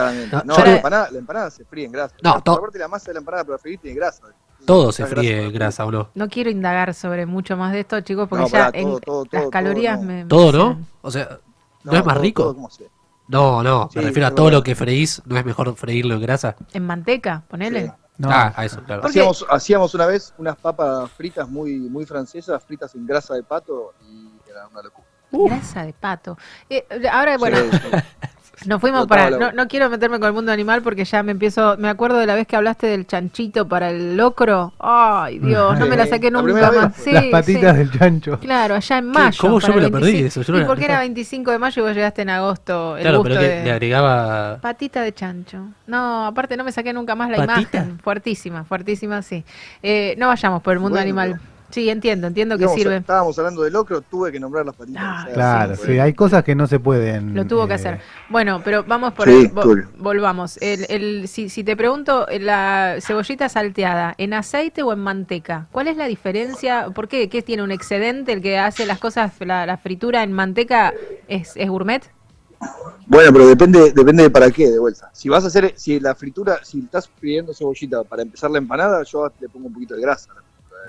No, 0.46 0.58
la, 0.58 0.76
empanada, 0.76 1.12
la 1.12 1.20
empanada 1.20 1.52
se 1.52 1.66
fríe 1.66 1.86
en 1.86 1.92
grasa. 1.92 2.16
No, 2.24 2.42
to- 2.42 2.54
Aparte 2.54 2.80
la 2.80 2.88
masa 2.88 3.08
de 3.08 3.14
la 3.16 3.20
empanada 3.20 3.44
para 3.44 3.58
freír 3.58 3.80
tiene 3.80 3.96
grasa. 3.98 4.24
Todo 4.66 4.92
se 4.92 5.06
fríe 5.06 5.32
grasa. 5.34 5.48
en 5.48 5.54
grasa, 5.54 5.86
¿o 5.86 5.92
no? 5.92 6.30
Quiero 6.30 6.50
indagar 6.50 6.94
sobre 6.94 7.26
mucho 7.26 7.58
más 7.58 7.72
de 7.74 7.80
esto, 7.82 8.00
chicos, 8.02 8.28
porque 8.30 8.44
No, 8.44 8.50
ya 8.50 8.70
en- 8.74 8.84
todo, 8.88 9.00
todo, 9.00 9.24
las 9.32 9.42
todo, 9.44 9.52
calorías 9.52 9.96
todo, 10.00 10.06
no. 10.08 10.14
me. 10.14 10.26
¿Todo, 10.26 10.52
no? 10.52 10.80
O 11.02 11.12
sea, 11.12 11.40
¿no, 11.84 11.94
es 11.94 12.06
más 12.06 12.14
todo- 12.16 12.24
rico? 12.24 12.56
No, 13.28 13.64
no, 13.64 13.90
me 13.96 14.02
refiero 14.02 14.28
a 14.28 14.32
todo 14.36 14.46
verdad. 14.48 14.60
lo 14.60 14.64
que 14.64 14.76
freís, 14.76 15.22
¿no 15.26 15.38
es 15.38 15.46
mejor 15.46 15.74
freírlo 15.76 16.16
en 16.16 16.22
grasa? 16.22 16.56
En 16.74 16.86
manteca, 16.86 17.44
ponele. 17.48 17.86
Sí. 17.88 17.92
No. 18.18 18.30
Ah, 18.30 18.54
a 18.56 18.66
eso, 18.66 18.84
claro. 18.84 19.04
Hacíamos, 19.06 19.46
hacíamos 19.50 19.96
una 19.96 20.06
vez 20.06 20.34
unas 20.38 20.56
papas 20.58 21.10
fritas 21.12 21.50
muy, 21.50 21.78
muy 21.80 22.06
francesas, 22.06 22.62
fritas 22.64 22.94
en 22.94 23.08
grasa 23.08 23.34
de 23.34 23.42
pato 23.44 23.94
y 24.08 24.30
era 24.50 24.68
una 24.68 24.82
locura. 24.84 25.08
Grasa 25.32 25.86
de 25.86 25.94
pato. 25.94 26.38
Eh, 26.70 26.86
ahora, 27.12 27.38
bueno, 27.38 27.58
sí. 27.72 27.80
Nos 28.66 28.80
fuimos 28.82 29.08
para. 29.08 29.30
la 29.30 29.38
No, 29.38 29.52
no 29.52 29.68
quiero 29.68 29.90
meterme 29.90 30.20
con 30.20 30.28
el 30.28 30.34
mundo 30.34 30.52
animal 30.52 30.82
porque 30.82 31.06
ya 31.06 31.24
me 31.24 31.32
empiezo. 31.32 31.78
Me 31.78 31.90
acuerdo 31.90 32.18
de 32.18 32.26
la 32.26 32.36
vez 32.36 32.48
que 32.48 32.56
hablaste 32.56 32.88
del 32.88 33.08
chanchito 33.08 33.68
para 33.68 33.90
el 33.90 34.16
locro. 34.18 34.74
Ay, 34.80 35.40
Dios, 35.40 35.78
no 35.80 35.86
me 35.88 35.98
la 35.98 36.06
saqué 36.08 36.30
la 36.32 36.42
nunca 36.42 36.72
más. 36.72 36.96
Sí, 36.96 37.12
Las 37.12 37.26
patitas 37.26 37.74
sí. 37.74 37.78
del 37.80 37.92
chancho. 37.92 38.40
Claro, 38.40 38.76
allá 38.76 38.98
en 38.98 39.06
mayo. 39.08 39.38
¿Cómo 39.42 39.60
yo 39.60 39.74
me 39.74 39.82
lo 39.82 39.92
perdí 39.92 40.12
25. 40.14 40.28
eso? 40.28 40.42
Yo 40.44 40.54
no 40.54 40.58
y 40.60 40.62
la- 40.62 40.68
porque 40.68 40.82
no 40.82 40.86
era 40.86 40.94
estaba- 40.96 41.02
25 41.04 41.52
de 41.52 41.60
mayo 41.60 41.82
y 41.82 41.86
vos 41.88 41.96
llegaste 41.96 42.22
en 42.22 42.30
agosto. 42.30 42.96
El 42.98 43.02
Claro, 43.04 43.18
gusto 43.20 43.30
pero 43.30 43.42
que 43.42 43.48
de... 43.48 43.64
le 43.64 43.72
agregaba... 43.72 44.58
Patita 44.62 45.02
de 45.02 45.14
chancho. 45.14 45.68
No, 45.88 46.26
aparte 46.28 46.56
no 46.58 46.64
me 46.64 46.72
saqué 46.72 46.94
nunca 46.94 47.16
más 47.16 47.30
la 47.30 47.46
¿Patita? 47.46 47.78
imagen. 47.80 48.00
Fuertísima, 48.00 48.64
fuertísima, 48.64 49.22
sí. 49.22 49.44
Eh, 49.84 50.16
no 50.18 50.28
vayamos 50.28 50.62
por 50.62 50.74
el 50.74 50.80
mundo 50.80 50.96
Bueno, 50.98 51.02
animal. 51.04 51.40
Sí, 51.72 51.90
entiendo, 51.90 52.28
entiendo 52.28 52.58
que 52.58 52.68
sirve. 52.68 52.98
Estábamos 52.98 53.38
hablando 53.40 53.62
de 53.64 53.72
locro, 53.72 54.02
tuve 54.02 54.32
que 54.32 54.40
nombrar 54.40 54.66
las 54.66 54.76
patitas. 54.76 55.02
Ah, 55.04 55.22
o 55.22 55.26
sea, 55.26 55.34
Claro, 55.34 55.76
sí, 55.78 55.84
sí, 55.94 56.00
hay 56.00 56.14
cosas 56.14 56.44
que 56.44 56.54
no 56.56 56.68
se 56.68 56.80
pueden. 56.80 57.36
Lo 57.36 57.46
tuvo 57.46 57.68
que 57.68 57.74
eh, 57.74 57.76
hacer. 57.76 58.00
Bueno, 58.30 58.62
pero 58.64 58.84
vamos 58.84 59.14
por 59.14 59.30
Sí, 59.30 59.46
el, 59.46 59.52
volvamos. 60.00 60.58
El, 60.62 60.86
el- 60.90 61.28
si, 61.28 61.50
si 61.50 61.64
te 61.64 61.76
pregunto, 61.78 62.26
la 62.40 62.98
cebollita 63.00 63.48
salteada, 63.50 64.16
¿en 64.18 64.34
aceite 64.34 64.84
o 64.84 64.92
en 64.94 65.00
manteca? 65.00 65.68
¿Cuál 65.72 65.88
es 65.88 65.98
la 65.98 66.08
diferencia? 66.08 66.90
¿Por 66.94 67.08
qué? 67.08 67.30
¿Qué 67.30 67.42
tiene 67.42 67.64
un 67.64 67.72
excedente? 67.72 68.34
¿El 68.34 68.42
que 68.42 68.58
hace 68.58 68.86
las 68.86 69.00
cosas, 69.00 69.34
la, 69.40 69.66
la 69.66 69.78
fritura 69.78 70.24
en 70.24 70.34
manteca 70.34 70.94
es, 71.28 71.56
es 71.56 71.70
gourmet? 71.70 72.04
Bueno, 73.08 73.32
pero 73.34 73.48
depende, 73.48 73.92
depende 73.92 74.24
de 74.24 74.30
para 74.30 74.50
qué, 74.52 74.70
de 74.70 74.80
vuelta. 74.80 75.10
Si 75.14 75.28
vas 75.28 75.44
a 75.44 75.48
hacer, 75.48 75.74
si 75.78 76.00
la 76.00 76.16
fritura, 76.16 76.60
si 76.64 76.80
estás 76.80 77.10
friendo 77.10 77.54
cebollita 77.54 78.04
para 78.04 78.22
empezar 78.22 78.50
la 78.52 78.58
empanada, 78.60 79.04
yo 79.04 79.32
le 79.40 79.50
pongo 79.50 79.68
un 79.68 79.74
poquito 79.74 79.96
de 79.96 80.02
grasa. 80.02 80.34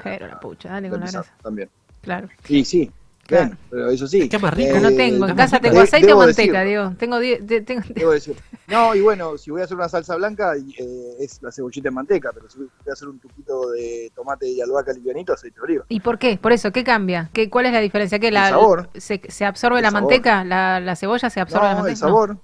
Pero 0.02 0.26
la 0.26 0.40
pucha, 0.40 0.68
dale 0.70 0.88
con 0.90 1.00
la 1.00 1.10
grasa. 1.10 1.32
También. 1.42 1.68
Claro. 2.00 2.28
Y 2.48 2.64
sí, 2.64 2.90
Claro. 3.26 3.46
bien, 3.46 3.58
pero 3.70 3.90
eso 3.90 4.06
sí. 4.08 4.28
Qué 4.28 4.38
más 4.38 4.52
rico. 4.52 4.78
No 4.80 4.88
Eh, 4.88 4.96
tengo, 4.96 5.24
en 5.26 5.30
es 5.30 5.36
casa 5.36 5.60
tengo 5.60 5.76
de- 5.76 5.82
aceite 5.82 6.06
o 6.06 6.08
debo 6.08 6.20
manteca, 6.26 6.60
decir- 6.64 6.68
digo. 6.68 6.94
Tengo, 6.98 7.18
de- 7.20 7.60
tengo- 7.62 7.82
Debo 7.94 8.10
decir. 8.10 8.36
No, 8.66 8.94
y 8.94 9.00
bueno, 9.00 9.38
si 9.38 9.50
voy 9.50 9.60
a 9.60 9.64
hacer 9.64 9.76
una 9.76 9.88
salsa 9.88 10.16
blanca, 10.16 10.54
eh, 10.56 11.16
es 11.20 11.40
la 11.42 11.52
cebollita 11.52 11.88
en 11.88 11.94
manteca, 11.94 12.30
pero 12.34 12.50
si 12.50 12.58
voy 12.58 12.68
a 12.88 12.92
hacer 12.92 13.08
un 13.08 13.18
tuquito 13.20 13.70
de 13.70 14.10
tomate 14.14 14.48
y 14.48 14.60
albahaca 14.60 14.92
livianito, 14.92 15.32
aceite 15.32 15.56
de 15.56 15.62
oliva. 15.62 15.84
¿Y 15.88 16.00
por 16.00 16.18
qué? 16.18 16.36
Por 16.36 16.52
eso, 16.52 16.72
¿qué 16.72 16.82
cambia? 16.82 17.30
¿Qué, 17.32 17.48
¿Cuál 17.48 17.66
es 17.66 17.72
la 17.72 17.80
diferencia? 17.80 18.18
¿Que 18.18 18.30
la, 18.32 18.48
El 18.48 18.54
sabor. 18.54 18.90
Se, 18.96 19.20
se 19.28 19.44
absorbe 19.44 19.78
El 19.78 19.84
la 19.84 19.90
sabor. 19.92 20.10
manteca? 20.10 20.44
¿La, 20.44 20.80
la 20.80 20.96
cebolla 20.96 21.30
se 21.30 21.40
absorbe 21.40 21.64
la 21.66 21.70
No, 21.74 21.76
manteca? 21.82 21.92
el 21.92 21.96
sabor. 21.98 22.36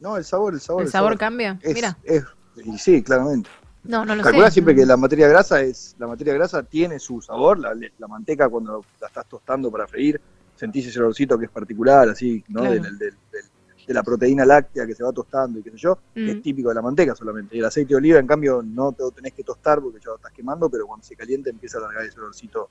No, 0.00 0.16
el 0.16 0.24
sabor, 0.24 0.54
el 0.54 0.60
sabor. 0.60 0.82
¿El 0.82 0.88
sabor 0.90 1.18
cambia? 1.18 1.58
Es, 1.62 1.74
Mira. 1.74 1.96
es- 2.04 2.24
y 2.64 2.78
sí, 2.78 3.02
claramente. 3.02 3.50
No, 3.88 4.04
no 4.04 4.14
lo 4.16 4.22
sé. 4.24 4.50
siempre 4.50 4.74
que 4.74 4.84
la 4.86 4.96
materia 4.96 5.28
grasa 5.28 5.60
es 5.62 5.94
la 5.98 6.06
materia 6.06 6.34
grasa 6.34 6.62
tiene 6.62 6.98
su 6.98 7.20
sabor, 7.20 7.58
la, 7.58 7.74
la 7.98 8.06
manteca 8.08 8.48
cuando 8.48 8.84
la 9.00 9.06
estás 9.06 9.28
tostando 9.28 9.70
para 9.70 9.86
freír, 9.86 10.20
sentís 10.54 10.86
ese 10.86 10.98
olorcito 11.00 11.38
que 11.38 11.44
es 11.46 11.50
particular, 11.50 12.08
así, 12.08 12.42
¿no? 12.48 12.60
Claro. 12.62 12.74
Del- 12.74 12.82
del- 12.82 12.98
del- 13.32 13.44
de 13.86 13.94
la 13.94 14.02
proteína 14.02 14.44
láctea 14.44 14.84
que 14.84 14.96
se 14.96 15.04
va 15.04 15.12
tostando 15.12 15.60
y 15.60 15.62
qué 15.62 15.70
sé 15.70 15.76
yo, 15.76 15.96
que 16.12 16.20
Mm. 16.20 16.28
es 16.30 16.42
típico 16.42 16.70
de 16.70 16.74
la 16.74 16.82
manteca 16.82 17.14
solamente. 17.14 17.54
Y 17.54 17.60
el 17.60 17.66
aceite 17.66 17.90
de 17.90 17.96
oliva, 17.96 18.18
en 18.18 18.26
cambio, 18.26 18.60
no 18.60 18.90
te 18.90 19.04
lo 19.04 19.12
tenés 19.12 19.32
que 19.32 19.44
tostar 19.44 19.80
porque 19.80 20.00
ya 20.00 20.10
lo 20.10 20.16
estás 20.16 20.32
quemando, 20.32 20.68
pero 20.68 20.86
cuando 20.88 21.04
se 21.06 21.14
calienta 21.14 21.50
empieza 21.50 21.78
a 21.78 21.82
largar 21.82 22.04
ese 22.04 22.18
olorcito 22.18 22.68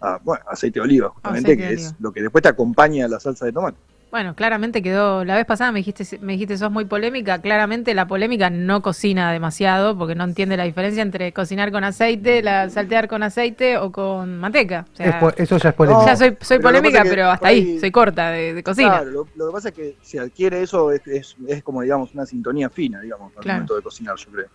a, 0.00 0.18
bueno, 0.24 0.42
aceite 0.48 0.78
de 0.78 0.84
oliva, 0.84 1.10
justamente, 1.10 1.48
Aceite 1.52 1.62
que 1.62 1.74
oliva. 1.74 1.88
es 1.90 1.94
lo 2.00 2.10
que 2.12 2.22
después 2.22 2.40
te 2.42 2.48
acompaña 2.48 3.04
a 3.04 3.08
la 3.08 3.20
salsa 3.20 3.44
de 3.44 3.52
tomate. 3.52 3.76
Bueno, 4.10 4.34
claramente 4.34 4.82
quedó. 4.82 5.24
La 5.24 5.34
vez 5.34 5.44
pasada 5.44 5.72
me 5.72 5.80
dijiste, 5.80 6.18
me 6.20 6.34
dijiste 6.34 6.56
sos 6.56 6.70
muy 6.70 6.84
polémica. 6.84 7.40
Claramente 7.40 7.92
la 7.92 8.06
polémica 8.06 8.48
no 8.50 8.80
cocina 8.80 9.32
demasiado 9.32 9.98
porque 9.98 10.14
no 10.14 10.24
entiende 10.24 10.56
la 10.56 10.64
diferencia 10.64 11.02
entre 11.02 11.32
cocinar 11.32 11.72
con 11.72 11.82
aceite, 11.84 12.40
la 12.40 12.70
saltear 12.70 13.08
con 13.08 13.22
aceite 13.24 13.76
o 13.78 13.90
con 13.90 14.38
manteca. 14.38 14.86
O 14.92 14.96
sea, 14.96 15.06
Es 15.08 15.14
po- 15.16 15.32
eso 15.36 15.58
ya 15.58 15.70
es 15.70 15.74
polémico. 15.74 16.06
ya 16.06 16.16
soy, 16.16 16.30
Pero 16.48 16.62
polémica, 16.62 16.98
pasa 16.98 16.98
es 16.98 17.02
que 17.02 17.10
pero 17.10 17.30
hasta 17.30 17.48
ahí, 17.48 17.58
ahí- 17.72 17.80
soy 17.80 17.90
corta 17.90 18.30
de, 18.30 18.54
de 18.54 18.62
cocina. 18.62 18.88
Claro, 18.90 19.10
lo, 19.10 19.28
lo 19.34 19.46
que 19.48 19.52
pasa 19.52 19.68
es 19.70 19.74
que 19.74 19.96
se 20.00 20.20
adquiere 20.20 20.62
eso, 20.62 20.92
es, 20.92 21.06
es, 21.06 21.36
es 21.48 21.62
como, 21.64 21.82
digamos, 21.82 22.14
una 22.14 22.24
sintonía 22.24 22.70
fina, 22.70 23.00
digamos, 23.00 23.32
al 23.36 23.42
Claro. 23.42 23.56
momento 23.58 23.76
de 23.76 23.82
cocinar, 23.82 24.14
yo 24.16 24.30
creo. 24.30 24.46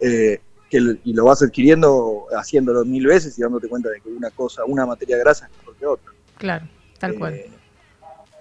Eh, 0.00 0.40
que, 0.70 0.76
el- 0.78 1.00
y 1.04 1.12
lo 1.12 1.24
vas 1.24 1.42
adquiriendo 1.42 2.26
haciéndolo 2.38 2.84
mil 2.84 3.06
veces 3.06 3.36
y 3.38 3.42
dándote 3.42 3.68
cuenta 3.68 3.90
de 3.90 4.00
que 4.00 4.08
una 4.08 4.30
cosa, 4.30 4.62
una 4.64 4.86
materia 4.86 5.18
grasa 5.18 5.46
es 5.46 5.58
mejor 5.58 5.74
que 5.76 5.84
otra. 5.86 6.12
Claro, 6.38 6.64
tal 6.98 7.12
Eh, 7.12 7.18
cual. 7.18 7.40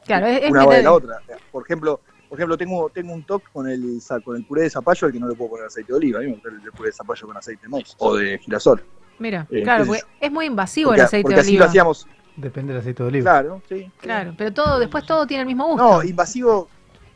Claro, 0.06 0.28
es, 0.28 0.44
es 0.44 0.52
una 0.52 0.66
va 0.66 0.76
de 0.76 0.84
la 0.84 0.94
otra. 0.94 1.22
Por 1.52 1.64
ejemplo, 1.64 2.00
por 2.30 2.38
ejemplo 2.40 2.58
tengo, 2.58 2.90
tengo 2.90 3.14
un 3.14 3.24
toque 3.24 3.46
con 3.54 3.68
el, 3.70 4.00
con 4.24 4.36
el 4.36 4.46
puré 4.46 4.64
de 4.64 4.70
zapallo 4.70 5.08
al 5.08 5.14
que 5.14 5.20
no 5.20 5.28
le 5.28 5.36
puedo 5.36 5.52
poner 5.52 5.68
aceite 5.68 5.92
de 5.92 5.98
oliva. 5.98 6.20
A 6.20 6.22
mí 6.22 6.28
me 6.28 6.34
gusta 6.34 6.50
el 6.50 6.72
puré 6.72 6.90
de 6.90 6.94
zapallo 6.94 7.28
con 7.28 7.38
aceite 7.38 7.64
de 7.64 7.70
maíz 7.70 7.96
o 8.00 8.16
de 8.16 8.38
girasol. 8.40 8.84
Mira, 9.20 9.46
Eh, 9.52 9.62
claro, 9.62 9.86
porque 9.86 10.02
es 10.20 10.32
muy 10.32 10.46
invasivo 10.48 10.90
Porque, 10.90 11.02
el 11.02 11.06
aceite 11.06 11.22
porque 11.24 11.36
de 11.36 11.42
así 11.42 11.50
oliva. 11.52 11.66
lo 11.66 11.70
hacíamos. 11.70 12.08
Depende 12.36 12.74
del 12.74 12.80
aceite 12.82 13.04
de 13.04 13.10
oliva. 13.10 13.32
Claro, 13.32 13.62
sí. 13.70 13.92
Claro, 14.00 14.34
pero 14.38 14.52
todo, 14.52 14.80
después 14.80 15.06
todo 15.06 15.28
tiene 15.28 15.42
el 15.42 15.48
mismo 15.48 15.68
gusto. 15.68 15.84
No, 15.84 16.04
invasivo, 16.04 16.68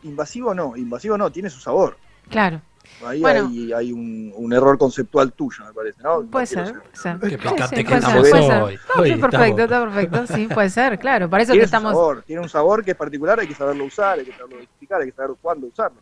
invasivo 0.03 0.53
no, 0.53 0.75
invasivo 0.77 1.17
no, 1.17 1.31
tiene 1.31 1.49
su 1.49 1.59
sabor. 1.59 1.97
Claro. 2.29 2.61
Ahí 3.05 3.21
Bueno. 3.21 3.47
hay, 3.47 3.73
hay 3.73 3.91
un, 3.93 4.33
un 4.35 4.53
error 4.53 4.77
conceptual 4.77 5.31
tuyo, 5.31 5.63
me 5.65 5.73
parece, 5.73 6.01
¿no? 6.01 6.23
Puede 6.23 6.43
No 6.43 6.65
ser, 6.65 6.73
puede 6.73 6.95
ser. 6.95 7.19
Qué 7.19 7.37
picante 7.37 7.75
sí, 7.75 7.83
que 7.83 7.83
puede 7.85 8.01
ser, 8.01 8.09
estamos 8.17 8.29
puede 8.29 8.47
ser. 8.47 8.61
hoy. 8.63 8.75
No, 8.95 9.01
Hoy 9.01 9.11
sí, 9.13 9.17
perfecto, 9.21 9.61
está 9.63 9.81
perfecto, 9.85 10.27
sí, 10.27 10.47
puede 10.47 10.69
ser, 10.71 10.99
claro. 10.99 11.29
Para 11.29 11.43
eso 11.43 11.51
que 11.53 11.59
tiene 11.59 11.67
su 11.67 11.75
estamos, 11.75 11.91
sabor, 11.91 12.23
tiene 12.23 12.41
un 12.41 12.49
sabor 12.49 12.83
que 12.83 12.91
es 12.91 12.97
particular, 12.97 13.39
hay 13.39 13.47
que 13.47 13.53
saberlo 13.55 13.85
usar, 13.85 14.17
hay 14.17 14.25
que 14.25 14.31
saberlo 14.33 14.59
explicar, 14.59 15.01
hay 15.01 15.07
que 15.11 15.15
saber 15.15 15.35
cuándo 15.41 15.67
usarlo. 15.67 15.99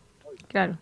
claro. 0.48 0.78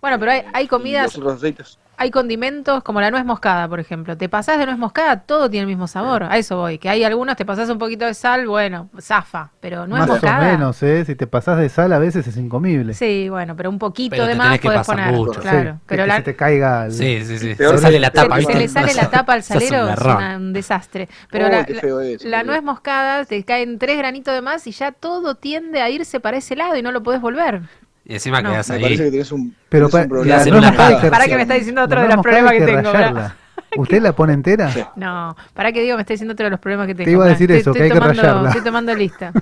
Bueno, 0.00 0.18
pero 0.18 0.32
hay, 0.32 0.42
hay 0.52 0.64
Y 0.64 0.68
comidas, 0.68 1.04
los 1.04 1.18
otros 1.18 1.34
aceites. 1.36 1.78
hay 1.98 2.10
condimentos 2.10 2.82
como 2.82 3.00
la 3.00 3.10
nuez 3.10 3.24
moscada, 3.24 3.68
por 3.68 3.80
ejemplo. 3.80 4.16
Te 4.16 4.28
pasás 4.28 4.58
de 4.58 4.66
nuez 4.66 4.78
moscada, 4.78 5.20
todo 5.20 5.48
tiene 5.50 5.62
el 5.62 5.68
mismo 5.68 5.86
sabor. 5.88 6.24
A 6.24 6.36
eso 6.38 6.56
voy. 6.58 6.78
Que 6.78 6.88
hay 6.88 7.04
algunos, 7.04 7.36
te 7.36 7.44
pasás 7.44 7.68
un 7.70 7.78
poquito 7.78 8.04
de 8.04 8.14
sal, 8.14 8.46
bueno, 8.46 8.88
zafa. 9.00 9.50
Pero 9.60 9.86
nuez 9.86 10.00
Más 10.00 10.08
moscada. 10.08 10.48
o 10.48 10.52
menos, 10.52 10.82
¿eh? 10.82 11.04
Si 11.04 11.14
te 11.14 11.26
pasás 11.26 11.58
de 11.58 11.68
sal 11.68 11.92
a 11.92 11.98
veces 11.98 12.26
es 12.26 12.36
incomible. 12.36 12.94
Sí, 12.94 13.28
bueno, 13.28 13.56
pero 13.56 13.70
un 13.70 13.78
poquito 13.78 14.10
Pero 14.10 14.26
de 14.26 14.32
te 14.32 14.38
más 14.38 14.58
pasar 14.58 14.96
poner. 14.96 15.12
mucho. 15.14 15.40
Claro. 15.40 15.72
Sí, 15.74 15.78
pero 15.86 16.02
que 16.04 16.08
la, 16.08 16.16
se 16.16 16.22
te 16.22 16.36
caiga 16.36 16.86
el- 16.86 16.92
Sí, 16.92 17.24
sí, 17.24 17.38
sí. 17.38 17.54
Se 17.54 17.78
sale 17.78 17.98
la 18.00 18.10
tapa, 18.10 18.40
se, 18.40 18.54
le 18.54 18.68
sale 18.68 18.94
la 18.94 19.08
tapa 19.10 19.32
al 19.32 19.42
salero, 19.42 19.88
es 19.88 20.00
una- 20.00 20.36
un 20.36 20.52
desastre. 20.52 21.08
Pero 21.30 21.48
la, 21.48 21.66
la- 21.66 22.04
eso, 22.04 22.44
nuez 22.44 22.62
moscada 22.62 23.24
te 23.24 23.42
caen 23.44 23.78
tres 23.78 23.96
granitos 23.98 24.34
de 24.34 24.42
más 24.42 24.66
y 24.66 24.72
ya 24.72 24.92
todo 24.92 25.34
tiende 25.34 25.80
a 25.80 25.88
irse 25.90 26.20
para 26.20 26.36
ese 26.36 26.56
lado 26.56 26.76
y 26.76 26.82
no 26.82 26.92
lo 26.92 27.02
podés 27.02 27.20
volver. 27.20 27.62
Y 28.08 28.14
encima 28.14 28.40
No. 28.40 28.50
quedás 28.50 28.68
Me 28.68 28.76
ahí. 28.76 28.82
parece 28.82 29.04
que 29.04 29.10
tenés 29.10 29.32
un, 29.32 29.54
Pero 29.68 29.88
tenés 29.88 30.06
pa- 30.08 30.14
un 30.20 30.26
la 30.60 31.00
que- 31.00 31.10
Para 31.10 31.26
que 31.26 31.34
me 31.34 31.42
está 31.42 31.54
diciendo 31.54 31.82
otro 31.82 32.00
de 32.00 32.08
los 32.08 32.22
problemas 32.22 32.52
hay 32.52 32.58
que 32.60 32.66
tengo. 32.66 32.92
¿Usted 33.78 34.00
la 34.00 34.12
pone 34.14 34.32
entera? 34.32 34.70
No, 34.94 35.36
para 35.52 35.72
que 35.72 35.82
digo, 35.82 35.96
me 35.96 36.02
está 36.02 36.14
diciendo 36.14 36.32
otro 36.32 36.44
de 36.44 36.50
los 36.50 36.60
problemas 36.60 36.86
que 36.86 36.94
tengo. 36.94 37.10
iba 37.10 37.24
a 37.24 37.28
decir 37.28 37.50
estoy- 37.50 37.60
eso, 37.60 37.70
estoy 37.72 37.78
que 37.80 37.82
hay 37.84 37.90
que 37.90 37.94
tomando- 37.98 38.22
rallarla. 38.22 38.48
Estoy 38.50 38.64
tomando 38.64 38.94
lista. 38.94 39.32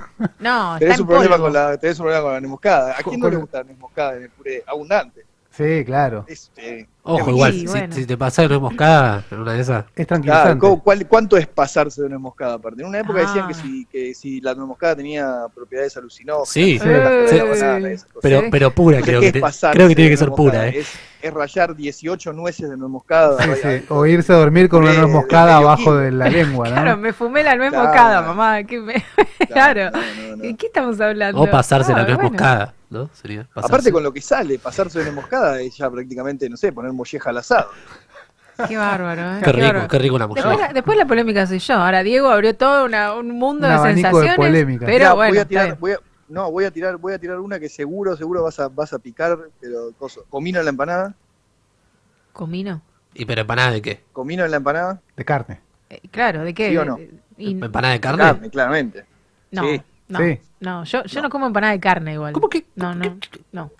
No, 0.40 0.74
está 0.74 0.78
Tenés 0.78 0.94
en 0.96 1.00
un, 1.02 1.06
problema 1.06 1.30
polvo. 1.36 1.44
con 1.44 1.52
la, 1.52 1.76
tenés 1.76 1.98
un 1.98 2.04
problema 2.04 2.22
con 2.22 2.32
la 2.32 2.40
nuez 2.40 2.50
moscada. 2.50 2.92
¿A 2.98 3.02
quién 3.02 3.20
no 3.20 3.28
le 3.30 3.36
gusta 3.36 3.58
la 3.58 3.64
nuez 3.64 3.78
moscada 3.78 4.16
en 4.16 4.22
el 4.22 4.30
puré? 4.30 4.64
Abundante. 4.66 5.26
Sí, 5.50 5.84
claro. 5.84 6.24
Es, 6.26 6.50
eh, 6.56 6.86
Ojo, 7.06 7.20
es 7.20 7.28
igual, 7.28 7.52
Sí, 7.52 7.60
si, 7.60 7.66
bueno. 7.66 7.94
si 7.94 8.06
te 8.06 8.16
pasás 8.16 8.44
de 8.44 8.48
nuez 8.48 8.60
moscada 8.62 9.22
en 9.30 9.38
una 9.40 9.52
de 9.52 9.60
esas. 9.60 9.84
Es 9.94 10.06
tranquilizante. 10.06 10.58
¿cu- 10.66 10.82
cuál- 10.82 11.06
¿Cuánto 11.06 11.36
es 11.36 11.46
pasarse 11.46 12.02
de 12.02 12.08
nuez 12.08 12.20
moscada? 12.20 12.54
Aparte, 12.54 12.80
en 12.80 12.88
una 12.88 13.00
época 13.00 13.20
decían 13.20 13.44
Ah. 13.44 13.48
que 13.48 13.54
si, 13.54 13.84
que 13.86 14.14
si 14.14 14.40
la 14.40 14.54
nuez 14.54 14.66
moscada 14.68 14.96
tenía 14.96 15.44
propiedades 15.54 15.94
alucinógenas, 15.98 16.48
Sí. 16.48 16.80
Pero, 18.22 18.42
pero 18.50 18.70
pura, 18.70 19.00
creo 19.02 19.20
¿qué 19.20 19.24
que, 19.24 19.26
es 19.28 19.32
te- 19.34 19.40
pasarse 19.40 19.76
creo 19.76 19.88
que 19.88 19.94
tiene 19.94 20.10
que 20.10 20.16
ser 20.16 20.28
nuez 20.28 20.36
pura? 20.36 20.68
¿eh? 20.68 20.78
Es, 20.78 20.88
es 21.20 21.32
rayar 21.34 21.76
18 21.76 22.32
nueces 22.32 22.70
de 22.70 22.76
nuez 22.76 22.90
moscada. 22.90 23.42
Sí, 23.42 23.50
sí. 23.62 23.84
O 23.88 24.06
irse 24.06 24.32
a 24.32 24.36
dormir 24.36 24.68
con 24.68 24.82
una 24.84 24.94
nuez 24.94 25.10
moscada 25.10 25.56
abajo 25.58 25.94
de 25.96 26.10
la 26.10 26.28
lengua, 26.28 26.68
¿no? 26.68 26.74
Claro, 26.74 26.96
me 26.96 27.12
fumé 27.12 27.42
la 27.42 27.54
nuez 27.56 27.70
Claro. 27.70 27.84
moscada, 27.88 28.22
mamá. 28.22 28.62
¿qué 28.64 28.80
me- 28.80 28.94
Claro. 29.48 29.90
no, 29.90 29.98
no, 30.00 30.36
no. 30.36 30.42
¿De 30.42 30.56
qué 30.56 30.66
estamos 30.66 30.98
hablando? 31.00 31.40
O 31.42 31.50
pasarse 31.50 31.92
la 31.92 32.00
Ah, 32.00 32.04
nuez 32.04 32.14
bueno. 32.16 32.30
moscada, 32.30 32.74
¿no? 32.90 33.10
Sería 33.12 33.44
pasarse. 33.44 33.66
Aparte 33.74 33.92
con 33.92 34.02
lo 34.02 34.12
que 34.12 34.20
sale, 34.20 34.58
pasarse 34.58 34.98
de 34.98 35.04
nuez 35.06 35.16
moscada 35.16 35.60
es 35.60 35.76
ya 35.76 35.90
prácticamente, 35.90 36.48
no 36.48 36.56
sé, 36.56 36.72
poner 36.72 36.92
molleja 36.94 37.30
al 37.30 37.38
asado. 37.38 37.68
Qué 38.68 38.76
bárbaro, 38.76 39.20
¿eh? 39.36 39.40
Qué 39.42 39.50
rico, 39.52 39.66
bárbaro. 39.66 39.88
qué 39.88 39.98
rico 39.98 40.18
Después 40.18 40.44
molleja. 40.44 40.66
la, 40.68 40.72
después 40.72 40.96
la 40.96 41.06
polémica 41.06 41.46
soy 41.46 41.58
yo. 41.58 41.74
Ahora 41.74 42.02
Diego 42.04 42.28
abrió 42.30 42.56
todo 42.56 42.84
una- 42.84 43.12
un 43.14 43.30
mundo 43.32 43.66
Un 43.66 43.72
de 43.82 43.88
de 43.88 43.94
sensaciones. 43.94 44.36
polémicas. 44.36 44.86
Pero 44.86 44.98
Mirá, 44.98 45.12
bueno, 45.14 45.30
voy 45.32 45.38
a 45.38 45.44
tirar, 45.44 45.78
voy 45.78 45.92
a, 45.92 45.98
no, 46.28 46.50
voy 46.52 46.64
a 46.64 46.70
tirar, 46.70 46.96
voy 46.96 47.12
a 47.14 47.18
tirar 47.18 47.40
una 47.40 47.58
que 47.58 47.68
seguro, 47.68 48.16
seguro 48.16 48.44
vas 48.44 48.60
a, 48.60 48.68
vas 48.68 48.92
a 48.92 48.98
picar, 49.00 49.36
pero 49.60 49.90
coso. 49.98 50.24
comino 50.30 50.60
en 50.60 50.66
la 50.66 50.70
empanada, 50.70 51.14
comino. 52.32 52.80
¿Y 53.12 53.24
pero 53.26 53.40
empanada 53.42 53.70
de 53.72 53.82
qué? 53.82 54.02
comino 54.12 54.44
en 54.44 54.50
la 54.50 54.56
empanada, 54.58 55.00
De 55.16 55.24
carne. 55.24 55.60
Eh, 55.90 56.00
claro, 56.10 56.42
¿de 56.44 56.54
qué? 56.54 56.70
¿Sí 56.70 56.76
o 56.76 56.84
no? 56.84 56.98
Y- 57.36 57.52
¿Empanada 57.60 57.92
de 57.94 58.00
carne? 58.00 58.22
carne, 58.22 58.50
claramente. 58.50 59.04
no, 59.50 59.62
Sí. 59.64 59.82
no, 60.08 60.18
Sí. 60.20 60.40
no, 60.60 60.84
yo, 60.84 61.04
yo 61.04 61.22
no. 61.22 61.30
como 61.30 61.46
empanada 61.46 61.72
de 61.72 61.80
carne 61.80 62.14
igual. 62.14 62.32
¿Cómo 62.32 62.48
que? 62.48 62.66
No, 62.76 62.94
no, 62.94 63.18
no. 63.52 63.70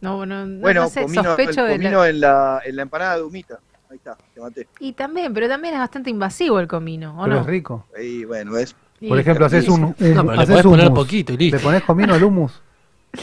No, 0.00 0.26
no, 0.26 0.46
no, 0.46 0.60
Bueno, 0.60 0.82
no 0.82 0.88
sé, 0.88 1.02
comino, 1.02 1.22
sospecho 1.24 1.62
de 1.64 1.70
la- 1.70 1.76
comino 1.76 2.04
en, 2.04 2.20
la, 2.20 2.60
en 2.64 2.76
la 2.76 2.82
empanada 2.82 3.16
de 3.16 3.22
humita. 3.22 3.58
Ahí 3.88 3.96
está, 3.96 4.16
te 4.34 4.40
maté. 4.40 4.66
Y 4.80 4.92
también, 4.92 5.32
pero 5.32 5.48
también 5.48 5.74
es 5.74 5.80
bastante 5.80 6.10
invasivo 6.10 6.58
el 6.60 6.66
comino, 6.68 7.18
¿o 7.20 7.24
Pero 7.24 7.36
no? 7.36 7.40
es 7.42 7.46
rico. 7.46 7.86
Ahí, 7.96 8.24
bueno, 8.24 8.56
es. 8.56 8.74
Y- 9.00 9.08
Por 9.08 9.18
ejemplo, 9.18 9.46
haces 9.46 9.68
un, 9.68 9.84
un, 9.84 9.94
No, 10.14 10.22
pero 10.24 10.24
le 10.24 10.42
haces 10.42 10.48
podés 10.50 10.64
hummus. 10.66 10.78
poner 10.80 10.92
poquito 10.94 11.32
y 11.32 11.36
listo. 11.36 11.56
¿Le 11.58 11.62
pones 11.62 11.82
comino 11.82 12.14
al 12.14 12.22
hummus? 12.24 12.60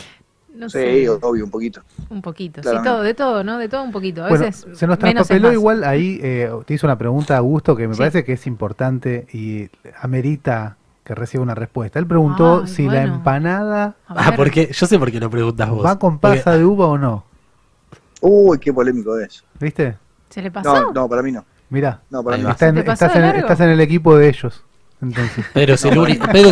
No 0.55 0.69
Sí, 0.69 0.77
sé, 0.77 1.09
obvio, 1.09 1.45
un 1.45 1.49
poquito. 1.49 1.81
un 2.09 2.21
poquito. 2.21 2.61
Sí, 2.61 2.69
Claramente. 2.69 2.89
todo, 2.91 3.01
de 3.03 3.13
todo, 3.15 3.43
¿no? 3.43 3.57
De 3.57 3.67
todo 3.67 3.81
un 3.83 3.91
poquito. 3.91 4.23
A 4.23 4.29
Bueno, 4.29 4.45
veces 4.45 4.67
se 4.77 4.85
nos 4.85 4.99
traspapeló 4.99 5.51
igual 5.51 5.83
ahí, 5.83 6.19
eh, 6.21 6.47
te 6.67 6.75
hizo 6.75 6.85
una 6.85 6.95
pregunta 6.95 7.33
a 7.33 7.37
Augusto 7.39 7.75
que 7.75 7.87
me 7.87 7.95
Sí. 7.95 7.97
parece 7.97 8.23
que 8.23 8.33
es 8.33 8.45
importante 8.45 9.25
y 9.33 9.67
amerita 9.99 10.77
que 11.03 11.15
reciba 11.15 11.43
una 11.43 11.55
respuesta. 11.55 11.99
Él 11.99 12.07
preguntó 12.07 12.61
Ay, 12.63 12.67
si 12.67 12.87
la 12.87 13.03
empanada 13.03 13.95
Ah, 14.07 14.33
porque 14.35 14.69
yo 14.71 14.85
sé 14.87 14.97
por 14.97 15.11
qué 15.11 15.19
lo 15.19 15.29
preguntas 15.29 15.69
vos. 15.69 15.85
va 15.85 15.99
con 15.99 16.19
Porque- 16.19 16.37
pasa 16.37 16.57
de 16.57 16.65
uva 16.65 16.87
o 16.87 16.97
no. 16.97 17.25
Uy, 18.21 18.57
qué 18.59 18.71
polémico 18.73 19.17
es. 19.19 19.43
¿Viste? 19.59 19.97
¿Se 20.29 20.41
le 20.41 20.49
pasó? 20.49 20.73
No, 20.81 20.93
no, 20.93 21.09
para 21.09 21.21
mí 21.21 21.31
no. 21.31 21.43
Mirá, 21.69 22.01
No, 22.09 22.23
para 22.23 22.37
mí 22.37 22.45
estás 22.47 23.59
en 23.59 23.69
el 23.69 23.81
equipo 23.81 24.15
de 24.15 24.29
ellos. 24.29 24.63
Entonces, 25.03 25.45
Pedro 25.53 25.73
es 25.75 25.85
el 25.85 25.97
único. 25.99 26.27
Pedro 26.31 26.51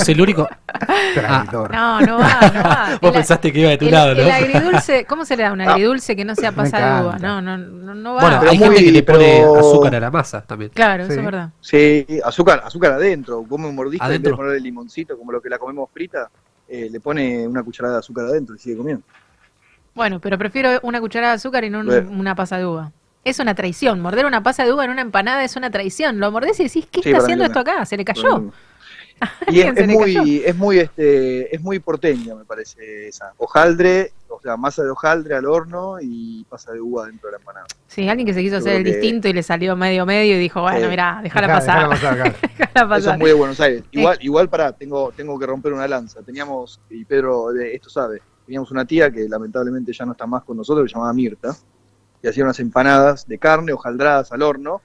traidor. 1.13 1.71
No, 1.71 2.01
no 2.01 2.17
va, 2.19 2.39
no 2.53 2.63
va. 2.63 2.87
Vos 3.01 3.09
El- 3.09 3.13
pensaste 3.13 3.51
que 3.51 3.59
iba 3.59 3.69
de 3.69 3.77
tu 3.77 3.85
el, 3.85 3.91
lado, 3.91 4.13
¿no? 4.15 4.21
el 4.21 4.31
agridulce, 4.31 5.05
¿cómo 5.05 5.25
se 5.25 5.37
le 5.37 5.43
da 5.43 5.53
un 5.53 5.61
Ah. 5.61 5.71
agridulce 5.73 6.15
que 6.15 6.25
no 6.25 6.35
sea 6.35 6.51
pasada 6.51 6.97
de 7.01 7.05
uva? 7.07 7.19
No, 7.19 7.41
no, 7.41 7.57
no, 7.57 7.95
no 7.95 8.13
va. 8.15 8.21
Bueno, 8.21 8.37
Pero 8.39 8.51
hay 8.51 8.57
muy- 8.59 8.67
gente 8.67 8.83
que 8.85 8.91
le 8.91 9.03
pone 9.03 9.19
pero- 9.39 9.59
azúcar 9.59 9.95
a 9.95 9.99
la 9.99 10.11
masa 10.11 10.41
también. 10.41 10.71
claro, 10.73 11.05
Sí. 11.05 11.11
eso 11.11 11.19
es 11.19 11.25
verdad. 11.25 11.49
Sí, 11.59 12.05
azúcar, 12.23 12.61
azúcar 12.65 12.93
adentro. 12.93 13.43
Come 13.47 13.67
un 13.67 13.75
mordisco 13.75 14.03
y 14.03 14.05
en 14.05 14.09
vez 14.09 14.15
¿Adentro? 14.19 14.31
de 14.31 14.37
ponerle 14.37 14.59
limoncito, 14.61 15.17
como 15.17 15.31
lo 15.31 15.41
que 15.41 15.49
la 15.49 15.57
comemos 15.57 15.89
frita, 15.91 16.29
eh, 16.67 16.87
le 16.91 16.99
pone 16.99 17.47
una 17.47 17.63
cucharada 17.63 17.95
de 17.95 17.99
azúcar 17.99 18.25
adentro 18.25 18.55
y 18.55 18.59
sigue 18.59 18.77
comiendo. 18.77 19.03
Bueno, 19.93 20.19
pero 20.19 20.37
prefiero 20.37 20.79
una 20.83 21.01
cucharada 21.01 21.33
de 21.33 21.35
azúcar 21.37 21.63
y 21.65 21.69
no 21.69 21.79
un- 21.79 21.85
Bueno. 21.87 22.09
una 22.11 22.33
pasa 22.35 22.57
de 22.57 22.65
uva. 22.65 22.91
Es 23.23 23.39
una 23.39 23.53
traición. 23.53 23.99
Morder 23.99 24.25
una 24.25 24.41
pasa 24.43 24.63
de 24.65 24.73
uva 24.73 24.85
en 24.85 24.91
una 24.91 25.01
empanada 25.01 25.43
es 25.43 25.55
una 25.55 25.69
traición. 25.69 26.19
Lo 26.19 26.31
mordés 26.31 26.59
y 26.59 26.63
decís, 26.63 26.87
¿qué 26.91 27.01
Sí, 27.03 27.09
está 27.09 27.21
haciendo 27.23 27.45
esto 27.45 27.59
acá? 27.59 27.85
¿Se 27.85 27.95
le 27.97 28.03
cayó? 28.05 28.39
Mm. 28.39 28.51
¿A 29.21 29.51
Y 29.51 29.61
es, 29.61 29.71
cayó? 29.73 29.87
muy, 29.99 30.37
es 30.43 30.55
muy, 30.55 30.79
este, 30.79 31.55
es 31.55 31.61
muy 31.61 31.77
porteña, 31.77 32.33
me 32.33 32.43
parece 32.45 33.07
esa. 33.07 33.33
Hojaldre, 33.37 34.13
o 34.27 34.41
sea, 34.41 34.57
masa 34.57 34.81
de 34.83 34.89
hojaldre 34.89 35.35
al 35.35 35.45
horno 35.45 35.97
y 36.01 36.43
pasa 36.49 36.71
de 36.71 36.81
uva 36.81 37.05
dentro 37.05 37.27
de 37.27 37.33
la 37.33 37.37
empanada. 37.37 37.67
Sí, 37.85 38.09
alguien 38.09 38.25
que 38.25 38.33
se 38.33 38.41
quiso 38.41 38.55
Yo 38.55 38.59
hacer 38.61 38.77
el 38.77 38.83
que- 38.83 38.93
distinto 38.93 39.27
y 39.27 39.33
le 39.33 39.43
salió 39.43 39.75
medio 39.75 40.07
medio 40.07 40.35
y 40.35 40.39
dijo, 40.39 40.61
bueno, 40.63 40.79
Sí. 40.79 40.87
mirá, 40.87 41.19
déjala 41.21 41.47
pasar. 41.47 41.89
dejala 42.41 42.73
pasar, 42.73 42.97
Eso 42.97 43.11
es 43.11 43.19
muy 43.19 43.27
de 43.29 43.33
Buenos 43.35 43.59
Aires. 43.59 43.83
Sí. 43.91 43.99
Igual, 43.99 44.17
igual 44.21 44.49
para, 44.49 44.71
tengo, 44.71 45.11
tengo 45.15 45.37
que 45.37 45.45
romper 45.45 45.73
una 45.73 45.87
lanza. 45.87 46.23
Teníamos, 46.23 46.79
y 46.89 47.05
Pedro 47.05 47.49
de 47.51 47.75
esto 47.75 47.91
sabe, 47.91 48.23
teníamos 48.47 48.71
una 48.71 48.85
tía 48.85 49.11
que 49.11 49.29
lamentablemente 49.29 49.93
ya 49.93 50.03
no 50.05 50.13
está 50.13 50.25
más 50.25 50.43
con 50.43 50.57
nosotros, 50.57 50.85
que 50.85 50.89
se 50.89 50.95
llamaba 50.95 51.13
Mirta, 51.13 51.55
y 52.21 52.27
hacía 52.27 52.43
unas 52.43 52.59
empanadas 52.59 53.27
de 53.27 53.37
carne, 53.37 53.73
hojaldradas 53.73 54.31
al 54.31 54.41
horno 54.41 54.81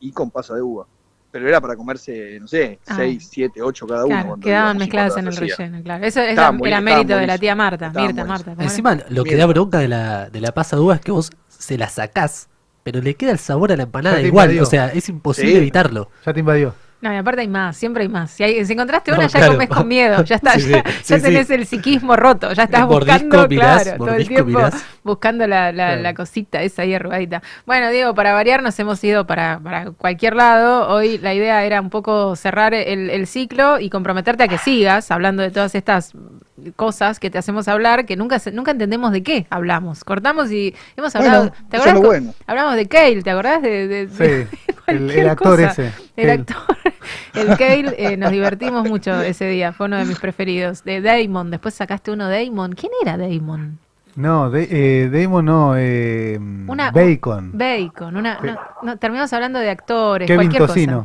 y 0.00 0.12
con 0.12 0.30
pasa 0.30 0.54
de 0.54 0.62
uva. 0.62 0.86
Pero 1.30 1.48
era 1.48 1.60
para 1.62 1.76
comerse, 1.76 2.38
no 2.40 2.46
sé, 2.46 2.78
Ah. 2.86 2.94
6, 2.96 3.28
7, 3.30 3.62
8 3.62 3.86
cada 3.86 4.04
uno. 4.04 4.14
Claro, 4.14 4.36
quedaban 4.40 4.76
mezcladas 4.78 5.16
en 5.16 5.26
el 5.28 5.36
relleno, 5.36 5.82
claro. 5.82 6.04
Eso 6.04 6.20
era, 6.20 6.52
mérito 6.52 7.16
de 7.16 7.26
la 7.26 7.38
tía 7.38 7.54
Marta. 7.54 7.90
Mirta. 7.94 8.24
Marta. 8.24 8.54
Encima, 8.58 8.98
lo 9.08 9.24
que 9.24 9.36
da 9.36 9.46
bronca 9.46 9.78
de 9.78 9.88
la, 9.88 10.28
de 10.28 10.40
la 10.40 10.52
pasa 10.52 10.76
de 10.76 10.82
uva 10.82 10.96
es 10.96 11.00
que 11.00 11.10
vos 11.12 11.30
se 11.48 11.78
la 11.78 11.88
sacás, 11.88 12.48
pero 12.82 13.00
le 13.00 13.14
queda 13.14 13.30
el 13.30 13.38
sabor 13.38 13.72
a 13.72 13.76
la 13.76 13.84
empanada 13.84 14.20
igual. 14.20 14.50
invadió. 14.50 14.62
O 14.64 14.66
sea, 14.66 14.88
es 14.88 15.08
imposible 15.08 15.52
Sí. 15.52 15.56
evitarlo. 15.58 16.10
Ya 16.26 16.34
te 16.34 16.40
invadió. 16.40 16.74
No, 17.02 17.12
y 17.12 17.16
aparte 17.16 17.40
hay 17.40 17.48
más, 17.48 17.76
siempre 17.76 18.04
hay 18.04 18.08
más. 18.08 18.30
Si, 18.30 18.44
hay- 18.44 18.64
si 18.64 18.72
encontraste 18.74 19.10
No, 19.10 19.18
una, 19.18 19.26
ya 19.26 19.38
claro. 19.40 19.52
comes 19.54 19.68
con 19.68 19.88
miedo. 19.88 20.22
Ya 20.24 20.36
está, 20.36 20.52
Sí, 20.54 20.60
sí, 20.60 20.70
ya, 20.70 20.82
sí, 20.84 20.92
ya 21.04 21.16
sí. 21.18 21.22
tenés 21.24 21.50
el 21.50 21.66
psiquismo 21.66 22.14
roto. 22.16 22.52
Ya 22.52 22.62
estás 22.62 22.86
buscando, 22.86 23.48
mirás, 23.48 23.82
claro, 23.82 23.98
todo 23.98 24.14
el 24.14 24.28
tiempo 24.28 24.44
mirás. 24.50 24.84
buscando 25.02 25.46
la, 25.48 25.72
la, 25.72 25.86
Claro. 25.88 26.02
la 26.02 26.14
cosita 26.14 26.62
esa 26.62 26.82
ahí 26.82 26.94
arrugadita. 26.94 27.42
Bueno, 27.66 27.90
Diego, 27.90 28.14
para 28.14 28.32
variar 28.34 28.62
nos 28.62 28.78
hemos 28.78 29.02
ido 29.02 29.26
para, 29.26 29.58
para 29.58 29.90
cualquier 29.90 30.36
lado. 30.36 30.88
Hoy 30.94 31.18
la 31.18 31.34
idea 31.34 31.64
era 31.64 31.80
un 31.80 31.90
poco 31.90 32.36
cerrar 32.36 32.72
el, 32.72 33.10
el 33.10 33.26
ciclo 33.26 33.80
y 33.80 33.90
comprometerte 33.90 34.44
a 34.44 34.48
que 34.48 34.58
sigas 34.58 35.10
hablando 35.10 35.42
de 35.42 35.50
todas 35.50 35.74
estas 35.74 36.12
cosas 36.76 37.18
que 37.18 37.30
te 37.30 37.38
hacemos 37.38 37.66
hablar, 37.66 38.06
que 38.06 38.14
nunca 38.14 38.38
se- 38.38 38.52
nunca 38.52 38.70
entendemos 38.70 39.10
de 39.10 39.24
qué 39.24 39.46
hablamos. 39.50 40.04
Cortamos 40.04 40.52
y 40.52 40.72
hemos 40.96 41.16
hablado. 41.16 41.46
es 41.72 41.80
acordás 41.80 42.00
bueno. 42.00 42.34
Hablamos 42.46 42.76
de 42.76 42.86
Kale, 42.86 43.22
¿te 43.22 43.30
acordás 43.30 43.60
de, 43.62 43.88
de- 43.88 44.06
de 44.06 44.08
Sí, 44.08 44.22
el, 44.24 44.48
cualquier 44.84 45.18
el 45.18 45.28
actor 45.28 45.56
cosa? 45.56 45.70
ese. 45.70 45.92
El 46.16 46.26
Kale. 46.26 46.32
actor, 46.32 46.76
el 47.34 47.46
Kale, 47.56 47.94
eh, 48.12 48.16
nos 48.16 48.30
divertimos 48.32 48.88
mucho 48.88 49.20
ese 49.22 49.46
día, 49.46 49.72
fue 49.72 49.86
uno 49.86 49.98
de 49.98 50.04
mis 50.04 50.18
preferidos. 50.18 50.84
De 50.84 51.00
Damon, 51.00 51.50
después 51.50 51.74
sacaste 51.74 52.10
uno 52.10 52.28
Damon. 52.28 52.72
¿Quién 52.74 52.92
era 53.02 53.16
Damon? 53.16 53.78
No, 54.14 54.50
de, 54.50 54.68
eh, 54.70 55.08
Damon 55.10 55.44
no, 55.46 55.74
eh, 55.76 56.38
Una, 56.66 56.90
Bacon. 56.90 57.50
Bacon, 57.54 58.14
una, 58.16 58.38
no, 58.40 58.58
no, 58.82 58.98
terminamos 58.98 59.32
hablando 59.32 59.58
de 59.58 59.70
actores, 59.70 60.26
Kevin 60.26 60.48
cualquier 60.50 60.66
Tocino. 60.66 60.98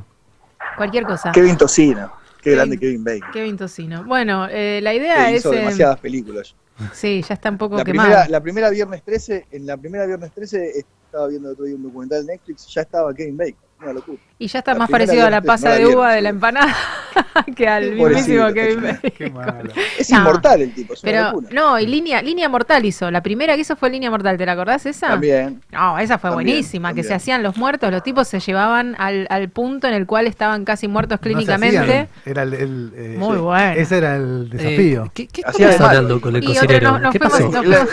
cosa. 0.60 0.76
Cualquier 0.76 1.04
cosa. 1.06 1.32
Kevin 1.32 1.58
Tocino. 1.58 2.12
Qué 2.38 2.44
Kevin- 2.44 2.56
grande 2.58 2.78
Kevin 2.78 3.04
Bacon. 3.04 3.32
Kevin 3.32 3.58
Tocino. 3.58 4.04
Bueno, 4.04 4.48
eh, 4.50 4.80
la 4.84 4.94
idea 4.94 5.28
Que 5.28 5.36
es... 5.36 5.40
hizo 5.40 5.54
eh, 5.54 5.60
demasiadas 5.60 6.00
películas. 6.00 6.54
sí, 6.94 7.24
ya 7.28 7.34
está 7.34 7.50
un 7.50 7.58
poco 7.58 7.78
La 7.78 7.86
quemado. 7.86 8.10
primera, 8.10 8.30
la 8.30 8.42
primera 8.42 8.70
Viernes 8.70 9.02
13, 9.04 9.48
en 9.52 9.66
la 9.66 9.78
primera 9.78 10.06
Viernes 10.06 10.32
13 10.34 10.72
estaba 11.06 11.28
viendo 11.28 11.50
otro 11.52 11.64
día 11.66 11.76
un 11.76 11.84
documental 11.84 12.26
de 12.26 12.34
Netflix, 12.34 12.68
ya 12.68 12.82
estaba 12.82 13.14
Kevin 13.14 13.38
Bacon. 13.38 13.67
Una 13.80 13.94
locura. 13.94 14.20
Y 14.40 14.48
ya 14.48 14.60
está 14.60 14.74
la 14.74 14.80
más 14.80 14.90
parecido 14.92 15.26
a 15.26 15.32
la 15.32 15.42
pasa 15.42 15.70
no 15.70 15.76
de 15.76 15.88
uva 15.88 16.14
de 16.14 16.22
la 16.22 16.30
empanada 16.30 16.76
que 17.56 17.68
al 17.68 17.94
mismísimo 17.94 18.54
Kevin 18.54 18.82
Qué 19.18 19.30
Bacon. 19.30 19.72
Es 19.98 20.12
No. 20.12 20.18
inmortal 20.20 20.62
el 20.62 20.74
tipo, 20.76 20.94
es 20.94 21.02
una 21.04 21.12
Pero 21.12 21.24
locura. 21.32 21.50
no, 21.54 21.80
y 21.80 21.88
línea, 21.88 22.22
línea 22.22 22.48
mortal 22.48 22.86
hizo. 22.86 23.10
La 23.10 23.24
primera 23.24 23.56
que 23.56 23.62
hizo 23.62 23.76
fue 23.76 23.90
línea 23.90 24.12
mortal, 24.12 24.38
¿te 24.38 24.46
la 24.46 24.52
acordás 24.52 24.86
esa? 24.86 25.08
También. 25.08 25.62
No, 25.72 25.98
esa 25.98 26.20
fue 26.20 26.30
También, 26.30 26.50
buenísima, 26.56 26.94
que 26.94 27.04
se 27.04 27.16
hacían 27.16 27.42
los 27.42 27.58
muertos, 27.58 27.90
los 27.92 28.04
tipos 28.04 28.28
se 28.28 28.40
llevaban 28.40 28.96
al, 29.00 29.26
al 29.32 29.50
punto 29.50 29.88
en 29.88 29.96
el 29.96 30.06
cual 30.06 30.28
estaban 30.28 30.66
casi 30.66 30.88
muertos 30.88 31.18
No 31.20 31.24
se 31.24 31.30
clínicamente. 31.30 32.08
Era 32.26 32.44
el, 32.44 32.54
el, 32.54 32.92
eh, 32.96 33.16
Muy 33.18 33.38
sí, 33.38 33.42
bueno. 33.42 33.72
Ese 33.74 33.98
era 33.98 34.16
el 34.18 34.50
desafío. 34.52 35.06
Eh, 35.06 35.12
¿Qué, 35.16 35.28
qué 35.28 35.42
malo. 35.44 35.86
hablando 35.88 36.22
con 36.22 36.36
el 36.36 36.46
cocinero? 36.46 36.92
no- 36.92 37.00
nos 37.00 37.12
¿Qué 37.14 37.20
fuimos- 37.20 37.54
pasó? 37.56 37.88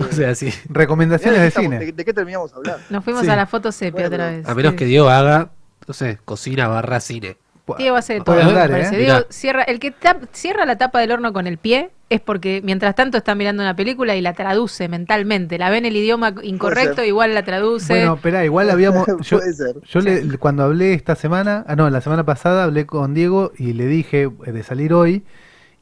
O 0.08 0.12
sea, 0.12 0.34
sí. 0.36 0.52
Recomendaciones 0.68 1.40
de 1.40 1.50
cine. 1.50 1.78
¿De, 1.92 2.04
qué 2.04 2.12
terminamos 2.14 2.52
hablando? 2.54 2.80
Nos 2.90 3.02
fuimos 3.04 3.26
a 3.28 3.34
la 3.34 3.46
foto 3.46 3.72
sepia 3.72 4.06
otra 4.06 4.30
vez. 4.30 4.48
A 4.48 4.54
menos 4.54 4.74
que 4.74 4.84
Diego 4.84 5.08
haga, 5.08 5.50
no 5.86 5.94
sé, 5.94 6.18
cocina 6.24 6.68
barra 6.68 7.00
cine. 7.00 7.36
Diego 7.78 7.94
hace 7.94 8.14
de 8.14 8.20
todo. 8.22 8.40
Andar. 8.40 8.72
¿eh? 8.72 8.90
Diego 8.90 9.20
cierra, 9.28 9.62
el 9.62 9.78
que 9.78 9.92
tap- 9.94 10.26
cierra 10.32 10.66
la 10.66 10.76
tapa 10.76 10.98
del 10.98 11.12
horno 11.12 11.32
con 11.32 11.46
el 11.46 11.56
pie 11.56 11.90
es 12.08 12.20
porque 12.20 12.60
mientras 12.64 12.96
tanto 12.96 13.16
está 13.18 13.36
mirando 13.36 13.62
una 13.62 13.76
película 13.76 14.16
y 14.16 14.20
la 14.20 14.32
traduce 14.32 14.88
mentalmente. 14.88 15.56
La 15.56 15.70
ve 15.70 15.78
en 15.78 15.84
el 15.84 15.94
idioma 15.94 16.34
incorrecto, 16.42 17.04
igual 17.04 17.32
la 17.32 17.44
traduce. 17.44 17.92
Bueno, 17.92 18.14
espera, 18.14 18.44
igual 18.44 18.70
habíamos. 18.70 19.06
Yo, 19.22 19.38
Puede 19.38 19.52
ser. 19.52 19.76
yo 19.82 20.00
le, 20.00 20.36
cuando 20.38 20.64
hablé 20.64 20.94
esta 20.94 21.14
semana, 21.14 21.64
ah, 21.68 21.76
no, 21.76 21.88
la 21.90 22.00
semana 22.00 22.24
pasada 22.24 22.64
hablé 22.64 22.86
con 22.86 23.14
Diego 23.14 23.52
y 23.56 23.72
le 23.74 23.86
dije 23.86 24.28
eh, 24.46 24.50
de 24.52 24.62
salir 24.64 24.92
hoy 24.92 25.22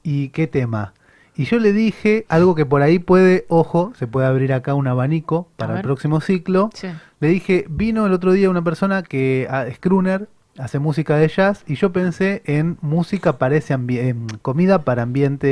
y 0.03 0.29
qué 0.29 0.47
tema. 0.47 0.93
Y 1.39 1.45
yo 1.45 1.59
le 1.61 1.73
dije 1.73 2.27
algo 2.29 2.55
que 2.57 2.67
por 2.67 2.83
ahí 2.83 2.99
puede, 2.99 3.47
ojo, 3.49 3.93
se 3.97 4.07
puede 4.09 4.27
abrir 4.27 4.53
acá 4.53 4.75
un 4.75 4.89
abanico 4.89 5.49
para 5.57 5.77
el 5.77 5.83
próximo 5.83 6.21
ciclo. 6.21 6.69
Sí. 6.75 6.89
Le 7.21 7.29
dije, 7.29 7.65
vino 7.71 8.05
el 8.07 8.13
otro 8.13 8.33
día 8.33 8.51
una 8.51 8.63
persona 8.63 9.03
que 9.05 9.47
ah, 9.49 9.65
es 9.67 9.79
crooner, 9.79 10.29
hace 10.59 10.81
música 10.81 11.17
de 11.17 11.29
jazz, 11.29 11.63
y 11.69 11.77
yo 11.77 11.93
pensé 11.93 12.43
en 12.45 12.77
música 12.81 13.39
para 13.39 13.55
ese 13.57 13.73
ambi- 13.73 14.01
en 14.01 14.27
comida 14.43 14.83
para 14.83 15.03
ambiente 15.05 15.47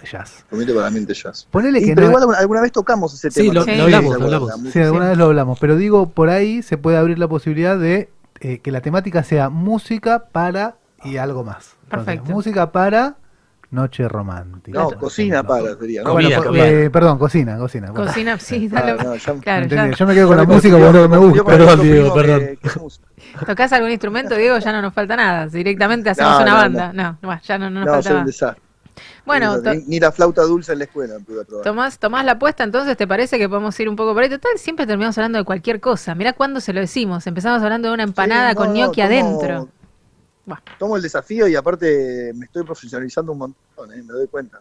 de 0.00 0.06
jazz. 0.06 0.44
Comité 0.50 0.74
para 0.74 0.90
mente 0.90 1.14
jazz. 1.14 1.48
Ponele 1.50 1.80
Y, 1.80 1.86
que 1.86 1.94
pero 1.94 2.08
no- 2.10 2.18
igual 2.18 2.36
alguna, 2.38 2.60
vez 2.60 2.70
tocamos 2.72 3.14
ese 3.14 3.30
Sí, 3.30 3.48
tema. 3.48 3.64
Sí. 3.64 3.74
lo 3.74 3.84
hablamos, 3.84 4.12
¿Se 4.12 4.18
lo 4.20 4.24
hablamos. 4.26 4.62
La 4.64 4.70
Sí, 4.70 4.78
alguna 4.80 5.08
vez 5.08 5.16
lo 5.16 5.24
hablamos, 5.24 5.58
pero 5.58 5.76
digo, 5.76 6.10
por 6.10 6.28
ahí 6.28 6.60
se 6.60 6.76
puede 6.76 6.98
abrir 6.98 7.18
la 7.18 7.28
posibilidad 7.28 7.78
de 7.78 8.10
eh, 8.40 8.58
que 8.58 8.70
la 8.70 8.82
temática 8.82 9.22
sea 9.22 9.48
música 9.48 10.24
para 10.30 10.76
y 11.04 11.16
algo 11.16 11.42
más. 11.42 11.76
Entonces, 11.84 12.04
Perfecto. 12.06 12.32
música 12.32 12.70
para 12.72 13.16
noche 13.72 14.06
romántica. 14.08 14.78
No, 14.78 14.90
cocina 14.92 15.42
para 15.42 15.74
sería, 15.76 16.02
eh, 16.02 16.90
perdón, 16.90 17.18
cocina, 17.18 17.58
cocina. 17.58 17.90
bueno. 17.90 18.06
Cocina, 18.06 18.38
sí, 18.38 18.68
Ah, 18.72 18.80
dale- 18.82 19.02
no, 19.02 19.16
ya- 19.16 19.34
claro, 19.40 19.66
ya. 19.66 19.90
Yo 19.90 20.06
me 20.06 20.14
quedo 20.14 20.28
con 20.28 20.36
la 20.36 20.44
música 20.44 20.76
porque 20.78 20.92
no 20.98 21.08
me 21.08 21.16
gusta. 21.18 21.44
Perdón, 21.44 21.80
Diego, 21.82 22.14
primo 22.14 22.14
perdón. 22.14 22.58
¿Tocás 23.46 23.72
algún 23.72 23.90
instrumento, 23.90 24.36
Diego? 24.36 24.58
Ya 24.58 24.72
no 24.72 24.82
nos 24.82 24.92
falta 24.94 25.16
nada. 25.16 25.46
Directamente 25.46 26.10
hacemos 26.10 26.32
No, 26.32 26.42
una 26.42 26.50
no, 26.50 26.56
banda. 26.56 26.92
No, 26.92 27.18
no, 27.22 27.40
ya 27.42 27.58
no, 27.58 27.70
no 27.70 27.80
nos 27.80 27.86
No, 27.86 27.92
falta 27.94 28.10
nada. 28.10 28.24
desastre. 28.24 28.62
Bueno, 29.24 29.56
Ni- 29.86 29.98
la 30.00 30.12
flauta 30.12 30.42
dulce 30.42 30.72
en 30.72 30.78
la 30.80 30.84
escuela 30.84 31.14
pude 31.24 31.44
probar. 31.46 31.64
Tomás, 31.64 31.98
tomás 31.98 32.24
la 32.26 32.32
apuesta, 32.32 32.62
entonces 32.64 32.96
te 32.96 33.06
parece 33.06 33.38
que 33.38 33.48
podemos 33.48 33.78
ir 33.80 33.88
un 33.88 33.96
poco 33.96 34.12
por 34.12 34.22
ahí. 34.22 34.28
Total, 34.28 34.52
siempre 34.56 34.86
terminamos 34.86 35.16
hablando 35.16 35.38
de 35.38 35.44
cualquier 35.44 35.80
cosa. 35.80 36.14
Mirá 36.14 36.34
cuándo 36.34 36.60
se 36.60 36.72
lo 36.74 36.80
decimos. 36.80 37.26
Empezamos 37.26 37.62
hablando 37.62 37.88
de 37.88 37.94
una 37.94 38.02
empanada 38.02 38.50
Sí, 38.50 38.56
con 38.56 38.68
no, 38.68 38.74
gnocchi 38.74 39.00
adentro. 39.00 39.68
Tomo 40.78 40.96
el 40.96 41.02
desafío 41.02 41.46
y 41.46 41.54
aparte 41.54 42.32
me 42.34 42.46
estoy 42.46 42.64
profesionalizando 42.64 43.32
un 43.32 43.38
montón, 43.38 43.92
¿eh? 43.92 44.02
me 44.02 44.12
doy 44.12 44.26
cuenta. 44.26 44.60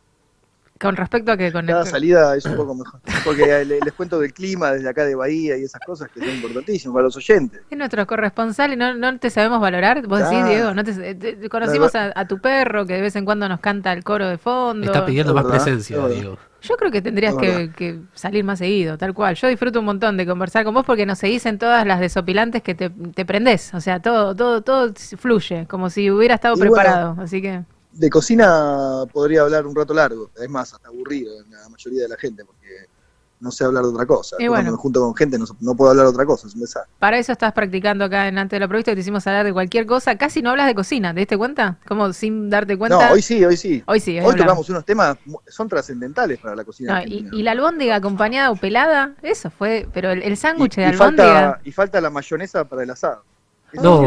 Con 0.81 0.95
respecto 0.95 1.31
a 1.31 1.37
que 1.37 1.51
con 1.51 1.65
Cada 1.67 1.81
el... 1.81 1.87
salida 1.87 2.35
es 2.35 2.45
un 2.45 2.55
poco 2.55 2.73
mejor. 2.73 2.99
Porque 3.23 3.45
le- 3.65 3.79
les 3.79 3.93
cuento 3.93 4.19
del 4.19 4.33
clima 4.33 4.71
desde 4.71 4.89
acá 4.89 5.05
de 5.05 5.13
Bahía 5.15 5.57
y 5.57 5.63
esas 5.63 5.79
cosas 5.85 6.09
que 6.09 6.19
son 6.19 6.29
importantísimas 6.33 6.93
para 6.95 7.03
los 7.03 7.15
oyentes. 7.17 7.61
Es 7.69 7.77
nuestro 7.77 8.07
corresponsal 8.07 8.73
y 8.73 8.75
no, 8.75 8.93
no 8.95 9.19
te 9.19 9.29
sabemos 9.29 9.61
valorar. 9.61 10.05
Vos 10.07 10.19
decís. 10.19 10.43
Diego, 10.45 10.73
no 10.73 10.83
te, 10.83 10.93
te- 10.93 11.35
te- 11.35 11.49
conocimos 11.49 11.93
a, 11.95 12.11
a 12.15 12.27
tu 12.27 12.39
perro 12.39 12.85
que 12.85 12.93
de 12.95 13.01
vez 13.01 13.15
en 13.15 13.25
cuando 13.25 13.47
nos 13.47 13.59
canta 13.59 13.93
el 13.93 14.03
coro 14.03 14.27
de 14.27 14.37
fondo. 14.37 14.87
Está 14.87 15.05
pidiendo 15.05 15.33
más 15.33 15.45
presencia. 15.45 15.97
Diego. 16.07 16.37
Yo 16.63 16.77
creo 16.77 16.91
que 16.91 17.01
tendrías 17.01 17.35
que, 17.35 17.99
salir 18.13 18.43
más 18.43 18.59
seguido, 18.59 18.97
tal 18.97 19.13
cual. 19.13 19.35
Yo 19.35 19.47
disfruto 19.47 19.79
un 19.79 19.85
montón 19.85 20.15
de 20.17 20.25
conversar 20.27 20.63
con 20.63 20.73
vos 20.73 20.85
porque 20.85 21.05
nos 21.05 21.17
seguís 21.19 21.45
en 21.47 21.57
todas 21.57 21.85
las 21.87 21.99
desopilantes 21.99 22.61
que 22.61 22.75
te, 22.75 22.89
te 22.89 23.25
prendés. 23.25 23.73
O 23.73 23.81
sea, 23.81 23.99
todo, 23.99 24.35
todo, 24.35 24.61
todo 24.61 24.93
fluye, 25.17 25.65
como 25.67 25.89
si 25.89 26.11
hubiera 26.11 26.35
estado 26.35 26.55
Y 26.55 26.57
bueno, 26.59 26.73
preparado. 26.73 27.17
Así 27.19 27.41
que. 27.41 27.63
De 27.93 28.09
cocina 28.09 29.03
podría 29.11 29.41
hablar 29.41 29.65
un 29.65 29.75
rato 29.75 29.93
largo, 29.93 30.29
es 30.41 30.49
más, 30.49 30.73
hasta 30.73 30.87
aburrido 30.87 31.41
en 31.41 31.51
la 31.51 31.69
mayoría 31.69 32.03
de 32.03 32.09
la 32.09 32.17
gente, 32.17 32.45
porque 32.45 32.87
no 33.41 33.51
sé 33.51 33.65
hablar 33.65 33.83
de 33.83 33.89
otra 33.89 34.05
cosa. 34.05 34.35
Y 34.39 34.45
Yo 34.45 34.51
bueno. 34.51 34.63
Cuando 34.63 34.71
me 34.71 34.77
junto 34.77 35.01
con 35.01 35.15
gente 35.15 35.37
no, 35.37 35.45
no 35.59 35.75
puedo 35.75 35.91
hablar 35.91 36.05
de 36.05 36.11
otra 36.11 36.25
cosa, 36.25 36.47
es 36.47 36.53
un 36.53 36.61
desastre. 36.61 36.93
Para 36.99 37.17
eso 37.17 37.31
estás 37.31 37.51
practicando 37.53 38.05
acá 38.05 38.27
en 38.27 38.37
Antes 38.37 38.57
de 38.57 38.61
lo 38.61 38.69
Previsto, 38.69 38.91
que 38.91 38.95
te 38.95 39.01
hicimos 39.01 39.25
hablar 39.27 39.45
de 39.45 39.51
cualquier 39.51 39.85
cosa. 39.85 40.15
Casi 40.15 40.41
no 40.41 40.51
hablas 40.51 40.67
de 40.67 40.75
cocina, 40.75 41.13
¿te 41.13 41.21
diste 41.21 41.37
cuenta? 41.37 41.79
Como 41.87 42.13
sin 42.13 42.49
darte 42.49 42.77
cuenta. 42.77 43.07
No, 43.07 43.13
hoy 43.13 43.21
sí, 43.21 43.43
hoy 43.43 43.57
sí. 43.57 43.83
Hoy 43.87 43.99
sí, 43.99 44.19
hoy 44.19 44.35
tocamos 44.35 44.69
unos 44.69 44.85
temas, 44.85 45.17
son 45.47 45.67
trascendentales 45.67 46.39
para 46.39 46.55
la 46.55 46.63
cocina. 46.63 47.01
No, 47.01 47.07
y, 47.07 47.41
la 47.41 47.51
albóndiga 47.51 47.95
acompañada 47.95 48.51
o 48.51 48.55
pelada, 48.55 49.15
eso 49.23 49.49
fue. 49.49 49.87
Pero 49.91 50.11
el, 50.11 50.21
el 50.21 50.37
sándwich 50.37 50.75
de 50.75 50.83
y, 50.83 50.85
albóndiga. 50.85 51.33
falta, 51.33 51.61
y 51.63 51.71
falta 51.71 51.99
la 51.99 52.09
mayonesa 52.11 52.63
para 52.65 52.83
el 52.83 52.91
asado. 52.91 53.23
No, 53.73 53.99
sí, 53.99 54.05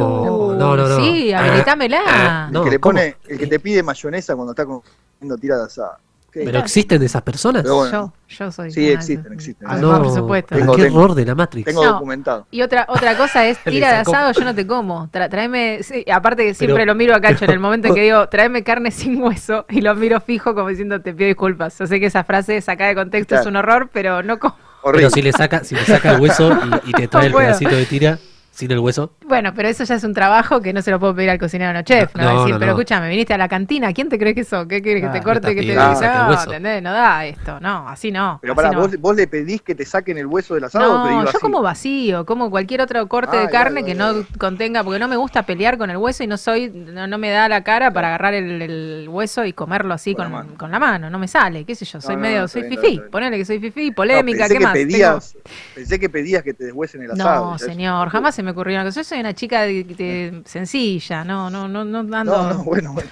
no, 0.58 0.76
no, 0.76 0.88
no. 0.88 0.96
Sí, 0.96 1.32
habilitámela. 1.32 2.46
El 2.48 2.52
No, 2.52 2.64
que 2.64 2.70
le 2.70 2.78
¿cómo? 2.80 2.94
pone, 2.94 3.16
el 3.28 3.38
que 3.38 3.46
te 3.46 3.58
pide 3.60 3.82
mayonesa 3.82 4.34
cuando 4.34 4.52
está 4.52 4.64
comiendo 4.64 5.36
tira 5.40 5.56
de 5.58 5.64
asado. 5.64 5.96
¿Qué? 6.30 6.42
¿Pero 6.44 6.58
existen 6.58 7.00
esas 7.00 7.22
personas? 7.22 7.62
Bueno. 7.62 8.12
Yo, 8.28 8.36
yo 8.46 8.50
soy. 8.50 8.72
Sí, 8.72 8.88
existen, 8.90 9.32
existen. 9.32 9.68
Ah, 9.70 9.76
no, 9.76 10.02
por 10.02 10.12
supuesto. 10.12 10.56
Tengo- 10.56 10.74
qué 10.74 10.82
tengo- 10.82 11.00
error 11.04 11.14
de 11.14 11.24
la 11.24 11.34
Matrix. 11.36 11.64
Tengo 11.64 11.84
No. 11.84 11.92
documentado. 11.92 12.48
Y 12.50 12.60
otra 12.62 12.86
otra 12.88 13.16
cosa 13.16 13.46
es 13.46 13.56
tira 13.64 13.90
de 13.90 13.96
asado, 13.98 14.32
yo 14.32 14.44
no 14.44 14.52
te 14.52 14.66
como. 14.66 15.06
Tra- 15.12 15.30
tráeme, 15.30 15.78
sí, 15.84 16.04
aparte 16.12 16.44
que 16.44 16.54
siempre 16.54 16.74
Pero- 16.82 16.86
lo 16.86 16.94
miro 16.96 17.14
a 17.14 17.20
Cacho 17.20 17.44
en 17.44 17.52
el 17.52 17.60
momento 17.60 17.86
en 17.88 17.94
que 17.94 18.02
digo, 18.02 18.28
tráeme 18.28 18.64
carne 18.64 18.90
sin 18.90 19.22
hueso 19.22 19.64
y 19.68 19.80
lo 19.80 19.94
miro 19.94 20.20
fijo 20.20 20.56
como 20.56 20.68
diciendo 20.70 21.00
te 21.00 21.14
pido 21.14 21.28
disculpas. 21.28 21.78
Yo 21.78 21.86
sé 21.86 22.00
que 22.00 22.06
esa 22.06 22.24
frase 22.24 22.60
sacada 22.60 22.88
de 22.88 22.96
contexto 22.96 23.36
es 23.36 23.42
Claro. 23.42 23.50
un 23.50 23.56
horror, 23.56 23.90
pero 23.92 24.22
no 24.24 24.38
como. 24.40 24.56
Horrible. 24.82 25.02
Pero 25.06 25.10
si 25.14 25.22
le 25.22 25.30
saca, 25.32 25.62
si 25.62 25.76
le 25.76 25.84
saca 25.84 26.14
el 26.16 26.20
hueso 26.20 26.50
y, 26.84 26.90
y 26.90 26.92
te 26.94 27.06
trae 27.08 27.22
No 27.22 27.26
el 27.28 27.32
puedo. 27.32 27.46
pedacito 27.46 27.76
de 27.76 27.86
tira 27.86 28.18
sin 28.54 28.70
el 28.70 28.78
hueso, 28.78 29.12
Bueno, 29.26 29.52
pero 29.54 29.68
eso 29.68 29.84
ya 29.84 29.94
es 29.96 30.04
un 30.04 30.14
trabajo 30.14 30.60
que 30.60 30.72
no 30.72 30.80
se 30.82 30.90
lo 30.90 31.00
puedo 31.00 31.14
pedir 31.14 31.30
al 31.30 31.38
cocinero 31.38 31.72
no 31.72 31.82
chef, 31.82 32.14
¿no? 32.14 32.22
No, 32.22 32.38
decir, 32.40 32.54
no, 32.54 32.58
pero 32.58 32.72
escúchame, 32.72 33.08
viniste 33.08 33.34
a 33.34 33.38
la 33.38 33.48
cantina, 33.48 33.92
¿quién 33.92 34.08
te 34.08 34.18
crees 34.18 34.34
que 34.36 34.44
sos? 34.44 34.66
¿Qué 34.66 34.80
quieres 34.82 35.02
que 35.02 35.08
Ah, 35.08 35.12
te 35.12 35.20
no 35.20 35.24
corte? 35.24 35.54
Que 35.54 35.62
te 35.64 35.74
no, 35.74 35.82
hueso. 36.28 36.44
¿entendés? 36.44 36.82
No 36.82 36.92
da 36.92 37.24
esto, 37.26 37.58
no, 37.60 37.88
así 37.88 38.10
no. 38.12 38.38
Pero 38.40 38.54
no 38.54 38.80
vos, 38.80 38.92
va. 38.92 38.96
vos 38.98 39.16
le 39.16 39.26
pedís 39.26 39.62
que 39.62 39.74
te 39.74 39.84
saquen 39.84 40.18
el 40.18 40.26
hueso 40.26 40.54
del 40.54 40.64
asado 40.64 40.94
o 40.94 40.98
No, 40.98 41.24
yo 41.24 41.40
como 41.40 41.62
vacío, 41.62 42.24
como 42.26 42.50
cualquier 42.50 42.80
otro 42.82 43.06
corte 43.08 43.36
Ah, 43.36 43.40
de 43.40 43.48
ya, 43.48 43.50
carne 43.50 43.80
ya, 43.80 43.86
que 43.86 43.94
no 43.94 44.26
contenga, 44.38 44.84
porque 44.84 44.98
no 44.98 45.08
me 45.08 45.16
gusta 45.16 45.44
pelear 45.44 45.78
con 45.78 45.90
el 45.90 45.96
hueso 45.96 46.22
y 46.24 46.26
no 46.26 46.36
soy, 46.36 46.70
no, 46.70 47.06
no 47.06 47.18
me 47.18 47.30
da 47.30 47.48
la 47.48 47.64
cara 47.64 47.90
para 47.92 48.08
agarrar 48.08 48.34
el, 48.34 48.62
el 48.62 49.08
hueso 49.08 49.44
y 49.44 49.52
comerlo 49.52 49.94
así 49.94 50.14
Con 50.14 50.24
con, 50.24 50.32
la 50.32 50.38
mano. 50.38 50.54
con 50.56 50.70
la 50.70 50.78
mano, 50.78 51.10
no 51.10 51.18
me 51.18 51.28
sale, 51.28 51.64
qué 51.64 51.74
sé 51.74 51.84
yo, 51.84 52.00
soy 52.00 52.16
no, 52.16 52.22
medio, 52.22 52.42
no, 52.42 52.48
soy 52.48 52.62
bien, 52.62 52.74
fifí, 52.80 53.00
ponele 53.10 53.36
que 53.38 53.44
soy 53.44 53.60
fifí, 53.60 53.90
polémica, 53.90 54.48
pensé 54.48 54.54
¿qué 54.54 54.58
que 54.58 54.64
más? 54.64 54.72
pedías, 54.72 55.38
pensé 55.74 55.98
que 55.98 56.08
pedías 56.08 56.42
que 56.42 56.54
te 56.54 56.64
deshuesen 56.64 57.02
el 57.02 57.10
asado. 57.12 57.52
No, 57.52 57.58
señor, 57.58 58.08
jamás 58.10 58.34
se 58.34 58.42
me 58.44 58.52
ocurrió 58.52 58.76
una 58.76 58.84
cosa. 58.84 59.00
Yo 59.00 59.04
soy 59.04 59.20
una 59.20 59.34
chica 59.34 59.62
de- 59.62 59.84
de- 59.84 60.42
sencilla, 60.44 61.24
no, 61.24 61.50
no, 61.50 61.66
no, 61.68 61.84
no 61.84 61.98
ando. 61.98 62.24
No, 62.24 62.54
no, 62.54 62.64
bueno, 62.64 62.92
bueno. 62.92 63.10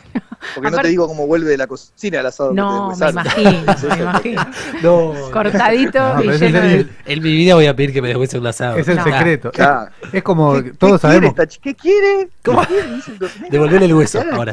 Porque 0.56 0.70
no 0.72 0.78
te 0.78 0.88
digo 0.88 1.06
cómo 1.06 1.24
vuelve 1.28 1.48
de 1.50 1.56
la 1.56 1.68
cocina 1.68 2.18
el 2.18 2.26
asado. 2.26 2.52
No, 2.52 2.92
me 2.96 3.10
imagino, 3.10 3.50
me 3.88 3.96
imagino. 4.02 4.46
No. 4.82 5.12
Cortadito 5.32 6.14
No, 6.14 6.20
y 6.24 6.28
lleno 6.36 6.58
es 6.58 6.62
de... 6.64 6.74
el- 6.80 6.90
En 7.06 7.22
mi 7.22 7.32
vida 7.32 7.54
voy 7.54 7.66
a 7.66 7.76
pedir 7.76 7.92
que 7.92 8.02
me 8.02 8.08
deshuesen 8.08 8.40
un 8.40 8.48
asado. 8.48 8.76
Es 8.76 8.88
el 8.88 8.96
No. 8.96 9.04
secreto. 9.04 9.48
Es- 9.50 9.54
Claro. 9.54 9.90
Es, 10.12 10.22
como 10.24 10.54
¿Qué- 10.54 10.64
que 10.64 10.70
qué 10.72 10.76
todos 10.78 11.00
quiere 11.00 11.14
sabemos. 11.14 11.30
esta 11.38 11.42
ch- 11.44 11.60
¿Qué 11.62 11.74
quiere? 11.76 12.28
¿Cómo? 12.44 12.60
¿Qué 12.62 12.66
quiere? 12.66 13.18
Cocinero. 13.20 13.52
Devolverle 13.52 13.86
el 13.86 13.94
hueso 13.94 14.20
¿Qué 14.20 14.26
haga 14.26 14.36
ahora. 14.36 14.52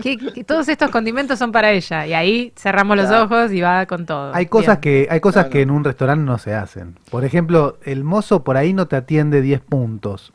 qué? 0.00 0.16
que, 0.16 0.44
todos 0.44 0.68
estos 0.68 0.90
condimentos 0.90 1.38
son 1.40 1.50
para 1.50 1.72
ella. 1.72 2.06
Y 2.06 2.14
ahí 2.14 2.52
cerramos 2.56 2.96
los 2.96 3.10
ojos 3.10 3.50
y 3.50 3.60
va 3.60 3.86
con 3.86 4.06
todo. 4.06 4.32
Hay 4.32 4.46
cosas 4.46 4.80
Bien. 4.80 5.06
que 5.06 5.08
hay 5.12 5.18
cosas 5.20 5.46
que 5.46 5.62
en 5.62 5.72
un 5.72 5.82
restaurante 5.82 6.24
no 6.24 6.38
se 6.38 6.54
hacen. 6.54 6.96
Por 7.10 7.24
ejemplo, 7.24 7.78
el 7.84 8.04
mozo 8.04 8.44
por 8.44 8.56
ahí 8.56 8.72
no 8.72 8.86
te 8.86 8.94
atiende 8.94 9.40
10 9.42 9.60
puntos, 9.60 9.89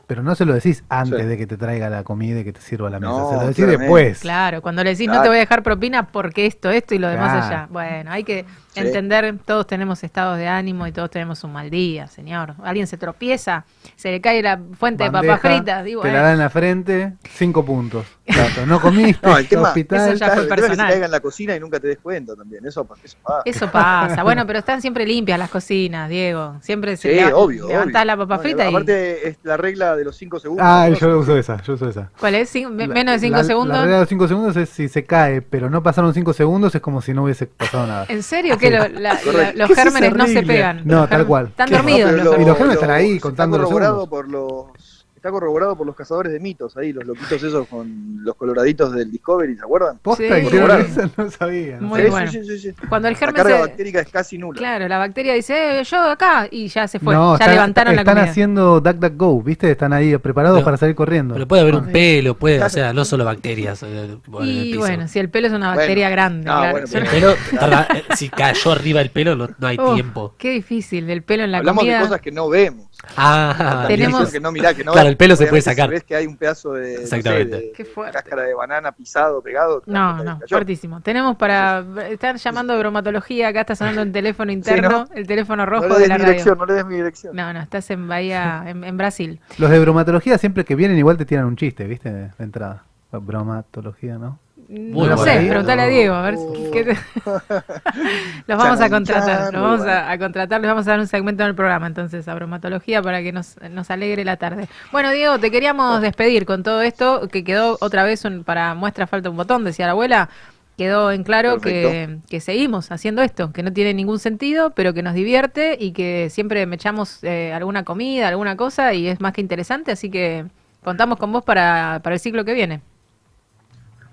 pero 0.06 0.22
no 0.22 0.34
se 0.34 0.44
lo 0.44 0.54
decís 0.54 0.84
antes 0.88 1.20
Sí. 1.20 1.26
de 1.26 1.36
que 1.38 1.46
te 1.46 1.56
traiga 1.56 1.88
la 1.88 2.02
comida 2.04 2.40
y 2.40 2.44
que 2.44 2.52
te 2.52 2.60
sirva 2.60 2.90
la 2.90 3.00
mesa. 3.00 3.12
No, 3.12 3.28
se 3.30 3.34
lo 3.36 3.40
decís 3.42 3.56
claramente. 3.56 3.82
después. 3.84 4.18
Claro, 4.20 4.62
cuando 4.62 4.84
le 4.84 4.90
decís 4.90 5.06
no 5.08 5.22
te 5.22 5.28
voy 5.28 5.36
a 5.38 5.40
dejar 5.40 5.62
propina 5.62 6.08
porque 6.08 6.46
esto, 6.46 6.70
esto 6.70 6.94
y 6.94 6.98
lo 6.98 7.08
demás 7.08 7.32
Claro. 7.32 7.46
allá. 7.46 7.66
Bueno, 7.70 8.10
hay 8.12 8.24
que 8.24 8.44
Sí. 8.72 8.80
entender, 8.80 9.38
todos 9.44 9.66
tenemos 9.66 10.04
estados 10.04 10.36
de 10.36 10.48
ánimo 10.48 10.86
y 10.86 10.92
todos 10.92 11.10
tenemos 11.10 11.42
un 11.44 11.52
mal 11.54 11.70
día, 11.70 12.08
señor. 12.08 12.54
Alguien 12.62 12.86
se 12.86 12.98
tropieza, 12.98 13.64
se 13.94 14.10
le 14.10 14.20
cae 14.20 14.42
la 14.42 14.60
fuente 14.78 15.04
de 15.04 15.10
papas 15.10 15.40
fritas, 15.40 15.82
digo, 15.84 16.02
te 16.02 16.10
eh, 16.10 16.12
la 16.12 16.20
da 16.22 16.32
en 16.32 16.38
la 16.38 16.50
frente, 16.50 17.14
5 17.32 17.64
puntos. 17.64 18.04
Claro, 18.26 18.66
no 18.66 18.80
comiste, 18.80 19.20
No, 19.26 19.38
el 19.38 19.48
tema, 19.48 19.68
hospital. 19.68 20.08
Eso 20.10 20.12
ya 20.18 20.26
claro, 20.26 20.34
fue 20.34 20.42
el 20.42 20.48
tema 20.48 20.56
que 20.56 20.62
se 20.62 20.68
personal. 20.68 20.90
caiga 20.92 21.04
en 21.06 21.10
la 21.12 21.20
cocina 21.20 21.56
y 21.56 21.60
nunca 21.60 21.80
te 21.80 21.86
des 21.88 21.98
cuenta 21.98 22.34
también. 22.36 22.66
Eso, 22.66 22.86
eso 23.02 23.16
pasa. 23.24 23.42
Eso 23.46 23.70
pasa. 23.70 24.22
Bueno, 24.24 24.46
pero 24.46 24.58
están 24.58 24.82
siempre 24.82 25.06
limpias 25.06 25.38
las 25.38 25.48
cocinas, 25.48 26.08
Diego. 26.10 26.56
Siempre 26.60 26.96
se 26.98 27.14
Sí, 27.16 27.24
obvio. 27.32 27.68
levantás 27.68 28.02
obvio. 28.02 28.04
la 28.04 28.16
papa 28.18 28.36
No, 28.36 28.42
frita 28.42 28.64
y... 28.66 28.68
Aparte, 28.68 29.28
es 29.28 29.38
la 29.46 29.56
regla 29.56 29.96
de 29.96 30.04
los 30.04 30.16
5 30.16 30.40
segundos. 30.40 30.66
Ah, 30.68 30.88
¿no? 30.90 30.96
yo 30.96 31.18
uso 31.18 31.36
esa, 31.36 31.62
yo 31.62 31.74
uso 31.74 31.88
esa. 31.88 32.10
¿Cuál 32.20 32.34
es? 32.34 32.54
Cin- 32.54 32.76
La- 32.76 32.86
menos 32.86 33.14
de 33.14 33.20
5 33.28 33.36
la- 33.38 33.44
segundos. 33.44 33.76
La 33.76 33.82
regla 33.82 33.96
de 33.96 34.00
los 34.02 34.08
5 34.08 34.28
segundos 34.28 34.56
es 34.56 34.68
si 34.68 34.88
se 34.88 35.04
cae, 35.04 35.40
pero 35.42 35.70
no 35.70 35.82
pasaron 35.82 36.12
5 36.12 36.32
segundos, 36.32 36.74
es 36.74 36.80
como 36.80 37.00
si 37.00 37.14
no 37.14 37.24
hubiese 37.24 37.46
pasado 37.46 37.86
nada. 37.86 38.06
¿En 38.08 38.22
serio 38.22 38.58
que 38.58 38.70
lo- 38.70 38.88
la- 38.88 39.14
la- 39.14 39.14
los 39.14 39.22
¿Qué 39.22 39.62
es 39.62 39.70
ese 39.70 39.82
gérmenes 39.82 40.14
no 40.14 40.26
se 40.26 40.42
pegan? 40.42 40.82
No, 40.84 41.08
tal 41.08 41.26
cual. 41.26 41.46
Están 41.46 41.70
dormidos. 41.70 42.10
pero 42.10 42.24
los 42.24 42.34
lo- 42.36 42.42
Y 42.42 42.44
los 42.44 42.56
gérmenes 42.56 42.74
están 42.82 42.90
ahí 42.90 43.10
está 43.12 43.22
contando 43.22 43.56
los 43.58 43.66
corroborado 43.66 44.04
segundos. 44.04 44.08
por 44.08 44.28
los 44.28 44.95
Está 45.16 45.30
corroborado 45.30 45.74
por 45.76 45.86
los 45.86 45.96
cazadores 45.96 46.30
de 46.30 46.38
mitos 46.38 46.76
ahí, 46.76 46.92
los 46.92 47.04
loquitos 47.06 47.42
esos 47.42 47.66
con 47.68 48.22
los 48.22 48.34
coloraditos 48.36 48.92
del 48.92 49.10
Discovery, 49.10 49.56
¿se 49.56 49.62
acuerdan? 49.62 49.98
Posta, 49.98 50.22
Sí. 50.22 50.46
eso, 50.46 51.10
no 51.16 51.30
sabía. 51.30 51.80
no 51.80 51.88
Muy 51.88 52.02
sabía. 52.02 52.04
Sí, 52.04 52.10
bueno. 52.10 52.30
sí, 52.30 52.44
sí, 52.44 52.58
sí. 52.58 52.72
Cuando 52.88 53.08
el 53.08 53.14
La 53.14 53.18
germen 53.18 53.36
carga 53.36 53.56
se... 53.56 53.60
bactérica 53.62 54.00
es 54.00 54.08
casi 54.08 54.36
nula. 54.38 54.58
Claro, 54.58 54.86
la 54.88 54.98
bacteria 54.98 55.32
dice, 55.32 55.80
eh, 55.80 55.84
yo 55.84 56.02
acá, 56.02 56.46
y 56.50 56.68
ya 56.68 56.86
se 56.86 56.98
fue. 57.00 57.14
No, 57.14 57.30
ya 57.32 57.44
están, 57.46 57.54
levantaron 57.54 57.94
la 57.96 58.02
están 58.02 58.14
comida. 58.16 58.30
haciendo 58.30 58.80
DuckDuckGo, 58.80 59.42
¿viste? 59.42 59.70
Están 59.70 59.92
ahí 59.94 60.16
preparados 60.18 60.58
Pero- 60.58 60.64
para 60.66 60.76
salir 60.76 60.94
corriendo. 60.94 61.34
Pero 61.34 61.48
puede 61.48 61.62
haber 61.62 61.74
un 61.76 61.88
Ah. 61.88 61.92
pelo, 61.92 62.34
puede, 62.36 62.62
o 62.62 62.68
sea, 62.68 62.92
no 62.92 63.04
solo 63.06 63.24
bacterias. 63.24 63.82
eh, 63.84 64.18
Y 64.42 64.76
bueno, 64.76 65.08
si 65.08 65.18
el 65.18 65.30
pelo 65.30 65.46
es 65.46 65.52
una 65.54 65.68
Bueno. 65.68 65.78
bacteria 65.78 66.10
grande, 66.10 66.48
Ah, 66.50 66.58
claro. 66.58 66.72
bueno, 66.72 66.86
Yo 66.86 66.98
El 66.98 67.04
no- 67.04 67.10
pelo, 67.10 67.34
tarda- 67.58 67.88
eh, 67.96 68.04
si 68.16 68.28
cayó 68.28 68.70
arriba 68.70 69.00
el 69.00 69.10
pelo, 69.10 69.34
no, 69.34 69.48
hay 69.66 69.76
Oh, 69.80 69.94
tiempo. 69.94 70.34
Qué 70.36 70.50
difícil, 70.50 71.08
el 71.10 71.22
pelo 71.22 71.42
en 71.44 71.52
la 71.52 71.58
Hablamos 71.58 71.80
comida. 71.80 71.96
de 72.00 72.04
cosas 72.04 72.20
que 72.20 72.30
no 72.32 72.48
vemos. 72.50 72.86
Ah, 73.16 73.84
Tenemos- 73.88 74.18
Cosas 74.20 74.32
que 74.32 74.40
no 74.40 74.50
mirá, 74.52 74.74
que 74.74 74.82
no 74.84 74.92
Claro, 74.92 75.08
el 75.08 75.16
pelo 75.16 75.36
se 75.36 75.46
puede 75.46 75.62
sacar. 75.62 75.88
Si 75.88 75.92
ves 75.94 76.04
que 76.04 76.16
hay 76.16 76.26
un 76.26 76.36
pedazo 76.36 76.72
de, 76.72 76.92
no 76.92 76.96
sé, 76.98 77.02
Exactamente. 77.04 77.56
de 77.56 77.72
Qué 77.72 77.84
fuerte. 77.84 78.12
cáscara 78.14 78.42
de 78.42 78.54
banana 78.54 78.92
pisado, 78.92 79.40
pegado. 79.42 79.82
No, 79.86 80.22
no, 80.24 80.40
fuertísimo. 80.48 81.00
Tenemos 81.00 81.36
para. 81.36 81.84
Están 82.10 82.36
llamando 82.36 82.72
de 82.72 82.78
bromatología, 82.80 83.48
acá 83.48 83.60
está 83.60 83.76
sonando 83.76 84.02
el 84.02 84.12
teléfono 84.12 84.50
interno, 84.52 84.88
¿no? 84.88 85.08
el 85.14 85.26
teléfono 85.26 85.66
rojo 85.66 85.86
No 85.88 85.94
le 85.94 85.94
de 85.94 86.00
des 86.00 86.08
la 86.08 86.14
mi 86.14 86.18
radio. 86.22 86.32
dirección, 86.32 86.58
no 86.58 86.66
le 86.66 86.74
des 86.74 86.86
mi 86.86 86.94
dirección. 86.96 87.36
No, 87.36 87.52
no, 87.52 87.60
estás 87.60 87.90
en 87.90 88.08
Bahía, 88.08 88.64
en, 88.66 88.82
en 88.84 88.96
Brasil. 88.96 89.40
Los 89.58 89.70
de 89.70 89.78
bromatología 89.78 90.38
siempre 90.38 90.64
que 90.64 90.74
vienen 90.74 90.98
igual 90.98 91.16
te 91.16 91.24
tiran 91.26 91.44
un 91.46 91.56
chiste, 91.56 91.84
¿viste? 91.86 92.10
De 92.12 92.30
entrada. 92.38 92.84
Bromatología, 93.12 94.18
¿no? 94.18 94.38
Muy 94.68 95.08
no 95.08 95.16
bueno. 95.16 95.24
sé, 95.24 95.46
preguntale 95.48 95.82
a 95.82 95.86
Diego, 95.86 96.14
a 96.14 96.22
ver 96.22 96.36
si- 96.38 96.70
qué 96.72 96.84
te- 96.84 96.96
Los 98.46 98.58
vamos 98.58 98.80
a 98.80 98.90
contratar, 98.90 99.52
los 99.52 99.62
vamos 99.62 99.86
a 99.86 100.18
contratar, 100.18 100.60
les 100.60 100.68
vamos 100.68 100.86
a 100.86 100.90
dar 100.90 101.00
un 101.00 101.06
segmento 101.06 101.44
en 101.44 101.50
el 101.50 101.54
programa 101.54 101.86
entonces 101.86 102.26
a 102.26 102.34
bromatología 102.34 103.00
para 103.02 103.22
que 103.22 103.32
nos, 103.32 103.56
nos 103.70 103.90
alegre 103.90 104.24
la 104.24 104.36
tarde. 104.36 104.68
Bueno, 104.90 105.10
Diego, 105.12 105.38
te 105.38 105.50
queríamos 105.52 106.00
despedir 106.00 106.46
con 106.46 106.62
todo 106.64 106.82
esto, 106.82 107.28
que 107.28 107.44
quedó 107.44 107.78
otra 107.80 108.02
vez 108.04 108.24
un- 108.24 108.42
para 108.44 108.74
muestra 108.74 109.06
falta 109.06 109.30
un 109.30 109.36
botón, 109.36 109.62
decía 109.64 109.86
la 109.86 109.92
abuela. 109.92 110.28
Quedó 110.76 111.10
en 111.10 111.22
claro 111.24 111.58
que, 111.58 112.18
que 112.28 112.40
seguimos 112.40 112.90
haciendo 112.92 113.22
esto, 113.22 113.50
que 113.50 113.62
no 113.62 113.72
tiene 113.72 113.94
ningún 113.94 114.18
sentido, 114.18 114.70
pero 114.70 114.92
que 114.92 115.02
nos 115.02 115.14
divierte 115.14 115.76
y 115.80 115.92
que 115.92 116.28
siempre 116.28 116.66
me 116.66 116.74
echamos 116.76 117.24
eh, 117.24 117.52
alguna 117.54 117.82
comida, 117.84 118.28
alguna 118.28 118.56
cosa 118.58 118.92
y 118.92 119.06
es 119.08 119.18
más 119.20 119.32
que 119.32 119.40
interesante, 119.40 119.92
así 119.92 120.10
que 120.10 120.44
contamos 120.84 121.18
con 121.18 121.32
vos 121.32 121.44
para, 121.44 122.00
para 122.02 122.14
el 122.14 122.20
ciclo 122.20 122.44
que 122.44 122.52
viene. 122.52 122.80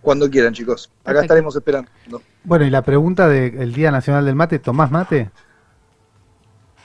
Cuando 0.03 0.29
quieran, 0.29 0.53
chicos. 0.53 0.85
Acá 0.87 1.03
Perfecto. 1.05 1.21
estaremos 1.23 1.55
esperando. 1.55 1.89
Bueno, 2.43 2.65
y 2.65 2.69
la 2.69 2.81
pregunta 2.83 3.27
del 3.27 3.73
Día 3.73 3.89
Nacional 3.89 4.25
del 4.25 4.35
Mate, 4.35 4.59
¿tomás 4.59 4.91
mate? 4.91 5.31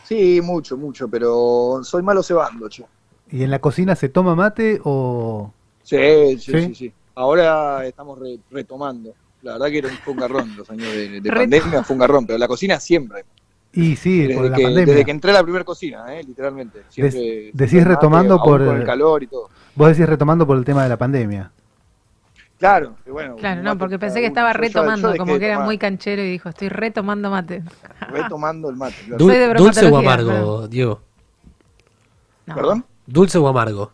Sí, 0.04 0.40
mucho, 0.42 0.76
mucho, 0.78 1.08
pero 1.08 1.80
soy 1.82 2.02
malo 2.02 2.22
cebando, 2.22 2.68
che. 2.68 2.84
¿Y 3.30 3.42
en 3.42 3.50
la 3.50 3.58
cocina 3.58 3.94
se 3.94 4.08
toma 4.08 4.34
mate 4.34 4.80
o...? 4.84 5.52
Sí, 5.82 6.38
sí, 6.38 6.52
¿Sí? 6.52 6.60
sí, 6.68 6.74
sí. 6.74 6.92
Ahora 7.14 7.84
estamos 7.84 8.18
re- 8.18 8.38
retomando. 8.50 9.12
La 9.42 9.52
verdad 9.52 9.66
que 9.66 9.78
era 9.78 9.88
un, 10.06 10.16
garrón 10.16 10.56
los 10.56 10.70
años 10.70 10.90
de, 10.92 11.20
de 11.20 11.30
pandemia, 11.30 11.82
fue 11.84 11.94
un 11.94 12.00
garrón, 12.00 12.26
pero 12.26 12.38
la 12.38 12.48
cocina 12.48 12.80
siempre. 12.80 13.24
Y 13.72 13.96
sí, 13.96 14.28
por 14.28 14.44
Desde 14.44 14.50
la 14.50 14.56
que, 14.56 14.62
pandemia. 14.62 14.86
desde 14.94 15.04
que 15.04 15.10
entré 15.10 15.30
a 15.30 15.34
la 15.34 15.42
primera 15.42 15.64
cocina, 15.64 16.14
eh, 16.14 16.24
literalmente. 16.24 16.82
Siempre, 16.88 17.50
decís 17.52 17.74
mate, 17.80 17.84
retomando 17.84 18.38
por- 18.42 18.62
el 18.62 18.84
calor 18.84 19.22
y 19.22 19.26
todo. 19.26 19.50
Vos 19.74 19.88
decís 19.88 20.08
retomando 20.08 20.46
por 20.46 20.56
el 20.56 20.64
tema 20.64 20.82
de 20.84 20.88
la 20.88 20.96
pandemia. 20.96 21.52
Claro, 22.58 22.96
que 23.04 23.10
bueno. 23.12 23.36
Claro, 23.36 23.62
no, 23.62 23.78
porque 23.78 23.98
pensé 24.00 24.16
que 24.16 24.26
uno. 24.26 24.28
estaba 24.28 24.48
Yo- 24.52 24.54
yo- 24.58 24.58
yo 24.58 24.68
retomando, 24.68 25.16
como 25.16 25.38
que 25.38 25.44
era 25.44 25.54
tomar, 25.54 25.66
muy 25.66 25.78
canchero 25.78 26.22
y 26.22 26.30
dijo, 26.30 26.48
estoy 26.48 26.68
retomando 26.68 27.30
mate. 27.30 27.62
Retomando 28.10 28.68
el 28.70 28.76
mate. 28.76 28.94
claro. 29.06 29.18
Dul- 29.24 29.30
Soy 29.30 29.38
de 29.38 29.54
¿Dulce 29.54 29.86
o 29.86 29.96
amargo, 29.96 30.30
pero- 30.30 30.68
Diego? 30.68 31.00
No. 32.46 32.54
¿Perdón? 32.54 32.84
¿Dulce 33.06 33.38
o 33.38 33.46
amargo? 33.46 33.92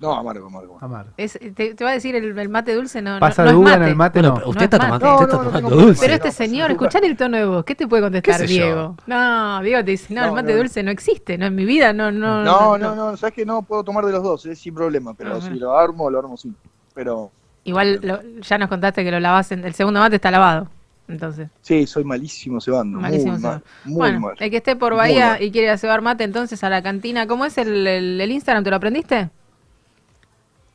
No, 0.00 0.14
amargo, 0.14 0.46
amargo. 0.46 0.78
Amargo. 0.80 1.10
Es- 1.18 1.38
te, 1.54 1.74
te 1.74 1.84
va 1.84 1.90
a 1.90 1.92
decir 1.92 2.14
el, 2.16 2.36
el 2.38 2.48
mate 2.48 2.74
dulce, 2.74 3.02
no, 3.02 3.14
no- 3.14 3.20
Pasa 3.20 3.42
no, 3.42 3.48
de 3.50 3.52
es 3.54 3.58
uva 3.60 3.70
mate. 3.72 3.82
en 3.84 3.88
el 3.90 3.96
mate, 3.96 4.20
Bueno, 4.20 4.34
no. 4.40 4.48
usted 4.48 4.58
No 4.60 4.64
está 4.64 4.76
es 4.76 4.82
tomando, 4.82 5.06
mate. 5.06 5.14
usted 5.14 5.24
está 5.24 5.36
No, 5.36 5.42
no, 5.42 5.44
no 5.44 5.50
tomando 5.50 5.68
tengo 5.68 5.82
dulce. 5.82 6.00
Pero 6.00 6.12
Sí, 6.12 6.16
este 6.16 6.28
no, 6.28 6.32
señor, 6.34 6.70
escuchar 6.70 7.04
el 7.04 7.16
tono 7.18 7.36
de 7.36 7.44
voz, 7.44 7.64
¿qué 7.66 7.74
te 7.74 7.86
puede 7.86 8.02
contestar. 8.02 8.46
Diego? 8.46 8.96
No, 9.06 9.62
Diego 9.62 9.84
te 9.84 9.90
dice, 9.90 10.14
no, 10.14 10.22
el 10.22 10.28
No, 10.30 10.34
mate 10.36 10.52
no. 10.52 10.58
dulce 10.58 10.82
no 10.82 10.90
existe, 10.90 11.36
no 11.36 11.46
en 11.46 11.54
mi 11.54 11.64
vida, 11.66 11.92
no, 11.92 12.10
no. 12.10 12.42
No, 12.42 12.78
no, 12.78 12.94
no, 12.94 13.16
sabes 13.18 13.34
que 13.34 13.44
no 13.44 13.60
puedo 13.62 13.84
tomar 13.84 14.06
de 14.06 14.12
los 14.12 14.22
dos, 14.22 14.46
eh, 14.46 14.56
sin 14.56 14.74
problema, 14.74 15.12
pero 15.12 15.34
Ah, 15.36 15.40
si 15.42 15.50
lo 15.54 15.76
armo, 15.76 16.08
lo 16.10 16.18
armo 16.18 16.36
sin. 16.38 16.56
Pero 16.94 17.30
Igual 17.64 18.00
lo- 18.02 18.22
ya 18.40 18.56
nos 18.56 18.70
contaste 18.70 19.04
que 19.04 19.10
lo 19.10 19.20
lavas 19.20 19.52
en 19.52 19.64
el 19.66 19.74
segundo 19.74 20.00
mate 20.00 20.16
está 20.16 20.30
lavado. 20.30 20.68
Entonces, 21.08 21.48
sí, 21.60 21.86
soy 21.86 22.04
malísimo 22.04 22.60
cebando, 22.60 23.00
malísimo. 23.00 23.32
muy 23.32 23.40
mal, 23.42 23.62
muy 23.84 23.94
bueno, 23.96 24.20
mal. 24.20 24.34
el 24.38 24.50
que 24.50 24.56
esté 24.58 24.76
por 24.76 24.94
Bahía 24.94 25.42
y 25.42 25.50
quiere 25.50 25.76
cebar 25.76 26.00
mate, 26.02 26.22
entonces 26.24 26.62
a 26.64 26.70
la 26.70 26.82
cantina, 26.82 27.26
¿cómo 27.26 27.44
es 27.44 27.58
el, 27.58 27.86
el, 27.86 28.20
el 28.20 28.30
Instagram? 28.30 28.62
¿Te 28.64 28.70
lo 28.70 28.76
aprendiste? 28.76 29.28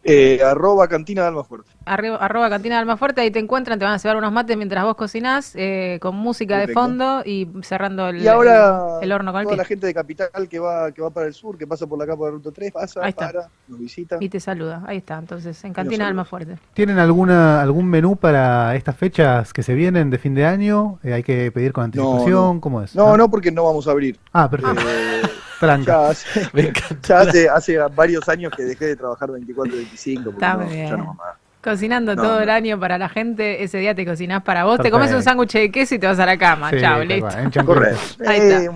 Eh, 0.08 0.40
arroba 0.44 0.88
cantina 0.88 1.24
de 1.24 1.30
Almafuerte. 1.30 1.72
Arroba, 1.84 2.18
arroba 2.18 2.48
cantina 2.50 2.76
de 2.76 2.82
Almafuerte, 2.82 3.22
ahí 3.22 3.32
te 3.32 3.40
encuentran, 3.40 3.80
te 3.80 3.86
van 3.86 3.96
a 3.96 4.00
cebar 4.00 4.18
unos 4.18 4.32
mates 4.32 4.56
mientras 4.56 4.84
vos 4.84 4.94
cocinás, 4.96 5.54
eh, 5.56 5.98
con 6.00 6.16
música 6.16 6.56
de 6.60 6.68
Perfecto. 6.68 6.80
fondo 6.82 7.24
y 7.26 7.48
cerrando 7.64 8.10
el, 8.10 8.22
Y 8.22 8.28
ahora 8.28 9.00
el, 9.00 9.06
el 9.06 9.12
horno 9.12 9.32
con 9.32 9.42
el 9.42 9.46
toda 9.48 9.56
pie. 9.56 9.64
la 9.64 9.66
gente 9.66 9.88
de 9.88 9.94
Capital 9.96 10.30
que 10.48 10.60
va 10.60 10.92
que 10.92 11.02
va 11.02 11.10
para 11.10 11.26
el 11.26 11.34
sur, 11.34 11.58
que 11.58 11.66
pasa 11.66 11.88
por 11.88 11.98
la 11.98 12.06
capa 12.06 12.26
de 12.26 12.32
Ruta 12.32 12.52
3, 12.52 12.72
pasa, 12.72 13.00
Ahí 13.04 13.10
está. 13.10 13.26
para, 13.32 13.50
nos 13.68 13.80
visita. 13.80 14.18
Y 14.20 14.30
te 14.30 14.40
saluda, 14.40 14.84
ahí 14.86 14.98
está, 14.98 15.18
entonces, 15.18 15.64
en 15.64 15.74
Cantina 15.74 16.04
de. 16.06 16.10
Almafuerte. 16.10 16.58
¿Tienen 16.76 17.00
alguna 17.00 17.62
algún 17.64 17.88
menú 17.88 18.16
para 18.16 18.76
estas 18.76 18.96
fechas 18.96 19.54
que 19.54 19.64
se 19.64 19.74
vienen 19.74 20.12
de 20.12 20.20
fin 20.20 20.36
de 20.36 20.46
año? 20.46 21.00
Eh, 21.04 21.14
¿Hay 21.14 21.24
que 21.24 21.52
pedir 21.52 21.74
con 21.74 21.86
anticipación? 21.86 22.56
no. 22.58 22.62
¿Cómo 22.62 22.84
es? 22.84 22.96
No, 22.96 23.18
no, 23.18 23.28
porque 23.28 23.52
no 23.52 23.64
vamos 23.64 23.88
a 23.88 23.92
abrir. 23.92 24.20
Ah, 24.34 24.48
perfecto. 24.50 24.82
Eh, 24.88 25.22
Tranca. 25.60 25.92
ya 25.92 26.10
hace, 26.10 26.50
Me 26.54 26.62
encanta. 26.68 26.96
ya 27.08 27.20
hace, 27.22 27.50
hace 27.50 27.78
varios 27.96 28.28
años 28.30 28.52
que 28.56 28.64
dejé 28.64 28.86
de 28.88 28.96
trabajar 28.96 29.32
24 29.32 29.74
y 29.74 29.78
25. 29.78 30.24
porque 30.24 30.36
Está 30.36 30.54
no, 30.58 30.74
ya 30.74 30.98
no. 30.98 31.18
Cocinando 31.64 32.16
No, 32.16 32.22
todo 32.22 32.36
no. 32.36 32.42
el 32.42 32.50
año 32.52 32.80
para 32.80 32.98
la 33.00 33.10
gente, 33.10 33.64
ese 33.64 33.80
día 33.80 33.96
te 33.96 34.06
cocinás 34.06 34.44
para 34.44 34.66
vos, 34.66 34.80
te 34.80 34.92
comes 34.92 35.12
un 35.14 35.24
sándwich 35.24 35.54
de 35.54 35.72
queso 35.72 35.96
y 35.96 36.00
te 36.00 36.06
vas 36.08 36.20
a 36.20 36.26
la 36.26 36.38
cama. 36.38 36.70
Sí, 36.70 36.80
Chao, 36.80 37.04
listo. 37.04 37.28
Eh, 38.24 38.70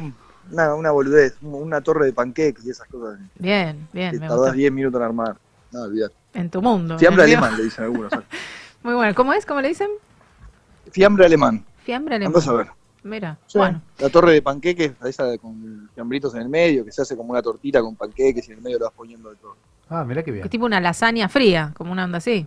una, 0.52 0.74
una 0.74 0.92
boludez, 0.92 1.36
una 1.42 1.82
torre 1.82 2.06
de 2.08 2.14
panqueques 2.14 2.66
y 2.66 2.72
esas 2.72 2.88
cosas. 2.88 3.20
Bien, 3.38 3.88
bien, 3.94 4.12
que 4.12 4.20
me 4.20 4.28
tardás 4.28 4.40
gustó. 4.40 4.54
10 4.54 4.72
minutos 4.72 5.00
en 5.00 5.06
armar. 5.06 5.36
No. 5.72 5.86
En 6.34 6.50
tu 6.50 6.62
mundo. 6.62 6.98
Fiambre 6.98 7.24
alemán, 7.26 7.56
le 7.58 7.64
dicen 7.66 7.84
algunos. 7.86 8.12
Muy 8.84 8.96
bueno. 8.96 9.14
¿Cómo 9.14 9.34
es? 9.34 9.46
¿Cómo 9.46 9.62
le 9.62 9.68
dicen? 9.68 9.90
Fiambre 10.92 11.26
alemán. 11.26 11.64
Fiambre 11.84 12.16
alemán. 12.16 12.34
Andás 12.36 12.48
a 12.48 12.54
ver. 12.54 12.68
Mira, 13.04 13.38
Sí. 13.48 13.58
bueno. 13.58 13.82
La 14.00 14.10
torre 14.10 14.34
de 14.34 14.42
panqueques, 14.42 14.92
esa 15.06 15.38
con 15.38 15.90
fiambritos 15.94 16.36
en 16.36 16.42
el 16.42 16.50
medio, 16.50 16.84
que 16.84 16.92
se 16.92 17.02
hace 17.02 17.16
como 17.16 17.32
una 17.32 17.42
tortita 17.42 17.82
con 17.82 17.96
panqueques 17.96 18.48
y 18.48 18.52
en 18.52 18.58
el 18.58 18.64
medio 18.64 18.80
lo 18.80 18.86
vas 18.86 18.94
poniendo 18.96 19.30
de 19.30 19.38
todo. 19.38 19.56
Ah, 19.90 20.04
mira 20.04 20.22
qué 20.24 20.32
bien. 20.32 20.44
Es 20.44 20.50
tipo 20.52 20.66
una 20.66 20.80
lasaña 20.82 21.30
fría, 21.30 21.72
como 21.78 21.92
una 21.92 22.04
onda 22.06 22.18
así. 22.18 22.46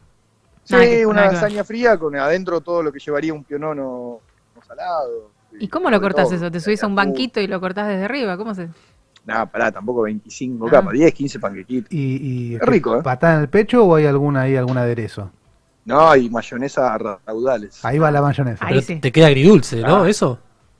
Sí, 0.64 0.74
Nada 0.74 0.84
que- 0.84 1.06
una 1.06 1.20
nada 1.22 1.32
lasaña 1.32 1.64
fría 1.64 1.98
con 1.98 2.14
adentro 2.16 2.60
todo 2.60 2.82
lo 2.82 2.92
que 2.92 2.98
llevaría 3.00 3.32
un 3.34 3.42
pionono 3.44 4.20
no 4.54 4.62
salado. 4.66 5.30
¿Y 5.58 5.68
cómo 5.68 5.90
lo 5.90 6.00
cortás 6.00 6.26
todo, 6.26 6.36
eso? 6.36 6.50
¿Te 6.50 6.60
subís 6.60 6.82
a 6.82 6.86
un 6.86 6.92
atún. 6.92 7.12
banquito 7.12 7.40
y 7.40 7.46
lo 7.46 7.60
cortás 7.60 7.88
desde 7.88 8.04
arriba? 8.04 8.36
¿Cómo 8.36 8.54
se...? 8.54 8.68
Nah, 9.24 9.44
pará, 9.46 9.70
tampoco 9.72 10.02
25 10.02 10.66
Ah. 10.68 10.70
capas, 10.70 10.92
10, 10.94 11.12
15 11.14 11.38
panquequitos. 11.38 11.92
¿Y, 11.92 12.52
y 12.52 12.54
Es 12.56 12.60
rico, 12.62 12.96
¿eh? 12.98 13.02
patada 13.02 13.34
en 13.36 13.40
el 13.42 13.48
pecho 13.48 13.84
o 13.84 13.94
hay 13.96 14.06
alguna 14.06 14.42
ahí 14.42 14.56
algún 14.56 14.76
aderezo? 14.78 15.30
No, 15.84 16.14
y 16.16 16.30
mayonesa 16.30 16.94
a 16.94 16.98
raudales. 17.26 17.84
Ahí 17.84 17.98
va 17.98 18.10
la 18.10 18.22
mayonesa. 18.22 18.64
Pero 18.68 18.80
te 19.00 19.10
queda 19.12 19.26
agridulce, 19.26 19.80
¿no? 19.80 20.04
Ah. 20.04 20.08
Eso. 20.08 20.38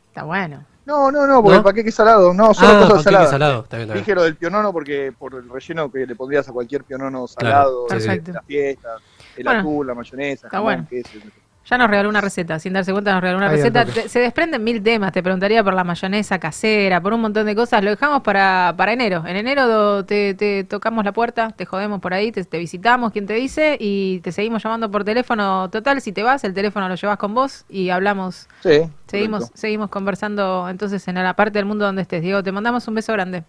Está 0.09 0.23
bueno. 0.25 0.65
No, 0.85 1.11
no, 1.13 1.27
no, 1.27 1.43
porque 1.43 1.59
¿No? 1.59 1.63
para 1.63 1.75
qué 1.83 1.93
salado, 1.93 2.35
no, 2.35 2.53
solo 2.53 2.69
Ah, 2.69 2.89
cosas 2.89 3.03
saladas. 3.05 3.31
salado, 3.31 3.63
está 3.63 3.77
bien, 3.77 3.89
está 3.89 3.95
bien. 3.95 4.05
Dije 4.05 4.15
lo 4.17 4.23
del 4.25 4.37
pionono 4.37 4.73
porque 4.73 5.13
por 5.17 5.35
el 5.35 5.49
relleno 5.49 5.91
que 5.91 6.07
le 6.07 6.17
pondrías 6.17 6.49
a 6.49 6.53
cualquier 6.53 6.83
pionono 6.85 7.27
Claro, 7.37 7.87
salado, 7.87 7.87
sí, 7.89 7.95
de, 7.95 8.01
sí. 8.01 8.19
de 8.21 8.33
las 8.33 8.45
fiestas, 8.45 9.01
el 9.37 9.45
Bueno, 9.45 9.61
atún, 9.61 9.87
la 9.87 9.95
mayonesa, 9.95 10.47
está 10.49 10.59
jamón, 10.59 10.65
bueno. 10.65 10.87
queso. 10.91 11.19
Ya 11.65 11.79
nos 11.79 11.89
regaló 11.89 12.09
una 12.09 12.21
receta, 12.21 12.59
sin 12.59 12.73
darse 12.73 12.91
cuenta 12.93 13.13
nos 13.13 13.21
regaló 13.21 13.39
una 13.39 13.49
Ahí 13.49 13.57
receta. 13.57 13.85
Te- 13.85 14.09
se 14.09 14.19
desprenden 14.19 14.65
mil 14.65 14.83
temas, 14.83 15.13
te 15.13 15.23
preguntaría 15.23 15.63
por 15.63 15.75
la 15.75 15.85
mayonesa 15.85 16.41
casera, 16.41 17.01
por 17.01 17.13
un 17.13 17.21
montón 17.21 17.47
de 17.47 17.55
cosas. 17.55 17.85
Lo 17.85 17.91
dejamos 17.91 18.23
para, 18.23 18.75
para 18.77 18.93
enero. 18.93 19.23
En 19.27 19.37
enero 19.37 19.69
do- 19.69 20.05
te, 20.05 20.35
te 20.35 20.65
tocamos 20.65 21.05
la 21.05 21.13
puerta, 21.13 21.51
te 21.57 21.65
jodemos 21.65 22.01
por 22.01 22.15
ahí, 22.15 22.33
te, 22.33 22.45
te 22.45 22.59
visitamos, 22.59 23.13
quien 23.13 23.27
te 23.27 23.35
dice, 23.35 23.77
y 23.79 24.19
te 24.21 24.33
seguimos 24.33 24.63
llamando 24.63 24.91
por 24.91 25.05
teléfono. 25.05 25.71
Total, 25.71 26.01
si 26.01 26.11
te 26.13 26.25
vas, 26.25 26.43
el 26.43 26.53
teléfono 26.53 26.89
lo 26.89 26.97
llevas 26.97 27.17
con 27.17 27.33
vos 27.33 27.65
y 27.69 27.91
hablamos. 27.91 28.49
Sí, 28.63 28.83
Seguimos, 29.07 29.41
correcto. 29.45 29.59
seguimos 29.59 29.89
conversando 29.91 30.69
entonces 30.69 31.07
en 31.07 31.15
la 31.15 31.35
parte 31.37 31.59
del 31.59 31.67
mundo 31.67 31.85
donde 31.85 32.03
estés. 32.03 32.23
Diego, 32.23 32.43
te 32.43 32.51
mandamos 32.51 32.89
un 32.89 32.95
beso 32.97 33.13
grande. 33.13 33.45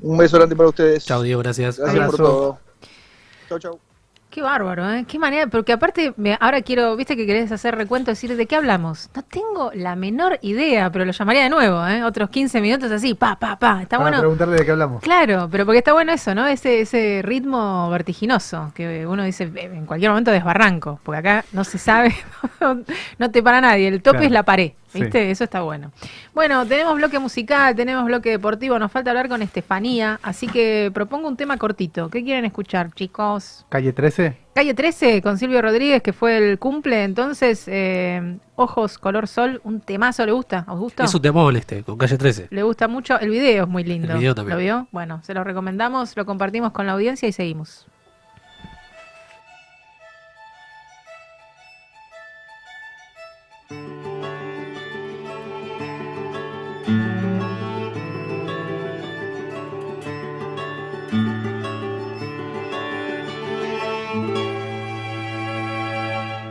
Un 0.00 0.16
beso 0.16 0.38
grande 0.38 0.56
para 0.56 0.68
ustedes. 0.70 1.04
Chao, 1.04 1.20
Diego, 1.22 1.42
gracias. 1.42 1.78
Gracias 1.78 2.06
por 2.06 2.16
todo. 2.16 2.58
Chau, 3.48 3.58
chau. 3.58 3.87
Qué 4.30 4.42
bárbaro, 4.42 4.92
¿eh? 4.92 5.06
Qué 5.08 5.18
manera, 5.18 5.46
porque 5.46 5.72
aparte, 5.72 6.12
me- 6.18 6.36
ahora 6.38 6.60
quiero, 6.60 6.94
viste 6.96 7.16
que 7.16 7.26
querés 7.26 7.50
hacer 7.50 7.74
recuento, 7.74 8.10
decir 8.10 8.36
de 8.36 8.44
qué 8.46 8.56
hablamos. 8.56 9.08
No 9.16 9.22
tengo 9.22 9.70
la 9.74 9.96
menor 9.96 10.38
idea, 10.42 10.92
pero 10.92 11.06
lo 11.06 11.12
llamaría 11.12 11.44
de 11.44 11.48
nuevo, 11.50 11.84
¿eh? 11.86 12.04
Otros 12.04 12.28
15 12.28 12.60
minutos 12.60 12.92
así, 12.92 13.14
pa, 13.14 13.36
pa, 13.38 13.58
pa. 13.58 13.80
Está 13.82 13.96
Para 13.96 14.10
bueno. 14.10 14.18
preguntarle 14.20 14.56
de 14.58 14.64
qué 14.66 14.70
hablamos. 14.72 15.02
Claro, 15.02 15.48
pero 15.50 15.64
porque 15.64 15.78
está 15.78 15.94
bueno 15.94 16.12
eso, 16.12 16.34
¿no? 16.34 16.46
Ese, 16.46 16.82
ese 16.82 17.22
ritmo 17.24 17.88
vertiginoso, 17.88 18.70
que 18.74 19.06
uno 19.06 19.24
dice 19.24 19.44
"Eh, 19.54 19.70
en 19.74 19.86
cualquier 19.86 20.10
momento 20.10 20.30
desbarranco, 20.30 21.00
porque 21.04 21.18
acá 21.20 21.44
no 21.52 21.64
se 21.64 21.78
sabe, 21.78 22.14
no 23.18 23.30
te 23.30 23.42
para 23.42 23.62
nadie, 23.62 23.88
el 23.88 24.02
tope 24.02 24.18
Claro. 24.18 24.26
es 24.26 24.32
la 24.32 24.42
pared, 24.42 24.72
Sí. 24.88 25.02
¿viste? 25.02 25.30
Eso 25.30 25.44
está 25.44 25.62
bueno. 25.62 25.92
Bueno, 26.34 26.66
tenemos 26.66 26.96
bloque 26.96 27.18
musical, 27.18 27.74
tenemos 27.74 28.04
bloque 28.06 28.30
deportivo, 28.30 28.78
nos 28.78 28.90
falta 28.90 29.10
hablar 29.10 29.28
con 29.28 29.42
Estefanía, 29.42 30.18
así 30.22 30.46
que 30.46 30.90
propongo 30.92 31.28
un 31.28 31.36
tema 31.36 31.56
cortito. 31.58 32.08
¿Qué 32.08 32.24
quieren 32.24 32.44
escuchar, 32.44 32.92
chicos? 32.92 33.66
Calle 33.68 33.92
13. 33.92 34.36
Calle 34.54 34.74
13 34.74 35.22
con 35.22 35.38
Silvio 35.38 35.62
Rodríguez, 35.62 36.02
que 36.02 36.12
fue 36.12 36.36
el 36.36 36.58
cumple, 36.58 37.04
entonces, 37.04 37.64
eh, 37.68 38.38
Ojos, 38.56 38.98
Color 38.98 39.28
Sol, 39.28 39.60
un 39.62 39.80
temazo, 39.80 40.26
¿le 40.26 40.32
gusta? 40.32 40.64
¿Os 40.68 40.78
gusta? 40.78 41.04
Es 41.04 41.14
un 41.14 41.22
temón 41.22 41.56
este, 41.56 41.84
con 41.84 41.96
calle 41.96 42.18
13. 42.18 42.48
Le 42.50 42.62
gusta 42.62 42.88
mucho, 42.88 43.20
el 43.20 43.30
video 43.30 43.64
es 43.64 43.70
muy 43.70 43.84
lindo. 43.84 44.12
El 44.12 44.18
video 44.18 44.34
también. 44.34 44.56
¿Lo 44.56 44.62
vio? 44.62 44.88
Bueno, 44.90 45.20
se 45.22 45.34
lo 45.34 45.44
recomendamos, 45.44 46.16
lo 46.16 46.26
compartimos 46.26 46.72
con 46.72 46.86
la 46.86 46.92
audiencia 46.94 47.28
y 47.28 47.32
seguimos. 47.32 47.86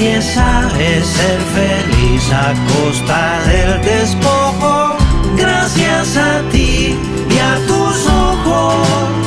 nadie 0.00 0.22
sabe 0.22 1.02
ser 1.04 1.40
feliz 1.54 2.32
a 2.32 2.54
costa 2.72 3.38
del 3.46 3.82
despojo. 3.82 4.96
Gracias 5.36 6.16
a 6.16 6.40
ti 6.50 6.96
y 7.28 7.38
a 7.38 7.54
tus 7.66 8.06
ojos. 8.06 9.18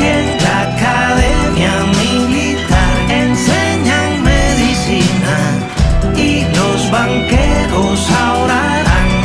En 0.00 0.24
la 0.44 0.60
academia 0.70 1.74
militar 2.00 2.96
enseñan 3.10 4.22
medicina 4.22 5.36
y 6.16 6.44
los 6.56 6.90
banqueros 6.90 8.08
ahora 8.10 8.62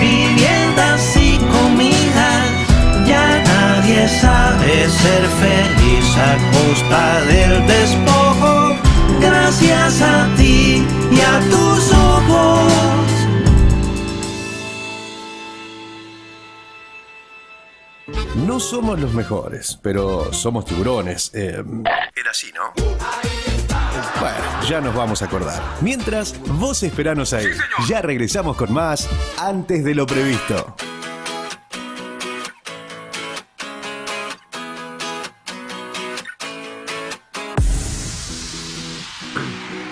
viviendas 0.02 1.16
y 1.16 1.38
comidas. 1.56 2.44
Ya 3.08 3.42
nadie 3.54 4.08
sabe 4.20 4.90
ser 4.90 5.24
feliz 5.42 6.18
a 6.18 6.32
costa 6.52 7.22
del 7.22 7.66
despojo. 7.68 8.63
Gracias 9.24 10.02
a 10.02 10.28
ti 10.36 10.86
y 11.12 11.22
a 11.22 11.40
tus 11.50 11.94
ojos. 11.94 12.74
No 18.46 18.60
somos 18.60 19.00
los 19.00 19.14
mejores, 19.14 19.80
pero 19.82 20.34
somos 20.34 20.66
tiburones. 20.66 21.32
Eh, 21.34 21.64
era 22.16 22.32
así, 22.32 22.52
¿no? 22.54 22.74
Bueno, 24.20 24.38
ya 24.68 24.82
nos 24.82 24.94
vamos 24.94 25.22
a 25.22 25.26
acordar. 25.26 25.62
Mientras, 25.82 26.36
vos 26.60 26.84
esperanos 26.84 27.32
ahí. 27.32 27.48
Ya 27.88 28.02
regresamos 28.02 28.58
con 28.58 28.74
más 28.74 29.10
antes 29.38 29.84
de 29.86 29.96
lo 29.96 30.06
previsto. 30.06 30.76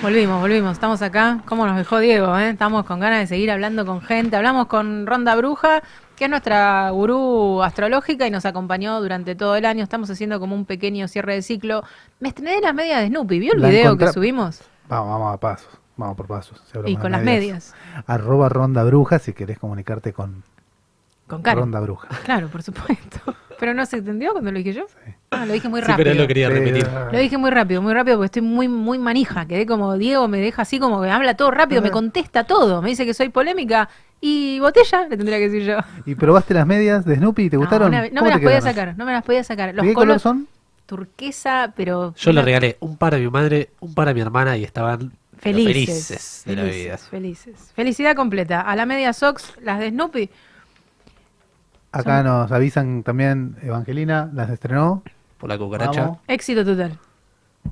Volvimos, 0.02 0.42
volvimos, 0.42 0.72
estamos 0.72 1.02
acá. 1.04 1.42
¿Cómo 1.46 1.68
nos 1.68 1.78
dejó 1.78 2.00
Diego? 2.00 2.36
eh? 2.40 2.50
Estamos 2.50 2.86
con 2.86 3.00
ganas 3.00 3.20
de 3.20 3.28
seguir 3.28 3.52
hablando 3.52 3.86
con 3.86 4.02
gente. 4.02 4.36
Hablamos 4.36 4.66
con 4.66 5.06
Ronda 5.06 5.36
Bruja, 5.36 5.84
que 6.16 6.24
es 6.26 6.30
nuestra 6.30 6.90
gurú 6.90 7.62
astrológica 7.62 8.26
y 8.26 8.32
nos 8.32 8.46
acompañó 8.46 9.00
durante 9.00 9.36
todo 9.36 9.56
el 9.56 9.66
año. 9.66 9.84
Estamos 9.84 10.10
haciendo 10.10 10.40
como 10.40 10.56
un 10.56 10.66
pequeño 10.66 11.08
cierre 11.08 11.36
de 11.36 11.42
ciclo. 11.44 11.84
Me 12.20 12.30
estrené 12.30 12.60
las 12.62 12.74
medias 12.74 13.02
de 13.02 13.10
Snoopy. 13.10 13.40
¿Vio 13.40 13.54
el 13.54 13.62
La 13.62 13.70
video 13.70 13.96
que 13.96 14.12
subimos? 14.12 14.62
Vamos, 14.90 15.10
vamos 15.10 15.36
a 15.36 15.38
pasos. 15.38 15.70
Vamos 15.98 16.18
por 16.18 16.26
pasos. 16.26 16.60
Y 16.86 16.96
de 16.96 17.00
con 17.00 17.12
las 17.12 17.22
medias. 17.22 17.76
Arroba 18.08 18.50
Ronda 18.50 18.84
Bruja 18.84 19.20
si 19.20 19.34
querés 19.34 19.60
comunicarte 19.60 20.14
con, 20.14 20.44
Con 21.28 21.44
Karen. 21.44 21.60
Ronda 21.60 21.80
Bruja. 21.80 22.08
Claro, 22.24 22.48
por 22.48 22.64
supuesto. 22.64 23.36
Pero 23.62 23.76
no 23.76 23.86
se 23.86 23.98
entendió 23.98 24.32
cuando 24.32 24.52
lo 24.52 24.58
dije 24.58 24.74
yo. 24.74 24.88
Ah, 25.30 25.46
lo 25.46 25.54
dije 25.54 25.70
muy 25.70 25.82
Sí, 25.82 25.88
rápido. 25.88 25.98
pero 25.98 26.12
él 26.12 26.18
lo 26.18 26.28
quería 26.28 26.50
repetir. 26.50 26.88
Lo 27.12 27.20
dije 27.20 27.38
muy 27.38 27.52
rápido, 27.52 27.80
muy 27.80 27.94
rápido 27.94 28.18
porque 28.18 28.26
estoy 28.26 28.42
muy 28.42 28.68
muy 28.68 28.98
manija. 28.98 29.46
Quedé 29.46 29.68
como 29.68 29.96
Diego 30.00 30.28
me 30.28 30.40
deja 30.40 30.64
así 30.64 30.80
como 30.80 31.00
que 31.00 31.12
habla 31.12 31.36
todo 31.36 31.52
rápido, 31.52 31.84
me 31.84 31.92
contesta 31.92 32.44
todo. 32.46 32.82
Me 32.82 32.90
dice 32.90 33.06
que 33.06 33.14
soy 33.14 33.30
polémica 33.30 33.88
y 34.20 34.60
botella, 34.60 35.08
le 35.08 35.16
tendría 35.16 35.38
que 35.38 35.48
decir 35.50 35.64
yo. 35.68 35.78
¿Y 36.08 36.16
probaste 36.16 36.56
las 36.56 36.66
medias 36.66 37.06
de 37.06 37.16
Snoopy? 37.18 37.52
¿Te 37.52 37.58
gustaron? 37.58 37.92
No, 37.92 38.02
no 38.02 38.10
¿Cómo 38.10 38.22
me 38.24 38.30
las 38.30 38.40
podía 38.40 38.60
quedaron? 38.60 38.76
sacar, 38.76 38.98
no 38.98 39.06
me 39.06 39.12
las 39.14 39.24
podía 39.24 39.44
sacar. 39.44 39.76
Los 39.76 39.84
¿De 39.86 39.90
qué 39.90 39.94
color 39.94 40.08
colores 40.08 40.22
son? 40.24 40.48
turquesa, 40.88 41.74
pero 41.76 42.14
Yo 42.16 42.32
le 42.32 42.42
regalé 42.42 42.78
un 42.80 42.98
par 42.98 43.16
a 43.16 43.18
mi 43.18 43.30
madre, 43.30 43.70
un 43.80 43.94
par 43.94 44.10
a 44.10 44.14
mi 44.14 44.22
hermana 44.22 44.58
y 44.58 44.64
estaban 44.64 45.12
felices, 45.38 46.08
felices 46.08 46.44
de 46.46 46.56
la 46.56 46.64
vida. 46.64 46.98
felices, 46.98 47.10
felices. 47.10 47.72
Felicidad 47.76 48.16
completa. 48.16 48.62
A 48.62 48.76
la 48.76 48.86
media 48.86 49.14
Sox, 49.14 49.54
las 49.62 49.80
de 49.80 49.90
Snoopy, 49.90 50.30
Acá 51.92 52.24
nos 52.24 52.52
avisan 52.52 53.04
también, 53.04 53.58
Evangelina, 53.62 54.30
las 54.34 54.50
estrenó. 54.50 55.04
Por 55.38 55.50
la 55.50 55.58
cucaracha. 55.58 56.02
Vamos. 56.02 56.20
éxito 56.28 56.64
total. 56.64 56.98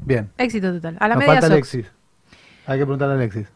Bien. 0.01 0.29
Éxito 0.37 0.73
total. 0.73 0.97
A 0.99 1.07
la 1.07 1.15
Nos 1.15 1.19
media 1.19 1.33
falta 1.33 1.47
Sox. 1.47 1.53
Alexis. 1.53 1.91
Hay 2.65 2.79
que 2.79 2.85
preguntarle 2.85 3.13
a 3.13 3.17
Alexis. 3.17 3.47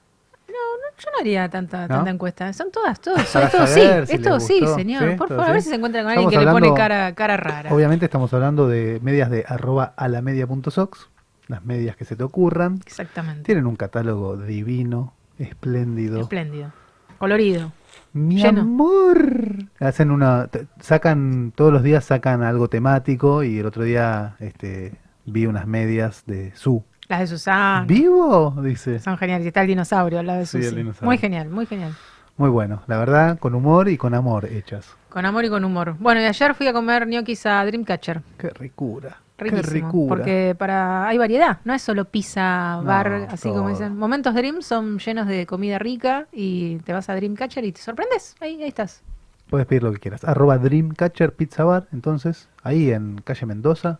Yo 1.03 1.09
no 1.11 1.19
haría 1.19 1.49
tanta, 1.49 1.81
¿No? 1.81 1.95
tanta 1.95 2.11
encuesta. 2.11 2.53
Son 2.53 2.71
todas, 2.71 3.01
todos, 3.01 3.19
esto 3.35 3.67
sí, 3.67 3.81
si 4.05 4.13
esto 4.13 4.35
les 4.35 4.47
sí, 4.47 4.65
señor. 4.75 5.03
¿Sí? 5.03 5.15
Por 5.17 5.27
¿Todo 5.27 5.39
favor, 5.39 5.49
a 5.49 5.53
ver 5.53 5.61
si 5.61 5.69
se 5.69 5.75
encuentran 5.75 6.05
con 6.05 6.11
alguien 6.13 6.29
que 6.29 6.37
le 6.37 6.51
pone 6.51 6.73
cara, 6.73 7.13
cara 7.13 7.35
rara. 7.35 7.73
Obviamente 7.73 8.05
estamos 8.05 8.33
hablando 8.33 8.67
de 8.67 8.99
medias 9.01 9.29
de 9.29 9.43
arroba 9.47 9.93
a 9.97 10.07
la 10.07 10.21
media.sox, 10.21 11.09
las 11.47 11.65
medias 11.65 11.97
que 11.97 12.05
se 12.05 12.15
te 12.15 12.23
ocurran. 12.23 12.79
Exactamente. 12.85 13.43
Tienen 13.43 13.65
un 13.65 13.75
catálogo 13.75 14.37
divino, 14.37 15.13
espléndido. 15.39 16.21
Espléndido. 16.21 16.71
Colorido. 17.17 17.71
Mi 18.13 18.37
Lleno. 18.41 18.61
amor. 18.61 19.65
Hacen 19.79 20.11
una, 20.11 20.49
sacan 20.79 21.51
todos 21.55 21.73
los 21.73 21.83
días 21.83 22.05
sacan 22.05 22.43
algo 22.43 22.67
temático 22.67 23.43
y 23.43 23.59
el 23.59 23.65
otro 23.65 23.83
día 23.83 24.35
este 24.39 24.93
vi 25.25 25.45
unas 25.45 25.67
medias 25.67 26.23
de 26.25 26.55
su. 26.55 26.83
Las 27.09 27.21
de 27.21 27.27
Susana. 27.27 27.85
¿Vivo? 27.87 28.55
Dice. 28.63 28.99
Son 28.99 29.17
geniales. 29.17 29.45
Y 29.45 29.47
está 29.49 29.61
el 29.61 29.67
dinosaurio 29.67 30.23
lado 30.23 30.39
de 30.39 30.45
Sí, 30.45 30.57
el. 30.57 30.93
Muy 31.01 31.17
genial, 31.17 31.49
muy 31.49 31.65
genial. 31.65 31.93
Muy 32.37 32.49
bueno, 32.49 32.81
la 32.87 32.97
verdad, 32.97 33.37
con 33.37 33.53
humor 33.53 33.89
y 33.89 33.97
con 33.97 34.15
amor 34.15 34.45
hechas. 34.45 34.95
Con 35.09 35.25
amor 35.25 35.45
y 35.45 35.49
con 35.49 35.63
humor. 35.63 35.95
Bueno, 35.99 36.19
y 36.21 36.25
ayer 36.25 36.55
fui 36.55 36.67
a 36.67 36.73
comer 36.73 37.07
ñoquis 37.07 37.45
a 37.45 37.63
Dreamcatcher. 37.63 38.21
Qué 38.37 38.49
ricura. 38.49 39.17
Riquísimo. 39.43 39.67
Qué 39.69 39.73
ricura. 39.85 40.09
Porque 40.09 40.55
para 40.57 41.07
hay 41.07 41.17
variedad, 41.17 41.59
no 41.65 41.73
es 41.73 41.81
solo 41.81 42.05
pizza, 42.05 42.77
No, 42.77 42.83
bar, 42.83 43.27
así 43.29 43.49
como 43.49 43.69
dicen. 43.69 43.97
Momentos 43.97 44.33
Dream 44.33 44.61
son 44.61 44.99
llenos 44.99 45.27
de 45.27 45.45
comida 45.45 45.77
rica 45.79 46.27
y 46.31 46.77
te 46.79 46.93
vas 46.93 47.09
a 47.09 47.15
Dreamcatcher 47.15 47.63
y 47.65 47.71
te 47.71 47.81
sorprendes. 47.81 48.35
Ahí, 48.39 48.61
ahí 48.61 48.69
estás. 48.69 49.03
Puedes 49.49 49.67
pedir 49.67 49.83
lo 49.83 49.91
que 49.91 49.99
quieras. 49.99 50.23
Arroba 50.23 50.57
Dreamcatcher 50.57 51.33
Pizza 51.33 51.63
Bar, 51.63 51.87
entonces, 51.91 52.49
ahí 52.63 52.91
en 52.91 53.21
calle 53.23 53.45
Mendoza, 53.45 53.99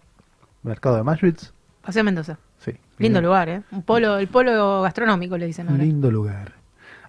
Mercado 0.64 0.96
de 0.96 1.04
Maschwitz. 1.04 1.54
Paseo 1.82 2.04
Mendoza. 2.04 2.38
Sí. 2.60 2.72
Lindo 2.98 3.20
Bien. 3.20 3.26
lugar, 3.26 3.50
¿eh? 3.50 3.62
Un 3.72 3.84
polo, 3.84 4.18
el 4.18 4.28
polo 4.30 4.82
gastronómico 4.84 5.38
le 5.38 5.46
dicen 5.46 5.68
ahora. 5.70 5.84
Lindo 5.84 6.10
lugar. 6.10 6.54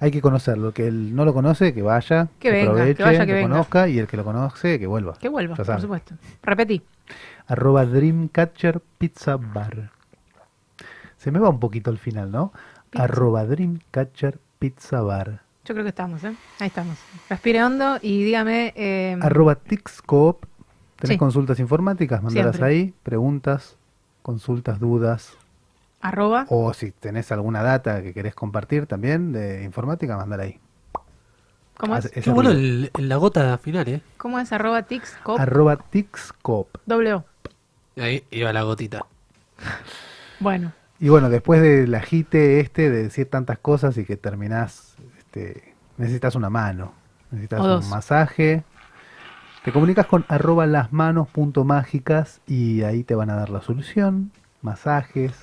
Hay 0.01 0.11
que 0.11 0.21
conocerlo. 0.21 0.73
Que 0.73 0.89
el 0.89 1.15
no 1.15 1.25
lo 1.25 1.33
conoce, 1.33 1.73
que 1.73 1.81
vaya, 1.81 2.27
Que 2.41 2.51
venga, 2.51 2.85
que 2.93 3.03
vaya, 3.05 3.25
que 3.25 3.33
lo 3.33 3.37
venga. 3.39 3.49
conozca 3.51 3.89
y 3.89 3.99
el 4.01 4.09
que 4.09 4.17
lo 4.17 4.25
conoce, 4.25 4.79
que 4.81 4.87
vuelva. 4.89 5.15
Que 5.19 5.29
vuelva, 5.29 5.55
por 5.55 5.81
supuesto. 5.81 6.17
Repetí. 6.43 6.83
Arroba 7.47 7.85
Dreamcatcher 7.85 8.81
Pizza 8.99 9.37
Bar. 9.37 9.91
Se 11.19 11.31
me 11.31 11.39
va 11.39 11.49
un 11.49 11.61
poquito 11.61 11.91
al 11.91 11.99
final, 11.99 12.31
¿no? 12.31 12.53
Arroba 12.95 13.45
Dreamcatcher 13.45 14.39
Pizza 14.59 15.01
Bar. 15.03 15.43
Yo 15.65 15.75
creo 15.75 15.85
que 15.85 15.89
estamos, 15.91 16.23
¿eh? 16.25 16.35
Ahí 16.61 16.69
estamos. 16.69 16.97
Respire 17.29 17.63
hondo 17.65 17.99
y 18.03 18.23
dígame. 18.25 18.73
eh, 18.77 19.17
Arroba 19.21 19.55
Tixcoop. 19.57 20.45
¿Tenés 20.97 21.15
Sí. 21.15 21.19
consultas 21.19 21.59
informáticas? 21.59 22.23
Mandalas 22.23 22.61
ahí. 22.63 22.95
Preguntas, 23.03 23.77
consultas, 24.23 24.79
dudas. 24.81 25.37
arroba. 26.01 26.45
O 26.51 26.75
si 26.75 26.91
tenés 26.91 27.33
alguna 27.33 27.63
data 27.63 28.03
que 28.03 28.13
querés 28.13 28.35
compartir 28.35 28.85
también 28.87 29.33
de 29.33 29.65
informática, 29.65 30.19
mandala 30.19 30.43
ahí. 30.43 30.61
¿Cómo 31.79 31.97
es? 31.97 32.05
Hace- 32.05 32.19
ese 32.21 32.25
Qué 32.25 32.31
bueno 32.31 32.51
ruido. 32.51 32.63
el- 32.63 32.91
el- 32.95 33.09
la 33.09 33.17
gota 33.17 33.57
final, 33.57 33.89
¿eh? 33.89 34.03
¿Cómo 34.19 34.39
es? 34.39 34.53
Arroba 34.53 34.83
tix, 34.83 35.17
cop, 35.23 35.41
Arroba 35.41 35.77
Tixcoop. 35.79 36.69
doble 36.85 37.15
O. 37.15 37.25
Ahí 37.97 38.25
iba 38.31 38.53
la 38.53 38.63
gotita. 38.63 39.07
Bueno, 40.39 40.73
Y 41.01 41.09
bueno, 41.09 41.29
después 41.29 41.61
del 41.61 41.95
agite 41.95 42.61
este 42.61 42.91
de 42.91 43.05
decir 43.05 43.29
tantas 43.29 43.59
cosas 43.59 43.97
y 43.99 44.05
que 44.05 44.17
terminás, 44.17 44.97
este, 45.19 45.75
necesitas 45.97 46.35
una 46.35 46.51
mano, 46.51 46.95
necesitas 47.31 47.61
O 47.61 47.71
un 47.75 47.81
dos. 47.81 47.89
masaje, 47.89 48.65
te 49.65 49.73
comunicas 49.73 50.07
con 50.07 50.25
arroba 50.29 50.67
lasmanos.mágicas 50.67 52.41
y 52.47 52.83
ahí 52.83 53.05
te 53.05 53.15
van 53.15 53.31
a 53.31 53.37
dar 53.37 53.51
la 53.51 53.63
solución, 53.63 54.33
masajes, 54.63 55.35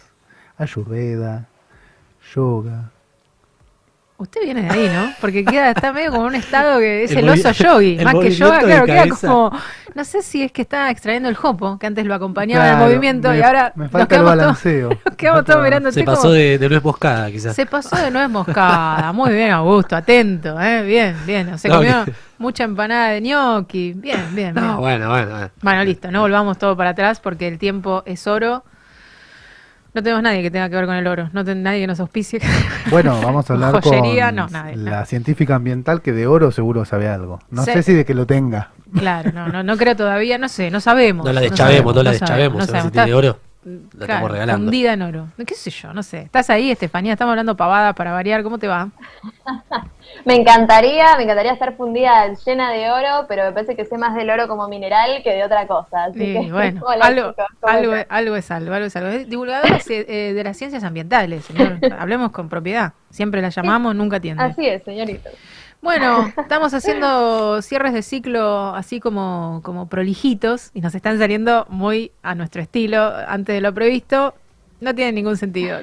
ayurveda, 0.58 1.48
yoga. 2.34 2.92
Usted 4.22 4.42
viene 4.44 4.62
de 4.64 4.70
ahí, 4.70 4.90
¿no? 4.94 5.12
Porque 5.20 5.44
queda, 5.44 5.72
está 5.72 5.92
medio 5.94 6.12
como 6.12 6.24
en 6.24 6.28
un 6.30 6.36
estado 6.36 6.80
que 6.80 7.04
es 7.04 7.12
El 7.12 7.28
oso 7.30 7.52
yogi, 7.52 7.98
más 8.04 8.16
que 8.16 8.32
yoga, 8.32 8.60
claro, 8.60 8.86
queda 8.86 9.08
como. 9.10 9.52
No 9.94 10.06
sé 10.06 10.22
si 10.22 10.42
es 10.44 10.52
que 10.54 10.62
está 10.62 10.90
extrayendo 10.90 11.28
el 11.28 11.36
jopo, 11.36 11.78
que 11.78 11.86
antes 11.86 12.06
lo 12.06 12.14
acompañaba 12.16 12.64
en 12.66 12.72
Claro, 12.72 12.86
el 12.86 12.90
movimiento 12.90 13.30
me- 13.30 13.40
y 13.40 13.42
ahora 13.42 13.74
me 13.76 13.86
nos 13.90 13.94
el 14.02 14.08
quedamos 14.08 14.32
todos, 14.32 14.38
balanceo. 14.38 14.90
nos 15.06 15.16
quedamos 15.18 15.46
todos 15.46 15.64
mirando 15.64 15.92
Se 15.92 16.04
pasó 16.06 16.32
de, 16.32 16.58
de 16.58 16.70
nuez 16.70 16.82
moscada, 16.84 17.30
quizás. 17.30 17.56
Se 17.56 17.66
pasó 17.66 17.98
de 17.98 18.10
nuez 18.10 18.30
moscada, 18.30 19.12
muy 19.12 19.34
bien, 19.34 19.52
Augusto, 19.52 19.96
atento, 19.98 20.60
¿eh? 20.62 20.84
Bien, 20.84 21.16
bien. 21.26 21.58
Se 21.60 21.68
No, 21.68 21.76
comió 21.78 22.06
que- 22.06 22.14
mucha 22.38 22.64
empanada 22.64 23.10
de 23.10 23.20
gnocchi. 23.22 23.94
Bien, 23.94 24.20
bien, 24.34 24.54
bien. 24.54 24.66
No, 24.66 24.78
bueno, 24.78 25.10
bueno, 25.10 25.30
bueno. 25.32 25.50
Bueno, 25.62 25.84
listo, 25.84 26.10
no 26.10 26.22
volvamos 26.22 26.58
todo 26.58 26.78
para 26.78 26.92
atrás 26.92 27.20
porque 27.20 27.48
el 27.50 27.58
tiempo 27.58 28.02
es 28.06 28.28
oro. 28.28 28.64
No 29.94 30.02
tenemos 30.02 30.24
nadie 30.24 30.42
que 30.42 30.50
tenga 30.52 30.70
que 30.70 30.76
ver 30.76 30.86
con 30.86 30.96
el 30.96 31.06
oro, 31.06 31.30
no 31.34 31.44
tenemos 31.44 31.64
nadie 31.66 31.82
que 31.82 31.88
nos 31.88 32.00
auspicie. 32.00 32.40
Bueno, 32.90 33.20
vamos 33.22 33.50
a 33.50 33.54
hablar 33.54 33.82
Joyería, 33.82 34.28
con 34.28 34.36
no, 34.36 34.48
la 34.76 35.06
científica 35.06 35.56
ambiental 35.56 36.02
que 36.02 36.14
de 36.14 36.28
oro 36.28 36.52
seguro 36.52 36.86
sabe 36.86 37.10
algo. 37.10 37.40
No 37.50 37.64
Sí. 37.66 37.72
sé 37.74 37.84
si 37.84 37.94
de 37.94 38.06
que 38.06 38.14
lo 38.14 38.26
tenga. 38.26 38.70
Claro, 38.98 39.32
no, 39.34 39.48
no, 39.50 39.64
no 39.64 39.78
creo 39.78 39.96
todavía, 39.96 40.38
no 40.38 40.48
sé, 40.50 40.72
no 40.72 40.80
sabemos. 40.80 41.26
No 41.26 41.34
la 41.34 41.42
deschavemos, 41.42 41.94
no 41.96 42.04
la 42.04 42.14
sabemos, 42.14 42.22
deschavemos. 42.22 42.58
no 42.58 42.64
a 42.64 42.66
ver 42.66 42.66
si 42.68 42.72
sabemos. 42.72 42.92
tiene 42.94 43.08
Está- 43.08 43.18
oro. 43.18 43.40
La 43.64 43.78
claro, 44.08 44.14
estamos 44.14 44.32
regalando. 44.32 44.66
fundida 44.66 44.94
en 44.94 45.02
oro. 45.04 45.28
¿Qué 45.46 45.54
sé 45.54 45.70
yo? 45.70 45.94
No 45.94 46.02
sé. 46.02 46.22
¿Estás 46.22 46.50
ahí, 46.50 46.72
Estefanía? 46.72 47.14
Estamos 47.14 47.34
hablando 47.34 47.56
pavada 47.56 47.94
para 47.94 48.12
variar. 48.12 48.42
¿Cómo 48.42 48.58
te 48.58 48.68
va? 48.68 48.90
Me 50.26 50.36
encantaría, 50.36 51.16
me 51.16 51.24
encantaría 51.24 51.54
estar 51.54 51.76
fundida 51.78 52.28
llena 52.46 52.72
de 52.72 52.92
oro, 52.92 53.26
pero 53.30 53.44
me 53.46 53.54
parece 53.54 53.76
que 53.76 53.86
sé 53.86 53.98
más 53.98 54.14
del 54.14 54.30
oro 54.30 54.48
como 54.48 54.68
mineral 54.68 55.22
que 55.24 55.32
de 55.34 55.44
otra 55.44 55.66
cosa. 55.68 56.06
Así 56.06 56.20
Sí, 56.20 56.34
que, 56.34 56.52
bueno, 56.52 56.82
hola, 56.86 57.06
algo, 57.06 57.30
chicos, 57.30 57.46
¿cómo 57.62 57.74
algo, 57.74 57.96
están? 57.96 58.18
algo 58.18 58.36
es 58.36 58.52
algo, 58.52 58.74
algo 58.74 58.86
es 58.88 58.96
algo. 58.96 59.10
Es 59.10 59.30
divulgadora 59.30 59.78
eh, 59.78 60.06
eh, 60.08 60.34
de 60.34 60.44
las 60.44 60.58
ciencias 60.58 60.84
ambientales, 60.84 61.46
señor. 61.46 61.80
Hablemos 62.00 62.32
con 62.32 62.50
propiedad. 62.50 62.94
Siempre 63.10 63.42
la 63.42 63.50
llamamos, 63.50 63.96
nunca 63.96 64.18
atiende. 64.18 64.44
Así 64.44 64.66
es, 64.68 64.84
señorita. 64.84 65.30
Bueno, 65.82 66.32
estamos 66.38 66.74
haciendo 66.74 67.62
cierres 67.62 67.94
de 67.94 68.04
ciclo 68.04 68.76
así 68.76 69.00
como, 69.00 69.62
como 69.64 69.88
prolijitos 69.88 70.72
y 70.74 70.82
nos 70.82 70.96
están 70.96 71.18
saliendo 71.18 71.66
muy 71.70 72.12
a 72.22 72.36
nuestro 72.36 72.62
estilo 72.62 73.14
antes 73.28 73.56
de 73.56 73.62
lo 73.62 73.74
previsto. 73.74 74.36
No 74.80 74.96
tiene 74.96 75.12
ningún 75.12 75.38
sentido. 75.38 75.80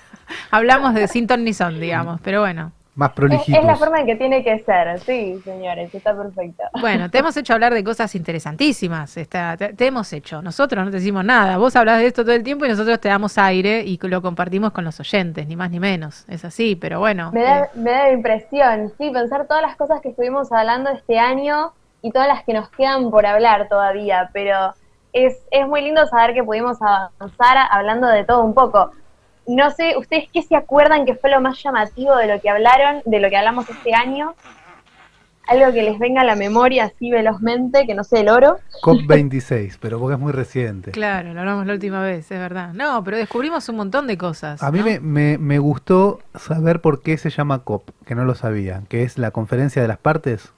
Hablamos 0.50 0.94
de 0.94 1.08
sin 1.08 1.26
ton 1.26 1.44
ni 1.44 1.52
son, 1.52 1.80
digamos, 1.80 2.20
pero 2.22 2.40
bueno. 2.40 2.72
Más 2.94 3.08
Es, 3.10 3.14
prolijitos. 3.14 3.58
es 3.60 3.64
la 3.66 3.76
forma 3.76 4.00
en 4.00 4.06
que 4.06 4.16
tiene 4.16 4.44
que 4.44 4.58
ser, 4.64 5.00
sí, 5.00 5.40
señores, 5.44 5.94
está 5.94 6.14
perfecto. 6.14 6.62
Bueno, 6.78 7.10
te 7.10 7.18
hemos 7.18 7.34
hecho 7.38 7.54
hablar 7.54 7.72
de 7.72 7.82
cosas 7.82 8.14
interesantísimas. 8.14 9.16
Esta- 9.16 9.56
te, 9.56 9.72
te 9.72 9.86
hemos 9.86 10.12
hecho. 10.12 10.42
Nosotros 10.42 10.84
no 10.84 10.90
te 10.90 10.98
decimos 10.98 11.24
nada. 11.24 11.56
Vos 11.56 11.74
hablas 11.74 11.98
de 12.00 12.06
esto 12.06 12.22
todo 12.22 12.34
el 12.34 12.42
tiempo 12.42 12.66
y 12.66 12.68
nosotros 12.68 13.00
te 13.00 13.08
damos 13.08 13.38
aire 13.38 13.82
y 13.82 13.98
lo 14.02 14.20
compartimos 14.20 14.72
con 14.72 14.84
los 14.84 15.00
oyentes, 15.00 15.46
ni 15.46 15.56
más 15.56 15.70
ni 15.70 15.80
menos. 15.80 16.26
Es 16.28 16.44
así, 16.44 16.76
pero 16.76 16.98
bueno. 16.98 17.30
Me 17.32 17.42
da, 17.42 17.68
me 17.74 17.90
da 17.92 18.02
la 18.04 18.12
impresión, 18.12 18.92
sí, 18.98 19.10
pensar 19.10 19.46
todas 19.46 19.62
las 19.62 19.76
cosas 19.76 20.00
que 20.02 20.10
estuvimos 20.10 20.52
hablando 20.52 20.90
este 20.90 21.18
año 21.18 21.72
y 22.02 22.10
todas 22.12 22.28
las 22.28 22.44
que 22.44 22.52
nos 22.52 22.68
quedan 22.70 23.10
por 23.10 23.24
hablar 23.24 23.68
todavía, 23.68 24.28
pero 24.34 24.74
es, 25.14 25.38
es 25.50 25.66
muy 25.66 25.80
lindo 25.82 26.04
saber 26.06 26.34
que 26.34 26.44
pudimos 26.44 26.76
avanzar 26.82 27.56
hablando 27.70 28.06
de 28.08 28.24
todo 28.24 28.44
un 28.44 28.52
poco. 28.54 28.90
No 29.46 29.70
sé, 29.70 29.96
¿ustedes 29.96 30.28
qué 30.32 30.42
se 30.42 30.56
acuerdan 30.56 31.04
que 31.04 31.14
fue 31.14 31.30
lo 31.30 31.40
más 31.40 31.62
llamativo 31.62 32.16
de 32.16 32.28
lo 32.28 32.40
que 32.40 32.48
hablaron, 32.48 33.02
de 33.04 33.20
lo 33.20 33.28
que 33.28 33.36
hablamos 33.36 33.68
este 33.68 33.94
año? 33.94 34.34
algo 35.48 35.72
que 35.72 35.82
les 35.82 35.98
venga 35.98 36.22
a 36.22 36.24
la 36.24 36.36
memoria 36.36 36.84
así 36.84 37.10
velozmente, 37.10 37.86
que 37.86 37.94
no 37.94 38.04
sé, 38.04 38.20
el 38.20 38.28
oro. 38.28 38.58
COP26, 38.82 39.78
pero 39.80 39.98
porque 39.98 40.14
es 40.14 40.20
muy 40.20 40.32
reciente. 40.32 40.92
Claro, 40.92 41.32
lo 41.34 41.40
hablamos 41.40 41.66
la 41.66 41.72
última 41.72 42.02
vez, 42.02 42.30
es 42.30 42.38
verdad. 42.38 42.72
No, 42.74 43.02
pero 43.04 43.16
descubrimos 43.16 43.68
un 43.68 43.76
montón 43.76 44.06
de 44.06 44.16
cosas. 44.16 44.62
A 44.62 44.70
mí 44.70 44.82
me, 44.82 45.00
me, 45.00 45.38
me 45.38 45.58
gustó 45.58 46.20
saber 46.34 46.80
por 46.80 47.02
qué 47.02 47.18
se 47.18 47.30
llama 47.30 47.60
COP, 47.60 47.90
que 48.06 48.14
no 48.14 48.24
lo 48.24 48.34
sabía, 48.34 48.82
que 48.88 49.02
es 49.02 49.18
la 49.18 49.30
conferencia 49.30 49.82
de 49.82 49.88
las 49.88 49.98
partes. 49.98 50.52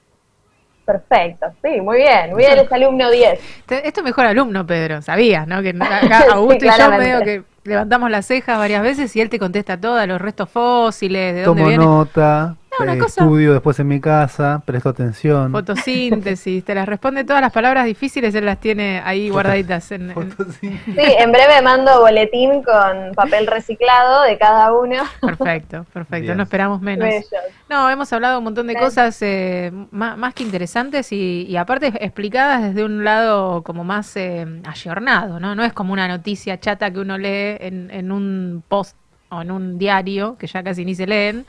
Perfecto, 0.85 1.47
sí, 1.63 1.81
muy 1.81 1.97
bien. 1.97 2.31
Muy 2.31 2.43
bien, 2.45 2.59
es 2.59 2.71
alumno 2.71 3.09
10. 3.09 3.39
Te- 3.65 3.87
Esto 3.87 4.01
es 4.01 4.03
mejor 4.03 4.25
alumno, 4.25 4.65
Pedro. 4.67 5.01
Sabías, 5.01 5.47
¿no? 5.47 5.61
Que 5.63 5.69
acá 5.79 6.21
Sí, 6.21 6.27
Augusto 6.31 6.65
y 6.65 6.69
yo 6.77 6.89
medio 6.91 7.21
que 7.23 7.43
levantamos 7.63 8.11
las 8.11 8.27
cejas 8.27 8.57
varias 8.59 8.83
veces 8.83 9.15
y 9.15 9.21
él 9.21 9.29
te 9.29 9.39
contesta 9.39 9.77
todas, 9.79 10.07
los 10.07 10.21
restos 10.21 10.49
fósiles, 10.49 11.33
de 11.33 11.41
dónde 11.43 11.61
Tomo 11.61 11.67
vienen. 11.69 11.87
nota, 11.87 12.55
No, 12.79 12.83
una 12.83 12.93
eh, 12.95 12.97
cosa- 12.99 13.21
estudio 13.23 13.53
después 13.53 13.79
en 13.79 13.87
mi 13.87 13.99
casa, 13.99 14.61
presto 14.65 14.89
atención. 14.89 15.51
Fotosíntesis, 15.51 16.63
te 16.63 16.75
las 16.75 16.87
responde 16.87 17.23
todas 17.23 17.41
las 17.41 17.51
palabras 17.51 17.85
difíciles, 17.85 18.33
él 18.35 18.45
las 18.45 18.59
tiene 18.59 19.01
ahí 19.03 19.29
guardaditas. 19.29 19.91
En, 19.91 20.11
en- 20.11 20.35
Sí, 20.61 20.79
en 20.95 21.31
breve 21.31 21.61
mando 21.61 21.99
boletín 22.01 22.63
con 22.63 23.13
papel 23.15 23.47
reciclado 23.47 24.23
de 24.23 24.37
cada 24.37 24.73
uno. 24.73 25.03
Perfecto, 25.21 25.85
perfecto, 25.93 26.23
Bien. 26.25 26.37
no 26.37 26.43
esperamos 26.43 26.81
menos. 26.81 27.07
Bellos. 27.07 27.29
No, 27.69 27.89
hemos 27.89 28.11
hablado 28.13 28.37
un 28.39 28.43
montón 28.43 28.67
de 28.67 28.75
cosas 28.75 29.17
eh, 29.21 29.71
más, 29.91 30.17
más 30.17 30.33
que 30.33 30.43
interesantes 30.43 31.11
y, 31.11 31.45
y 31.49 31.57
aparte 31.57 31.87
explicadas 31.99 32.61
desde 32.63 32.83
un 32.83 33.03
lado 33.03 33.63
como 33.63 33.83
más 33.83 34.15
eh, 34.17 34.45
ayornado, 34.65 35.39
¿no? 35.39 35.55
No 35.55 35.63
es 35.63 35.73
como 35.73 35.93
una 35.93 36.07
noticia 36.07 36.59
chata 36.59 36.91
que 36.91 36.99
uno 36.99 37.17
lee 37.17 37.57
en, 37.59 37.89
en 37.91 38.11
un 38.11 38.63
post 38.67 38.95
o 39.29 39.41
en 39.41 39.49
un 39.51 39.77
diario, 39.79 40.37
que 40.37 40.45
ya 40.47 40.61
casi 40.63 40.85
ni 40.85 40.93
se 40.93 41.07
leen, 41.07 41.45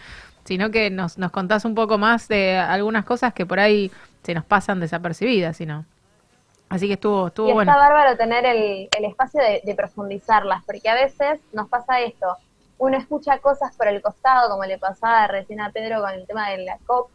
sino 0.47 0.71
que 0.71 0.91
nos, 0.91 1.19
nos 1.19 1.31
contás 1.31 1.65
un 1.65 1.75
poco 1.75 1.99
más 1.99 2.29
de 2.29 2.57
algunas 2.57 3.05
cosas 3.05 3.33
que 3.33 3.45
por 3.45 3.61
ahí 3.61 3.91
se 4.23 4.35
nos 4.35 4.45
pasan 4.45 4.81
desapercibidas, 4.81 5.57
sino. 5.57 5.85
Así 6.69 6.89
que 6.89 6.95
estuvo, 6.95 7.29
estuvo 7.29 7.51
y 7.51 7.53
bueno. 7.53 7.71
está 7.71 7.81
bárbaro 7.81 8.17
tener 8.17 8.45
el, 8.45 8.89
el 8.97 9.05
espacio 9.05 9.41
de, 9.41 9.63
de 9.65 9.75
profundizarlas, 9.75 10.65
porque 10.65 10.89
a 10.89 10.95
veces 10.95 11.41
nos 11.53 11.69
pasa 11.69 12.01
esto. 12.01 12.37
Uno 12.79 12.97
escucha 12.97 13.39
cosas 13.39 13.77
por 13.77 13.87
el 13.89 14.03
costado, 14.03 14.51
como 14.51 14.65
le 14.65 14.79
pasaba 14.79 15.27
recién 15.29 15.61
a 15.61 15.71
Pedro 15.71 16.01
con 16.01 16.11
el 16.11 16.27
tema 16.27 16.51
de 16.51 16.65
la 16.65 16.79
COP, 16.87 17.09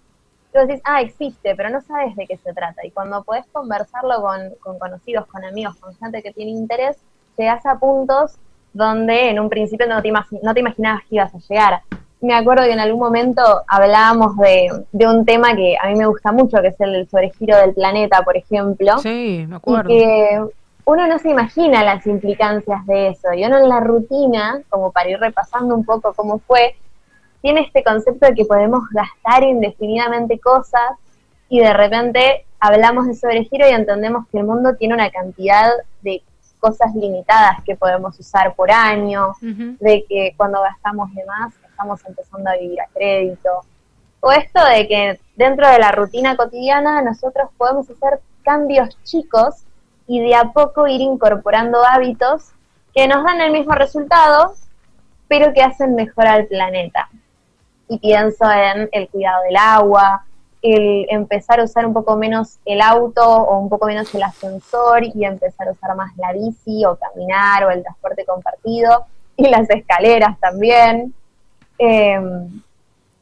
vos 0.54 0.68
decís, 0.68 0.82
ah, 0.86 1.02
existe, 1.02 1.56
pero 1.56 1.70
no 1.70 1.82
sabes 1.82 2.16
de 2.16 2.28
qué 2.28 2.38
se 2.38 2.54
trata. 2.54 2.86
Y 2.86 2.92
cuando 2.92 3.24
podés 3.24 3.46
conversarlo 3.52 4.22
con, 4.22 4.56
con 4.62 4.80
conocidos, 4.80 5.28
con 5.28 5.44
amigos, 5.44 5.76
con 5.78 5.96
gente 5.96 6.22
que 6.22 6.34
tiene 6.34 6.52
interés, 6.52 6.98
llegás 7.38 7.66
a 7.66 7.80
puntos 7.80 8.38
donde 8.74 9.30
en 9.30 9.40
un 9.40 9.50
principio 9.50 9.88
no 9.88 10.02
te, 10.02 10.12
no 10.12 10.54
te 10.54 10.60
imaginabas 10.60 11.02
que 11.04 11.16
ibas 11.16 11.34
a 11.34 11.40
llegar. 11.40 11.82
Me 12.22 12.34
acuerdo 12.36 12.64
que 12.66 12.74
en 12.74 12.80
algún 12.80 13.00
momento 13.00 13.42
hablábamos 13.68 14.38
de, 14.38 14.68
de 14.92 15.08
un 15.08 15.26
tema 15.26 15.56
que 15.56 15.76
a 15.82 15.88
mí 15.88 15.96
me 15.96 16.06
gusta 16.06 16.32
mucho, 16.32 16.62
que 16.62 16.68
es 16.68 16.80
el 16.80 17.08
sobregiro 17.10 17.58
del 17.58 17.74
planeta, 17.74 18.22
por 18.24 18.38
ejemplo. 18.38 19.00
Sí, 19.00 19.46
me 19.48 19.56
Y 19.56 19.58
acuerdo. 19.58 19.88
que 19.90 20.42
uno 20.86 21.08
no 21.08 21.18
se 21.20 21.30
imagina 21.30 21.84
las 21.84 22.06
implicancias 22.06 22.86
de 22.86 23.10
eso. 23.10 23.34
Y 23.34 23.44
uno 23.46 23.58
en 23.58 23.70
la 23.70 23.80
rutina, 23.80 24.62
como 24.70 24.92
para 24.92 25.10
ir 25.10 25.20
repasando 25.20 25.74
un 25.76 25.84
poco 25.84 26.14
cómo 26.14 26.40
fue, 26.40 26.76
tiene 27.42 27.62
este 27.62 27.84
concepto 27.84 28.28
de 28.28 28.36
que 28.36 28.46
podemos 28.46 28.84
gastar 28.92 29.44
indefinidamente 29.44 30.40
cosas 30.40 30.92
y 31.50 31.60
de 31.60 31.74
repente 31.74 32.46
hablamos 32.60 33.08
de 33.08 33.16
sobregiro 33.16 33.68
y 33.68 33.72
entendemos 33.72 34.28
que 34.32 34.38
el 34.38 34.46
mundo 34.46 34.76
tiene 34.76 34.94
una 34.94 35.10
cantidad 35.10 35.72
de 36.04 36.22
cosas 36.60 36.94
limitadas 36.94 37.64
que 37.66 37.76
podemos 37.76 38.20
usar 38.20 38.54
por 38.54 38.70
año, 38.72 39.34
de 39.42 40.06
que 40.08 40.36
cuando 40.38 40.62
gastamos 40.62 41.12
de 41.16 41.26
más 41.26 41.52
estamos 41.82 42.06
empezando 42.06 42.48
a 42.48 42.58
vivir 42.58 42.80
a 42.80 42.88
crédito. 42.94 43.62
O 44.20 44.32
esto 44.32 44.64
de 44.64 44.88
que 44.88 45.20
dentro 45.36 45.68
de 45.68 45.80
la 45.80 45.92
rutina 45.92 46.38
cotidiana 46.38 47.02
nosotros 47.02 47.50
podemos 47.58 47.90
hacer 47.90 48.22
cambios 48.44 49.02
chicos 49.04 49.64
y 50.06 50.22
de 50.22 50.36
a 50.36 50.52
poco 50.52 50.88
ir 50.88 51.02
incorporando 51.02 51.84
hábitos 51.84 52.52
que 52.94 53.08
nos 53.08 53.24
dan 53.24 53.42
el 53.42 53.52
mismo 53.52 53.74
resultado, 53.74 54.54
pero 55.28 55.54
que 55.54 55.64
hacen 55.64 55.96
mejor 55.96 56.28
al 56.28 56.46
planeta. 56.46 57.10
Y 57.88 57.98
pienso 57.98 58.46
en 58.52 58.88
el 58.92 59.10
cuidado 59.10 59.44
del 59.44 59.58
agua, 59.58 60.26
el 60.62 61.08
empezar 61.10 61.60
a 61.60 61.64
usar 61.64 61.88
un 61.88 61.94
poco 61.94 62.16
menos 62.16 62.60
el 62.66 62.82
auto 62.82 63.26
o 63.26 63.58
un 63.58 63.70
poco 63.70 63.88
menos 63.88 64.14
el 64.14 64.22
ascensor 64.22 65.04
y 65.04 65.26
empezar 65.26 65.68
a 65.68 65.72
usar 65.72 65.96
más 65.96 66.16
la 66.18 66.32
bici 66.32 66.86
o 66.86 66.96
caminar 66.96 67.64
o 67.64 67.72
el 67.72 67.82
transporte 67.82 68.24
compartido 68.24 69.06
y 69.36 69.48
las 69.50 69.68
escaleras 69.72 70.40
también. 70.40 71.16
Em, 71.84 72.62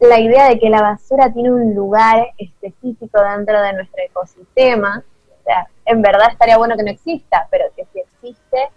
la 0.01 0.19
idea 0.19 0.49
de 0.49 0.59
que 0.59 0.69
la 0.69 0.81
basura 0.81 1.31
tiene 1.31 1.49
un 1.49 1.73
lugar 1.73 2.27
específico 2.37 3.21
dentro 3.21 3.61
de 3.61 3.71
nuestro 3.71 4.03
ecosistema. 4.03 5.01
O 5.29 5.43
sea, 5.45 5.65
en 5.85 6.01
verdad 6.01 6.27
estaría 6.29 6.57
bueno 6.57 6.75
que 6.75 6.83
no 6.83 6.91
exista, 6.91 7.47
pero 7.49 7.67
que 7.73 7.85
si 7.93 7.99
existe, 7.99 8.69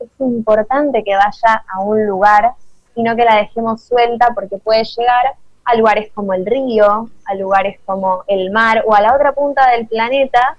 es 0.00 0.08
importante 0.20 1.04
que 1.04 1.14
vaya 1.14 1.64
a 1.70 1.80
un 1.80 2.06
lugar 2.06 2.52
y 2.94 3.02
no 3.02 3.14
que 3.14 3.26
la 3.26 3.36
dejemos 3.36 3.82
suelta 3.82 4.32
porque 4.34 4.56
puede 4.56 4.84
llegar 4.84 5.34
a 5.66 5.74
lugares 5.74 6.10
como 6.14 6.32
el 6.32 6.46
río, 6.46 7.10
a 7.26 7.34
lugares 7.34 7.78
como 7.84 8.24
el 8.28 8.50
mar 8.50 8.84
o 8.86 8.94
a 8.94 9.02
la 9.02 9.14
otra 9.14 9.32
punta 9.32 9.68
del 9.72 9.86
planeta, 9.86 10.56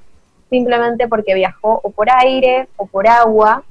simplemente 0.51 1.07
porque 1.07 1.33
viajó 1.33 1.79
o 1.81 1.89
por 1.89 2.11
aire 2.11 2.67
o 2.77 2.85
por 2.85 3.07
agua. 3.07 3.63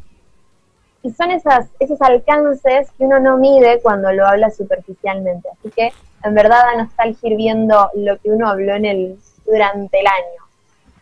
Y 1.07 1.11
son 1.13 1.31
esas, 1.31 1.71
esos 1.79 2.01
alcances 2.03 2.91
que 2.99 3.05
uno 3.05 3.21
no 3.21 3.37
mide 3.39 3.81
cuando 3.83 4.13
lo 4.13 4.27
habla 4.27 4.51
superficialmente. 4.51 5.49
Así 5.53 5.71
que 5.77 5.93
en 6.25 6.35
verdad 6.35 6.63
da 6.65 6.83
nostalgia 6.83 7.37
viendo 7.37 7.91
lo 7.95 8.19
que 8.19 8.31
uno 8.31 8.49
habló 8.49 8.75
en 8.75 8.85
el, 8.87 9.19
durante 9.47 10.01
el 10.01 10.07
año. 10.07 10.43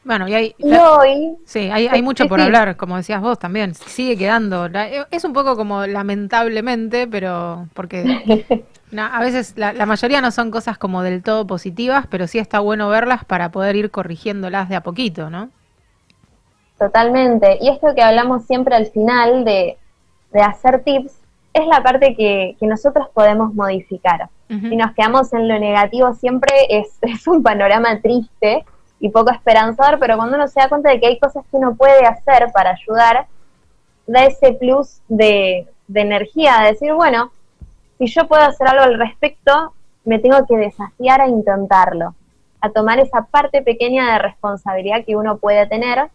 Bueno, 0.05 0.29
y 0.29 0.35
hay, 0.35 0.55
Y 0.59 0.77
hoy, 0.77 1.37
Sí, 1.47 1.71
hay, 1.71 1.89
hay 1.89 2.03
mucho 2.03 2.27
por 2.27 2.41
sí. 2.41 2.43
hablar, 2.43 2.77
como 2.77 2.97
decías 2.97 3.21
vos 3.21 3.39
también. 3.39 3.75
Sigue 3.75 4.17
quedando. 4.17 4.67
Es 5.11 5.25
un 5.25 5.33
poco 5.33 5.57
como 5.57 5.87
lamentablemente, 5.87 7.07
pero 7.07 7.69
porque 7.75 8.13
na- 8.91 9.17
a 9.17 9.21
veces 9.21 9.55
la, 9.57 9.73
la 9.73 9.87
mayoría 9.87 10.21
no 10.23 10.31
son 10.33 10.51
cosas 10.51 10.79
como 10.79 11.03
del 11.03 11.23
todo 11.23 11.47
positivas, 11.47 12.07
pero 12.09 12.27
sí 12.29 12.39
está 12.39 12.61
bueno 12.61 12.89
verlas 12.91 13.25
para 13.25 13.51
poder 13.53 13.77
ir 13.77 13.91
corrigiéndolas 13.91 14.69
de 14.69 14.77
a 14.77 14.83
poquito, 14.83 15.31
¿no? 15.31 15.51
Totalmente. 16.79 17.59
Y 17.61 17.69
esto 17.71 17.95
que 17.95 18.03
hablamos 18.03 18.45
siempre 18.47 18.75
al 18.75 18.87
final 18.87 19.45
de, 19.45 19.79
de 20.35 20.43
hacer 20.43 20.83
tips 20.83 21.15
es 21.55 21.67
la 21.69 21.83
parte 21.83 22.15
que, 22.17 22.57
que 22.59 22.67
nosotros 22.67 23.09
podemos 23.15 23.55
modificar. 23.55 24.29
Si 24.49 24.77
nos 24.77 24.93
quedamos 24.93 25.33
en 25.33 25.49
lo 25.49 25.59
negativo 25.59 26.13
siempre 26.15 26.53
es, 26.69 26.99
es 27.01 27.27
un 27.27 27.43
panorama 27.43 28.01
triste 28.01 28.65
y 29.01 29.09
poco 29.09 29.31
esperanzador, 29.31 29.99
pero 29.99 30.17
cuando 30.17 30.37
uno 30.37 30.47
se 30.49 30.61
da 30.61 30.69
cuenta 30.69 30.91
de 30.91 31.01
que 31.01 31.07
hay 31.07 31.19
cosas 31.19 31.45
que 31.51 31.57
uno 31.57 31.75
puede 31.75 32.05
hacer 32.05 32.51
para 32.53 32.71
ayudar, 32.71 33.27
da 34.07 34.25
ese 34.25 34.53
plus 34.53 35.01
de, 35.09 35.67
de 35.89 36.01
energía, 36.01 36.61
de 36.63 36.73
decir, 36.73 36.93
bueno, 36.93 37.31
si 37.99 38.07
yo 38.07 38.27
puedo 38.27 38.43
hacer 38.43 38.69
algo 38.69 38.83
al 38.83 38.99
respecto, 38.99 39.73
me 40.05 40.19
tengo 40.19 40.45
que 40.47 40.57
desafiar 40.57 41.21
a 41.21 41.29
intentarlo, 41.29 42.15
a 42.61 42.71
tomar 42.71 42.99
esa 42.99 43.23
parte 43.23 43.63
pequeña 43.63 44.13
de 44.13 44.19
responsabilidad 44.19 45.05
que 45.05 45.17
uno 45.17 45.39
puede 45.39 45.67
tener 45.67 46.11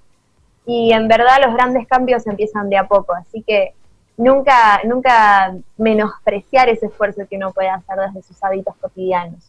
y 0.66 0.92
en 0.92 1.08
verdad 1.08 1.38
los 1.44 1.54
grandes 1.54 1.88
cambios 1.88 2.28
empiezan 2.28 2.70
de 2.70 2.78
a 2.78 2.88
poco, 2.88 3.14
así 3.16 3.42
que 3.42 3.74
nunca, 4.20 4.82
nunca 4.84 5.56
menospreciar 5.78 6.70
ese 6.70 6.86
esfuerzo 6.88 7.22
que 7.28 7.38
uno 7.38 7.52
puede 7.52 7.70
hacer 7.70 7.96
desde 8.08 8.22
sus 8.22 8.42
hábitos 8.44 8.76
cotidianos. 8.80 9.40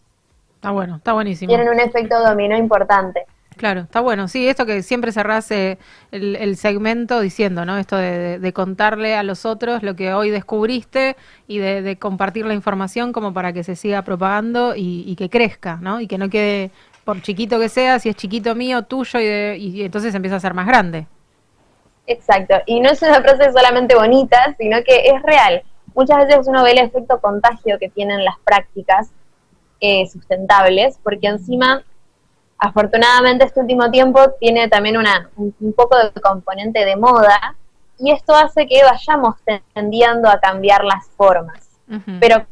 Está 0.55 0.71
bueno, 0.71 0.97
está 0.97 1.13
buenísimo. 1.13 1.49
Tienen 1.49 1.69
un 1.69 1.81
efecto 1.81 2.19
dominó 2.23 2.57
importante. 2.57 3.25
Claro, 3.57 3.81
está 3.81 4.01
bueno. 4.01 4.27
Sí, 4.29 4.49
esto 4.49 4.65
que 4.65 4.83
siempre 4.83 5.13
cerrás 5.13 5.51
eh, 5.51 5.77
el, 6.13 6.37
el 6.37 6.57
segmento 6.57 7.21
diciendo, 7.21 7.67
¿no? 7.67 7.77
Esto 7.77 7.97
de, 7.97 8.19
de- 8.19 8.39
de 8.39 8.53
contarle 8.55 9.17
a 9.17 9.23
los 9.23 9.45
otros 9.45 9.83
lo 9.83 9.97
que 9.97 10.15
hoy 10.15 10.31
descubriste 10.31 11.17
y 11.47 11.59
de, 11.59 11.83
de 11.83 11.97
compartir 11.99 12.47
la 12.47 12.55
información 12.55 13.13
como 13.13 13.35
para 13.35 13.53
que 13.53 13.63
se 13.65 13.77
siga 13.77 14.01
propagando 14.03 14.75
y, 14.77 15.05
y 15.07 15.15
que 15.17 15.29
crezca, 15.29 15.77
¿no? 15.83 16.01
Y 16.01 16.07
que 16.07 16.17
no 16.17 16.31
quede, 16.31 16.71
por 17.05 17.21
chiquito 17.21 17.59
que 17.59 17.69
sea, 17.69 17.99
si 17.99 18.09
es 18.09 18.17
chiquito 18.17 18.55
mío, 18.55 18.83
tuyo, 18.85 19.21
y, 19.21 19.25
de- 19.27 19.57
y 19.59 19.83
entonces 19.83 20.15
empieza 20.15 20.37
a 20.37 20.41
ser 20.41 20.55
más 20.55 20.67
grande. 20.67 21.07
Exacto, 22.11 22.57
y 22.67 22.81
no 22.81 22.91
es 22.91 23.01
una 23.03 23.23
frase 23.23 23.53
solamente 23.53 23.95
bonita, 23.95 24.57
sino 24.59 24.83
que 24.83 24.97
es 25.07 25.23
real. 25.23 25.63
Muchas 25.95 26.27
veces 26.27 26.49
uno 26.49 26.65
ve 26.65 26.73
el 26.73 26.79
efecto 26.79 27.21
contagio 27.21 27.79
que 27.79 27.89
tienen 27.89 28.25
las 28.25 28.35
prácticas 28.45 29.13
eh, 29.79 30.09
sustentables, 30.09 30.99
porque 31.05 31.29
encima, 31.29 31.85
afortunadamente 32.59 33.45
este 33.45 33.61
último 33.61 33.93
tiempo 33.93 34.21
tiene 34.41 34.69
también 34.69 34.97
una, 34.97 35.31
un, 35.37 35.55
un 35.61 35.73
poco 35.73 35.97
de 35.97 36.21
componente 36.21 36.85
de 36.85 36.97
moda, 36.97 37.57
y 37.97 38.11
esto 38.11 38.35
hace 38.35 38.67
que 38.67 38.83
vayamos 38.83 39.37
tendiendo 39.73 40.29
a 40.29 40.41
cambiar 40.41 40.85
las 40.85 41.07
formas. 41.17 41.69
Pero 42.19 42.45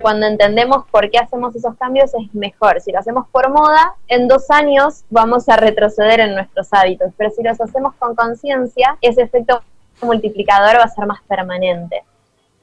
cuando 0.00 0.26
entendemos 0.26 0.84
por 0.90 1.10
qué 1.10 1.18
hacemos 1.18 1.54
esos 1.54 1.76
cambios 1.76 2.12
es 2.14 2.34
mejor. 2.34 2.80
Si 2.80 2.92
lo 2.92 2.98
hacemos 2.98 3.28
por 3.28 3.50
moda, 3.50 3.94
en 4.08 4.28
dos 4.28 4.50
años 4.50 5.04
vamos 5.10 5.48
a 5.48 5.56
retroceder 5.56 6.20
en 6.20 6.34
nuestros 6.34 6.68
hábitos, 6.72 7.12
pero 7.16 7.30
si 7.30 7.42
los 7.42 7.60
hacemos 7.60 7.94
con 7.96 8.14
conciencia, 8.14 8.98
ese 9.00 9.22
efecto 9.22 9.62
multiplicador 10.02 10.78
va 10.78 10.84
a 10.84 10.88
ser 10.88 11.06
más 11.06 11.22
permanente. 11.28 12.02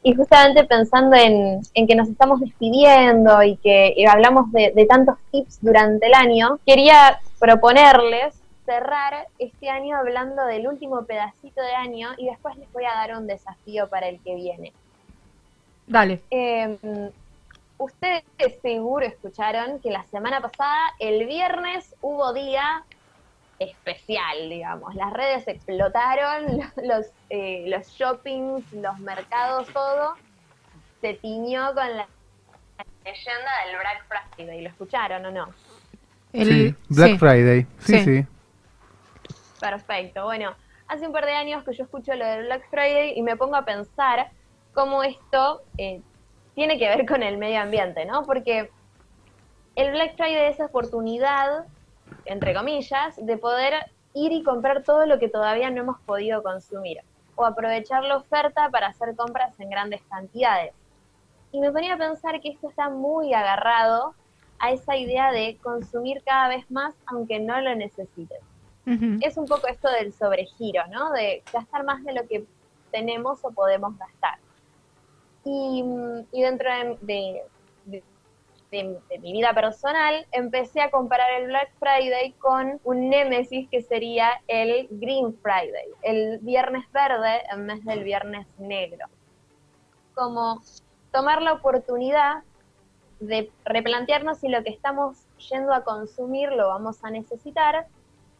y 0.03 0.15
justamente 0.15 0.63
pensando 0.63 1.15
en, 1.15 1.61
en 1.73 1.87
que 1.87 1.95
nos 1.95 2.09
estamos 2.09 2.39
despidiendo 2.39 3.43
y 3.43 3.57
que 3.57 3.93
y 3.95 4.05
hablamos 4.05 4.51
de, 4.51 4.71
de 4.75 4.85
tantos 4.85 5.15
tips 5.31 5.59
durante 5.61 6.07
el 6.07 6.13
año, 6.13 6.59
quería 6.65 7.19
proponerles 7.39 8.35
cerrar 8.65 9.27
este 9.37 9.69
año 9.69 9.97
hablando 9.97 10.45
del 10.45 10.67
último 10.67 11.03
pedacito 11.03 11.61
de 11.61 11.73
año 11.73 12.09
y 12.17 12.27
después 12.27 12.55
les 12.57 12.71
voy 12.73 12.85
a 12.85 12.95
dar 12.95 13.15
un 13.17 13.27
desafío 13.27 13.89
para 13.89 14.07
el 14.07 14.19
que 14.21 14.35
viene. 14.35 14.73
Dale. 15.87 16.21
Eh, 16.31 16.77
ustedes 17.81 18.23
seguro 18.61 19.05
escucharon 19.05 19.79
que 19.79 19.89
la 19.89 20.03
semana 20.03 20.39
pasada, 20.39 20.93
el 20.99 21.25
viernes, 21.25 21.95
hubo 22.01 22.31
día 22.33 22.83
especial, 23.57 24.49
digamos. 24.49 24.93
Las 24.95 25.11
redes 25.11 25.47
explotaron, 25.47 26.59
los, 26.83 27.07
eh, 27.29 27.65
los 27.67 27.87
shoppings, 27.87 28.71
los 28.73 28.99
mercados, 28.99 29.67
todo 29.73 30.15
se 31.01 31.15
tiñó 31.15 31.73
con 31.73 31.97
la 31.97 32.07
leyenda 33.03 33.51
del 33.65 33.77
Black 33.79 34.05
Friday. 34.35 34.61
¿Lo 34.61 34.69
escucharon 34.69 35.25
o 35.25 35.31
no? 35.31 35.53
sí, 36.31 36.75
Black 36.87 37.17
Friday. 37.17 37.65
Sí, 37.79 37.99
sí. 38.03 38.25
Perfecto. 39.59 40.23
Bueno, 40.25 40.53
hace 40.87 41.07
un 41.07 41.13
par 41.13 41.25
de 41.25 41.33
años 41.33 41.63
que 41.63 41.73
yo 41.73 41.83
escucho 41.83 42.13
lo 42.13 42.25
del 42.25 42.45
Black 42.45 42.69
Friday 42.69 43.13
y 43.15 43.23
me 43.23 43.35
pongo 43.35 43.55
a 43.55 43.65
pensar 43.65 44.31
cómo 44.73 45.03
esto 45.03 45.63
eh, 45.77 46.01
tiene 46.61 46.77
que 46.77 46.87
ver 46.89 47.07
con 47.07 47.23
el 47.23 47.39
medio 47.39 47.59
ambiente, 47.59 48.05
¿no? 48.05 48.23
Porque 48.23 48.69
el 49.75 49.91
Black 49.93 50.15
Friday 50.15 50.45
es 50.45 50.55
esa 50.57 50.65
oportunidad, 50.65 51.65
entre 52.25 52.53
comillas, 52.53 53.15
de 53.17 53.35
poder 53.37 53.73
ir 54.13 54.31
y 54.31 54.43
comprar 54.43 54.83
todo 54.83 55.07
lo 55.07 55.17
que 55.17 55.27
todavía 55.27 55.71
no 55.71 55.81
hemos 55.81 55.99
podido 56.01 56.43
consumir 56.43 56.99
o 57.33 57.45
aprovechar 57.47 58.03
la 58.03 58.17
oferta 58.17 58.69
para 58.69 58.89
hacer 58.89 59.15
compras 59.15 59.59
en 59.59 59.71
grandes 59.71 60.03
cantidades. 60.03 60.75
Y 61.51 61.59
me 61.59 61.71
ponía 61.71 61.95
a 61.95 61.97
pensar 61.97 62.39
que 62.41 62.49
esto 62.49 62.69
está 62.69 62.91
muy 62.91 63.33
agarrado 63.33 64.13
a 64.59 64.69
esa 64.69 64.95
idea 64.95 65.31
de 65.31 65.57
consumir 65.63 66.21
cada 66.23 66.47
vez 66.47 66.69
más 66.69 66.93
aunque 67.07 67.39
no 67.39 67.59
lo 67.59 67.73
necesites. 67.73 68.39
Es 69.21 69.35
un 69.35 69.47
poco 69.47 69.65
esto 69.67 69.89
del 69.89 70.13
sobregiro, 70.13 70.85
¿no? 70.91 71.11
De 71.11 71.41
gastar 71.51 71.83
más 71.85 72.03
de 72.03 72.13
lo 72.13 72.27
que 72.27 72.45
tenemos 72.91 73.43
o 73.43 73.49
podemos 73.49 73.97
gastar. 73.97 74.37
Y, 75.43 75.83
dentro 76.31 76.69
de, 76.69 76.97
de- 77.01 77.43
de- 77.85 78.03
de- 78.71 78.99
de 79.09 79.19
mi 79.19 79.33
vida 79.33 79.53
personal, 79.53 80.25
empecé 80.31 80.81
a 80.81 80.91
comparar 80.91 81.41
el 81.41 81.47
Black 81.47 81.71
Friday 81.79 82.33
con 82.33 82.79
un 82.83 83.09
némesis 83.09 83.67
que 83.69 83.81
sería 83.81 84.29
el 84.47 84.87
Green 84.91 85.35
Friday, 85.41 85.87
el 86.03 86.39
viernes 86.39 86.89
verde 86.91 87.41
en 87.51 87.67
vez 87.67 87.83
del 87.85 88.03
viernes 88.03 88.47
negro. 88.59 89.07
Como 90.13 90.61
tomar 91.11 91.41
la 91.41 91.53
oportunidad 91.53 92.43
de 93.19 93.51
replantearnos 93.65 94.39
si 94.39 94.47
lo 94.47 94.63
que 94.63 94.69
estamos 94.69 95.17
yendo 95.49 95.73
a 95.73 95.83
consumir 95.83 96.51
lo 96.51 96.67
vamos 96.69 97.03
a 97.03 97.09
necesitar, 97.09 97.87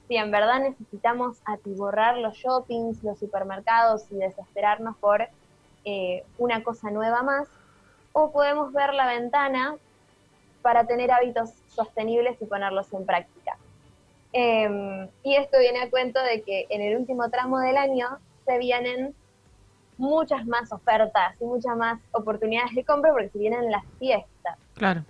si 0.08 0.18
en 0.18 0.32
verdad 0.32 0.60
necesitamos 0.60 1.38
atiborrar 1.46 2.18
los 2.18 2.36
shoppings, 2.36 3.04
los 3.04 3.20
supermercados 3.20 4.06
y 4.12 4.16
desesperarnos 4.16 4.96
por 4.98 5.28
eh, 5.86 6.24
una 6.38 6.64
cosa 6.64 6.92
nueva 6.92 7.24
más, 7.24 7.48
o 8.14 8.32
podemos 8.32 8.74
ver 8.74 8.94
la 8.94 9.08
ventana 9.08 9.76
para 10.62 10.86
tener 10.86 11.12
hábitos 11.12 11.52
sostenibles 11.68 12.42
y 12.42 12.46
ponerlos 12.46 12.92
en 12.94 13.06
práctica. 13.06 13.58
Eh, 14.34 15.08
y 15.24 15.36
esto 15.36 15.60
viene 15.60 15.82
a 15.82 15.90
cuento 15.90 16.22
de 16.22 16.42
que 16.42 16.68
en 16.70 16.82
el 16.82 16.98
último 16.98 17.30
tramo 17.30 17.60
del 17.60 17.78
año 17.78 18.20
se 18.46 18.58
vienen 18.58 19.14
muchas 19.98 20.46
más 20.48 20.72
ofertas 20.72 21.36
y 21.40 21.46
muchas 21.46 21.76
más 21.78 22.00
oportunidades 22.12 22.74
de 22.74 22.84
compra 22.84 23.12
porque 23.12 23.30
se 23.30 23.40
vienen 23.40 23.72
las 23.72 23.84
fiestas. 24.00 24.58
Claro. 24.74 25.04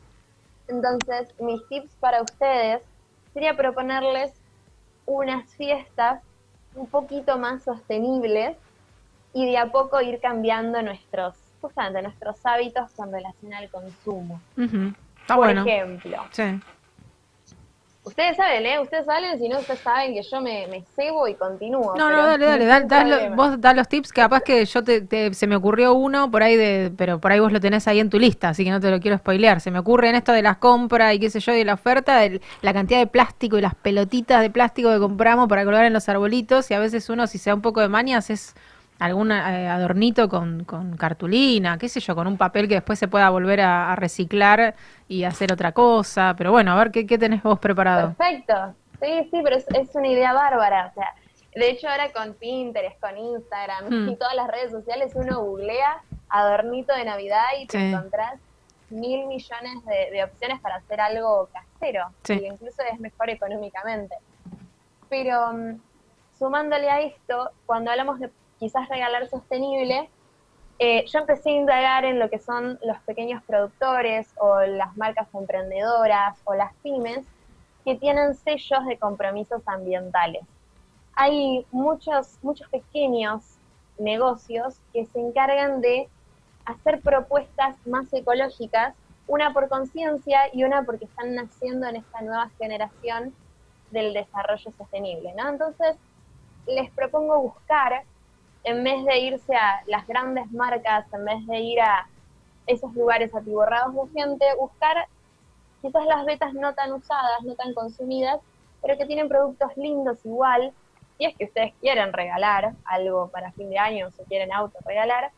Entonces, 0.67 1.27
mis 1.39 1.65
tips 1.67 1.93
para 1.99 2.21
ustedes 2.21 2.83
sería 3.33 3.55
proponerles 3.55 4.33
unas 5.05 5.53
fiestas 5.55 6.21
un 6.75 6.87
poquito 6.87 7.37
más 7.37 7.63
sostenibles 7.63 8.57
y 9.33 9.45
de 9.45 9.57
a 9.57 9.71
poco 9.71 10.01
ir 10.01 10.19
cambiando 10.21 10.81
nuestros, 10.81 11.35
justamente 11.61 12.01
nuestros 12.01 12.35
hábitos 12.43 12.91
con 12.95 13.11
relación 13.11 13.53
al 13.53 13.69
consumo. 13.69 14.41
Ujú. 14.57 14.93
Está 15.21 15.35
Por 15.35 15.45
bueno. 15.45 15.61
ejemplo, 15.65 16.17
Sí. 16.31 16.59
ustedes 18.03 18.35
saben, 18.35 18.65
¿eh? 18.65 18.79
Ustedes 18.79 19.05
saben, 19.05 19.37
si 19.39 19.47
no, 19.47 19.59
ustedes 19.59 19.79
saben 19.81 20.13
que 20.15 20.23
yo 20.23 20.41
me, 20.41 20.65
me 20.67 20.83
cebo 20.95 21.27
y 21.27 21.35
continúo. 21.35 21.95
No, 21.95 22.09
no, 22.09 22.25
dale, 22.37 22.65
dale, 22.65 22.83
no 22.83 22.87
da- 22.87 23.03
lo- 23.29 23.35
vos 23.35 23.61
da 23.61 23.73
los 23.75 23.87
tips, 23.87 24.11
que 24.11 24.21
capaz 24.21 24.41
que 24.41 24.65
yo 24.65 24.83
te, 24.83 25.01
te- 25.01 25.33
se 25.35 25.45
me 25.45 25.55
ocurrió 25.55 25.93
uno 25.93 26.29
por 26.31 26.41
ahí 26.41 26.55
de, 26.57 26.91
pero 26.97 27.19
por 27.19 27.31
ahí 27.31 27.39
vos 27.39 27.51
lo 27.51 27.59
tenés 27.59 27.87
ahí 27.87 27.99
en 27.99 28.09
tu 28.09 28.17
lista, 28.17 28.49
así 28.49 28.63
que 28.63 28.71
no 28.71 28.79
te 28.79 28.89
lo 28.89 28.99
quiero 28.99 29.17
spoilear. 29.19 29.61
Se 29.61 29.69
me 29.69 29.77
ocurre 29.79 30.09
en 30.09 30.15
esto 30.15 30.31
de 30.31 30.41
las 30.41 30.57
compras 30.57 31.13
y 31.13 31.19
qué 31.19 31.29
sé 31.29 31.39
yo, 31.39 31.53
y 31.53 31.57
de 31.59 31.65
la 31.65 31.75
oferta, 31.75 32.25
el- 32.25 32.41
la 32.63 32.73
cantidad 32.73 32.99
de 32.99 33.07
plástico 33.07 33.57
y 33.59 33.61
las 33.61 33.75
pelotitas 33.75 34.41
de 34.41 34.49
plástico 34.49 34.89
que 34.91 34.99
compramos 34.99 35.47
para 35.47 35.63
colgar 35.63 35.85
en 35.85 35.93
los 35.93 36.09
arbolitos, 36.09 36.71
y 36.71 36.73
a 36.73 36.79
veces 36.79 37.07
uno, 37.09 37.27
si 37.27 37.37
se 37.37 37.51
da 37.51 37.55
un 37.55 37.61
poco 37.61 37.81
de 37.81 37.87
mañas, 37.87 38.29
es 38.31 38.55
algún 39.01 39.31
eh, 39.31 39.67
adornito 39.67 40.29
con, 40.29 40.63
con 40.63 40.95
cartulina, 40.95 41.77
qué 41.77 41.89
sé 41.89 41.99
yo, 41.99 42.15
con 42.15 42.27
un 42.27 42.37
papel 42.37 42.67
que 42.67 42.75
después 42.75 42.99
se 42.99 43.07
pueda 43.07 43.29
volver 43.29 43.61
a, 43.61 43.91
a 43.91 43.95
reciclar 43.95 44.75
y 45.07 45.23
hacer 45.23 45.51
otra 45.51 45.71
cosa. 45.71 46.35
Pero 46.37 46.51
bueno, 46.51 46.71
a 46.71 46.75
ver 46.75 46.91
qué, 46.91 47.05
qué 47.07 47.17
tenés 47.17 47.41
vos 47.43 47.59
preparado. 47.59 48.13
Perfecto. 48.13 48.75
Sí, 49.01 49.27
sí, 49.31 49.41
pero 49.43 49.55
es, 49.55 49.65
es 49.73 49.93
una 49.95 50.07
idea 50.07 50.33
bárbara. 50.33 50.91
O 50.91 50.93
sea, 50.93 51.07
de 51.55 51.69
hecho 51.71 51.89
ahora 51.89 52.11
con 52.13 52.35
Pinterest, 52.35 52.99
con 52.99 53.17
Instagram 53.17 53.85
Hmm. 53.89 54.09
y 54.09 54.15
todas 54.15 54.35
las 54.35 54.47
redes 54.47 54.71
sociales 54.71 55.11
uno 55.15 55.41
googlea 55.41 55.97
adornito 56.29 56.93
de 56.95 57.03
Navidad 57.05 57.45
y 57.59 57.65
te 57.65 57.77
Sí. 57.79 57.83
encontrás 57.85 58.39
mil 58.91 59.25
millones 59.25 59.83
de, 59.85 60.11
de 60.11 60.23
opciones 60.23 60.59
para 60.61 60.75
hacer 60.75 61.01
algo 61.01 61.49
casero. 61.51 62.05
Sí. 62.23 62.33
Y 62.41 62.45
incluso 62.45 62.81
es 62.93 62.99
mejor 62.99 63.29
económicamente. 63.31 64.15
Pero 65.09 65.53
mm, 65.53 65.79
sumándole 66.37 66.89
a 66.89 67.01
esto, 67.01 67.49
cuando 67.65 67.91
hablamos 67.91 68.19
de 68.19 68.29
quizás 68.61 68.87
regalar 68.89 69.27
sostenible, 69.27 70.07
eh, 70.77 71.03
yo 71.07 71.17
empecé 71.17 71.49
a 71.49 71.53
indagar 71.53 72.05
en 72.05 72.19
lo 72.19 72.29
que 72.29 72.37
son 72.37 72.77
los 72.85 72.99
pequeños 73.07 73.41
productores 73.43 74.31
o 74.37 74.61
las 74.61 74.95
marcas 74.95 75.27
emprendedoras 75.33 76.39
o 76.43 76.53
las 76.53 76.71
pymes 76.83 77.25
que 77.83 77.95
tienen 77.95 78.35
sellos 78.35 78.85
de 78.85 78.99
compromisos 78.99 79.63
ambientales. 79.65 80.43
Hay 81.15 81.65
muchos, 81.71 82.37
muchos 82.43 82.69
pequeños 82.69 83.57
negocios 83.97 84.75
que 84.93 85.07
se 85.07 85.19
encargan 85.19 85.81
de 85.81 86.07
hacer 86.65 87.01
propuestas 87.01 87.75
más 87.87 88.13
ecológicas, 88.13 88.93
una 89.25 89.53
por 89.53 89.69
conciencia 89.69 90.41
y 90.53 90.65
una 90.65 90.83
porque 90.83 91.05
están 91.05 91.33
naciendo 91.33 91.87
en 91.87 91.95
esta 91.95 92.21
nueva 92.21 92.51
generación 92.59 93.33
del 93.89 94.13
desarrollo 94.13 94.71
sostenible, 94.77 95.33
¿no? 95.33 95.49
Entonces, 95.49 95.95
les 96.67 96.91
propongo 96.91 97.39
buscar, 97.39 98.03
en 98.63 98.83
vez 98.83 99.03
de 99.05 99.19
irse 99.19 99.55
a 99.55 99.81
las 99.87 100.05
grandes 100.07 100.51
marcas, 100.51 101.05
en 101.13 101.25
vez 101.25 101.45
de 101.47 101.59
ir 101.59 101.81
a 101.81 102.07
esos 102.67 102.93
lugares 102.93 103.33
atiborrados 103.33 103.93
de 103.95 104.21
gente, 104.21 104.45
buscar 104.59 105.07
quizás 105.81 106.05
las 106.05 106.25
betas 106.25 106.53
no 106.53 106.73
tan 106.73 106.93
usadas, 106.93 107.41
no 107.43 107.55
tan 107.55 107.73
consumidas, 107.73 108.39
pero 108.81 108.97
que 108.97 109.05
tienen 109.05 109.27
productos 109.27 109.75
lindos 109.77 110.23
igual, 110.25 110.73
si 111.17 111.25
es 111.25 111.35
que 111.35 111.45
ustedes 111.45 111.73
quieren 111.81 112.13
regalar 112.13 112.73
algo 112.85 113.29
para 113.29 113.51
fin 113.51 113.69
de 113.69 113.77
año 113.77 114.07
o 114.07 114.23
quieren 114.25 114.53
auto 114.53 114.77
regalar, 114.85 115.31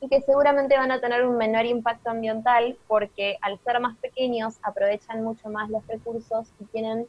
y 0.00 0.08
que 0.08 0.20
seguramente 0.20 0.76
van 0.76 0.90
a 0.90 1.00
tener 1.00 1.26
un 1.26 1.38
menor 1.38 1.64
impacto 1.64 2.10
ambiental 2.10 2.76
porque 2.86 3.38
al 3.40 3.58
ser 3.60 3.80
más 3.80 3.96
pequeños 3.96 4.58
aprovechan 4.62 5.24
mucho 5.24 5.48
más 5.48 5.70
los 5.70 5.86
recursos 5.86 6.48
y 6.60 6.64
tienen 6.66 7.06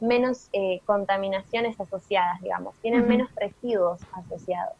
menos 0.00 0.48
eh, 0.52 0.80
contaminaciones 0.86 1.78
asociadas, 1.80 2.40
digamos, 2.40 2.74
tienen 2.82 3.06
menos 3.08 3.28
residuos 3.36 4.00
asociados. 4.12 4.74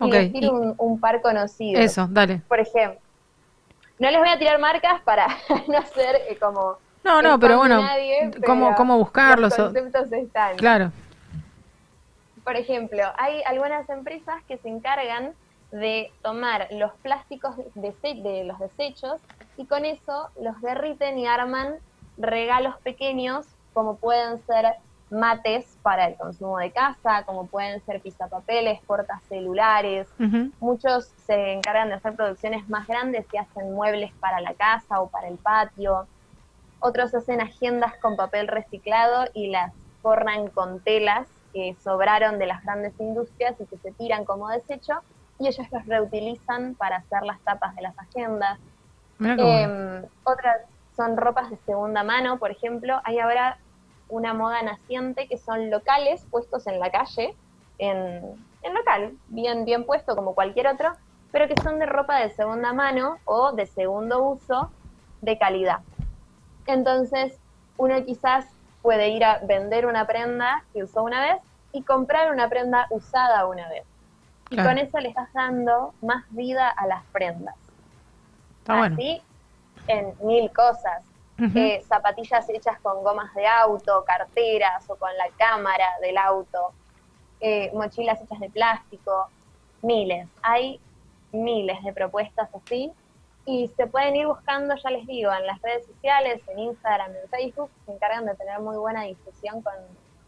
Y 0.00 0.04
Ok, 0.04 0.12
decir 0.12 0.44
y- 0.44 0.48
un, 0.48 0.74
un 0.78 0.98
par 1.00 1.20
conocido. 1.22 1.80
Eso, 1.80 2.08
dale. 2.10 2.40
Por 2.48 2.60
ejemplo, 2.60 2.98
no 3.98 4.10
les 4.10 4.18
voy 4.18 4.28
a 4.30 4.38
tirar 4.38 4.58
marcas 4.58 5.00
para 5.02 5.26
no 5.68 5.82
ser 5.94 6.16
eh, 6.28 6.36
como... 6.40 6.76
No, 7.04 7.20
no, 7.22 7.38
pero 7.38 7.58
bueno, 7.58 7.82
nadie, 7.82 8.30
¿cómo, 8.46 8.66
pero 8.66 8.76
cómo 8.76 8.98
buscarlos? 8.98 9.56
Los 9.58 9.72
conceptos 9.72 10.12
están. 10.12 10.56
Claro. 10.56 10.92
Por 12.44 12.56
ejemplo, 12.56 13.02
hay 13.18 13.42
algunas 13.46 13.88
empresas 13.88 14.42
que 14.48 14.58
se 14.58 14.68
encargan 14.68 15.32
de 15.70 16.12
tomar 16.22 16.68
los 16.72 16.92
plásticos 17.02 17.56
de 17.74 18.44
los 18.44 18.58
desechos 18.58 19.20
y 19.56 19.66
con 19.66 19.84
eso 19.84 20.28
los 20.40 20.60
derriten 20.60 21.18
y 21.18 21.26
arman 21.26 21.76
regalos 22.18 22.76
pequeños 22.82 23.46
como 23.72 23.96
pueden 23.96 24.44
ser 24.46 24.76
mates 25.12 25.78
para 25.82 26.06
el 26.06 26.16
consumo 26.16 26.58
de 26.58 26.70
casa, 26.70 27.24
como 27.24 27.46
pueden 27.46 27.84
ser 27.84 28.00
pisapapeles, 28.00 28.80
portas 28.86 29.22
celulares. 29.28 30.08
Muchos 30.58 31.06
se 31.26 31.52
encargan 31.52 31.88
de 31.88 31.94
hacer 31.94 32.16
producciones 32.16 32.68
más 32.68 32.86
grandes 32.86 33.26
y 33.32 33.36
hacen 33.36 33.74
muebles 33.74 34.10
para 34.20 34.40
la 34.40 34.54
casa 34.54 35.00
o 35.00 35.08
para 35.08 35.28
el 35.28 35.36
patio. 35.36 36.06
Otros 36.80 37.14
hacen 37.14 37.40
agendas 37.40 37.92
con 38.00 38.16
papel 38.16 38.48
reciclado 38.48 39.26
y 39.34 39.48
las 39.48 39.72
forran 40.00 40.48
con 40.48 40.80
telas 40.80 41.28
que 41.52 41.76
sobraron 41.84 42.38
de 42.38 42.46
las 42.46 42.62
grandes 42.64 42.98
industrias 42.98 43.54
y 43.60 43.66
que 43.66 43.76
se 43.76 43.92
tiran 43.92 44.24
como 44.24 44.48
desecho 44.48 45.02
y 45.38 45.48
ellos 45.48 45.66
los 45.70 45.86
reutilizan 45.86 46.74
para 46.74 46.96
hacer 46.96 47.22
las 47.22 47.40
tapas 47.40 47.74
de 47.76 47.82
las 47.82 47.98
agendas. 47.98 48.58
Em, 49.20 50.04
otras 50.24 50.56
son 50.96 51.16
ropas 51.16 51.50
de 51.50 51.56
segunda 51.58 52.02
mano, 52.02 52.38
por 52.38 52.50
ejemplo. 52.50 53.00
Hay 53.04 53.18
ahora 53.18 53.58
una 54.12 54.34
moda 54.34 54.62
naciente 54.62 55.26
que 55.26 55.38
son 55.38 55.70
locales 55.70 56.24
puestos 56.30 56.66
en 56.66 56.78
la 56.78 56.90
calle, 56.90 57.34
en, 57.78 58.22
en 58.62 58.74
local, 58.74 59.16
bien, 59.28 59.64
bien 59.64 59.84
puesto 59.84 60.14
como 60.14 60.34
cualquier 60.34 60.68
otro, 60.68 60.92
pero 61.32 61.48
que 61.48 61.60
son 61.62 61.78
de 61.78 61.86
ropa 61.86 62.18
de 62.18 62.30
segunda 62.30 62.72
mano 62.74 63.18
o 63.24 63.52
de 63.52 63.66
segundo 63.66 64.22
uso 64.22 64.70
de 65.22 65.38
calidad. 65.38 65.80
Entonces, 66.66 67.38
uno 67.78 68.04
quizás 68.04 68.46
puede 68.82 69.08
ir 69.08 69.24
a 69.24 69.38
vender 69.38 69.86
una 69.86 70.06
prenda 70.06 70.62
que 70.72 70.84
usó 70.84 71.02
una 71.02 71.20
vez 71.22 71.42
y 71.72 71.82
comprar 71.82 72.30
una 72.30 72.48
prenda 72.50 72.86
usada 72.90 73.46
una 73.46 73.68
vez. 73.70 73.84
Y 74.50 74.56
Claro. 74.56 74.68
con 74.70 74.78
eso 74.78 74.98
le 74.98 75.08
estás 75.08 75.32
dando 75.32 75.94
más 76.02 76.24
vida 76.30 76.68
a 76.68 76.86
las 76.86 77.02
prendas. 77.06 77.56
Está 78.60 78.76
bueno. 78.76 78.94
Así 78.96 79.22
en 79.88 80.12
mil 80.22 80.52
cosas. 80.52 81.02
Eh, 81.54 81.82
zapatillas 81.88 82.48
hechas 82.50 82.78
con 82.80 83.02
gomas 83.02 83.34
de 83.34 83.46
auto, 83.46 84.04
carteras 84.06 84.88
o 84.88 84.96
con 84.96 85.10
la 85.16 85.28
cámara 85.36 85.86
del 86.00 86.16
auto, 86.16 86.72
eh, 87.40 87.70
mochilas 87.74 88.20
hechas 88.22 88.38
de 88.38 88.48
plástico, 88.50 89.28
miles. 89.82 90.28
Hay 90.42 90.78
miles 91.32 91.82
de 91.82 91.92
propuestas 91.92 92.48
así 92.54 92.92
y 93.44 93.68
se 93.76 93.86
pueden 93.88 94.14
ir 94.14 94.26
buscando, 94.28 94.76
ya 94.76 94.90
les 94.90 95.04
digo, 95.06 95.32
en 95.32 95.46
las 95.46 95.60
redes 95.62 95.84
sociales, 95.86 96.40
en 96.46 96.58
Instagram, 96.60 97.10
en 97.10 97.28
Facebook, 97.28 97.70
se 97.86 97.92
encargan 97.92 98.24
de 98.26 98.34
tener 98.36 98.60
muy 98.60 98.76
buena 98.76 99.02
difusión 99.02 99.62
con, 99.62 99.74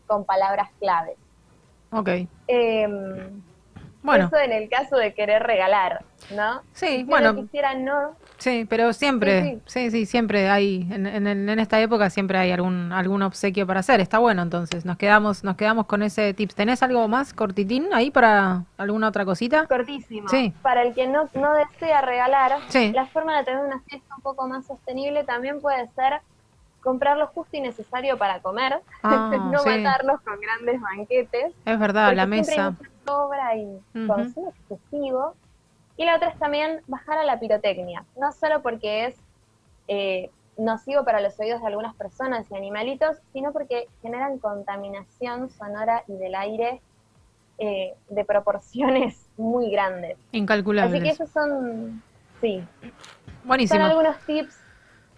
con 0.09 0.25
palabras 0.25 0.69
claves. 0.81 1.17
Ok. 1.93 2.09
Em, 2.49 3.41
Bueno. 4.03 4.27
Eso 4.27 4.37
en 4.39 4.53
el 4.53 4.69
caso 4.69 4.97
de 4.97 5.15
querer 5.15 5.43
regalar, 5.45 6.05
¿no? 6.35 6.61
Sí, 6.73 6.87
Si 6.99 7.05
bueno. 7.05 7.35
quisiera 7.37 7.75
no, 7.75 8.17
Sí, 8.45 8.67
pero 8.69 8.93
siempre, 8.93 9.43
Sí, 9.43 9.63
sí, 9.65 9.91
sí, 9.91 10.05
siempre 10.07 10.51
hay, 10.51 10.87
en, 10.93 11.07
en, 11.07 11.27
en 11.49 11.59
esta 11.59 11.81
época 11.81 12.11
siempre 12.11 12.37
hay 12.37 12.51
algún, 12.53 12.93
algún 12.93 13.23
obsequio 13.23 13.67
para 13.67 13.81
hacer. 13.81 14.03
Está 14.03 14.19
bueno, 14.19 14.43
entonces, 14.43 14.85
nos 14.85 14.99
quedamos, 14.99 15.45
nos 15.45 15.57
quedamos 15.57 15.87
con 15.87 16.03
ese 16.03 16.35
tips. 16.35 16.55
¿Tenés 16.55 16.83
algo 16.83 17.09
más 17.09 17.33
cortitín 17.33 17.89
ahí 17.95 18.11
para 18.11 18.65
alguna 18.77 19.09
otra 19.09 19.25
cosita? 19.25 19.65
cortísimo. 19.67 20.29
Sí. 20.29 20.53
Para 20.61 20.83
el 20.83 20.93
que 20.95 21.07
no, 21.07 21.27
no 21.33 21.55
desea 21.55 22.03
regalar, 22.03 22.59
Sí. 22.69 22.93
la 22.93 23.07
forma 23.07 23.39
de 23.39 23.45
tener 23.45 23.65
una 23.65 23.81
fiesta 23.89 24.15
un 24.15 24.23
poco 24.23 24.47
más 24.47 24.67
sostenible 24.67 25.25
también 25.25 25.63
puede 25.63 25.89
ser 25.95 26.21
comprar 26.83 27.17
lo 27.17 27.29
justo 27.29 27.57
y 27.57 27.63
necesario 27.63 28.19
para 28.19 28.41
comer, 28.41 28.79
Ah, 29.03 29.31
no 29.55 29.59
sí. 29.61 29.71
matarnos 29.71 30.21
con 30.21 30.39
grandes 30.39 30.83
banquetes. 30.83 31.55
Es 31.65 31.79
verdad, 31.79 32.15
la 32.15 32.27
siempre 32.27 32.57
hay 32.57 32.61
mesa. 32.61 32.77
sobra 33.07 33.57
y 33.57 33.65
Ujú. 33.95 34.07
consumo 34.07 34.53
excesivo. 34.69 35.35
Y 35.97 36.05
la 36.05 36.17
otra 36.17 36.29
es 36.29 36.39
también 36.39 36.81
bajar 36.87 37.19
a 37.19 37.25
la 37.25 37.39
pirotecnia, 37.39 38.05
no 38.17 38.33
solo 38.33 38.63
porque 38.63 39.07
es 39.07 39.17
eh, 39.89 40.31
nocivo 40.57 41.05
para 41.05 41.21
los 41.21 41.39
oídos 41.39 41.61
de 41.61 41.67
algunas 41.69 41.95
personas 41.95 42.51
y 42.51 42.57
animalitos, 42.57 43.17
sino 43.33 43.53
porque 43.53 43.87
generan 44.03 44.39
contaminación 44.39 45.51
sonora 45.51 46.05
y 46.09 46.17
del 46.17 46.35
aire 46.35 46.81
eh, 47.59 47.95
de 48.09 48.25
proporciones 48.25 49.29
muy 49.37 49.71
grandes. 49.71 50.19
Incalculables. 50.33 50.95
Así 50.95 51.03
que 51.03 51.11
esos 51.11 51.31
son, 51.31 52.03
sí, 52.41 52.65
Buenísimo. 53.45 53.81
son 53.81 53.91
algunos 53.91 54.19
tips 54.27 54.59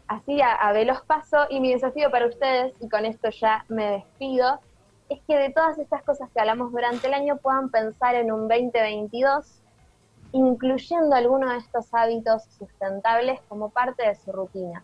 así 0.09 0.41
a, 0.41 0.55
a 0.55 0.73
veloz 0.73 1.03
paso 1.03 1.47
y 1.51 1.61
mi 1.61 1.73
desafío 1.73 2.11
para 2.11 2.27
ustedes, 2.27 2.75
y 2.81 2.89
con 2.89 3.05
esto 3.05 3.31
ya 3.31 3.65
me 3.69 3.91
despido, 3.91 4.61
es 5.09 5.21
que 5.27 5.37
de 5.37 5.51
todas 5.51 5.79
estas 5.79 6.03
cosas 6.03 6.29
que 6.33 6.41
hablamos 6.41 6.73
durante 6.73 7.07
el 7.07 7.15
año 7.15 7.37
puedan 7.37 7.71
pensar 7.71 8.15
en 8.15 8.33
un 8.33 8.49
2022 8.49 9.63
incluyendo 10.33 11.15
alguno 11.15 11.51
de 11.51 11.59
estos 11.59 11.93
hábitos 11.93 12.45
sustentables 12.59 13.41
como 13.49 13.71
parte 13.71 14.07
de 14.07 14.15
su 14.15 14.33
rutina. 14.33 14.83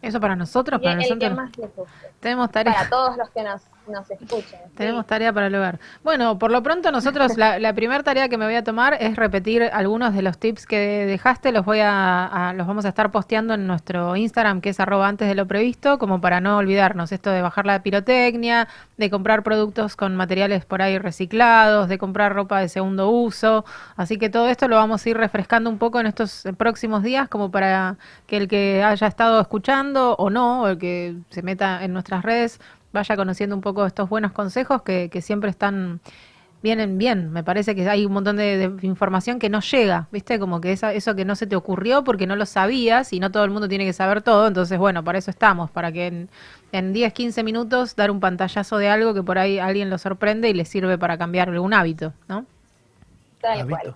Eso 0.00 0.20
para 0.20 0.36
nosotros, 0.36 0.80
para 0.80 0.96
nosotros. 0.96 1.88
Tenemos 2.20 2.50
tarea. 2.50 2.72
Para 2.72 2.88
todos 2.88 3.16
los 3.16 3.30
que 3.30 3.42
nos, 3.42 3.62
nos 3.88 4.10
escuchen. 4.10 4.60
Tenemos 4.74 5.06
tarea 5.06 5.32
para 5.32 5.48
el 5.48 5.54
hogar. 5.54 5.78
Bueno, 6.02 6.38
por 6.38 6.50
lo 6.50 6.62
pronto 6.62 6.92
nosotros 6.92 7.36
la, 7.36 7.58
la 7.58 7.72
primera 7.72 8.02
tarea 8.02 8.28
que 8.28 8.36
me 8.36 8.44
voy 8.44 8.54
a 8.54 8.64
tomar 8.64 8.96
es 9.00 9.16
repetir 9.16 9.62
algunos 9.62 10.14
de 10.14 10.22
los 10.22 10.38
tips 10.38 10.66
que 10.66 11.06
dejaste. 11.06 11.52
Los 11.52 11.64
voy 11.64 11.80
a, 11.82 12.52
los 12.56 12.66
vamos 12.66 12.84
a 12.84 12.88
estar 12.88 13.10
posteando 13.10 13.54
en 13.54 13.66
nuestro 13.66 14.16
Instagram, 14.16 14.60
que 14.60 14.70
es 14.70 14.80
arroba 14.80 15.08
antes 15.08 15.28
de 15.28 15.34
lo 15.34 15.46
previsto, 15.46 15.98
como 15.98 16.20
para 16.20 16.40
no 16.40 16.56
olvidarnos 16.56 17.12
esto 17.12 17.30
de 17.30 17.42
bajar 17.42 17.66
la 17.66 17.82
pirotecnia, 17.82 18.68
de 18.96 19.10
comprar 19.10 19.42
productos 19.42 19.96
con 19.96 20.16
materiales 20.16 20.64
por 20.64 20.82
ahí 20.82 20.98
reciclados, 20.98 21.88
de 21.88 21.98
comprar 21.98 22.34
ropa 22.34 22.60
de 22.60 22.68
segundo 22.68 23.10
uso. 23.10 23.64
Así 23.96 24.18
que 24.18 24.30
todo 24.30 24.48
esto 24.48 24.68
lo 24.68 24.76
vamos 24.76 25.04
a 25.04 25.08
ir 25.08 25.16
refrescando 25.16 25.70
un 25.70 25.78
poco 25.78 26.00
en 26.00 26.06
estos 26.06 26.44
próximos 26.56 27.02
días, 27.02 27.28
como 27.28 27.50
para 27.50 27.96
que 28.26 28.36
el 28.36 28.48
que 28.48 28.82
haya 28.82 29.06
estado 29.06 29.40
escuchando 29.40 30.14
o 30.16 30.30
no, 30.30 30.62
o 30.62 30.68
el 30.68 30.78
que 30.78 31.16
se 31.30 31.42
meta 31.42 31.84
en 31.84 31.92
nuestras 31.92 32.22
redes, 32.22 32.60
vaya 32.92 33.16
conociendo 33.16 33.54
un 33.54 33.62
poco 33.62 33.86
estos 33.86 34.08
buenos 34.08 34.32
consejos 34.32 34.82
que, 34.82 35.08
que 35.10 35.22
siempre 35.22 35.50
están 35.50 36.00
vienen 36.62 36.98
bien. 36.98 37.30
Me 37.30 37.44
parece 37.44 37.74
que 37.74 37.88
hay 37.88 38.04
un 38.04 38.12
montón 38.12 38.36
de, 38.36 38.68
de 38.68 38.86
información 38.86 39.38
que 39.38 39.48
no 39.48 39.60
llega, 39.60 40.08
¿viste? 40.10 40.38
Como 40.38 40.60
que 40.60 40.72
esa, 40.72 40.92
eso 40.92 41.14
que 41.14 41.24
no 41.24 41.36
se 41.36 41.46
te 41.46 41.56
ocurrió 41.56 42.04
porque 42.04 42.26
no 42.26 42.36
lo 42.36 42.46
sabías 42.46 43.12
y 43.12 43.20
no 43.20 43.30
todo 43.30 43.44
el 43.44 43.50
mundo 43.50 43.68
tiene 43.68 43.84
que 43.84 43.92
saber 43.92 44.22
todo. 44.22 44.48
Entonces, 44.48 44.78
bueno, 44.78 45.04
para 45.04 45.18
eso 45.18 45.30
estamos, 45.30 45.70
para 45.70 45.92
que 45.92 46.06
en, 46.06 46.30
en 46.72 46.92
10, 46.92 47.12
15 47.12 47.42
minutos 47.44 47.96
dar 47.96 48.10
un 48.10 48.20
pantallazo 48.20 48.78
de 48.78 48.88
algo 48.88 49.14
que 49.14 49.22
por 49.22 49.38
ahí 49.38 49.58
alguien 49.58 49.90
lo 49.90 49.98
sorprende 49.98 50.48
y 50.48 50.54
le 50.54 50.64
sirve 50.64 50.98
para 50.98 51.16
cambiar 51.16 51.48
algún 51.48 51.74
hábito, 51.74 52.12
¿no? 52.28 52.44
Tal 53.40 53.68
cual. 53.68 53.94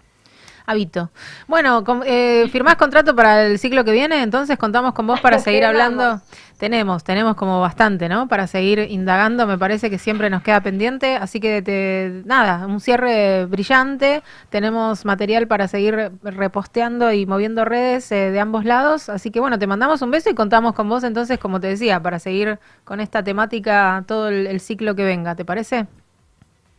Hábito. 0.67 1.11
Bueno, 1.49 1.85
com- 1.85 2.03
eh, 2.05 2.49
¿firmás 2.51 2.77
contrato 2.77 3.15
para 3.17 3.45
el 3.47 3.59
ciclo 3.59 3.85
que 3.85 3.93
viene? 3.93 4.23
Entonces 4.23 4.57
contamos 4.59 4.93
con 4.95 5.07
vos 5.07 5.21
para 5.21 5.39
seguir 5.41 5.65
hablando. 5.65 6.21
Tenemos, 6.59 7.03
tenemos 7.03 7.35
como 7.35 7.61
bastante, 7.61 8.09
¿no? 8.09 8.29
Para 8.29 8.47
seguir 8.47 8.79
indagando, 8.89 9.47
me 9.49 9.59
parece 9.59 9.91
que 9.91 9.99
siempre 9.99 10.31
nos 10.31 10.43
queda 10.43 10.61
pendiente. 10.61 11.17
Así 11.17 11.41
que, 11.41 11.61
te, 11.61 12.23
nada, 12.25 12.67
un 12.67 12.81
cierre 12.81 13.47
brillante. 13.47 14.23
Tenemos 14.49 15.05
material 15.05 15.49
para 15.49 15.67
seguir 15.67 16.13
reposteando 16.23 17.13
y 17.13 17.27
moviendo 17.27 17.65
redes 17.65 18.13
eh, 18.13 18.31
de 18.31 18.39
ambos 18.41 18.65
lados. 18.65 19.09
Así 19.09 19.31
que, 19.33 19.41
bueno, 19.41 19.59
te 19.59 19.67
mandamos 19.67 20.03
un 20.03 20.13
beso 20.13 20.31
y 20.31 20.35
contamos 20.35 20.75
con 20.75 20.89
vos 20.89 21.03
entonces, 21.03 21.39
como 21.39 21.59
te 21.61 21.67
decía, 21.67 22.01
para 22.01 22.21
seguir 22.21 22.61
con 22.85 23.01
esta 23.01 23.25
temática 23.25 24.05
todo 24.07 24.29
el, 24.29 24.47
el 24.47 24.61
ciclo 24.61 24.95
que 24.95 25.05
venga. 25.05 25.35
¿Te 25.35 25.45
parece? 25.45 25.87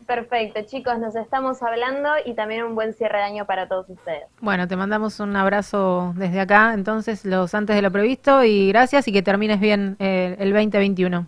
Perfecto, 0.07 0.61
chicos, 0.65 0.97
nos 0.99 1.15
estamos 1.15 1.61
hablando 1.63 2.09
y 2.25 2.33
también 2.33 2.63
un 2.63 2.75
buen 2.75 2.93
cierre 2.93 3.19
de 3.19 3.23
año 3.23 3.45
para 3.45 3.67
todos 3.67 3.89
ustedes. 3.89 4.23
Bueno, 4.41 4.67
te 4.67 4.75
mandamos 4.75 5.19
un 5.19 5.35
abrazo 5.35 6.13
desde 6.17 6.39
acá, 6.41 6.73
entonces, 6.73 7.23
los 7.25 7.53
antes 7.53 7.75
de 7.75 7.81
lo 7.81 7.91
previsto, 7.91 8.43
y 8.43 8.67
gracias 8.69 9.07
y 9.07 9.13
que 9.13 9.21
termines 9.21 9.59
bien 9.59 9.95
eh, 9.99 10.35
el 10.39 10.51
2021. 10.51 11.25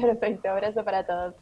Perfecto, 0.00 0.50
abrazo 0.50 0.84
para 0.84 1.04
todos. 1.04 1.34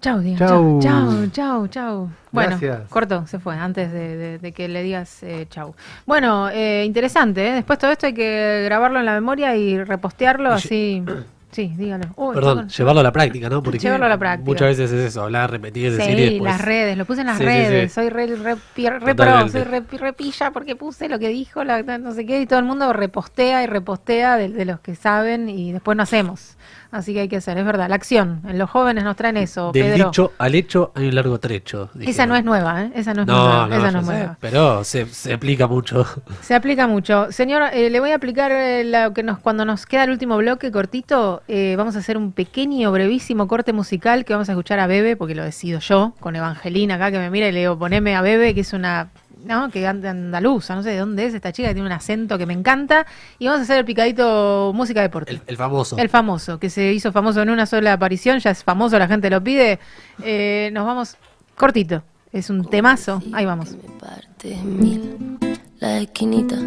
Chau, 0.00 0.20
Diego. 0.20 0.38
Chau. 0.38 0.80
Chau, 0.80 1.26
chau, 1.32 1.68
chau. 1.68 2.08
Bueno, 2.30 2.50
Gracias. 2.60 2.88
corto, 2.88 3.26
se 3.26 3.40
fue, 3.40 3.56
antes 3.56 3.92
de, 3.92 4.16
de- 4.16 4.38
de 4.38 4.52
que 4.52 4.68
le 4.68 4.82
digas 4.84 5.22
eh, 5.24 5.46
chau. 5.50 5.74
Bueno, 6.06 6.48
eh, 6.50 6.84
interesante, 6.86 7.48
¿eh? 7.48 7.52
Después 7.54 7.78
todo 7.80 7.90
esto 7.90 8.06
hay 8.06 8.14
que 8.14 8.62
grabarlo 8.64 9.00
en 9.00 9.06
la 9.06 9.14
memoria 9.14 9.56
y 9.56 9.82
repostearlo 9.82 10.52
así. 10.52 11.04
Sí, 11.50 11.72
dígalo. 11.78 12.04
Uy, 12.16 12.34
Perdón, 12.34 12.68
llevarlo 12.68 13.00
a 13.00 13.02
la 13.04 13.10
práctica, 13.12 13.48
¿no? 13.48 13.62
Porque 13.62 13.78
Llevarlo 13.78 14.04
a 14.04 14.10
la 14.10 14.18
práctica. 14.18 14.44
Muchas 14.44 14.68
veces 14.68 14.92
es 14.92 15.06
eso, 15.06 15.22
hablar, 15.22 15.50
repetir, 15.50 15.90
decir 15.96 16.12
y 16.12 16.16
Sí, 16.16 16.22
después- 16.32 16.52
las 16.52 16.60
redes, 16.60 16.96
lo 16.98 17.06
puse 17.06 17.22
en 17.22 17.26
las 17.28 17.38
Sí, 17.38 17.44
redes, 17.44 17.90
sí. 17.90 17.94
soy 17.94 18.10
re, 18.10 18.26
re, 18.36 18.56
pi- 18.74 18.90
re 18.90 19.14
pro, 19.14 19.48
soy 19.48 19.64
re, 19.64 19.80
re 19.80 20.12
porque 20.52 20.76
puse 20.76 21.08
lo 21.08 21.18
que 21.18 21.28
dijo, 21.28 21.64
la, 21.64 21.82
no 21.82 22.12
sé 22.12 22.26
qué, 22.26 22.42
y 22.42 22.46
todo 22.46 22.58
el 22.58 22.66
mundo 22.66 22.92
repostea 22.92 23.62
y 23.62 23.66
repostea 23.66 24.36
de, 24.36 24.50
de 24.50 24.64
los 24.66 24.80
que 24.80 24.94
saben 24.94 25.48
y 25.48 25.72
después 25.72 25.96
no 25.96 26.02
hacemos. 26.02 26.57
Así 26.90 27.12
que 27.12 27.20
hay 27.20 27.28
que 27.28 27.36
hacer, 27.36 27.58
es 27.58 27.66
verdad, 27.66 27.88
la 27.88 27.96
acción. 27.96 28.40
En 28.48 28.58
los 28.58 28.70
jóvenes 28.70 29.04
nos 29.04 29.14
traen 29.14 29.36
eso, 29.36 29.72
Del 29.72 29.84
Pedro. 29.92 30.06
dicho 30.06 30.32
al 30.38 30.54
hecho 30.54 30.90
hay 30.94 31.08
un 31.08 31.14
largo 31.14 31.38
trecho. 31.38 31.90
Esa 32.00 32.24
no 32.26 32.34
es 32.34 32.44
nueva, 32.44 32.84
¿eh? 32.84 32.92
Esa 32.94 33.12
no 33.12 33.22
es 33.22 33.26
No, 33.26 33.34
nueva. 33.36 33.66
no, 33.68 33.76
esa 33.76 33.90
no 33.92 34.00
es 34.00 34.06
sé, 34.06 34.12
nueva. 34.12 34.36
pero 34.40 34.84
se, 34.84 35.06
se 35.06 35.34
aplica 35.34 35.66
mucho. 35.66 36.06
Se 36.40 36.54
aplica 36.54 36.86
mucho. 36.86 37.30
Señor, 37.30 37.62
eh, 37.74 37.90
le 37.90 38.00
voy 38.00 38.12
a 38.12 38.14
aplicar 38.14 38.50
eh, 38.52 38.84
lo 38.84 39.12
que 39.12 39.22
nos, 39.22 39.38
cuando 39.38 39.64
nos 39.66 39.84
queda 39.84 40.04
el 40.04 40.10
último 40.10 40.36
bloque 40.38 40.72
cortito, 40.72 41.42
eh, 41.48 41.74
vamos 41.76 41.94
a 41.96 41.98
hacer 41.98 42.16
un 42.16 42.32
pequeño, 42.32 42.90
brevísimo 42.90 43.46
corte 43.48 43.72
musical 43.74 44.24
que 44.24 44.32
vamos 44.32 44.48
a 44.48 44.52
escuchar 44.52 44.80
a 44.80 44.86
Bebe, 44.86 45.14
porque 45.16 45.34
lo 45.34 45.44
decido 45.44 45.80
yo, 45.80 46.14
con 46.20 46.36
Evangelina 46.36 46.94
acá 46.94 47.10
que 47.10 47.18
me 47.18 47.28
mira 47.28 47.48
y 47.48 47.52
le 47.52 47.60
digo, 47.60 47.78
poneme 47.78 48.16
a 48.16 48.22
Bebe, 48.22 48.54
que 48.54 48.62
es 48.62 48.72
una, 48.72 49.08
no, 49.44 49.70
que 49.70 49.86
anda 49.86 50.10
andaluza, 50.10 50.74
no 50.74 50.82
sé 50.82 50.90
de 50.90 50.98
dónde 50.98 51.26
es 51.26 51.34
esta 51.34 51.52
chica, 51.52 51.68
que 51.68 51.74
tiene 51.74 51.86
un 51.86 51.92
acento 51.92 52.38
que 52.38 52.46
me 52.46 52.54
encanta, 52.54 53.06
y 53.38 53.46
vamos 53.46 53.60
a 53.60 53.62
hacer 53.62 53.78
el 53.78 53.84
picadito 53.84 54.72
música 54.74 55.02
deporte. 55.02 55.32
El, 55.32 55.42
el 55.46 55.56
famoso. 55.56 55.96
El 55.96 56.08
famoso, 56.08 56.58
que 56.58 56.70
se 56.70 56.92
hizo 56.92 57.12
famoso 57.12 57.42
en 57.42 57.50
una 57.50 57.66
sola 57.66 57.92
aparición, 57.92 58.38
ya 58.38 58.50
es 58.50 58.64
famoso, 58.64 58.98
la 58.98 59.08
gente 59.08 59.30
lo 59.30 59.42
pide. 59.42 59.78
Eh, 60.22 60.70
nos 60.72 60.86
vamos 60.86 61.16
cortito, 61.54 62.02
es 62.32 62.50
un 62.50 62.64
temazo, 62.64 63.22
ahí 63.32 63.44
vamos. 63.44 63.76
parte 64.00 64.52
en 64.54 64.78
mil 64.78 65.38
las 65.80 66.02
esquinitas 66.02 66.60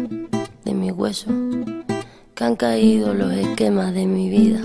de 0.64 0.74
mi 0.74 0.90
hueso 0.90 1.30
que 2.34 2.44
han 2.44 2.56
caído 2.56 3.12
los 3.14 3.32
esquemas 3.32 3.92
de 3.92 4.06
mi 4.06 4.30
vida 4.30 4.60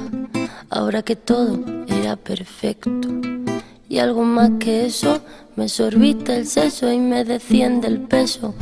ahora 0.69 1.01
que 1.01 1.15
todo 1.15 1.59
era 1.87 2.15
perfecto 2.15 3.09
y 3.89 3.99
algo 3.99 4.23
más 4.23 4.51
que 4.59 4.85
eso. 4.85 5.21
Me 5.55 5.69
sorbiste 5.69 6.35
el 6.37 6.47
seso 6.47 6.91
y 6.91 6.99
me 6.99 7.23
desciende 7.23 7.87
el 7.87 8.01
peso 8.01 8.53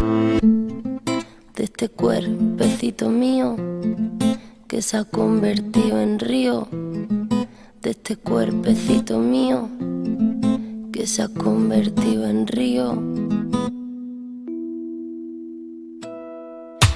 de 1.56 1.64
este 1.64 1.90
cuerpecito 1.90 3.10
mío 3.10 3.56
que 4.68 4.82
se 4.82 4.98
ha 4.98 5.04
convertido 5.04 6.00
en 6.00 6.20
río. 6.20 6.68
De 7.82 7.92
este 7.92 8.18
cuerpecito 8.18 9.20
mío 9.20 9.70
que 10.92 11.06
se 11.06 11.22
ha 11.22 11.28
convertido 11.28 12.26
en 12.26 12.48
río. 12.48 12.94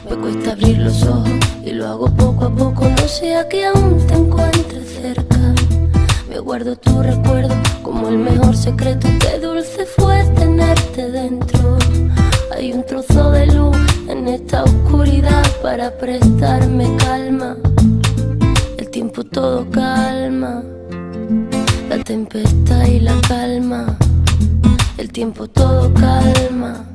Me 0.09 0.15
cuesta 0.15 0.53
abrir 0.53 0.79
los 0.79 1.03
ojos 1.03 1.29
y 1.63 1.71
lo 1.71 1.85
hago 1.85 2.09
poco 2.15 2.45
a 2.45 2.55
poco, 2.55 2.89
no 2.89 3.07
sea 3.07 3.47
que 3.47 3.65
aún 3.65 4.07
te 4.07 4.13
encuentre 4.15 4.83
cerca. 4.83 5.53
Me 6.29 6.37
guardo 6.37 6.75
tu 6.75 7.01
recuerdo 7.01 7.55
como 7.81 8.07
el 8.07 8.19
mejor 8.19 8.55
secreto, 8.55 9.07
qué 9.19 9.39
dulce 9.39 9.83
fue 9.97 10.23
tenerte 10.35 11.09
dentro. 11.09 11.77
Hay 12.55 12.71
un 12.71 12.85
trozo 12.85 13.31
de 13.31 13.47
luz 13.47 13.75
en 14.07 14.27
esta 14.27 14.63
oscuridad 14.63 15.43
para 15.63 15.89
prestarme 15.97 16.95
calma. 16.97 17.57
El 18.77 18.89
tiempo 18.91 19.23
todo 19.23 19.67
calma, 19.71 20.63
la 21.89 21.97
tempestad 22.03 22.85
y 22.85 22.99
la 22.99 23.19
calma. 23.27 23.97
El 24.97 25.11
tiempo 25.11 25.47
todo 25.47 25.91
calma, 25.95 26.85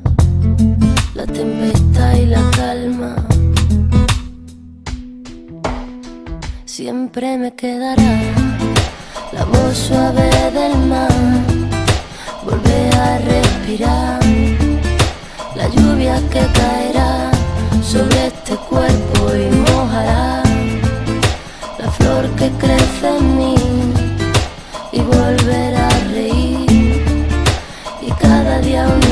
la 1.13 1.25
tempestad 1.25 2.15
y 2.15 2.25
la 2.27 2.41
calma. 2.51 3.15
Siempre 6.65 7.37
me 7.37 7.53
quedará 7.53 8.44
suave 9.75 10.29
del 10.51 10.77
mar. 10.87 11.11
Volver 12.45 12.95
a 12.95 13.17
respirar 13.17 14.19
la 15.55 15.67
lluvia 15.67 16.15
que 16.31 16.43
caerá 16.59 17.31
sobre 17.83 18.27
este 18.27 18.55
cuerpo 18.69 19.19
y 19.35 19.49
mojará 19.69 20.43
la 21.79 21.91
flor 21.91 22.29
que 22.35 22.49
crece 22.51 23.17
en 23.17 23.37
mí 23.37 23.55
y 24.91 25.01
volverá 25.01 25.87
a 25.87 25.99
reír 26.13 27.05
y 28.01 28.11
cada 28.11 28.59
día 28.59 28.87
un 28.87 29.04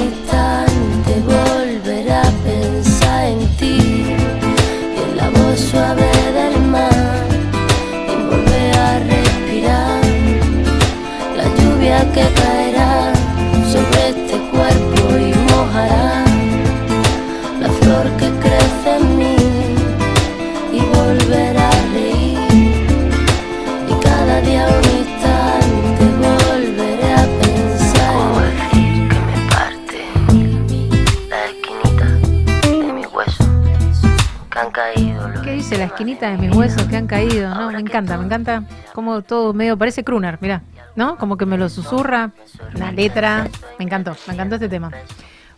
de 36.31 36.37
mis 36.37 36.55
huesos 36.55 36.83
que 36.83 36.95
han 36.95 37.07
caído? 37.07 37.53
No, 37.53 37.71
me 37.71 37.79
encanta, 37.79 38.17
me 38.17 38.25
encanta 38.25 38.63
como 38.93 39.21
todo 39.21 39.53
medio 39.53 39.77
parece 39.77 40.03
crooner, 40.03 40.37
mirá, 40.41 40.61
¿no? 40.95 41.17
Como 41.17 41.37
que 41.37 41.45
me 41.45 41.57
lo 41.57 41.69
susurra, 41.69 42.31
la 42.73 42.91
letra, 42.91 43.47
me 43.79 43.85
encantó, 43.85 44.15
me 44.27 44.33
encantó 44.33 44.55
este 44.55 44.69
tema. 44.69 44.91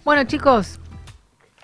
Bueno, 0.04 0.24
chicos, 0.26 0.80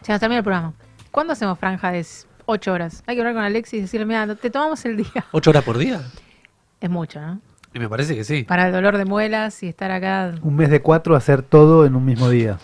se 0.02 0.12
nos 0.12 0.20
termina 0.20 0.40
el 0.40 0.44
programa. 0.44 0.74
¿Cuándo 1.12 1.34
hacemos 1.34 1.60
franja 1.60 1.92
de 1.92 2.06
8 2.46 2.74
horas? 2.74 3.04
Hay 3.06 3.16
que 3.16 3.22
hablar 3.22 3.36
con 3.36 3.44
Alexis 3.44 3.80
y 3.80 3.82
decirle, 3.82 4.06
mira, 4.06 4.36
te 4.36 4.50
tomamos 4.50 4.84
el 4.86 4.98
día. 4.98 5.26
¿Ocho 5.32 5.50
horas 5.50 5.64
por 5.64 5.78
día? 5.78 6.02
Es 6.80 6.90
mucho, 6.90 7.22
¿no? 7.22 7.40
Y 7.74 7.80
me 7.80 7.88
parece 7.88 8.16
que 8.16 8.24
sí. 8.24 8.44
Para 8.44 8.68
el 8.68 8.74
dolor 8.74 8.98
de 8.98 9.06
muelas 9.06 9.64
y 9.64 9.68
estar 9.68 9.92
acá. 9.92 10.34
Un 10.42 10.56
mes 10.56 10.70
de 10.70 10.82
cuatro, 10.82 11.16
hacer 11.16 11.42
todo 11.42 11.86
en 11.86 11.96
un 11.96 12.04
mismo 12.04 12.30
día. 12.30 12.58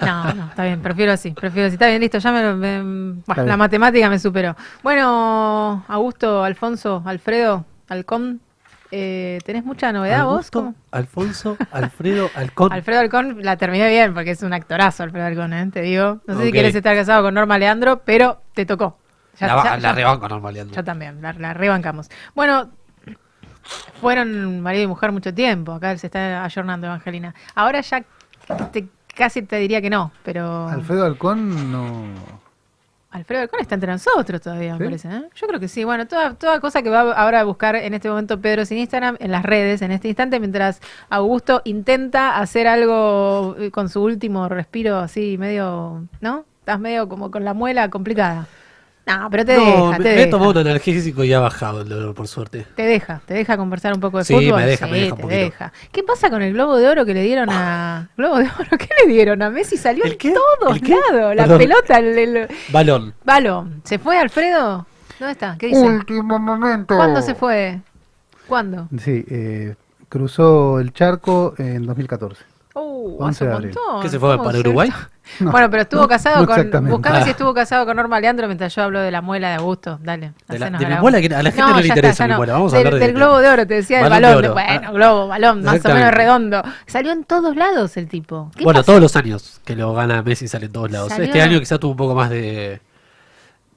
No, 0.00 0.32
no, 0.34 0.46
está 0.46 0.64
bien, 0.64 0.80
prefiero 0.80 1.12
así, 1.12 1.32
prefiero 1.32 1.66
así. 1.66 1.74
Está 1.74 1.86
bien, 1.88 2.00
listo, 2.00 2.18
ya 2.18 2.32
me, 2.32 2.54
me- 2.54 2.82
bueno, 2.82 3.22
bien. 3.34 3.46
la 3.46 3.56
matemática 3.56 4.08
me 4.08 4.18
superó. 4.18 4.56
Bueno, 4.82 5.84
Augusto, 5.88 6.42
Alfonso, 6.42 7.02
Alfredo, 7.04 7.64
Alcón, 7.88 8.40
eh, 8.90 9.38
¿tenés 9.44 9.64
mucha 9.64 9.92
novedad 9.92 10.24
vos? 10.24 10.50
Alfonso, 10.92 11.56
Alfredo, 11.72 12.30
Alcón. 12.34 12.72
Alfredo 12.72 13.00
Alcón 13.00 13.38
la 13.42 13.56
terminé 13.56 13.88
bien 13.88 14.14
porque 14.14 14.30
es 14.30 14.42
un 14.42 14.52
actorazo 14.52 15.02
Alfredo 15.02 15.26
Alcón, 15.26 15.52
¿eh? 15.52 15.68
te 15.72 15.82
digo. 15.82 16.20
No 16.26 16.38
sé 16.38 16.44
si 16.46 16.52
quieres 16.52 16.74
estar 16.74 16.96
casado 16.96 17.22
con 17.24 17.34
Norma 17.34 17.58
Leandro, 17.58 18.00
pero 18.04 18.40
te 18.54 18.64
tocó. 18.64 18.98
Ya- 19.38 19.48
la, 19.48 19.56
ya- 19.62 19.70
la 19.76 19.78
ya- 19.80 19.92
rebanco 19.92 20.28
normal, 20.28 20.54
Leandro. 20.54 20.74
Yo 20.76 20.84
también, 20.84 21.20
la, 21.20 21.32
la 21.34 21.52
rebancamos. 21.52 22.08
Bueno, 22.34 22.70
fueron 24.00 24.60
marido 24.60 24.84
y 24.84 24.86
mujer 24.86 25.12
mucho 25.12 25.34
tiempo. 25.34 25.72
Acá 25.72 25.96
se 25.98 26.06
está 26.06 26.44
ayornando 26.44 26.86
Evangelina. 26.86 27.34
Ahora 27.54 27.80
ya 27.80 28.02
te- 28.72 28.88
casi 29.16 29.42
te 29.42 29.56
diría 29.56 29.80
que 29.80 29.90
no, 29.90 30.12
pero 30.22 30.68
Alfredo 30.68 31.04
Halcón 31.04 31.72
no. 31.72 32.04
Alfredo 33.10 33.42
Alcón 33.42 33.60
está 33.60 33.74
entre 33.74 33.90
nosotros 33.90 34.40
todavía, 34.42 34.76
me 34.76 34.84
parece. 34.84 35.08
¿eh? 35.08 35.22
Yo 35.34 35.46
creo 35.46 35.58
que 35.58 35.68
sí. 35.68 35.84
Bueno, 35.84 36.06
toda, 36.06 36.34
toda 36.34 36.60
cosa 36.60 36.82
que 36.82 36.90
va 36.90 37.12
ahora 37.12 37.40
a 37.40 37.44
buscar 37.44 37.74
en 37.74 37.94
este 37.94 38.10
momento 38.10 38.40
Pedro 38.40 38.66
sin 38.66 38.78
Instagram, 38.78 39.16
en 39.20 39.32
las 39.32 39.42
redes, 39.42 39.80
en 39.80 39.90
este 39.90 40.08
instante, 40.08 40.38
mientras 40.38 40.80
Augusto 41.08 41.62
intenta 41.64 42.38
hacer 42.38 42.68
algo 42.68 43.56
eh, 43.58 43.70
con 43.70 43.88
su 43.88 44.02
último 44.02 44.48
respiro 44.48 44.98
así, 44.98 45.38
medio, 45.38 46.06
¿no? 46.20 46.44
Estás 46.60 46.78
medio 46.78 47.08
como 47.08 47.30
con 47.30 47.44
la 47.44 47.54
muela 47.54 47.88
complicada. 47.88 48.46
No, 49.06 49.28
pero 49.30 49.44
te 49.44 49.56
no, 49.56 49.64
deja, 49.64 49.90
me, 49.90 49.96
te 49.98 50.02
me 50.02 50.10
he 50.10 50.18
deja. 50.18 50.30
tomado 50.30 50.50
un 50.50 50.58
analgésico 50.58 51.22
y 51.22 51.32
ha 51.32 51.38
bajado 51.38 51.82
el 51.82 51.88
dolor, 51.88 52.12
por 52.14 52.26
suerte. 52.26 52.66
Te 52.74 52.82
deja, 52.82 53.20
te 53.24 53.34
deja 53.34 53.56
conversar 53.56 53.94
un 53.94 54.00
poco 54.00 54.18
de 54.18 54.24
Sí, 54.24 54.34
fútbol. 54.34 54.56
me 54.60 54.66
deja, 54.66 54.86
me 54.88 54.94
Sí, 54.94 55.00
deja 55.02 55.12
un 55.14 55.16
te 55.18 55.22
poquito. 55.22 55.40
deja. 55.44 55.72
¿Qué 55.92 56.02
pasa 56.02 56.28
con 56.28 56.42
el 56.42 56.52
globo 56.54 56.76
de 56.76 56.88
oro 56.88 57.06
que 57.06 57.14
le 57.14 57.22
dieron 57.22 57.48
a. 57.50 58.08
¿Globo 58.16 58.38
de 58.38 58.44
oro? 58.46 58.76
¿Qué 58.76 58.88
le 59.06 59.12
dieron 59.12 59.40
a 59.42 59.50
Messi? 59.50 59.76
Salió 59.76 60.04
en 60.04 60.18
todos 60.18 60.36
lados. 60.60 61.36
La 61.36 61.44
Perdón. 61.44 61.58
pelota, 61.58 61.98
el, 61.98 62.18
el- 62.18 62.48
Balón. 62.72 63.14
balón. 63.24 63.80
¿Se 63.84 63.98
fue 64.00 64.18
Alfredo? 64.18 64.86
¿Dónde 65.20 65.32
está? 65.32 65.56
¿Qué 65.56 65.68
dice? 65.68 65.80
Último 65.80 66.38
momento. 66.40 66.96
¿Cuándo 66.96 67.22
se 67.22 67.34
fue? 67.36 67.78
¿Cuándo? 68.48 68.88
Sí, 68.98 69.24
eh, 69.30 69.76
cruzó 70.08 70.80
el 70.80 70.92
charco 70.92 71.54
en 71.58 71.86
2014. 71.86 72.42
Uh, 72.78 73.16
11 73.24 73.28
hace 73.30 73.44
de 73.44 73.50
un 73.50 73.56
abril. 73.56 73.74
montón. 73.74 74.02
¿Qué 74.02 74.08
se 74.10 74.18
fue 74.20 74.30
¿Cómo 74.36 74.44
para 74.44 74.58
Uruguay? 74.58 74.90
No, 75.40 75.50
bueno, 75.50 75.68
pero 75.68 75.82
estuvo 75.82 76.02
no, 76.02 76.08
casado 76.08 76.46
no 76.46 76.70
con. 76.70 76.88
Buscame 76.88 77.18
Ah. 77.18 77.24
si 77.24 77.30
estuvo 77.30 77.52
casado 77.52 77.84
con 77.84 77.96
Norma 77.96 78.20
Leandro 78.20 78.46
mientras 78.46 78.72
yo 78.76 78.82
hablo 78.84 79.00
de 79.00 79.10
la 79.10 79.22
muela 79.22 79.48
de 79.48 79.54
Augusto. 79.56 79.98
Dale. 80.00 80.32
De 80.46 80.56
la- 80.58 80.66
hacenos 80.66 80.80
de 80.80 80.88
la- 80.88 81.00
muela, 81.00 81.20
que 81.20 81.26
a 81.34 81.42
la 81.42 81.50
gente 81.50 81.72
no 81.72 81.80
le 81.80 81.86
interesa 81.88 82.24
ya 82.24 82.24
mi 82.26 82.30
no. 82.30 82.36
muela, 82.36 82.52
vamos 82.52 82.72
a 82.72 82.76
Del- 82.78 82.86
hablar 82.86 83.00
de- 83.00 83.06
Del 83.08 83.16
globo 83.16 83.38
de 83.40 83.48
oro, 83.48 83.66
te 83.66 83.74
decía, 83.74 84.00
del 84.02 84.10
Balón 84.10 84.42
de. 84.42 84.48
Bueno, 84.50 84.88
Ah. 84.88 84.92
globo, 84.92 85.26
balón, 85.26 85.62
más 85.64 85.84
o 85.84 85.88
menos 85.88 86.12
redondo. 86.12 86.62
Salió 86.86 87.10
en 87.10 87.24
todos 87.24 87.56
lados 87.56 87.96
el 87.96 88.06
tipo. 88.08 88.52
¿Qué 88.54 88.62
Bueno, 88.62 88.78
pasó? 88.80 88.92
todos 88.92 89.00
los 89.00 89.16
años 89.16 89.60
que 89.64 89.74
lo 89.74 89.92
gana 89.94 90.22
Messi 90.22 90.46
sale 90.46 90.66
en 90.66 90.72
todos 90.72 90.92
lados. 90.92 91.08
Salió- 91.08 91.24
Este 91.26 91.42
año 91.42 91.58
quizá 91.58 91.78
tuvo 91.78 91.90
un 91.90 91.96
poco 91.96 92.14
más 92.14 92.30
de, 92.30 92.80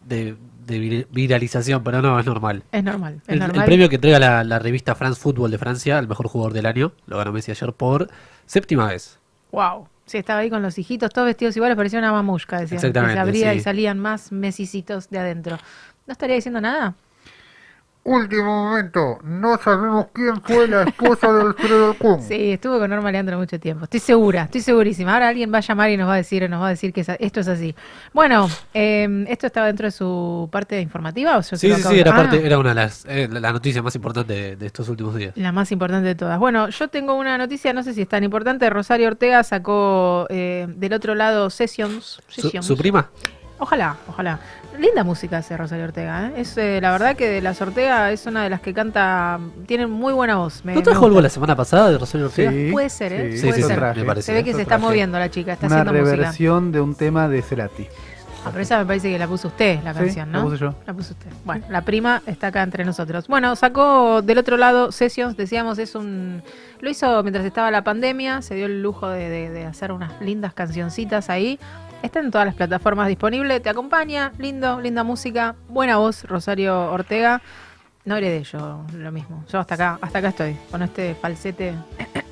de, 0.05 0.35
de 0.67 0.77
vir- 0.79 1.07
viralización, 1.09 1.83
pero 1.83 2.01
no, 2.03 2.19
es 2.19 2.27
normal. 2.27 2.61
Es 2.71 2.83
normal. 2.83 3.21
Es 3.25 3.29
El, 3.33 3.39
normal. 3.39 3.57
el 3.57 3.65
premio 3.65 3.89
que 3.89 3.95
entrega 3.95 4.19
la, 4.19 4.43
la 4.43 4.59
revista 4.59 4.93
France 4.93 5.19
Football 5.19 5.49
de 5.49 5.57
Francia 5.57 5.97
al 5.97 6.07
mejor 6.07 6.27
jugador 6.27 6.53
del 6.53 6.67
año 6.67 6.91
lo 7.07 7.17
ganó 7.17 7.31
Messi 7.31 7.49
ayer 7.49 7.73
por 7.73 8.07
séptima 8.49 8.87
vez. 8.87 9.19
Wow. 9.51 9.87
Sí, 10.05 10.17
estaba 10.17 10.39
ahí 10.39 10.49
con 10.49 10.63
los 10.63 10.77
hijitos, 10.79 11.11
todos 11.11 11.27
vestidos 11.27 11.55
iguales, 11.55 11.77
parecía 11.77 11.99
una 11.99 12.11
mamushka, 12.11 12.59
decían. 12.59 12.81
Que 12.81 12.87
Exactamente, 12.87 13.13
se 13.13 13.19
abría 13.19 13.51
sí. 13.53 13.59
y 13.59 13.61
salían 13.61 13.99
más 13.99 14.31
mesicitos 14.31 15.09
de 15.11 15.19
adentro. 15.19 15.57
¿No 16.07 16.11
estaría 16.11 16.35
diciendo 16.35 16.59
nada? 16.59 16.95
Último 18.03 18.69
momento. 18.69 19.19
No 19.23 19.57
sabemos 19.57 20.07
quién 20.13 20.41
fue 20.41 20.67
la 20.67 20.83
esposa 20.83 21.31
de 21.31 21.41
Alfredo 21.41 21.87
Halcón. 21.91 22.23
Sí, 22.23 22.51
estuvo 22.53 22.79
con 22.79 22.89
Norma 22.89 23.11
Leandro 23.11 23.37
mucho 23.37 23.59
tiempo. 23.59 23.83
Estoy 23.83 23.99
segura, 23.99 24.43
estoy 24.43 24.61
segurísima. 24.61 25.13
Ahora 25.13 25.27
alguien 25.27 25.53
va 25.53 25.57
a 25.57 25.61
llamar 25.61 25.89
y 25.91 25.97
nos 25.97 26.07
va 26.07 26.13
a 26.13 26.17
decir, 26.17 26.49
nos 26.49 26.61
va 26.61 26.67
a 26.67 26.69
decir 26.69 26.93
que 26.93 27.05
esto 27.19 27.39
es 27.41 27.47
así. 27.47 27.75
Bueno, 28.13 28.49
eh, 28.73 29.25
¿esto 29.27 29.47
estaba 29.47 29.67
dentro 29.67 29.85
de 29.87 29.91
su 29.91 30.47
parte 30.51 30.81
informativa 30.81 31.37
o 31.37 31.41
yo 31.41 31.57
Sí, 31.57 31.71
sí, 31.73 31.81
sí, 31.83 31.99
era, 31.99 32.11
Ah, 32.13 32.15
parte, 32.15 32.43
era 32.43 32.57
una 32.57 32.69
de 32.69 32.75
las 32.75 33.05
eh, 33.05 33.27
la 33.29 33.39
la 33.39 33.51
noticia 33.51 33.81
más 33.81 33.95
importante 33.95 34.33
de, 34.33 34.55
de 34.55 34.65
estos 34.65 34.87
últimos 34.89 35.15
días. 35.15 35.33
La 35.35 35.51
más 35.51 35.71
importante 35.71 36.07
de 36.07 36.15
todas. 36.15 36.39
Bueno, 36.39 36.69
yo 36.69 36.87
tengo 36.87 37.15
una 37.15 37.37
noticia, 37.37 37.73
no 37.73 37.83
sé 37.83 37.93
si 37.93 38.01
es 38.03 38.07
tan 38.09 38.23
importante. 38.23 38.69
Rosario 38.69 39.07
Ortega 39.07 39.43
sacó 39.43 40.25
eh, 40.29 40.67
del 40.69 40.93
otro 40.93 41.15
lado 41.15 41.49
Sessions. 41.49 42.21
¿Su, 42.27 42.41
Sessions. 42.41 42.65
su 42.65 42.77
prima? 42.77 43.09
Ojalá, 43.59 43.97
ojalá. 44.07 44.39
Linda 44.77 45.03
música 45.03 45.39
hace 45.39 45.57
Rosario 45.57 45.83
Ortega. 45.83 46.27
¿eh? 46.27 46.33
Es 46.37 46.57
eh, 46.57 46.79
la 46.81 46.91
verdad 46.91 47.15
que 47.17 47.27
de 47.27 47.41
las 47.41 47.61
Ortega 47.61 48.09
es 48.11 48.25
una 48.25 48.43
de 48.43 48.49
las 48.49 48.61
que 48.61 48.73
canta, 48.73 49.37
tiene 49.67 49.85
muy 49.85 50.13
buena 50.13 50.37
voz. 50.37 50.63
Me, 50.63 50.73
¿No 50.73 50.81
trajo 50.81 51.05
algo 51.05 51.19
la 51.19 51.27
semana 51.29 51.55
pasada 51.57 51.91
de 51.91 51.97
Rosario 51.97 52.27
Ortega? 52.27 52.51
Sí, 52.51 52.69
Puede 52.71 52.89
ser, 52.89 53.11
¿eh? 53.13 53.37
Sí, 53.37 53.47
Puede 53.47 53.61
sí, 53.61 53.67
ser. 53.67 53.95
me 53.97 54.03
parece. 54.05 54.25
Se 54.27 54.33
ve 54.33 54.43
que 54.45 54.53
se 54.53 54.61
está 54.61 54.77
moviendo 54.77 55.19
la 55.19 55.29
chica, 55.29 55.53
está 55.53 55.67
Una 55.67 55.75
haciendo 55.81 55.91
música. 55.99 56.15
reversión 56.15 56.71
de 56.71 56.79
un 56.79 56.95
tema 56.95 57.27
de 57.27 57.41
Cerati. 57.41 57.87
Ah, 58.45 58.49
pero 58.51 58.61
esa 58.61 58.77
me 58.79 58.85
parece 58.85 59.11
que 59.11 59.19
la 59.19 59.27
puso 59.27 59.49
usted, 59.49 59.83
la 59.83 59.91
Sí, 59.93 59.99
canción, 59.99 60.31
la 60.31 60.37
¿no? 60.37 60.45
puse 60.45 60.57
yo. 60.57 60.73
La 60.87 60.93
puso 60.93 61.11
usted. 61.11 61.27
Bueno, 61.43 61.65
la 61.69 61.81
prima 61.81 62.21
está 62.25 62.47
acá 62.47 62.63
entre 62.63 62.85
nosotros. 62.85 63.27
Bueno, 63.27 63.53
sacó 63.57 64.21
del 64.21 64.37
otro 64.37 64.55
lado 64.55 64.93
Sessions, 64.93 65.35
decíamos, 65.35 65.77
es 65.77 65.93
un... 65.93 66.41
Lo 66.79 66.89
hizo 66.89 67.21
mientras 67.23 67.43
estaba 67.45 67.69
la 67.69 67.83
pandemia, 67.83 68.41
se 68.41 68.55
dio 68.55 68.67
el 68.67 68.81
lujo 68.81 69.09
de, 69.09 69.27
de- 69.27 69.49
de 69.49 69.65
hacer 69.65 69.91
unas 69.91 70.13
lindas 70.21 70.53
cancioncitas 70.53 71.29
ahí. 71.29 71.59
Está 72.01 72.19
en 72.19 72.31
todas 72.31 72.45
las 72.47 72.55
plataformas 72.55 73.09
disponible, 73.09 73.59
te 73.59 73.69
acompaña, 73.69 74.31
lindo, 74.37 74.79
linda 74.79 75.03
música, 75.03 75.55
buena 75.67 75.97
voz, 75.97 76.23
Rosario 76.23 76.91
Ortega. 76.91 77.41
No 78.05 78.15
heredé 78.15 78.43
yo 78.43 78.85
lo 78.93 79.11
mismo. 79.11 79.43
Yo 79.51 79.59
hasta 79.59 79.75
acá, 79.75 79.99
hasta 80.01 80.19
acá 80.19 80.29
estoy, 80.29 80.55
con 80.71 80.81
este 80.81 81.13
falsete 81.15 81.73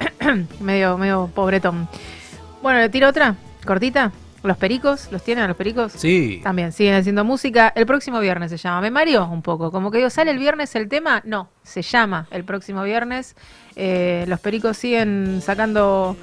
medio, 0.61 0.97
medio 0.97 1.29
pobretón. 1.35 1.89
Bueno, 2.61 2.79
le 2.79 2.87
tiro 2.89 3.09
otra, 3.09 3.35
cortita. 3.65 4.11
Los 4.43 4.55
pericos, 4.55 5.11
¿los 5.11 5.23
tienen 5.23 5.43
a 5.43 5.47
los 5.47 5.57
pericos? 5.57 5.91
Sí. 5.91 6.39
También 6.41 6.71
siguen 6.71 6.95
haciendo 6.95 7.25
música. 7.25 7.73
El 7.75 7.85
próximo 7.85 8.19
viernes 8.21 8.49
se 8.51 8.57
llama. 8.57 8.79
Me 8.79 8.91
mareó 8.91 9.25
un 9.27 9.41
poco. 9.41 9.71
Como 9.71 9.91
que 9.91 9.97
digo, 9.97 10.09
¿sale 10.09 10.31
el 10.31 10.39
viernes 10.39 10.73
el 10.75 10.87
tema? 10.87 11.21
No, 11.25 11.49
se 11.63 11.81
llama 11.81 12.27
el 12.31 12.45
próximo 12.45 12.83
viernes. 12.83 13.35
Eh, 13.75 14.23
los 14.27 14.39
pericos 14.39 14.77
siguen 14.77 15.41
sacando. 15.41 16.15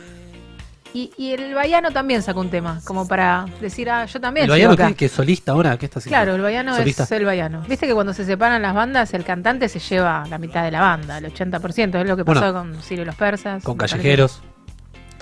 Y, 0.95 1.11
y 1.19 1.33
el 1.33 1.53
Baiano 1.55 1.91
también 1.91 2.23
sacó 2.23 2.39
un 2.39 2.51
tema, 2.51 2.81
como 2.85 3.09
para 3.09 3.47
decir, 3.61 3.91
ah, 3.91 4.07
yo 4.07 4.21
también. 4.21 4.45
El 4.45 4.51
Baiano 4.51 4.75
acá. 4.75 4.87
que, 4.87 4.95
que 4.95 5.05
es 5.07 5.13
solista 5.13 5.51
ahora, 5.51 5.77
¿qué 5.77 5.87
está 5.87 5.99
haciendo? 5.99 6.17
Claro, 6.17 6.37
el 6.37 6.41
Baiano 6.41 6.77
¿Solista? 6.77 7.03
es 7.03 7.11
el 7.11 7.25
Baiano. 7.25 7.63
Viste 7.69 7.89
que 7.89 7.95
cuando 7.95 8.13
se 8.13 8.25
separan 8.25 8.63
las 8.63 8.75
bandas, 8.75 9.13
el 9.13 9.25
cantante 9.25 9.69
se 9.69 9.81
lleva 9.81 10.25
la 10.31 10.39
mitad 10.39 10.63
de 10.63 10.71
la 10.71 10.81
banda, 10.81 11.19
el 11.19 11.25
80%. 11.25 12.01
Es 12.01 12.09
lo 12.09 12.17
que 12.17 12.25
pasó 12.25 12.41
Bueno, 12.41 12.53
con 12.55 12.81
Sirio 12.81 13.03
y 13.03 13.07
los 13.07 13.17
Persas. 13.17 13.65
Con 13.65 13.77
callejeros. 13.77 14.41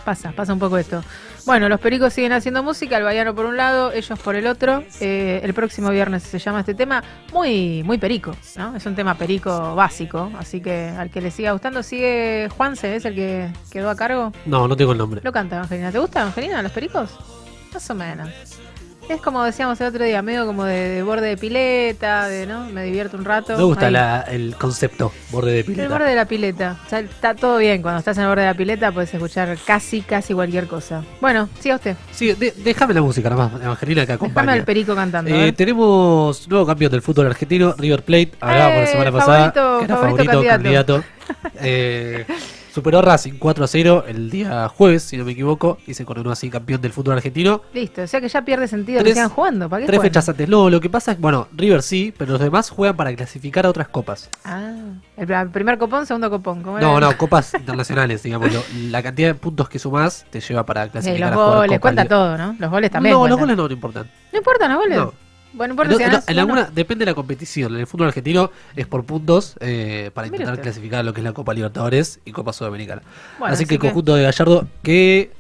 Pasa, 0.05 0.33
pasa 0.33 0.53
un 0.53 0.59
poco 0.59 0.77
esto. 0.77 1.03
Bueno, 1.45 1.69
los 1.69 1.81
pericos 1.81 2.13
siguen 2.13 2.33
haciendo 2.33 2.63
música, 2.63 2.97
el 2.97 3.03
Baiano 3.03 3.35
por 3.35 3.47
un 3.47 3.57
lado, 3.57 3.93
ellos 3.93 4.19
por 4.19 4.37
el 4.37 4.47
otro. 4.47 4.85
Eh, 5.01 5.41
el 5.43 5.53
próximo 5.55 5.91
viernes 5.91 6.23
se 6.23 6.39
llama 6.39 6.61
este 6.61 6.75
tema 6.75 7.03
muy, 7.33 7.83
muy 7.83 7.99
perico, 7.99 8.37
¿no? 8.57 8.77
Es 8.77 8.87
un 8.87 8.95
tema 8.95 9.17
perico 9.17 9.75
básico, 9.75 10.31
así 10.39 10.61
que 10.61 10.89
al 10.89 11.11
que 11.11 11.21
le 11.21 11.31
siga 11.31 11.53
gustando, 11.53 11.83
sigue 11.83 12.49
Juanse, 12.57 12.97
¿es 12.97 13.05
el 13.05 13.15
que 13.15 13.51
quedó 13.71 13.91
a 13.91 13.97
cargo? 13.97 14.33
No, 14.47 14.69
no 14.69 14.77
tengo 14.77 14.93
el 14.93 14.99
nombre. 14.99 15.21
Lo 15.25 15.33
canta 15.33 15.57
Evangelina. 15.57 15.91
¿Te 15.91 15.99
gusta 15.99 16.21
Evangelina, 16.21 16.63
los 16.63 16.73
pericos? 16.73 17.11
Más 17.73 17.91
o 17.91 17.95
menos. 17.95 18.29
Es 19.13 19.21
como 19.21 19.45
decíamos 19.45 19.79
el 19.81 19.89
otro 19.89 20.05
día, 20.05 20.23
medio 20.23 20.47
como 20.47 20.65
de, 20.65 20.89
de 20.89 21.03
borde 21.03 21.27
de 21.29 21.37
pileta, 21.37 22.29
de, 22.29 22.47
¿no? 22.47 22.65
Me 22.71 22.83
divierto 22.85 23.17
un 23.17 23.25
rato. 23.25 23.57
Me 23.57 23.63
gusta 23.63 23.91
la- 23.91 24.23
el 24.23 24.57
concepto, 24.57 25.13
borde 25.31 25.53
de 25.53 25.59
El 25.61 25.65
pileta. 25.67 25.89
borde 25.91 26.07
de 26.11 26.17
la 26.17 26.25
pileta. 26.25 26.79
O 26.87 26.89
sea, 26.89 27.01
está 27.01 27.35
todo 27.35 27.59
bien. 27.59 27.83
Cuando 27.83 27.99
estás 27.99 28.17
en 28.17 28.23
el 28.23 28.29
borde 28.31 28.43
de 28.43 28.49
la 28.49 28.55
pileta 28.55 28.91
puedes 28.91 29.13
escuchar 29.13 29.57
casi, 29.67 30.01
casi 30.01 30.33
cualquier 30.33 30.67
cosa. 30.67 31.05
Bueno, 31.21 31.49
siga 31.61 31.77
usted. 31.77 31.97
Sí, 32.11 32.33
de- 32.33 32.55
déjame 32.65 32.95
la 32.95 33.03
música 33.03 33.29
nomás, 33.29 33.53
Evangelina, 33.63 34.07
que 34.07 34.13
acompaña. 34.13 34.47
Déjame 34.47 34.59
al 34.61 34.65
perico 34.65 34.95
cantando. 34.95 35.31
Eh, 35.31 35.49
¿eh? 35.49 35.53
tenemos 35.53 36.49
nuevo 36.49 36.67
campeón 36.67 36.91
del 36.93 37.03
fútbol 37.03 37.27
argentino, 37.27 37.75
River 37.77 38.03
Plate. 38.05 38.33
Hablábamos 38.41 38.77
la 38.79 38.85
Eh, 38.85 38.87
semana 38.87 39.13
pasada 39.13 39.53
que 39.53 39.59
era 39.59 39.97
favorito 39.97 39.97
favorito, 39.97 40.33
candidato. 40.49 40.95
candidato. 40.97 41.05
Eh, 41.65 42.25
superó 42.73 42.99
a 43.01 43.03
Racing 43.03 43.35
4 43.39 43.65
a 43.65 43.67
0 43.69 44.05
el 44.09 44.31
día 44.31 44.69
jueves, 44.69 45.03
si 45.03 45.17
no 45.17 45.25
me 45.25 45.33
equivoco, 45.33 45.79
y 45.87 45.95
se 45.95 46.05
coronó 46.05 46.31
así 46.31 46.49
campeón 46.51 46.81
del 46.81 46.93
fútbol 46.93 47.15
argentino. 47.17 47.61
Listo, 47.75 48.03
o 48.03 48.07
sea 48.07 48.21
que 48.21 48.29
ya 48.29 48.43
pierde 48.45 48.67
sentido 48.69 48.99
que 48.99 49.05
Tres- 49.05 49.15
sigan 49.15 49.29
jugando. 49.29 49.69
¿Para 49.69 49.81
qué 49.83 49.87
Tres 49.87 49.99
juegan? 49.99 50.11
fechas 50.13 50.29
antes. 50.29 50.49
No, 50.49 50.71
lo 50.71 50.81
que 50.81 50.89
pasa 50.91 51.13
es, 51.13 51.21
bueno, 51.21 51.49
River 51.55 51.83
sí, 51.83 52.15
pero 52.17 52.33
los 52.33 52.41
demás 52.41 52.71
juegan 52.71 52.97
para 52.97 53.15
clasificar 53.15 53.67
a 53.67 53.71
otras 53.71 53.89
copas. 53.89 54.31
Ah, 54.45 54.73
el 55.17 55.29
pr- 55.29 55.51
primer 55.53 55.79
copón, 55.79 56.07
segundo 56.07 56.31
copón. 56.31 56.63
¿cómo 56.63 56.79
No, 56.81 56.97
era? 56.99 57.09
no, 57.09 57.17
copas 57.19 57.53
internacionales, 57.55 58.23
digamos. 58.23 58.49
la 58.91 59.03
cantidad 59.03 59.29
de 59.29 59.35
puntos 59.35 59.69
que 59.69 59.79
sumás 59.79 60.25
te 60.31 60.41
lleva 60.41 60.65
para 60.65 60.85
Sí, 60.85 60.91
clasificar 60.91 61.35
los 61.35 61.41
a 61.43 61.57
goles, 61.57 61.69
Copa 61.71 61.81
cuenta 61.81 62.05
todo, 62.07 62.39
¿no? 62.39 62.57
Los 62.59 62.71
goles 62.71 62.91
también. 62.91 63.15
No, 63.15 63.29
los 63.29 63.39
goles 63.39 63.57
no, 63.57 63.67
no 63.69 63.73
importan. 63.75 64.11
No 64.33 64.39
importan 64.39 64.71
los 64.73 64.79
goles. 64.79 64.99
No. 64.99 65.13
Bueno, 65.55 65.75
En- 65.83 66.23
si 66.23 66.39
alguna, 66.39 66.71
depende 66.73 67.05
de 67.05 67.11
la 67.11 67.15
competición. 67.15 67.75
En 67.75 67.81
el 67.81 67.87
fútbol 67.87 68.09
argentino 68.09 68.51
es 68.75 68.87
por 68.87 69.05
puntos 69.05 69.57
eh, 69.61 70.11
para 70.15 70.27
intentar 70.27 70.53
usted. 70.55 70.63
clasificar 70.63 71.01
a 71.01 71.03
lo 71.03 71.13
que 71.13 71.21
es 71.21 71.25
la 71.25 71.33
Copa 71.33 71.53
Libertadores 71.55 72.21
y 72.25 72.33
Copa 72.33 72.53
Sudamericana. 72.53 73.03
Bueno, 73.39 73.53
así 73.55 73.65
así 73.65 73.69
que 73.69 73.75
el 73.75 73.81
que- 73.81 73.87
conjunto 73.89 74.15
de 74.15 74.23
Gallardo 74.23 74.67
que 74.83 75.31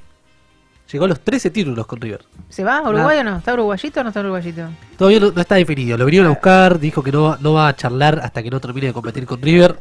llegó 0.92 1.06
a 1.06 1.08
los 1.08 1.20
13 1.20 1.50
títulos 1.50 1.86
con 1.86 2.00
River. 2.00 2.24
¿Se 2.50 2.62
va 2.62 2.78
a 2.78 2.82
Uruguay 2.90 3.18
o 3.20 3.24
no? 3.24 3.38
¿Está 3.38 3.54
uruguayito 3.54 4.00
o 4.00 4.02
no 4.02 4.10
está 4.10 4.20
uruguayito? 4.20 4.68
Todavía 4.98 5.20
no, 5.20 5.30
no 5.32 5.40
está 5.40 5.54
definido. 5.54 5.96
Lo 5.96 6.04
vinieron 6.04 6.26
a 6.26 6.30
buscar, 6.30 6.78
dijo 6.78 7.02
que 7.02 7.10
no, 7.12 7.36
no 7.38 7.54
va 7.54 7.68
a 7.68 7.76
charlar 7.76 8.20
hasta 8.22 8.42
que 8.42 8.50
no 8.50 8.60
termine 8.60 8.88
de 8.88 8.92
competir 8.92 9.24
con 9.24 9.40
River. 9.40 9.78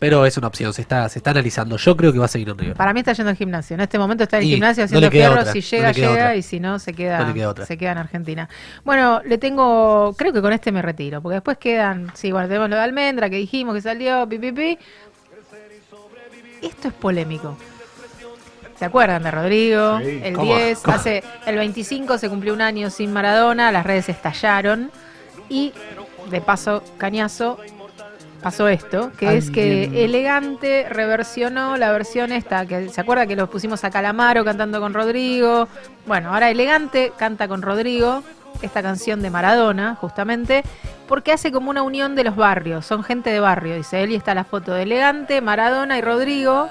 Pero 0.00 0.24
es 0.26 0.36
una 0.38 0.46
opción, 0.48 0.72
se 0.72 0.80
está, 0.82 1.08
se 1.08 1.18
está 1.20 1.30
analizando. 1.30 1.76
Yo 1.76 1.94
creo 1.96 2.10
que 2.12 2.18
va 2.18 2.24
a 2.24 2.28
seguir 2.28 2.48
en 2.48 2.58
River. 2.58 2.74
Para 2.74 2.92
mí 2.92 3.00
está 3.00 3.12
yendo 3.12 3.30
al 3.30 3.36
gimnasio. 3.36 3.74
En 3.74 3.80
este 3.82 3.98
momento 3.98 4.24
está 4.24 4.38
en 4.38 4.42
el 4.44 4.48
Y 4.48 4.52
gimnasio 4.54 4.82
no 4.82 4.84
haciendo 4.86 5.06
le 5.06 5.10
queda 5.10 5.26
fierro. 5.28 5.40
otra, 5.42 5.52
Si 5.52 5.58
no 5.60 5.64
llega, 5.76 5.92
llega. 5.92 6.10
otra. 6.10 6.36
Y 6.36 6.42
si 6.42 6.58
no, 6.58 6.78
se 6.78 6.92
queda, 6.94 7.18
No 7.20 7.26
le 7.28 7.34
queda 7.34 7.48
otra. 7.50 7.66
se 7.66 7.76
queda 7.78 7.92
en 7.92 7.98
Argentina. 7.98 8.48
Bueno, 8.82 9.20
le 9.24 9.38
tengo. 9.38 10.14
Creo 10.16 10.32
que 10.32 10.40
con 10.40 10.52
este 10.54 10.72
me 10.72 10.82
retiro. 10.82 11.20
Porque 11.20 11.34
después 11.34 11.58
quedan. 11.58 12.10
Sí, 12.14 12.32
bueno, 12.32 12.48
tenemos 12.48 12.70
lo 12.70 12.76
de 12.76 12.82
Almendra 12.82 13.28
que 13.30 13.36
dijimos 13.36 13.74
que 13.74 13.82
salió. 13.82 14.26
Pi, 14.28 14.38
pi, 14.38 14.52
pi. 14.52 14.78
Esto 16.62 16.88
es 16.88 16.94
polémico. 16.94 17.56
¿Se 18.78 18.84
acuerdan 18.86 19.22
de 19.22 19.30
Rodrigo? 19.30 19.98
Sí. 20.00 20.20
El 20.22 20.34
¿Cómo? 20.34 20.54
10, 20.56 20.78
¿Cómo? 20.80 20.96
hace 20.96 21.22
el 21.46 21.56
25 21.56 22.16
se 22.16 22.28
cumplió 22.30 22.54
un 22.54 22.62
año 22.62 22.88
sin 22.88 23.12
Maradona, 23.12 23.70
las 23.70 23.84
redes 23.84 24.08
estallaron 24.08 24.90
y 25.50 25.72
de 26.30 26.40
paso 26.40 26.82
cañazo 26.96 27.58
pasó 28.42 28.68
esto, 28.68 29.12
que 29.18 29.36
es 29.36 29.50
que 29.50 30.04
Elegante 30.04 30.86
reversionó 30.88 31.76
la 31.76 31.92
versión 31.92 32.32
esta, 32.32 32.66
que 32.66 32.88
se 32.88 33.00
acuerda 33.00 33.26
que 33.26 33.36
lo 33.36 33.48
pusimos 33.48 33.84
a 33.84 33.90
Calamaro 33.90 34.44
cantando 34.44 34.80
con 34.80 34.94
Rodrigo. 34.94 35.68
Bueno, 36.06 36.32
ahora 36.32 36.50
Elegante 36.50 37.12
canta 37.16 37.48
con 37.48 37.62
Rodrigo 37.62 38.22
esta 38.62 38.82
canción 38.82 39.22
de 39.22 39.30
Maradona, 39.30 39.94
justamente, 39.94 40.62
porque 41.08 41.32
hace 41.32 41.50
como 41.52 41.70
una 41.70 41.82
unión 41.82 42.14
de 42.14 42.24
los 42.24 42.36
barrios, 42.36 42.84
son 42.84 43.02
gente 43.02 43.30
de 43.30 43.40
barrio, 43.40 43.76
dice 43.76 44.02
él, 44.02 44.10
y 44.10 44.16
está 44.16 44.34
la 44.34 44.44
foto 44.44 44.72
de 44.72 44.82
Elegante, 44.82 45.40
Maradona 45.40 45.98
y 45.98 46.02
Rodrigo. 46.02 46.68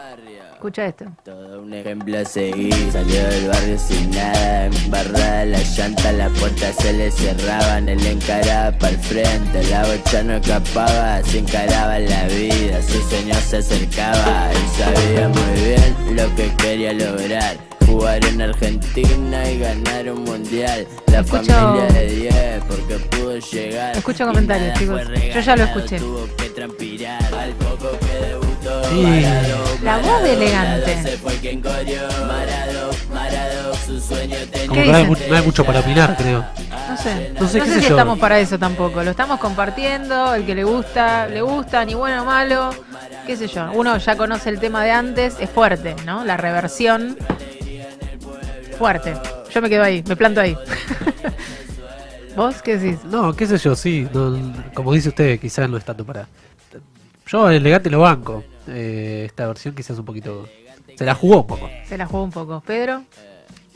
Escucha 0.59 0.87
esto. 0.87 1.05
Todo 1.23 1.61
un 1.61 1.73
ejemplo 1.73 2.17
a 2.19 2.25
seguir, 2.25 2.73
salió 2.91 3.23
del 3.29 3.47
barrio 3.47 3.79
sin 3.79 4.11
nada, 4.11 4.65
embarrada 4.65 5.45
la 5.45 5.57
llanta, 5.63 6.11
las 6.11 6.37
puertas 6.37 6.75
se 6.75 6.91
le 6.91 7.09
cerraban, 7.11 7.87
él 7.87 8.05
encaraba 8.05 8.77
para 8.77 8.89
el 8.91 8.99
frente, 8.99 9.63
la 9.69 9.85
bocha 9.85 10.21
no 10.21 10.33
escapaba, 10.35 11.23
se 11.23 11.39
encaraba 11.39 11.97
en 11.97 12.09
la 12.09 12.27
vida, 12.27 12.81
su 12.81 13.01
sueño 13.09 13.35
se 13.35 13.57
acercaba, 13.59 14.51
él 14.51 14.57
sabía 14.77 15.29
muy 15.29 15.61
bien 15.63 16.17
lo 16.17 16.35
que 16.35 16.53
quería 16.57 16.91
lograr. 16.91 17.69
Jugar 17.87 18.23
en 18.23 18.39
Argentina 18.41 19.49
y 19.49 19.57
ganar 19.59 20.11
un 20.11 20.23
mundial. 20.23 20.85
La 21.07 21.21
Escucho- 21.21 21.51
familia 21.51 21.85
de 21.87 22.05
10 22.05 22.63
porque 22.67 22.95
pudo 23.09 23.37
llegar. 23.39 23.97
Escucho 23.97 24.27
comentarios, 24.27 24.77
chicos. 24.77 25.01
Yo 25.33 25.39
ya 25.39 25.55
lo 25.55 25.63
escuché. 25.63 25.97
Tuvo 25.97 26.27
que 26.37 26.49
transpirar 26.49 27.23
al. 27.33 27.55
Sí. 28.89 29.23
La 29.83 29.97
voz 29.99 30.23
de 30.23 30.33
Elegante. 30.33 31.19
Como 34.67 34.81
que 34.81 34.91
no 34.91 34.97
hay, 34.97 35.05
mu- 35.05 35.15
no 35.29 35.35
hay 35.35 35.43
mucho 35.43 35.63
para 35.65 35.79
opinar, 35.79 36.15
creo. 36.17 36.45
No 36.89 36.97
sé, 36.97 37.33
No 37.39 37.47
sé, 37.47 37.59
qué 37.61 37.65
sé 37.67 37.73
si 37.75 37.81
yo. 37.87 37.89
estamos 37.89 38.19
para 38.19 38.39
eso 38.39 38.57
tampoco. 38.57 39.03
Lo 39.03 39.11
estamos 39.11 39.39
compartiendo, 39.39 40.33
el 40.33 40.45
que 40.45 40.55
le 40.55 40.63
gusta, 40.63 41.27
le 41.27 41.41
gusta, 41.41 41.85
ni 41.85 41.93
bueno 41.93 42.23
o 42.23 42.25
malo, 42.25 42.71
qué 43.25 43.35
sé 43.37 43.47
yo. 43.47 43.71
Uno 43.73 43.97
ya 43.97 44.15
conoce 44.15 44.49
el 44.49 44.59
tema 44.59 44.83
de 44.83 44.91
antes, 44.91 45.35
es 45.39 45.49
fuerte, 45.49 45.95
¿no? 46.05 46.23
La 46.25 46.37
reversión, 46.37 47.17
fuerte. 48.77 49.13
Yo 49.53 49.61
me 49.61 49.69
quedo 49.69 49.83
ahí, 49.83 50.03
me 50.07 50.15
planto 50.15 50.41
ahí. 50.41 50.55
¿Vos 52.35 52.61
qué 52.61 52.77
decís? 52.77 53.03
No, 53.05 53.33
qué 53.35 53.45
sé 53.47 53.57
yo, 53.57 53.75
sí. 53.75 54.07
no, 54.13 54.53
como 54.73 54.93
dice 54.93 55.09
usted, 55.09 55.39
quizás 55.39 55.69
no 55.69 55.77
es 55.77 55.83
tanto 55.85 56.05
para. 56.05 56.27
Yo 57.27 57.49
elegante 57.49 57.89
lo 57.89 57.99
banco. 57.99 58.43
Eh, 58.69 59.23
esta 59.25 59.47
versión 59.47 59.75
quizás 59.75 59.97
un 59.99 60.05
poquito. 60.05 60.47
Se 60.95 61.05
la 61.05 61.15
jugó 61.15 61.41
un 61.41 61.47
poco. 61.47 61.69
Se 61.87 61.97
la 61.97 62.05
jugó 62.05 62.23
un 62.23 62.31
poco. 62.31 62.61
Pedro, 62.65 63.03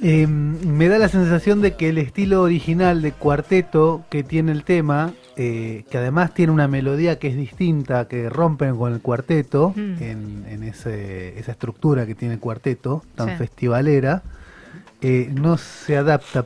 Eh, 0.02 0.28
me 0.28 0.90
da 0.90 0.98
la 0.98 1.08
sensación 1.08 1.62
de 1.62 1.76
que 1.76 1.88
el 1.90 1.98
estilo 1.98 2.42
original 2.42 3.02
de 3.02 3.14
cuarteto 3.14 4.04
que 4.10 4.24
tiene 4.24 4.52
el 4.52 4.64
tema, 4.66 5.14
eh, 5.38 5.86
que 5.90 5.98
además 5.98 6.34
tiene 6.34 6.52
una 6.52 6.68
melodía 6.68 7.20
que 7.20 7.28
es 7.30 7.38
distinta, 7.38 8.08
que 8.10 8.28
rompen 8.28 8.76
con 8.76 8.92
el 8.92 9.00
cuarteto, 9.00 9.70
Mm. 9.76 10.04
en, 10.04 10.46
en 10.50 10.64
ese- 10.64 11.40
esa 11.40 11.52
estructura 11.54 12.06
que 12.06 12.16
tiene 12.16 12.34
el 12.34 12.40
cuarteto, 12.42 13.04
tan 13.16 13.30
Sí. 13.30 13.36
festivalera, 13.38 14.24
eh, 15.06 15.30
no 15.34 15.58
se 15.58 15.98
adapta, 15.98 16.46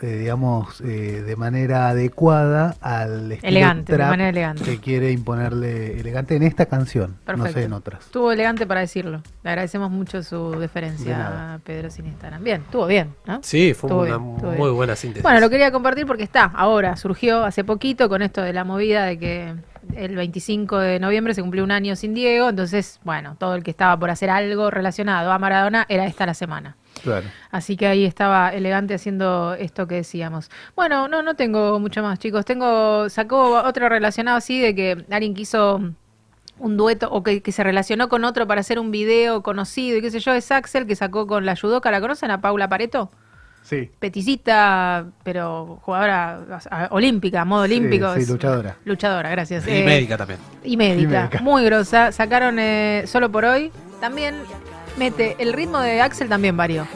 eh, 0.00 0.06
digamos, 0.18 0.80
eh, 0.82 1.22
de 1.26 1.34
manera 1.34 1.88
adecuada 1.88 2.76
al 2.80 3.32
estilo 3.32 3.48
Elegante, 3.48 3.92
de 3.92 3.96
trap 3.98 4.10
manera 4.10 4.28
elegante. 4.28 4.62
que 4.64 4.78
quiere 4.78 5.10
imponerle 5.10 5.98
elegante 5.98 6.36
en 6.36 6.44
esta 6.44 6.66
canción, 6.66 7.16
no 7.18 7.24
perfecto. 7.24 7.52
sé 7.58 7.64
en 7.64 7.72
otras. 7.72 8.04
Estuvo 8.04 8.30
elegante 8.30 8.66
para 8.68 8.80
decirlo. 8.80 9.20
Le 9.42 9.50
agradecemos 9.50 9.90
mucho 9.90 10.22
su 10.22 10.52
De 10.52 10.60
deferencia 10.60 11.54
a 11.54 11.58
Pedro 11.58 11.90
sin 11.90 12.06
Instagram. 12.06 12.44
Bien, 12.44 12.60
estuvo 12.62 12.86
bien, 12.86 13.14
¿no? 13.26 13.40
Sí, 13.42 13.74
fue 13.74 13.88
Estuvo 13.88 14.02
una 14.02 14.16
bien, 14.18 14.20
muy 14.56 14.56
bien. 14.66 14.74
buena 14.76 14.94
síntesis. 14.96 15.22
Bueno, 15.24 15.40
lo 15.40 15.50
quería 15.50 15.72
compartir 15.72 16.06
porque 16.06 16.22
está, 16.22 16.44
ahora, 16.44 16.96
surgió 16.96 17.44
hace 17.44 17.64
poquito 17.64 18.08
con 18.08 18.22
esto 18.22 18.42
de 18.42 18.52
la 18.52 18.62
movida 18.62 19.04
de 19.06 19.18
que 19.18 19.54
el 19.94 20.16
25 20.16 20.78
de 20.78 21.00
noviembre 21.00 21.34
se 21.34 21.42
cumplió 21.42 21.64
un 21.64 21.70
año 21.70 21.96
sin 21.96 22.14
Diego, 22.14 22.48
entonces, 22.48 23.00
bueno, 23.04 23.36
todo 23.38 23.54
el 23.54 23.62
que 23.62 23.70
estaba 23.70 23.98
por 23.98 24.10
hacer 24.10 24.30
algo 24.30 24.70
relacionado 24.70 25.32
a 25.32 25.38
Maradona 25.38 25.86
era 25.88 26.06
esta 26.06 26.26
la 26.26 26.34
semana. 26.34 26.76
Claro. 27.02 27.26
Así 27.50 27.76
que 27.76 27.86
ahí 27.86 28.04
estaba 28.04 28.50
elegante 28.50 28.94
haciendo 28.94 29.54
esto 29.54 29.86
que 29.86 29.96
decíamos. 29.96 30.50
Bueno, 30.74 31.08
no, 31.08 31.22
no 31.22 31.34
tengo 31.34 31.78
mucho 31.78 32.02
más, 32.02 32.18
chicos. 32.18 32.44
Tengo, 32.44 33.08
sacó 33.08 33.62
otro 33.62 33.88
relacionado 33.88 34.36
así 34.36 34.60
de 34.60 34.74
que 34.74 35.04
alguien 35.10 35.34
quiso 35.34 35.80
un 36.58 36.76
dueto 36.76 37.08
o 37.10 37.22
que, 37.22 37.40
que 37.40 37.52
se 37.52 37.62
relacionó 37.62 38.08
con 38.08 38.24
otro 38.24 38.46
para 38.46 38.60
hacer 38.60 38.78
un 38.78 38.90
video 38.90 39.42
conocido 39.42 39.98
y 39.98 40.00
qué 40.00 40.10
sé 40.10 40.18
yo, 40.20 40.32
es 40.32 40.50
Axel 40.50 40.86
que 40.86 40.96
sacó 40.96 41.26
con 41.26 41.46
la 41.46 41.56
judoka, 41.56 41.90
¿la 41.90 42.00
conocen 42.00 42.30
a 42.30 42.40
Paula 42.40 42.68
Pareto? 42.68 43.10
Sí. 43.62 43.90
Peticita, 43.98 45.06
pero 45.22 45.78
jugadora 45.82 46.38
a- 46.70 46.88
olímpica, 46.90 47.44
modo 47.44 47.62
olímpico. 47.64 48.14
sí, 48.14 48.24
luchadora. 48.26 48.76
Luchadora, 48.84 49.28
gracias. 49.30 49.66
Y 49.66 49.70
Eh, 49.70 49.84
médica 49.84 50.16
también. 50.16 50.38
y 50.64 50.76
médica, 50.76 51.02
Y 51.02 51.06
médica. 51.06 51.40
muy 51.42 51.64
grosa. 51.64 52.10
Sacaron 52.12 52.58
eh, 52.58 53.04
solo 53.06 53.30
por 53.30 53.44
hoy. 53.44 53.70
También 54.00 54.36
mete 54.96 55.36
el 55.38 55.52
ritmo 55.52 55.80
de 55.80 56.00
Axel 56.00 56.28
también 56.28 56.56
varió. 56.56 56.86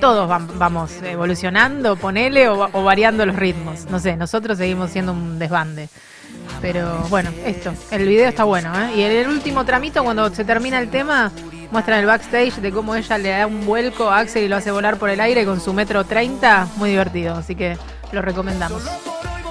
Todos 0.00 0.30
vam- 0.30 0.48
vamos 0.56 0.92
evolucionando, 1.02 1.96
ponele 1.96 2.48
o, 2.48 2.56
va- 2.58 2.70
o 2.72 2.84
variando 2.84 3.26
los 3.26 3.36
ritmos. 3.36 3.86
No 3.90 3.98
sé, 3.98 4.16
nosotros 4.16 4.56
seguimos 4.56 4.90
siendo 4.90 5.12
un 5.12 5.38
desbande. 5.38 5.88
Pero 6.60 7.06
bueno, 7.08 7.30
esto, 7.44 7.72
el 7.90 8.06
video 8.06 8.28
está 8.28 8.44
bueno, 8.44 8.72
¿eh? 8.78 8.92
Y 8.96 9.02
en 9.02 9.12
el 9.12 9.28
último 9.28 9.64
tramito, 9.64 10.04
cuando 10.04 10.32
se 10.34 10.44
termina 10.44 10.78
el 10.78 10.90
tema, 10.90 11.32
muestran 11.70 12.00
el 12.00 12.06
backstage 12.06 12.56
de 12.56 12.70
cómo 12.70 12.94
ella 12.94 13.18
le 13.18 13.30
da 13.30 13.46
un 13.46 13.64
vuelco 13.64 14.10
a 14.10 14.18
Axel 14.18 14.44
y 14.44 14.48
lo 14.48 14.56
hace 14.56 14.70
volar 14.70 14.98
por 14.98 15.10
el 15.10 15.20
aire 15.20 15.44
con 15.44 15.60
su 15.60 15.72
metro 15.72 16.04
30. 16.04 16.68
Muy 16.76 16.90
divertido, 16.90 17.36
así 17.36 17.54
que 17.54 17.76
lo 18.12 18.22
recomendamos. 18.22 18.82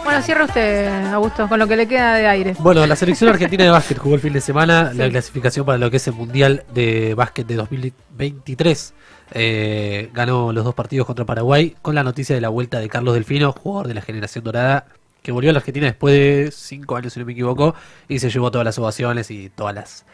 Bueno, 0.03 0.23
cierra 0.23 0.45
usted, 0.45 1.05
Augusto, 1.13 1.47
con 1.47 1.59
lo 1.59 1.67
que 1.67 1.75
le 1.75 1.87
queda 1.87 2.15
de 2.15 2.25
aire. 2.25 2.55
Bueno, 2.59 2.85
la 2.87 2.95
selección 2.95 3.29
argentina 3.33 3.63
de 3.63 3.69
básquet 3.69 3.97
jugó 3.97 4.15
el 4.15 4.21
fin 4.21 4.33
de 4.33 4.41
semana 4.41 4.91
la 4.93 5.09
clasificación 5.09 5.65
para 5.65 5.77
lo 5.77 5.91
que 5.91 5.97
es 5.97 6.07
el 6.07 6.13
Mundial 6.13 6.63
de 6.73 7.13
Básquet 7.13 7.45
de 7.45 7.55
2023. 7.55 8.93
Eh, 9.31 10.09
ganó 10.13 10.51
los 10.51 10.63
dos 10.63 10.73
partidos 10.73 11.05
contra 11.05 11.25
Paraguay 11.25 11.75
con 11.83 11.93
la 11.93 12.03
noticia 12.03 12.33
de 12.33 12.41
la 12.41 12.49
vuelta 12.49 12.79
de 12.79 12.89
Carlos 12.89 13.13
Delfino, 13.13 13.51
jugador 13.51 13.87
de 13.87 13.93
la 13.93 14.01
generación 14.01 14.43
dorada, 14.43 14.87
que 15.29 15.33
volvió 15.33 15.51
a 15.51 15.53
la 15.53 15.59
Argentina 15.59 15.85
después 15.85 16.15
de 16.15 16.49
cinco 16.51 16.95
años, 16.95 17.13
si 17.13 17.19
no 17.19 17.25
me 17.27 17.33
equivoco, 17.33 17.75
y 18.07 18.17
se 18.17 18.31
llevó 18.31 18.49
todas 18.49 18.65
las 18.65 18.79
ovaciones 18.79 19.29
y 19.29 19.49
todas 19.49 19.75
las 19.75 20.05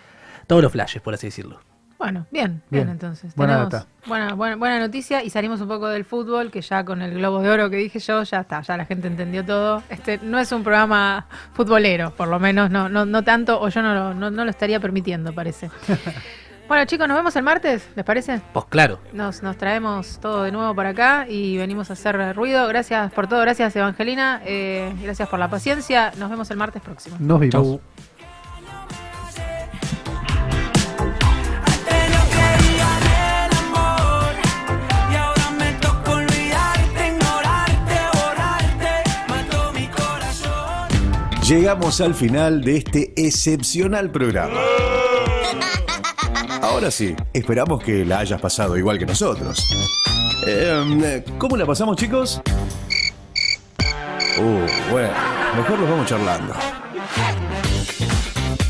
todos 0.46 0.62
los 0.62 0.74
flashes, 0.74 1.02
por 1.02 1.14
así 1.14 1.28
decirlo. 1.28 1.62
Bueno, 1.98 2.28
bien, 2.32 2.62
bien, 2.70 2.84
Bien. 2.84 2.90
entonces. 2.90 3.34
Buena 3.34 3.54
Tenemos 3.54 3.72
data. 3.72 3.88
Buena, 4.06 4.34
buena, 4.34 4.56
buena 4.58 4.80
noticia 4.80 5.24
y 5.24 5.30
salimos 5.30 5.62
un 5.62 5.70
poco 5.70 5.88
del 5.88 6.04
fútbol, 6.04 6.52
que 6.52 6.60
ya 6.60 6.84
con 6.84 7.02
el 7.02 7.14
globo 7.14 7.42
de 7.42 7.50
oro 7.50 7.70
que 7.70 7.78
dije 7.78 8.00
yo, 8.00 8.24
ya 8.24 8.42
está, 8.42 8.60
ya 8.60 8.76
la 8.76 8.84
gente 8.84 9.08
entendió 9.08 9.46
todo. 9.46 9.84
Este 9.88 10.18
no 10.22 10.38
es 10.38 10.52
un 10.52 10.64
programa 10.64 11.28
futbolero, 11.54 12.12
por 12.14 12.28
lo 12.28 12.38
menos, 12.38 12.70
no, 12.70 12.90
no, 12.90 13.06
no 13.06 13.24
tanto, 13.24 13.62
o 13.62 13.70
yo 13.70 13.82
no 13.82 13.96
lo, 13.96 14.14
no, 14.14 14.30
no 14.30 14.44
lo 14.44 14.50
estaría 14.50 14.82
permitiendo, 14.82 15.32
parece. 15.32 15.72
bueno, 16.68 16.86
chicos, 16.86 17.08
nos 17.08 17.18
vemos 17.18 17.36
el 17.36 17.44
martes, 17.44 17.88
¿les 17.96 18.06
parece? 18.06 18.42
Pues 18.54 18.66
claro. 18.66 19.00
Nos, 19.14 19.44
nos 19.44 19.58
traemos 19.58 20.20
todo 20.20 20.44
de 20.44 20.52
nuevo 20.52 20.74
para 20.74 20.90
acá 20.90 21.26
y 21.30 21.58
venimos 21.58 21.90
a 21.90 21.94
hacer 21.94 22.36
ruido. 22.36 22.68
Gracias 22.68 23.12
por 23.14 23.28
todo, 23.28 23.42
gracias 23.42 23.76
Evangelina, 23.76 24.42
eh, 24.46 24.92
gracias 25.02 25.30
por 25.30 25.40
la 25.40 25.50
paciencia. 25.50 26.12
Nos 26.18 26.30
vemos 26.30 26.50
el 26.52 26.58
martes 26.58 26.82
próximo. 26.82 27.18
Nos. 27.20 27.50
Chau. 27.50 27.80
Corazón. 39.96 40.90
Llegamos 41.48 42.02
al 42.02 42.16
final 42.16 42.64
de 42.64 42.78
este 42.78 43.14
excepcional 43.16 44.10
programa. 44.10 44.60
Ahora 46.66 46.90
sí, 46.90 47.16
esperamos 47.32 47.84
que 47.84 48.04
la 48.04 48.20
hayas 48.20 48.42
pasado 48.42 48.76
igual 48.76 48.98
que 48.98 49.06
nosotros. 49.06 49.64
Eh, 50.48 51.24
¿Cómo 51.38 51.56
la 51.58 51.66
pasamos, 51.66 51.96
chicos? 51.96 52.42
Uh, 54.40 54.92
bueno, 54.92 55.14
mejor 55.56 55.80
los 55.80 55.90
vamos 55.90 56.08
charlando. 56.08 56.56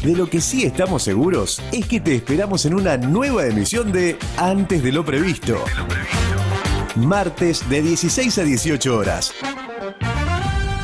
De 0.03 0.13
lo 0.13 0.30
que 0.30 0.41
sí 0.41 0.65
estamos 0.65 1.03
seguros 1.03 1.61
es 1.72 1.88
que 1.88 2.01
te 2.01 2.15
esperamos 2.15 2.65
en 2.65 2.73
una 2.73 2.97
nueva 2.97 3.45
emisión 3.45 3.93
de 3.93 4.17
Antes 4.35 4.84
de 4.84 4.91
lo 4.91 5.05
previsto. 5.05 5.63
Martes 6.97 7.67
de 7.69 7.81
16 7.81 8.38
a 8.39 8.43
18 8.43 8.97
horas. 8.97 9.34